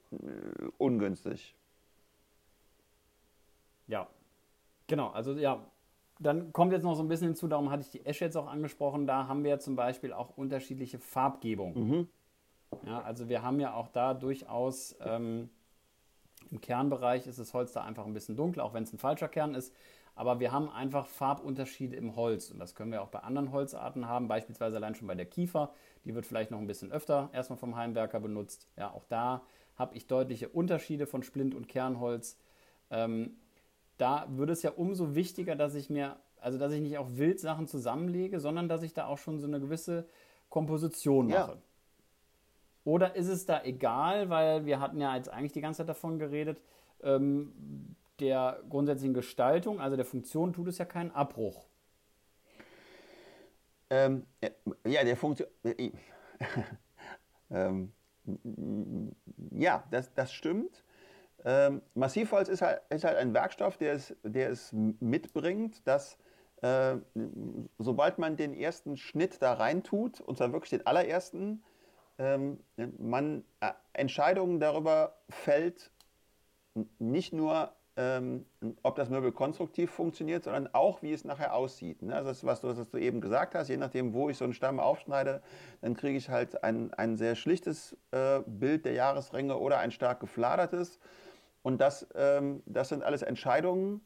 ungünstig. 0.80 1.56
Ja, 3.86 4.08
genau. 4.88 5.10
Also 5.10 5.34
ja, 5.34 5.64
dann 6.22 6.54
kommt 6.54 6.72
jetzt 6.72 6.84
noch 6.84 6.96
so 6.96 7.04
ein 7.04 7.08
bisschen 7.08 7.28
hinzu, 7.28 7.48
darum 7.48 7.72
hatte 7.72 7.84
ich 7.84 7.90
die 7.90 8.06
Esche 8.06 8.26
jetzt 8.26 8.38
auch 8.38 8.48
angesprochen, 8.48 9.08
da 9.08 9.28
haben 9.28 9.44
wir 9.44 9.60
zum 9.60 9.76
Beispiel 9.76 10.14
auch 10.14 10.38
unterschiedliche 10.38 11.00
Farbgebungen. 11.00 11.90
Mhm. 11.90 12.08
Ja, 12.86 13.02
also 13.02 13.28
wir 13.28 13.42
haben 13.42 13.60
ja 13.60 13.74
auch 13.74 13.90
da 13.90 14.14
durchaus 14.14 14.96
ähm, 15.02 15.50
im 16.50 16.62
Kernbereich 16.62 17.28
ist 17.28 17.40
das 17.40 17.54
Holz 17.54 17.74
da 17.74 17.84
einfach 17.84 18.06
ein 18.06 18.14
bisschen 18.14 18.36
dunkler, 18.36 18.64
auch 18.64 18.74
wenn 18.74 18.84
es 18.84 18.94
ein 18.94 18.98
falscher 18.98 19.28
Kern 19.28 19.56
ist. 19.56 19.74
Aber 20.16 20.40
wir 20.40 20.52
haben 20.52 20.70
einfach 20.70 21.08
Farbunterschiede 21.08 21.96
im 21.96 22.16
Holz 22.16 22.52
und 22.52 22.60
das 22.60 22.76
können 22.76 22.92
wir 22.92 23.02
auch 23.02 23.08
bei 23.08 23.20
anderen 23.20 23.52
Holzarten 23.52 24.08
haben, 24.08 24.28
beispielsweise 24.28 24.76
allein 24.76 24.96
schon 24.96 25.08
bei 25.08 25.16
der 25.16 25.26
Kiefer. 25.26 25.74
Die 26.04 26.14
wird 26.14 26.26
vielleicht 26.26 26.52
noch 26.52 26.60
ein 26.60 26.68
bisschen 26.68 26.92
öfter 26.92 27.30
erstmal 27.32 27.58
vom 27.58 27.76
Heimwerker 27.76 28.20
benutzt. 28.20 28.68
Ja, 28.78 28.92
auch 28.92 29.06
da 29.06 29.42
habe 29.78 29.96
ich 29.96 30.08
deutliche 30.08 30.50
Unterschiede 30.50 31.08
von 31.08 31.24
Splint- 31.24 31.56
und 31.56 31.70
Kernholz. 31.70 32.38
Ähm, 32.90 33.38
da 34.02 34.26
würde 34.30 34.54
es 34.54 34.64
ja 34.64 34.72
umso 34.72 35.14
wichtiger, 35.14 35.56
dass 35.56 35.76
ich 35.76 35.90
mir, 35.92 36.18
also 36.40 36.58
dass 36.58 36.74
ich 36.74 36.82
nicht 36.82 36.98
auch 36.98 37.08
Wildsachen 37.12 37.68
zusammenlege, 37.68 38.40
sondern 38.40 38.68
dass 38.68 38.82
ich 38.82 38.94
da 38.94 39.06
auch 39.06 39.20
schon 39.20 39.40
so 39.40 39.46
eine 39.46 39.60
gewisse 39.60 40.08
Komposition 40.50 41.28
mache. 41.28 41.52
Ja. 41.52 41.58
Oder 42.84 43.16
ist 43.16 43.28
es 43.28 43.46
da 43.46 43.64
egal, 43.64 44.30
weil 44.32 44.66
wir 44.66 44.80
hatten 44.80 45.00
ja 45.00 45.16
jetzt 45.16 45.30
eigentlich 45.30 45.52
die 45.52 45.62
ganze 45.62 45.80
Zeit 45.80 45.90
davon 45.90 46.18
geredet, 46.18 46.62
ähm, 47.04 47.96
der 48.20 48.64
grundsätzlichen 48.70 49.14
Gestaltung, 49.14 49.80
also 49.80 49.96
der 49.96 50.06
Funktion 50.06 50.52
tut 50.52 50.68
es 50.68 50.80
ja 50.80 50.86
keinen 50.86 51.12
Abbruch. 51.12 51.68
Ähm, 53.92 54.26
ja, 54.86 55.04
der 55.04 55.16
Funktion. 55.16 55.48
Äh, 55.64 55.92
ähm, 57.52 57.92
ja, 59.52 59.84
das, 59.92 60.12
das 60.14 60.34
stimmt. 60.34 60.84
Ähm, 61.44 61.82
Massivholz 61.96 62.50
ist 62.50 62.62
halt, 62.62 62.82
ist 62.90 63.04
halt 63.04 63.18
ein 63.18 63.34
Werkstoff, 63.34 63.78
der 63.78 63.94
es, 63.94 64.16
der 64.24 64.50
es 64.50 64.72
mitbringt, 64.74 65.86
dass 65.88 66.18
äh, 66.62 66.98
sobald 67.80 68.20
man 68.20 68.38
den 68.38 68.54
ersten 68.54 68.98
Schnitt 68.98 69.42
da 69.42 69.54
rein 69.54 69.84
tut, 69.84 70.22
und 70.22 70.38
zwar 70.38 70.54
wirklich 70.54 70.70
den 70.70 70.86
allerersten, 70.86 71.64
ähm, 72.20 72.60
man 73.00 73.44
äh, 73.62 73.72
Entscheidungen 73.94 74.60
darüber 74.60 75.16
fällt, 75.30 75.92
nicht 77.00 77.34
nur 77.34 77.74
ähm, 77.98 78.46
ob 78.84 78.96
das 78.96 79.10
Möbel 79.10 79.32
konstruktiv 79.32 79.92
funktioniert, 79.92 80.44
sondern 80.44 80.70
auch, 80.74 81.02
wie 81.02 81.12
es 81.12 81.26
nachher 81.26 81.54
aussieht. 81.54 82.02
Ne? 82.02 82.16
Also 82.16 82.30
das, 82.30 82.46
was 82.46 82.62
du, 82.62 82.68
was 82.70 82.90
du 82.90 82.98
eben 82.98 83.20
gesagt 83.20 83.54
hast, 83.54 83.68
je 83.68 83.78
nachdem, 83.78 84.14
wo 84.14 84.30
ich 84.30 84.38
so 84.38 84.46
einen 84.46 84.54
Stamm 84.54 84.80
aufschneide, 84.80 85.42
dann 85.82 85.96
kriege 85.96 86.18
ich 86.18 86.30
halt 86.30 86.64
ein, 86.64 86.94
ein 86.94 87.18
sehr 87.18 87.36
schlichtes 87.36 87.98
äh, 88.12 88.40
Bild 88.46 88.86
der 88.86 88.94
Jahresringe 88.94 89.58
oder 89.58 89.80
ein 89.80 89.92
stark 89.92 90.22
gefladertes. 90.22 91.00
Und 91.64 91.80
das, 91.80 92.08
ähm, 92.16 92.64
das 92.66 92.90
sind 92.90 93.04
alles 93.04 93.22
Entscheidungen, 93.22 94.02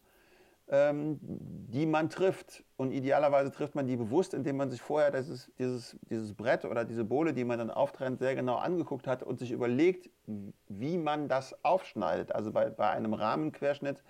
ähm, 0.68 1.20
die 1.22 1.86
man 1.86 2.10
trifft. 2.10 2.64
Und 2.78 2.92
idealerweise 2.92 3.52
trifft 3.52 3.76
man 3.76 3.88
die 3.88 3.96
bewusst, 3.96 4.34
indem 4.34 4.58
man 4.58 4.70
sich 4.70 4.82
vorher 4.82 5.12
dieses, 5.12 5.52
dieses, 5.60 5.98
dieses 6.10 6.34
Brett 6.34 6.66
oder 6.66 6.86
diese 6.86 7.04
Bohle, 7.04 7.34
die 7.34 7.44
man 7.44 7.60
dann 7.60 7.72
auftrennt, 7.72 8.20
sehr 8.20 8.36
genau 8.36 8.56
angeguckt 8.56 9.08
hat 9.08 9.24
und 9.24 9.40
sich 9.40 9.52
überlegt, 9.52 10.10
wie 10.68 10.98
man 10.98 11.28
das 11.28 11.64
aufschneidet. 11.64 12.34
Also 12.34 12.52
bei, 12.52 12.70
bei 12.70 12.90
einem 12.90 13.14
Rahmenquerschnitt 13.14 14.02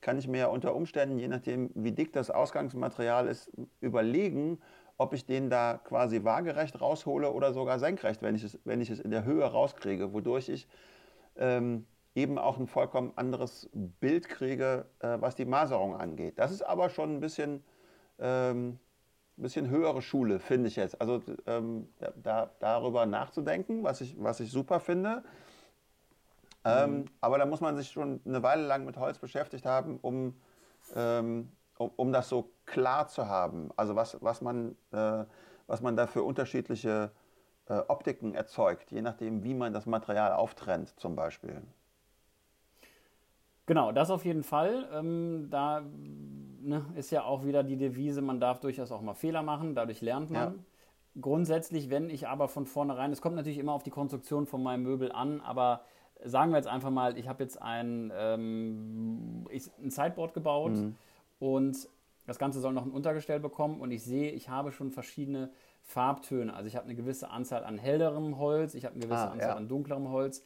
kann 0.00 0.18
ich 0.18 0.28
mir 0.28 0.38
ja 0.38 0.46
unter 0.48 0.74
Umständen, 0.74 1.18
je 1.18 1.28
nachdem, 1.28 1.70
wie 1.74 1.92
dick 1.92 2.12
das 2.12 2.30
Ausgangsmaterial 2.30 3.26
ist, 3.26 3.50
überlegen, 3.80 4.60
ob 4.98 5.14
ich 5.14 5.26
den 5.26 5.48
da 5.48 5.80
quasi 5.82 6.24
waagerecht 6.24 6.80
raushole 6.80 7.32
oder 7.32 7.52
sogar 7.52 7.78
senkrecht, 7.78 8.22
wenn 8.22 8.34
ich 8.34 8.44
es, 8.44 8.58
wenn 8.64 8.80
ich 8.80 8.90
es 8.90 9.00
in 9.00 9.10
der 9.10 9.24
Höhe 9.24 9.44
rauskriege, 9.44 10.12
wodurch 10.12 10.48
ich 10.48 10.68
ähm, 11.36 11.86
eben 12.14 12.38
auch 12.38 12.58
ein 12.58 12.66
vollkommen 12.66 13.12
anderes 13.16 13.68
Bild 13.72 14.28
kriege, 14.28 14.86
äh, 15.00 15.16
was 15.20 15.34
die 15.34 15.44
Maserung 15.44 15.96
angeht. 15.96 16.38
Das 16.38 16.50
ist 16.52 16.62
aber 16.62 16.88
schon 16.88 17.16
ein 17.16 17.20
bisschen, 17.20 17.64
ähm, 18.18 18.78
bisschen 19.36 19.68
höhere 19.68 20.00
Schule, 20.00 20.38
finde 20.38 20.68
ich 20.68 20.76
jetzt. 20.76 21.00
Also 21.00 21.20
ähm, 21.46 21.88
da, 22.22 22.50
darüber 22.60 23.06
nachzudenken, 23.06 23.82
was 23.82 24.00
ich, 24.00 24.16
was 24.22 24.40
ich 24.40 24.50
super 24.50 24.78
finde. 24.78 25.24
Ähm, 26.64 26.98
mhm. 26.98 27.04
Aber 27.20 27.38
da 27.38 27.46
muss 27.46 27.60
man 27.60 27.76
sich 27.76 27.90
schon 27.90 28.20
eine 28.24 28.42
Weile 28.42 28.66
lang 28.66 28.84
mit 28.84 28.96
Holz 28.96 29.18
beschäftigt 29.18 29.66
haben, 29.66 29.98
um, 30.00 30.34
ähm, 30.94 31.50
um, 31.78 31.90
um, 31.96 32.12
das 32.12 32.28
so 32.28 32.52
klar 32.64 33.08
zu 33.08 33.26
haben. 33.26 33.70
Also 33.76 33.96
was, 33.96 34.22
was, 34.22 34.40
man, 34.40 34.76
äh, 34.92 35.24
was 35.66 35.82
man 35.82 35.96
da 35.96 36.06
für 36.06 36.22
unterschiedliche 36.22 37.10
äh, 37.68 37.80
Optiken 37.88 38.34
erzeugt, 38.34 38.92
je 38.92 39.02
nachdem, 39.02 39.42
wie 39.42 39.54
man 39.54 39.72
das 39.72 39.84
Material 39.84 40.32
auftrennt 40.32 40.98
zum 40.98 41.16
Beispiel. 41.16 41.60
Genau, 43.66 43.92
das 43.92 44.10
auf 44.10 44.24
jeden 44.24 44.42
Fall. 44.42 44.88
Ähm, 44.92 45.48
da 45.50 45.82
ne, 46.60 46.84
ist 46.96 47.10
ja 47.10 47.24
auch 47.24 47.44
wieder 47.44 47.62
die 47.62 47.76
Devise, 47.76 48.20
man 48.20 48.40
darf 48.40 48.60
durchaus 48.60 48.92
auch 48.92 49.00
mal 49.00 49.14
Fehler 49.14 49.42
machen, 49.42 49.74
dadurch 49.74 50.00
lernt 50.00 50.30
man. 50.30 50.54
Ja. 50.54 50.54
Grundsätzlich, 51.20 51.90
wenn 51.90 52.10
ich 52.10 52.26
aber 52.26 52.48
von 52.48 52.66
vornherein, 52.66 53.12
es 53.12 53.22
kommt 53.22 53.36
natürlich 53.36 53.58
immer 53.58 53.72
auf 53.72 53.84
die 53.84 53.90
Konstruktion 53.90 54.46
von 54.46 54.62
meinem 54.62 54.82
Möbel 54.82 55.12
an, 55.12 55.40
aber 55.40 55.82
sagen 56.24 56.50
wir 56.50 56.56
jetzt 56.56 56.66
einfach 56.66 56.90
mal, 56.90 57.16
ich 57.16 57.28
habe 57.28 57.42
jetzt 57.42 57.60
ein, 57.62 58.12
ähm, 58.16 59.46
ich, 59.50 59.70
ein 59.80 59.90
Sideboard 59.90 60.34
gebaut 60.34 60.72
mhm. 60.72 60.96
und 61.38 61.88
das 62.26 62.38
Ganze 62.38 62.60
soll 62.60 62.72
noch 62.72 62.84
ein 62.84 62.90
Untergestell 62.90 63.38
bekommen 63.38 63.80
und 63.80 63.90
ich 63.90 64.02
sehe, 64.02 64.30
ich 64.30 64.48
habe 64.48 64.72
schon 64.72 64.90
verschiedene 64.90 65.50
Farbtöne. 65.82 66.54
Also 66.54 66.68
ich 66.68 66.76
habe 66.76 66.86
eine 66.86 66.94
gewisse 66.94 67.30
Anzahl 67.30 67.64
an 67.64 67.78
hellerem 67.78 68.38
Holz, 68.38 68.74
ich 68.74 68.84
habe 68.84 68.94
eine 68.94 69.04
gewisse 69.04 69.28
ah, 69.28 69.32
Anzahl 69.32 69.50
ja. 69.50 69.56
an 69.56 69.68
dunklerem 69.68 70.08
Holz 70.08 70.42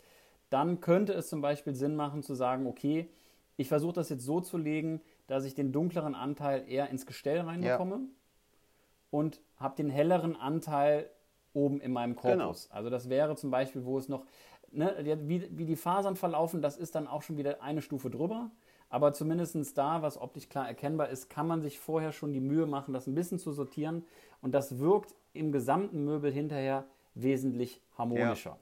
dann 0.50 0.80
könnte 0.80 1.12
es 1.12 1.28
zum 1.28 1.40
Beispiel 1.40 1.74
Sinn 1.74 1.96
machen 1.96 2.22
zu 2.22 2.34
sagen, 2.34 2.66
okay, 2.66 3.10
ich 3.56 3.68
versuche 3.68 3.94
das 3.94 4.08
jetzt 4.08 4.24
so 4.24 4.40
zu 4.40 4.56
legen, 4.56 5.00
dass 5.26 5.44
ich 5.44 5.54
den 5.54 5.72
dunkleren 5.72 6.14
Anteil 6.14 6.64
eher 6.68 6.88
ins 6.90 7.06
Gestell 7.06 7.40
reinbekomme 7.40 7.96
ja. 7.96 8.06
und 9.10 9.40
habe 9.56 9.76
den 9.76 9.90
helleren 9.90 10.36
Anteil 10.36 11.10
oben 11.52 11.80
in 11.80 11.92
meinem 11.92 12.14
Korpus. 12.14 12.68
Genau. 12.68 12.76
Also 12.76 12.90
das 12.90 13.08
wäre 13.08 13.36
zum 13.36 13.50
Beispiel, 13.50 13.84
wo 13.84 13.98
es 13.98 14.08
noch, 14.08 14.24
ne, 14.70 15.18
wie, 15.22 15.48
wie 15.56 15.64
die 15.64 15.76
Fasern 15.76 16.16
verlaufen, 16.16 16.62
das 16.62 16.76
ist 16.76 16.94
dann 16.94 17.06
auch 17.06 17.22
schon 17.22 17.36
wieder 17.36 17.62
eine 17.62 17.82
Stufe 17.82 18.10
drüber. 18.10 18.50
Aber 18.90 19.12
zumindest 19.12 19.76
da, 19.76 20.00
was 20.00 20.18
optisch 20.18 20.48
klar 20.48 20.66
erkennbar 20.66 21.10
ist, 21.10 21.28
kann 21.28 21.46
man 21.46 21.60
sich 21.60 21.78
vorher 21.78 22.12
schon 22.12 22.32
die 22.32 22.40
Mühe 22.40 22.66
machen, 22.66 22.94
das 22.94 23.06
ein 23.06 23.14
bisschen 23.14 23.38
zu 23.38 23.52
sortieren. 23.52 24.04
Und 24.40 24.52
das 24.52 24.78
wirkt 24.78 25.14
im 25.34 25.52
gesamten 25.52 26.04
Möbel 26.04 26.32
hinterher 26.32 26.86
wesentlich 27.14 27.82
harmonischer. 27.98 28.50
Ja. 28.50 28.58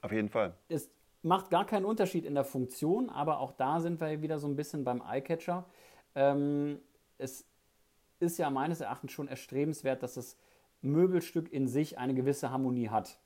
Auf 0.00 0.12
jeden 0.12 0.28
Fall. 0.28 0.54
Es 0.68 0.90
macht 1.24 1.50
gar 1.50 1.64
keinen 1.64 1.84
Unterschied 1.84 2.24
in 2.24 2.34
der 2.34 2.44
Funktion, 2.44 3.08
aber 3.08 3.40
auch 3.40 3.52
da 3.52 3.80
sind 3.80 4.00
wir 4.00 4.22
wieder 4.22 4.38
so 4.38 4.46
ein 4.46 4.56
bisschen 4.56 4.84
beim 4.84 5.00
Eyecatcher. 5.00 5.64
Ähm, 6.14 6.80
es 7.18 7.46
ist 8.20 8.38
ja 8.38 8.50
meines 8.50 8.80
Erachtens 8.80 9.12
schon 9.12 9.28
erstrebenswert, 9.28 10.02
dass 10.02 10.14
das 10.14 10.36
Möbelstück 10.82 11.52
in 11.52 11.66
sich 11.66 11.98
eine 11.98 12.14
gewisse 12.14 12.50
Harmonie 12.50 12.90
hat. 12.90 13.18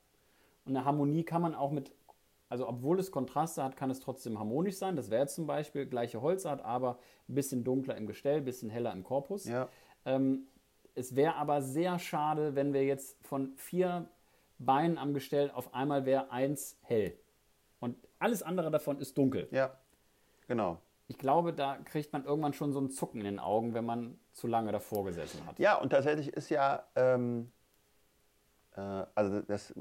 Und 0.65 0.77
eine 0.77 0.85
Harmonie 0.85 1.25
kann 1.25 1.43
man 1.43 1.55
auch 1.55 1.73
mit, 1.73 1.93
also 2.49 2.69
obwohl 2.69 3.01
es 3.01 3.11
Kontraste 3.11 3.65
hat, 3.65 3.77
kann 3.77 3.91
es 3.91 4.01
trotzdem 4.01 4.39
harmonisch 4.39 4.77
sein. 4.77 4.95
Das 4.95 5.11
wäre 5.11 5.27
zum 5.27 5.47
Beispiel 5.47 5.87
gleiche 5.87 6.23
Holzart, 6.23 6.62
aber 6.62 6.99
ein 7.29 7.35
bisschen 7.35 7.65
dunkler 7.65 7.97
im 7.97 8.07
Gestell, 8.07 8.39
ein 8.39 8.45
bisschen 8.45 8.70
heller 8.70 8.93
im 8.93 9.03
Korpus. 9.03 9.45
Ja. 9.45 9.69
Ähm, 10.05 10.47
es 10.95 11.16
wäre 11.16 11.35
aber 11.35 11.62
sehr 11.62 11.99
schade, 11.99 12.55
wenn 12.55 12.73
wir 12.73 12.85
jetzt 12.85 13.19
von 13.27 13.55
vier 13.57 14.09
Beinen 14.59 14.99
am 14.99 15.15
Gestell, 15.15 15.51
auf 15.51 15.75
einmal 15.75 16.05
wäre 16.05 16.31
eins 16.31 16.79
hell. 16.83 17.19
Alles 18.19 18.43
andere 18.43 18.70
davon 18.70 18.99
ist 18.99 19.16
dunkel. 19.16 19.49
Ja, 19.51 19.77
genau. 20.47 20.81
Ich 21.07 21.19
glaube, 21.19 21.53
da 21.53 21.78
kriegt 21.85 22.12
man 22.12 22.24
irgendwann 22.24 22.53
schon 22.53 22.73
so 22.73 22.81
ein 22.81 22.90
Zucken 22.90 23.20
in 23.20 23.24
den 23.24 23.39
Augen, 23.39 23.74
wenn 23.74 23.86
man 23.86 24.19
zu 24.32 24.47
lange 24.47 24.73
davor 24.73 25.05
gesessen 25.05 25.47
hat. 25.47 25.59
Ja, 25.59 25.77
und 25.77 25.90
tatsächlich 25.90 26.28
ist 26.28 26.51
ja, 26.51 26.85
ähm, 26.97 27.51
äh, 28.77 28.81
also 29.15 29.40
das 29.43 29.74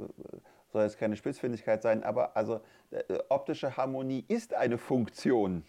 soll 0.72 0.84
jetzt 0.84 0.97
keine 0.97 1.15
Spitzfindigkeit 1.18 1.81
sein, 1.81 2.03
aber 2.03 2.38
also 2.38 2.61
äh, 2.91 3.19
optische 3.30 3.76
Harmonie 3.76 4.23
ist 4.27 4.53
eine 4.53 4.77
Funktion. 4.77 5.64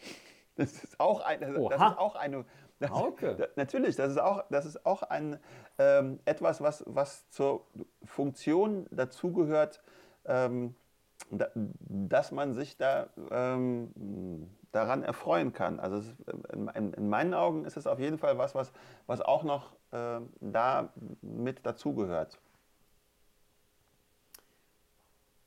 Das 0.55 0.83
ist 0.83 0.99
auch, 0.99 1.21
ein, 1.21 1.41
das, 1.41 1.51
das 1.51 1.93
ist 1.93 1.99
auch 1.99 2.17
eine 2.17 2.45
das, 2.81 2.93
okay. 2.93 3.35
natürlich, 3.57 3.97
das 3.97 4.13
ist 4.13 4.19
auch, 4.19 4.45
das 4.51 4.65
ist 4.65 4.87
auch 4.87 5.03
ein, 5.03 5.41
ähm, 5.79 6.21
etwas, 6.25 6.61
was, 6.61 6.85
was 6.87 7.29
zur 7.31 7.67
Funktion 8.05 8.87
dazugehört, 8.91 9.83
ähm, 10.27 10.77
da, 10.77 10.88
dass 11.31 12.33
man 12.33 12.55
sich 12.55 12.77
da 12.77 13.09
ähm, 13.31 14.49
daran 14.73 15.03
erfreuen 15.03 15.53
kann. 15.53 15.81
Also 15.81 15.99
ist, 15.99 16.15
in, 16.53 16.69
in, 16.93 17.09
meinen 17.09 17.35
Augen 17.35 17.65
ist 17.65 17.77
es 17.77 17.87
auf 17.87 17.99
jeden 17.99 18.19
Fall 18.19 18.39
was, 18.39 18.55
was, 18.55 18.73
was 19.07 19.21
auch 19.21 19.45
noch 19.45 19.73
äh, 19.93 20.21
da 20.41 20.93
mit 21.21 21.65
dazugehört. 21.67 22.39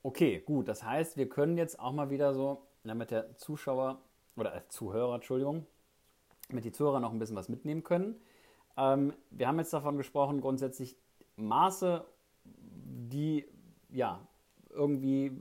Okay, 0.03 0.40
gut. 0.40 0.68
Das 0.68 0.84
heißt, 0.84 1.18
wir 1.18 1.30
können 1.30 1.58
jetzt 1.58 1.80
auch 1.80 1.91
mal 1.91 2.10
wieder 2.10 2.34
so, 2.34 2.68
damit 2.84 3.12
der 3.12 3.38
Zuschauer 3.38 4.02
oder 4.36 4.56
äh, 4.56 4.62
Zuhörer, 4.68 5.16
Entschuldigung, 5.16 5.68
damit 6.49 6.66
die 6.66 6.72
Zuhörer 6.72 6.99
noch 6.99 7.12
ein 7.12 7.20
bisschen 7.20 7.36
was 7.36 7.49
mitnehmen 7.49 7.84
können. 7.84 8.16
Ähm, 8.78 9.14
wir 9.30 9.48
haben 9.48 9.60
jetzt 9.60 9.74
davon 9.74 9.98
gesprochen, 9.98 10.41
grundsätzlich 10.41 10.98
Maße, 11.36 12.03
die 12.44 13.45
ja 13.90 14.28
irgendwie 14.70 15.32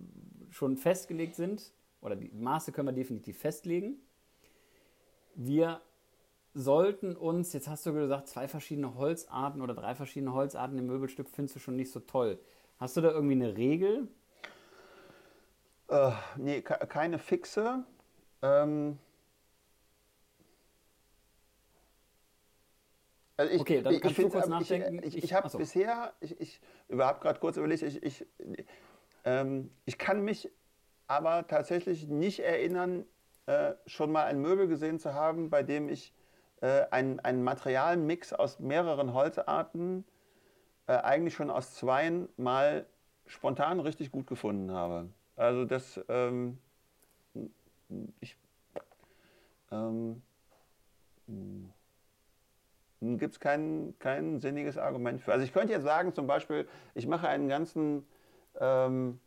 schon 0.51 0.77
festgelegt 0.77 1.35
sind, 1.35 1.73
oder 2.01 2.17
die 2.17 2.31
Maße 2.33 2.73
können 2.73 2.89
wir 2.89 2.93
definitiv 2.93 3.39
festlegen. 3.39 3.97
Wir 5.35 5.81
sollten 6.55 7.17
uns, 7.17 7.53
jetzt 7.53 7.69
hast 7.69 7.87
du 7.87 7.93
gesagt, 7.93 8.29
zwei 8.29 8.49
verschiedene 8.49 8.95
Holzarten 8.95 9.63
oder 9.63 9.75
drei 9.75 9.95
verschiedene 9.95 10.33
Holzarten 10.33 10.79
im 10.79 10.87
Möbelstück 10.87 11.29
findest 11.29 11.57
du 11.57 11.61
schon 11.61 11.77
nicht 11.77 11.93
so 11.93 12.01
toll. 12.01 12.39
Hast 12.79 12.97
du 12.97 13.01
da 13.01 13.11
irgendwie 13.11 13.35
eine 13.35 13.57
Regel? 13.57 14.09
Äh, 15.89 16.13
nee, 16.37 16.63
keine 16.63 17.19
fixe. 17.19 17.85
Ähm 18.43 18.99
also 23.37 23.53
ich, 23.53 23.61
okay, 23.61 23.83
dann 23.83 24.01
kannst 24.01 24.19
ich, 24.19 24.25
du 24.25 24.31
kurz 24.31 24.49
nachdenken. 24.49 24.99
Ich, 25.03 25.17
ich, 25.17 25.25
ich 25.25 25.33
habe 25.33 25.49
so. 25.49 25.59
bisher, 25.59 26.15
ich, 26.21 26.41
ich 26.41 26.61
überhaupt 26.89 27.21
gerade 27.21 27.39
kurz 27.39 27.57
überlegt, 27.57 27.83
ich, 27.83 28.03
ich, 28.03 28.27
ähm, 29.25 29.71
ich 29.85 29.99
kann 29.99 30.23
mich 30.23 30.51
aber 31.07 31.47
tatsächlich 31.47 32.07
nicht 32.07 32.41
erinnern, 32.41 33.05
äh, 33.47 33.75
schon 33.87 34.13
mal 34.13 34.25
ein 34.27 34.41
Möbel 34.41 34.69
gesehen 34.69 34.99
zu 34.99 35.15
haben, 35.15 35.51
bei 35.51 35.63
dem 35.63 35.89
ich 35.89 36.15
äh, 36.61 36.85
einen, 36.91 37.43
Materialmix 37.43 38.33
aus 38.33 38.61
mehreren 38.61 39.13
Holzarten 39.13 40.05
äh, 40.87 40.93
eigentlich 40.93 41.35
schon 41.35 41.51
aus 41.51 41.75
zweien 41.75 42.29
mal 42.37 42.87
spontan 43.27 43.81
richtig 43.81 44.13
gut 44.13 44.27
gefunden 44.27 44.73
habe. 44.73 45.09
Also 45.37 45.65
das, 45.65 46.01
ähm, 46.09 46.59
ich, 48.21 48.37
ähm, 49.73 50.23
gibt 53.01 53.35
es 53.35 53.41
kein, 53.41 53.95
kein 53.99 54.41
sinniges 54.41 54.77
Argument 54.77 55.21
für. 55.21 55.33
Also 55.33 55.45
ich 55.45 55.53
könnte 55.53 55.73
jetzt 55.73 55.85
sagen, 55.85 56.13
zum 56.15 56.27
Beispiel, 56.27 56.69
ich 56.95 57.07
mache 57.07 57.29
einen 57.29 57.49
ganzen, 57.49 58.07
ähm, 58.59 59.21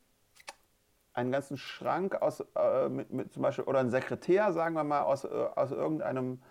einen 1.13 1.31
ganzen 1.31 1.57
Schrank 1.57 2.21
aus, 2.21 2.43
äh, 2.55 2.89
mit, 2.89 3.11
mit, 3.11 3.33
zum 3.33 3.43
Beispiel, 3.43 3.65
oder 3.65 3.79
einen 3.79 3.91
Sekretär, 3.91 4.51
sagen 4.51 4.75
wir 4.75 4.83
mal, 4.83 5.01
aus, 5.03 5.23
äh, 5.23 5.27
aus 5.27 5.71
irgendeinem 5.71 6.41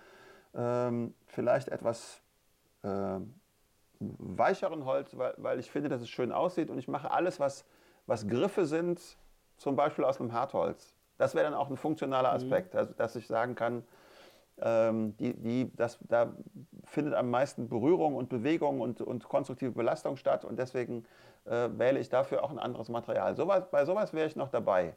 ähm, 0.54 1.14
vielleicht 1.26 1.68
etwas 1.68 2.20
äh, 2.82 3.18
weicheren 4.00 4.84
Holz, 4.84 5.16
weil, 5.16 5.34
weil 5.36 5.58
ich 5.58 5.70
finde, 5.70 5.88
dass 5.88 6.00
es 6.00 6.08
schön 6.08 6.32
aussieht 6.32 6.70
und 6.70 6.78
ich 6.78 6.88
mache 6.88 7.10
alles, 7.10 7.40
was, 7.40 7.64
was 8.06 8.28
Griffe 8.28 8.66
sind, 8.66 9.00
zum 9.56 9.76
Beispiel 9.76 10.04
aus 10.04 10.20
einem 10.20 10.32
Hartholz. 10.32 10.94
Das 11.18 11.34
wäre 11.34 11.44
dann 11.44 11.54
auch 11.54 11.70
ein 11.70 11.76
funktionaler 11.76 12.30
mhm. 12.30 12.36
Aspekt, 12.36 12.74
mhm. 12.74 12.80
also, 12.80 12.92
dass 12.94 13.16
ich 13.16 13.26
sagen 13.26 13.54
kann, 13.54 13.84
ähm, 14.60 15.16
die, 15.16 15.34
die, 15.34 15.72
das, 15.74 15.98
da 16.08 16.32
findet 16.84 17.14
am 17.14 17.30
meisten 17.30 17.68
Berührung 17.68 18.14
und 18.14 18.28
Bewegung 18.28 18.80
und, 18.80 19.00
und 19.00 19.28
konstruktive 19.28 19.72
Belastung 19.72 20.16
statt 20.16 20.44
und 20.44 20.58
deswegen 20.58 21.04
äh, 21.44 21.69
wähle 21.73 21.98
ich 21.98 22.09
dafür 22.09 22.44
auch 22.44 22.51
ein 22.51 22.59
anderes 22.59 22.89
Material. 22.89 23.36
Sowas, 23.36 23.64
bei 23.70 23.85
sowas 23.85 24.12
wäre 24.12 24.27
ich 24.27 24.36
noch 24.36 24.48
dabei. 24.48 24.94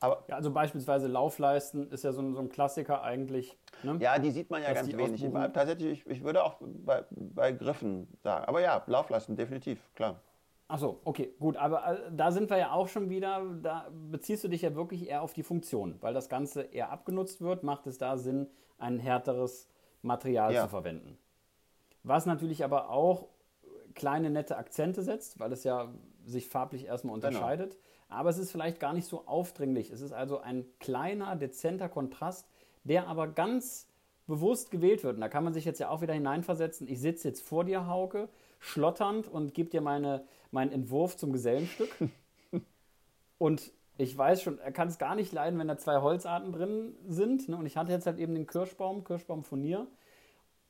Aber 0.00 0.24
ja, 0.28 0.36
also 0.36 0.50
beispielsweise 0.50 1.08
Laufleisten 1.08 1.90
ist 1.90 2.04
ja 2.04 2.12
so 2.12 2.22
ein, 2.22 2.34
so 2.34 2.40
ein 2.40 2.48
Klassiker 2.48 3.02
eigentlich. 3.02 3.58
Ne? 3.82 3.98
Ja, 4.00 4.18
die 4.18 4.30
sieht 4.30 4.50
man 4.50 4.62
ja 4.62 4.72
ganz 4.72 4.88
wenig. 4.88 5.22
Ich, 5.22 5.32
tatsächlich, 5.52 6.00
ich, 6.00 6.06
ich, 6.06 6.24
würde 6.24 6.42
auch 6.42 6.56
bei, 6.60 7.04
bei 7.10 7.52
Griffen 7.52 8.08
sagen. 8.22 8.46
Aber 8.46 8.62
ja, 8.62 8.82
Laufleisten, 8.86 9.36
definitiv, 9.36 9.78
klar. 9.94 10.20
Achso, 10.68 11.00
okay, 11.04 11.34
gut. 11.38 11.56
Aber 11.58 11.86
äh, 11.86 12.10
da 12.12 12.32
sind 12.32 12.48
wir 12.48 12.56
ja 12.56 12.72
auch 12.72 12.88
schon 12.88 13.10
wieder, 13.10 13.42
da 13.60 13.88
beziehst 14.10 14.42
du 14.42 14.48
dich 14.48 14.62
ja 14.62 14.74
wirklich 14.74 15.08
eher 15.08 15.20
auf 15.20 15.34
die 15.34 15.42
Funktion. 15.42 15.96
Weil 16.00 16.14
das 16.14 16.30
Ganze 16.30 16.62
eher 16.62 16.90
abgenutzt 16.90 17.42
wird, 17.42 17.62
macht 17.62 17.86
es 17.86 17.98
da 17.98 18.16
Sinn, 18.16 18.48
ein 18.78 18.98
härteres 18.98 19.68
Material 20.00 20.54
ja. 20.54 20.62
zu 20.62 20.68
verwenden. 20.68 21.18
Was 22.04 22.24
natürlich 22.24 22.64
aber 22.64 22.88
auch 22.88 23.28
kleine 23.94 24.30
nette 24.30 24.56
Akzente 24.56 25.02
setzt, 25.02 25.38
weil 25.38 25.52
es 25.52 25.64
ja 25.64 25.92
sich 26.24 26.48
farblich 26.48 26.86
erstmal 26.86 27.14
genau. 27.14 27.26
unterscheidet. 27.26 27.72
Genau 27.72 27.84
aber 28.10 28.28
es 28.28 28.38
ist 28.38 28.50
vielleicht 28.50 28.80
gar 28.80 28.92
nicht 28.92 29.06
so 29.06 29.26
aufdringlich. 29.26 29.90
Es 29.90 30.00
ist 30.00 30.12
also 30.12 30.40
ein 30.40 30.66
kleiner, 30.80 31.36
dezenter 31.36 31.88
Kontrast, 31.88 32.46
der 32.84 33.06
aber 33.06 33.28
ganz 33.28 33.88
bewusst 34.26 34.70
gewählt 34.70 35.04
wird. 35.04 35.14
Und 35.14 35.20
da 35.20 35.28
kann 35.28 35.44
man 35.44 35.54
sich 35.54 35.64
jetzt 35.64 35.78
ja 35.78 35.88
auch 35.88 36.02
wieder 36.02 36.14
hineinversetzen. 36.14 36.88
Ich 36.88 37.00
sitze 37.00 37.28
jetzt 37.28 37.42
vor 37.42 37.64
dir, 37.64 37.86
Hauke, 37.86 38.28
schlotternd 38.58 39.28
und 39.28 39.54
gebe 39.54 39.70
dir 39.70 39.80
meine, 39.80 40.24
meinen 40.50 40.72
Entwurf 40.72 41.16
zum 41.16 41.32
Gesellenstück. 41.32 41.90
und 43.38 43.72
ich 43.96 44.16
weiß 44.16 44.42
schon, 44.42 44.58
er 44.58 44.72
kann 44.72 44.88
es 44.88 44.98
gar 44.98 45.14
nicht 45.14 45.32
leiden, 45.32 45.58
wenn 45.58 45.68
da 45.68 45.78
zwei 45.78 46.00
Holzarten 46.00 46.52
drin 46.52 46.96
sind. 47.06 47.48
Ne? 47.48 47.56
Und 47.56 47.66
ich 47.66 47.76
hatte 47.76 47.92
jetzt 47.92 48.06
halt 48.06 48.18
eben 48.18 48.34
den 48.34 48.46
Kirschbaum, 48.46 49.04
Kirschbaum 49.04 49.44
Furnier. 49.44 49.86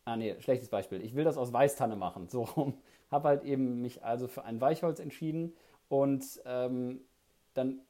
Ah, 0.05 0.17
nee, 0.17 0.39
schlechtes 0.41 0.69
Beispiel. 0.69 1.03
Ich 1.03 1.15
will 1.15 1.25
das 1.25 1.39
aus 1.39 1.53
Weißtanne 1.53 1.97
machen. 1.97 2.29
So 2.29 2.43
rum. 2.43 2.75
Habe 3.11 3.29
halt 3.29 3.45
eben 3.45 3.81
mich 3.81 4.05
also 4.05 4.29
für 4.29 4.45
ein 4.45 4.61
Weichholz 4.61 5.01
entschieden. 5.01 5.55
Und 5.89 6.25
ähm, 6.45 7.01
dann 7.55 7.81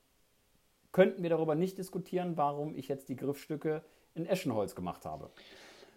könnten 0.92 1.22
wir 1.22 1.30
darüber 1.30 1.54
nicht 1.54 1.78
diskutieren, 1.78 2.36
warum 2.36 2.74
ich 2.74 2.88
jetzt 2.88 3.08
die 3.08 3.16
Griffstücke 3.16 3.82
in 4.14 4.26
Eschenholz 4.26 4.74
gemacht 4.74 5.04
habe. 5.04 5.30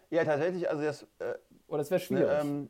Ja, 0.10 0.24
tatsächlich, 0.24 0.70
also 0.70 0.84
das. 0.84 1.04
Äh, 1.20 1.34
Oder 1.68 1.82
es 1.82 1.90
wäre 1.90 2.00
schwierig. 2.00 2.30
Ähm, 2.42 2.70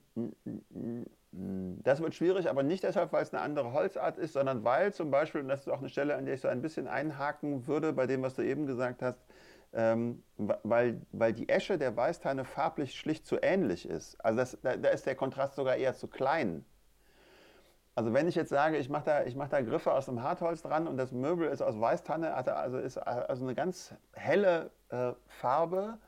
das 1.84 1.99
wird 1.99 2.13
schwierig, 2.13 2.49
aber 2.49 2.63
nicht 2.63 2.84
deshalb, 2.84 3.11
weil 3.11 3.23
es 3.23 3.34
eine 3.34 3.41
andere 3.41 3.73
Holzart 3.73 4.17
ist, 4.17 4.34
sondern 4.34 4.63
weil 4.63 4.93
zum 4.93 5.09
Beispiel, 5.09 5.41
und 5.41 5.47
das 5.47 5.61
ist 5.61 5.69
auch 5.69 5.80
eine 5.80 5.89
Stelle, 5.89 6.15
an 6.15 6.25
der 6.25 6.35
ich 6.35 6.41
so 6.41 6.47
ein 6.47 6.61
bisschen 6.61 6.88
einhaken 6.88 7.65
würde, 7.65 7.91
bei 7.91 8.05
dem, 8.05 8.21
was 8.21 8.35
du 8.35 8.43
eben 8.43 8.67
gesagt 8.67 9.01
hast, 9.01 9.19
ähm, 9.73 10.23
weil, 10.37 11.01
weil 11.11 11.33
die 11.33 11.49
Esche 11.49 11.77
der 11.77 11.95
Weißtanne 11.95 12.45
farblich 12.45 12.95
schlicht 12.95 13.25
zu 13.25 13.37
ähnlich 13.41 13.87
ist. 13.87 14.23
Also 14.23 14.37
das, 14.37 14.57
da, 14.61 14.77
da 14.77 14.89
ist 14.89 15.05
der 15.05 15.15
Kontrast 15.15 15.55
sogar 15.55 15.75
eher 15.75 15.95
zu 15.95 16.07
klein. 16.07 16.65
Also 17.95 18.13
wenn 18.13 18.27
ich 18.27 18.35
jetzt 18.35 18.49
sage, 18.49 18.77
ich 18.77 18.89
mache 18.89 19.05
da, 19.05 19.21
mach 19.35 19.49
da 19.49 19.61
Griffe 19.61 19.93
aus 19.93 20.05
dem 20.05 20.23
Hartholz 20.23 20.63
dran 20.63 20.87
und 20.87 20.97
das 20.97 21.11
Möbel 21.11 21.47
ist 21.47 21.61
aus 21.61 21.79
Weißtanne, 21.79 22.33
also 22.33 22.77
ist 22.77 22.97
also 22.97 23.45
eine 23.45 23.53
ganz 23.53 23.93
helle 24.13 24.71
äh, 24.89 25.11
Farbe 25.27 25.99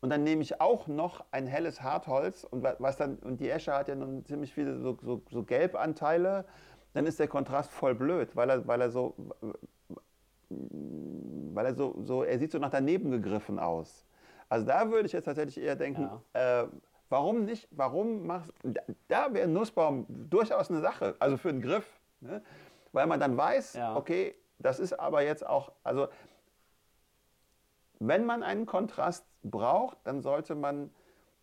und 0.00 0.10
dann 0.10 0.22
nehme 0.22 0.42
ich 0.42 0.60
auch 0.60 0.86
noch 0.86 1.24
ein 1.32 1.48
helles 1.48 1.82
Hartholz 1.82 2.44
und 2.44 2.62
was 2.62 2.96
dann 2.96 3.16
und 3.16 3.40
die 3.40 3.50
Esche 3.50 3.74
hat 3.74 3.88
ja 3.88 3.96
nun 3.96 4.24
ziemlich 4.24 4.54
viele 4.54 4.78
so, 4.78 4.96
so, 5.02 5.22
so 5.28 5.42
Gelbanteile, 5.42 6.44
dann 6.92 7.06
ist 7.06 7.18
der 7.18 7.26
Kontrast 7.26 7.72
voll 7.72 7.96
blöd, 7.96 8.36
weil 8.36 8.50
er, 8.50 8.66
weil 8.68 8.80
er 8.80 8.90
so 8.90 9.16
weil 10.48 11.66
er 11.66 11.74
so, 11.74 11.96
so 12.02 12.22
er 12.22 12.38
sieht 12.38 12.52
so 12.52 12.58
nach 12.58 12.70
daneben 12.70 13.10
gegriffen 13.10 13.58
aus. 13.58 14.06
Also 14.48 14.66
da 14.66 14.90
würde 14.90 15.06
ich 15.06 15.12
jetzt 15.12 15.24
tatsächlich 15.24 15.58
eher 15.58 15.76
denken, 15.76 16.10
ja. 16.34 16.62
äh, 16.62 16.68
Warum 17.14 17.44
nicht? 17.44 17.68
Warum 17.70 18.26
machst 18.26 18.52
Da 19.08 19.32
wäre 19.32 19.46
Nussbaum 19.46 20.06
durchaus 20.08 20.70
eine 20.70 20.80
Sache, 20.80 21.14
also 21.18 21.36
für 21.36 21.50
einen 21.50 21.62
Griff. 21.62 22.00
Ne? 22.20 22.42
Weil 22.92 23.06
man 23.06 23.20
dann 23.20 23.36
weiß, 23.36 23.74
ja. 23.74 23.94
okay, 23.94 24.34
das 24.58 24.80
ist 24.80 24.94
aber 24.94 25.22
jetzt 25.22 25.46
auch, 25.46 25.72
also 25.82 26.08
wenn 27.98 28.24
man 28.24 28.42
einen 28.42 28.66
Kontrast 28.66 29.24
braucht, 29.42 29.98
dann 30.04 30.22
sollte 30.22 30.54
man 30.54 30.90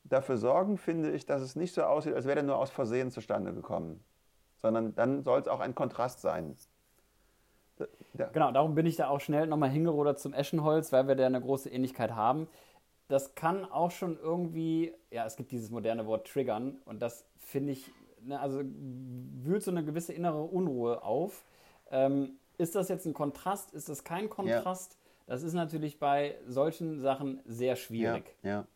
dafür 0.04 0.38
sorgen, 0.38 0.78
finde 0.78 1.12
ich, 1.12 1.26
dass 1.26 1.42
es 1.42 1.56
nicht 1.56 1.74
so 1.74 1.84
aussieht, 1.84 2.16
als 2.16 2.26
wäre 2.26 2.36
der 2.36 2.44
nur 2.44 2.58
aus 2.58 2.70
Versehen 2.70 3.12
zustande 3.12 3.54
gekommen. 3.54 4.04
Sondern 4.58 4.94
dann 4.96 5.24
soll 5.24 5.40
es 5.40 5.48
auch 5.48 5.60
ein 5.60 5.74
Kontrast 5.74 6.22
sein. 6.22 6.56
Da. 8.14 8.26
Genau, 8.26 8.52
darum 8.52 8.76
bin 8.76 8.86
ich 8.86 8.98
da 8.98 9.08
auch 9.08 9.22
schnell 9.22 9.48
nochmal 9.48 9.70
hingerudert 9.70 10.20
zum 10.20 10.34
Eschenholz, 10.34 10.92
weil 10.92 11.08
wir 11.08 11.16
da 11.16 11.26
eine 11.26 11.40
große 11.40 11.70
Ähnlichkeit 11.70 12.12
haben 12.12 12.48
das 13.12 13.36
kann 13.36 13.66
auch 13.66 13.92
schon 13.92 14.18
irgendwie, 14.18 14.94
ja, 15.12 15.26
es 15.26 15.36
gibt 15.36 15.52
dieses 15.52 15.70
moderne 15.70 16.08
Wort 16.08 16.28
triggern 16.28 16.78
und 16.86 17.02
das 17.02 17.26
finde 17.38 17.74
ich, 17.74 17.92
ne, 18.22 18.40
also 18.40 18.62
wühlt 18.64 19.64
so 19.64 19.72
eine 19.72 19.84
gewisse 19.84 20.14
innere 20.14 20.42
Unruhe 20.42 21.04
auf. 21.04 21.44
Ähm, 21.92 22.38
ist 22.58 22.76
das 22.76 22.88
jetzt 22.90 23.06
ein 23.06 23.14
Kontrast? 23.14 23.74
Ist 23.74 23.90
das 23.90 24.04
kein 24.04 24.30
Kontrast? 24.30 24.94
Ja. 24.94 24.98
Das 25.28 25.44
ist 25.44 25.54
natürlich 25.54 26.00
bei 26.00 26.38
solchen 26.48 27.02
Sachen 27.02 27.42
sehr 27.46 27.76
schwierig. 27.76 28.36
Ja. 28.44 28.50
ja. 28.50 28.68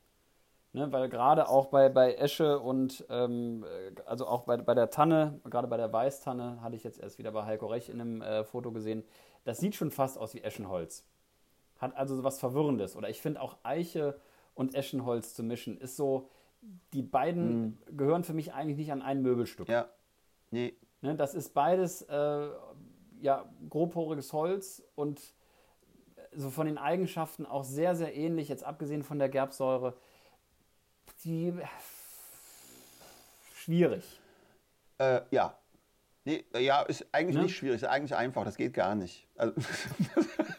Ne, 0.76 0.92
weil 0.92 1.08
gerade 1.08 1.48
auch 1.48 1.68
bei, 1.68 1.88
bei 1.88 2.16
Esche 2.16 2.60
und 2.60 3.06
ähm, 3.10 3.66
also 4.06 4.28
auch 4.28 4.42
bei, 4.42 4.58
bei 4.58 4.74
der 4.74 4.90
Tanne, 4.90 5.40
gerade 5.50 5.70
bei 5.70 5.78
der 5.78 5.94
Weißtanne, 5.94 6.62
hatte 6.62 6.76
ich 6.76 6.84
jetzt 6.84 7.00
erst 7.00 7.18
wieder 7.18 7.32
bei 7.32 7.46
Heiko 7.46 7.68
Rech 7.68 7.88
in 7.88 8.02
einem 8.02 8.22
äh, 8.22 8.44
Foto 8.44 8.74
gesehen, 8.74 9.06
das 9.46 9.60
sieht 9.60 9.76
schon 9.76 9.90
fast 9.90 10.18
aus 10.18 10.34
wie 10.34 10.42
Eschenholz. 10.42 11.06
Hat 11.78 11.96
also 11.96 12.26
was 12.26 12.40
Verwirrendes. 12.40 12.98
Oder 12.98 13.10
ich 13.10 13.22
finde 13.22 13.40
auch 13.40 13.56
Eiche 13.64 14.20
und 14.54 14.76
Eschenholz 14.76 15.34
zu 15.34 15.44
mischen, 15.44 15.78
ist 15.78 15.96
so, 15.96 16.28
die 16.94 17.04
beiden 17.04 17.62
mhm. 17.62 17.78
gehören 17.96 18.26
für 18.26 18.34
mich 18.34 18.54
eigentlich 18.54 18.78
nicht 18.78 18.92
an 18.92 19.02
ein 19.02 19.22
Möbelstück. 19.22 19.70
Ja. 19.70 19.88
Nee. 20.52 20.76
Ne, 21.00 21.16
das 21.16 21.36
ist 21.36 21.54
beides 21.54 22.02
äh, 22.02 22.48
ja, 23.22 23.46
grobporiges 23.70 24.34
Holz 24.34 24.84
und 24.96 25.22
so 26.34 26.50
von 26.50 26.66
den 26.66 26.78
Eigenschaften 26.78 27.46
auch 27.46 27.64
sehr, 27.64 27.96
sehr 27.96 28.14
ähnlich, 28.14 28.50
jetzt 28.50 28.66
abgesehen 28.66 29.04
von 29.04 29.20
der 29.20 29.30
Gerbsäure. 29.30 29.96
Die 31.26 31.54
schwierig. 33.54 34.04
Äh, 35.00 35.22
ja, 35.32 35.58
Nee, 36.28 36.44
ja, 36.58 36.82
ist 36.82 37.06
eigentlich 37.12 37.36
ne? 37.36 37.44
nicht 37.44 37.56
schwierig, 37.56 37.84
ist 37.84 37.88
eigentlich 37.88 38.16
einfach, 38.16 38.44
das 38.44 38.58
geht 38.58 38.74
gar 38.74 38.96
nicht. 38.96 39.28
Also, 39.36 39.54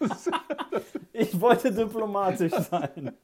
ich 1.12 1.40
wollte 1.40 1.72
diplomatisch 1.72 2.52
sein. 2.52 3.16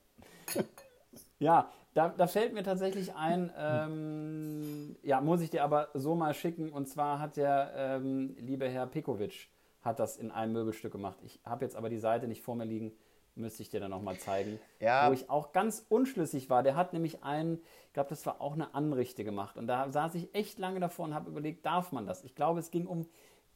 Ja, 1.38 1.70
da, 1.94 2.08
da, 2.08 2.26
fällt 2.26 2.52
mir 2.52 2.64
tatsächlich 2.64 3.14
ein, 3.14 3.52
ähm, 3.56 4.96
ja, 5.02 5.20
muss 5.20 5.40
ich 5.40 5.50
dir 5.50 5.62
aber 5.62 5.90
so 5.94 6.16
mal 6.16 6.34
schicken. 6.34 6.72
Und 6.72 6.88
zwar 6.88 7.20
hat 7.20 7.36
der 7.36 7.72
ähm, 7.76 8.34
liebe 8.40 8.68
Herr 8.68 8.88
Pekovic 8.88 9.48
hat 9.82 10.00
das 10.00 10.16
in 10.16 10.32
einem 10.32 10.52
Möbelstück 10.52 10.90
gemacht. 10.90 11.18
Ich 11.22 11.40
habe 11.44 11.64
jetzt 11.64 11.76
aber 11.76 11.90
die 11.90 11.98
Seite 11.98 12.26
nicht 12.26 12.42
vor 12.42 12.56
mir 12.56 12.64
liegen, 12.64 12.92
müsste 13.34 13.62
ich 13.62 13.70
dir 13.70 13.80
dann 13.80 13.90
nochmal 13.90 14.18
zeigen. 14.18 14.58
Ja. 14.80 15.08
Wo 15.08 15.12
ich 15.12 15.30
auch 15.30 15.52
ganz 15.52 15.84
unschlüssig 15.88 16.50
war. 16.50 16.62
Der 16.62 16.76
hat 16.76 16.92
nämlich 16.92 17.22
einen, 17.22 17.60
ich 17.86 17.92
glaube, 17.92 18.10
das 18.10 18.24
war 18.26 18.40
auch 18.40 18.52
eine 18.52 18.74
Anrichte 18.74 19.24
gemacht. 19.24 19.56
Und 19.56 19.66
da 19.66 19.88
saß 19.90 20.14
ich 20.14 20.34
echt 20.34 20.58
lange 20.58 20.80
davor 20.80 21.06
und 21.06 21.14
habe 21.14 21.30
überlegt, 21.30 21.64
darf 21.64 21.92
man 21.92 22.06
das? 22.06 22.24
Ich 22.24 22.34
glaube, 22.34 22.60
es 22.60 22.70
ging 22.70 22.86
um 22.86 23.06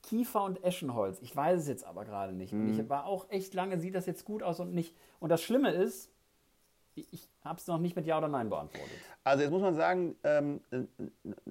Kiefer 0.03 0.45
und 0.45 0.63
Eschenholz. 0.63 1.21
Ich 1.21 1.35
weiß 1.35 1.61
es 1.61 1.69
jetzt 1.69 1.85
aber 1.85 2.05
gerade 2.05 2.33
nicht. 2.33 2.53
Mhm. 2.53 2.61
Und 2.61 2.71
ich 2.71 2.79
mhm. 2.79 2.89
war 2.89 3.07
auch 3.07 3.31
echt 3.31 3.55
lange, 3.55 3.79
sieht 3.79 3.95
das 3.95 4.07
jetzt 4.07 4.25
gut 4.25 4.43
aus 4.43 4.61
und 4.61 4.73
nicht. 4.73 4.95
Und 5.21 5.31
das 5.31 5.43
Schlimme 5.43 5.71
ist, 5.71 6.11
ich 6.97 7.29
habe 7.45 7.59
es 7.59 7.67
noch 7.67 7.79
nicht 7.79 7.95
mit 7.95 8.07
Ja 8.07 8.19
oder 8.19 8.29
Nein 8.29 8.49
beantwortet. 8.49 8.97
Also 9.23 9.43
jetzt 9.43 9.51
muss 9.51 9.61
man 9.61 9.75
sagen, 9.75 10.17
ähm, 10.25 10.61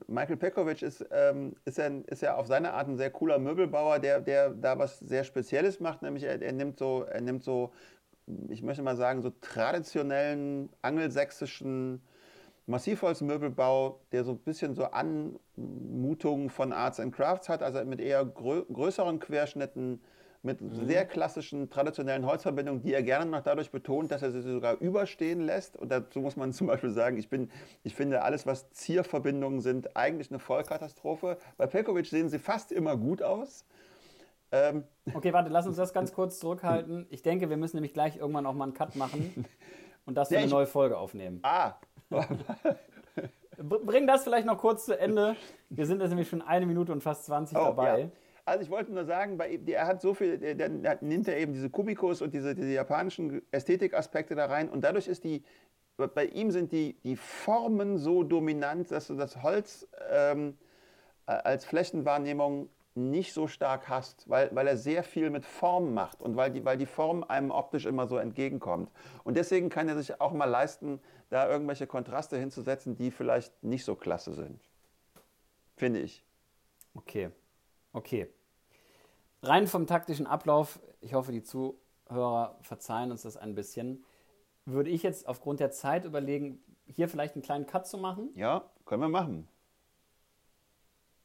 Michael 0.07 0.37
Pekovic 0.37 0.81
ist, 0.81 1.05
ähm, 1.11 1.55
ist, 1.65 1.77
ja, 1.77 1.87
ist 2.07 2.21
ja 2.21 2.35
auf 2.35 2.47
seine 2.47 2.73
Art 2.73 2.87
ein 2.87 2.97
sehr 2.97 3.11
cooler 3.11 3.37
Möbelbauer, 3.37 3.99
der, 3.99 4.21
der 4.21 4.49
da 4.49 4.79
was 4.79 4.99
sehr 4.99 5.23
Spezielles 5.23 5.79
macht, 5.79 6.01
nämlich 6.01 6.23
er, 6.23 6.41
er 6.41 6.53
nimmt 6.53 6.79
so, 6.79 7.03
er 7.03 7.21
nimmt 7.21 7.43
so 7.43 7.71
ich 8.49 8.61
möchte 8.61 8.83
mal 8.83 8.95
sagen, 8.95 9.21
so 9.21 9.31
traditionellen 9.41 10.69
angelsächsischen 10.81 12.01
Massivholzmöbelbau, 12.67 13.99
der 14.11 14.23
so 14.23 14.31
ein 14.31 14.39
bisschen 14.39 14.73
so 14.73 14.85
Anmutungen 14.85 16.49
von 16.49 16.73
Arts 16.73 16.99
and 16.99 17.13
Crafts 17.13 17.47
hat, 17.49 17.61
also 17.61 17.83
mit 17.85 17.99
eher 17.99 18.25
grö 18.25 18.63
größeren 18.71 19.19
Querschnitten, 19.19 20.01
mit 20.41 20.61
mhm. 20.61 20.85
sehr 20.85 21.05
klassischen 21.05 21.69
traditionellen 21.69 22.25
Holzverbindungen, 22.25 22.81
die 22.81 22.93
er 22.93 23.03
gerne 23.03 23.29
noch 23.29 23.41
dadurch 23.41 23.71
betont, 23.71 24.11
dass 24.11 24.21
er 24.21 24.31
sie 24.31 24.41
sogar 24.41 24.79
überstehen 24.79 25.41
lässt. 25.41 25.75
Und 25.75 25.91
dazu 25.91 26.21
muss 26.21 26.37
man 26.37 26.53
zum 26.53 26.67
Beispiel 26.67 26.91
sagen, 26.91 27.17
ich, 27.17 27.29
bin, 27.29 27.51
ich 27.83 27.95
finde 27.95 28.21
alles, 28.21 28.45
was 28.45 28.71
Zierverbindungen 28.71 29.59
sind, 29.59 29.97
eigentlich 29.97 30.29
eine 30.29 30.39
Vollkatastrophe. 30.39 31.37
Bei 31.57 31.67
Pelkovic 31.67 32.05
sehen 32.05 32.29
sie 32.29 32.39
fast 32.39 32.71
immer 32.71 32.95
gut 32.95 33.21
aus. 33.21 33.65
Ähm. 34.51 34.83
Okay, 35.13 35.33
warte, 35.33 35.49
lass 35.49 35.67
uns 35.67 35.77
das 35.77 35.93
ganz 35.93 36.13
kurz 36.13 36.39
zurückhalten. 36.39 37.07
Ich 37.09 37.21
denke, 37.21 37.49
wir 37.49 37.57
müssen 37.57 37.77
nämlich 37.77 37.93
gleich 37.93 38.17
irgendwann 38.17 38.45
auch 38.45 38.53
mal 38.53 38.65
einen 38.65 38.73
Cut 38.73 38.95
machen 38.95 39.45
und 40.05 40.15
das 40.15 40.29
für 40.29 40.37
eine 40.37 40.47
neue 40.47 40.67
Folge 40.67 40.97
aufnehmen. 40.97 41.39
Ah. 41.43 41.75
Bring 43.57 44.07
das 44.07 44.23
vielleicht 44.23 44.45
noch 44.45 44.57
kurz 44.57 44.85
zu 44.85 44.99
Ende. 44.99 45.35
Wir 45.69 45.85
sind 45.85 46.01
jetzt 46.01 46.09
nämlich 46.09 46.29
schon 46.29 46.41
eine 46.41 46.65
Minute 46.65 46.91
und 46.91 47.01
fast 47.01 47.25
20 47.25 47.57
oh, 47.57 47.61
dabei. 47.61 47.99
Ja. 47.99 48.09
Also 48.45 48.63
ich 48.63 48.69
wollte 48.69 48.93
nur 48.93 49.05
sagen, 49.05 49.37
bei, 49.37 49.59
er 49.65 49.87
hat 49.87 50.01
so 50.01 50.13
viel, 50.13 50.37
dann 50.55 50.85
nimmt 51.01 51.27
er 51.27 51.37
eben 51.37 51.53
diese 51.53 51.69
Kubikos 51.71 52.21
und 52.21 52.31
diese, 52.33 52.53
diese 52.53 52.71
japanischen 52.71 53.41
Ästhetikaspekte 53.51 54.35
da 54.35 54.45
rein 54.45 54.69
und 54.69 54.81
dadurch 54.81 55.07
ist 55.07 55.23
die, 55.23 55.43
bei 55.97 56.25
ihm 56.25 56.51
sind 56.51 56.71
die, 56.71 56.93
die 57.03 57.15
Formen 57.15 57.97
so 57.97 58.23
dominant, 58.23 58.91
dass 58.91 59.07
du 59.07 59.15
das 59.15 59.41
Holz 59.41 59.87
ähm, 60.11 60.57
als 61.25 61.65
Flächenwahrnehmung 61.65 62.69
nicht 62.95 63.33
so 63.33 63.47
stark 63.47 63.89
hast, 63.89 64.29
weil, 64.29 64.49
weil 64.55 64.67
er 64.67 64.77
sehr 64.77 65.03
viel 65.03 65.29
mit 65.29 65.45
Form 65.45 65.93
macht 65.93 66.21
und 66.21 66.37
weil 66.37 66.51
die, 66.51 66.63
weil 66.63 66.77
die 66.77 66.85
Form 66.85 67.23
einem 67.23 67.51
optisch 67.51 67.85
immer 67.85 68.07
so 68.07 68.17
entgegenkommt. 68.17 68.89
Und 69.23 69.35
deswegen 69.35 69.69
kann 69.69 69.89
er 69.89 69.97
sich 69.97 70.21
auch 70.21 70.31
mal 70.31 70.45
leisten, 70.45 71.01
da 71.29 71.49
irgendwelche 71.49 71.87
Kontraste 71.87 72.37
hinzusetzen, 72.37 72.95
die 72.95 73.11
vielleicht 73.11 73.63
nicht 73.63 73.83
so 73.83 73.95
klasse 73.95 74.33
sind. 74.33 74.61
Finde 75.75 75.99
ich. 75.99 76.23
Okay. 76.93 77.31
Okay. 77.91 78.29
Rein 79.41 79.67
vom 79.67 79.87
taktischen 79.87 80.25
Ablauf, 80.25 80.79
ich 81.01 81.13
hoffe, 81.13 81.31
die 81.31 81.43
Zuhörer 81.43 82.57
verzeihen 82.61 83.11
uns 83.11 83.23
das 83.23 83.35
ein 83.35 83.55
bisschen, 83.55 84.05
würde 84.65 84.89
ich 84.89 85.03
jetzt 85.03 85.27
aufgrund 85.27 85.59
der 85.59 85.71
Zeit 85.71 86.05
überlegen, 86.05 86.63
hier 86.87 87.09
vielleicht 87.09 87.35
einen 87.35 87.43
kleinen 87.43 87.67
Cut 87.67 87.87
zu 87.87 87.97
machen. 87.97 88.29
Ja, 88.35 88.69
können 88.85 89.01
wir 89.01 89.09
machen. 89.09 89.47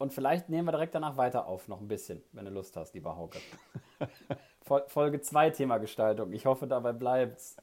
Und 0.00 0.14
vielleicht 0.14 0.48
nehmen 0.48 0.66
wir 0.66 0.72
direkt 0.72 0.94
danach 0.94 1.18
weiter 1.18 1.46
auf, 1.46 1.68
noch 1.68 1.78
ein 1.78 1.86
bisschen, 1.86 2.22
wenn 2.32 2.46
du 2.46 2.50
Lust 2.50 2.74
hast, 2.74 2.94
lieber 2.94 3.18
Hauke. 3.18 3.38
Folge 4.86 5.20
2 5.20 5.50
Thema 5.50 5.76
Gestaltung. 5.76 6.32
Ich 6.32 6.46
hoffe, 6.46 6.66
dabei 6.66 6.92
bleibt's. 6.94 7.58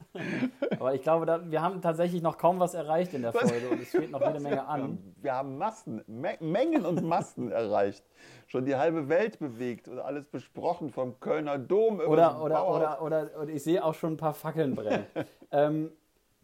Aber 0.78 0.94
ich 0.94 1.02
glaube, 1.02 1.26
da, 1.26 1.50
wir 1.50 1.62
haben 1.62 1.82
tatsächlich 1.82 2.22
noch 2.22 2.38
kaum 2.38 2.60
was 2.60 2.74
erreicht 2.74 3.12
in 3.12 3.22
der 3.22 3.32
Folge 3.32 3.68
und 3.70 3.82
es 3.82 3.88
steht 3.88 4.12
noch 4.12 4.24
jede 4.24 4.38
Menge 4.38 4.68
an. 4.68 5.16
Wir 5.16 5.34
haben 5.34 5.58
Massen, 5.58 6.04
Mengen 6.06 6.86
und 6.86 7.02
Massen 7.02 7.50
erreicht. 7.50 8.04
Schon 8.46 8.66
die 8.66 8.76
halbe 8.76 9.08
Welt 9.08 9.40
bewegt 9.40 9.88
und 9.88 9.98
alles 9.98 10.26
besprochen 10.26 10.90
vom 10.90 11.18
Kölner 11.18 11.58
Dom. 11.58 11.98
Oder, 11.98 12.40
oder, 12.40 12.68
oder, 12.68 13.02
oder, 13.02 13.30
oder, 13.36 13.48
ich 13.48 13.64
sehe 13.64 13.84
auch 13.84 13.94
schon 13.94 14.12
ein 14.12 14.16
paar 14.16 14.34
Fackeln 14.34 14.76
brennen. 14.76 15.06
ähm, 15.50 15.90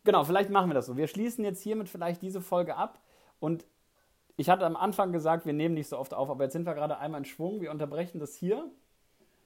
genau, 0.02 0.24
vielleicht 0.24 0.50
machen 0.50 0.70
wir 0.70 0.74
das 0.74 0.86
so. 0.86 0.96
Wir 0.96 1.06
schließen 1.06 1.44
jetzt 1.44 1.62
hiermit 1.62 1.88
vielleicht 1.88 2.20
diese 2.20 2.40
Folge 2.40 2.74
ab 2.74 2.98
und 3.38 3.64
ich 4.36 4.48
hatte 4.48 4.66
am 4.66 4.77
Anfang 4.77 5.12
gesagt, 5.12 5.47
wir 5.47 5.52
nehmen 5.52 5.74
nicht 5.74 5.89
so 5.89 5.98
oft 5.98 6.15
auf, 6.15 6.31
aber 6.31 6.44
jetzt 6.44 6.52
sind 6.52 6.66
wir 6.66 6.74
gerade 6.74 6.98
einmal 6.98 7.20
in 7.20 7.24
Schwung. 7.24 7.61
Wir 7.61 7.70
unterbrechen 7.70 8.19
das 8.19 8.35
hier 8.35 8.70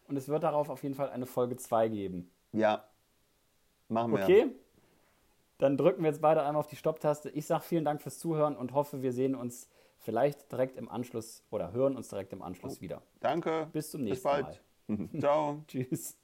und 0.09 0.17
es 0.17 0.29
wird 0.29 0.43
darauf 0.43 0.69
auf 0.69 0.83
jeden 0.83 0.95
Fall 0.95 1.11
eine 1.11 1.27
Folge 1.27 1.57
2 1.57 1.89
geben. 1.89 2.31
Ja, 2.53 2.85
machen 3.89 4.13
wir. 4.13 4.23
Okay, 4.23 4.51
dann 5.59 5.77
drücken 5.77 6.03
wir 6.03 6.11
jetzt 6.11 6.23
beide 6.23 6.43
einmal 6.43 6.61
auf 6.61 6.69
die 6.69 6.77
Stopptaste. 6.77 7.31
Ich 7.31 7.47
sage 7.47 7.65
vielen 7.65 7.85
Dank 7.85 8.01
fürs 8.01 8.19
Zuhören 8.19 8.57
und 8.57 8.73
hoffe, 8.73 9.03
wir 9.03 9.13
sehen 9.13 9.35
uns 9.35 9.69
vielleicht 9.99 10.51
direkt 10.51 10.77
im 10.77 10.89
Anschluss 10.89 11.45
oder 11.51 11.73
hören 11.73 11.97
uns 11.97 12.09
direkt 12.09 12.33
im 12.33 12.43
Anschluss 12.43 12.79
oh, 12.79 12.81
wieder. 12.81 13.03
Danke. 13.21 13.69
Bis 13.73 13.91
zum 13.91 14.05
nächsten 14.05 14.17
Bis 14.17 14.23
bald. 14.23 14.63
Mal. 14.87 15.09
Ciao. 15.21 15.65
Tschüss. 15.67 16.18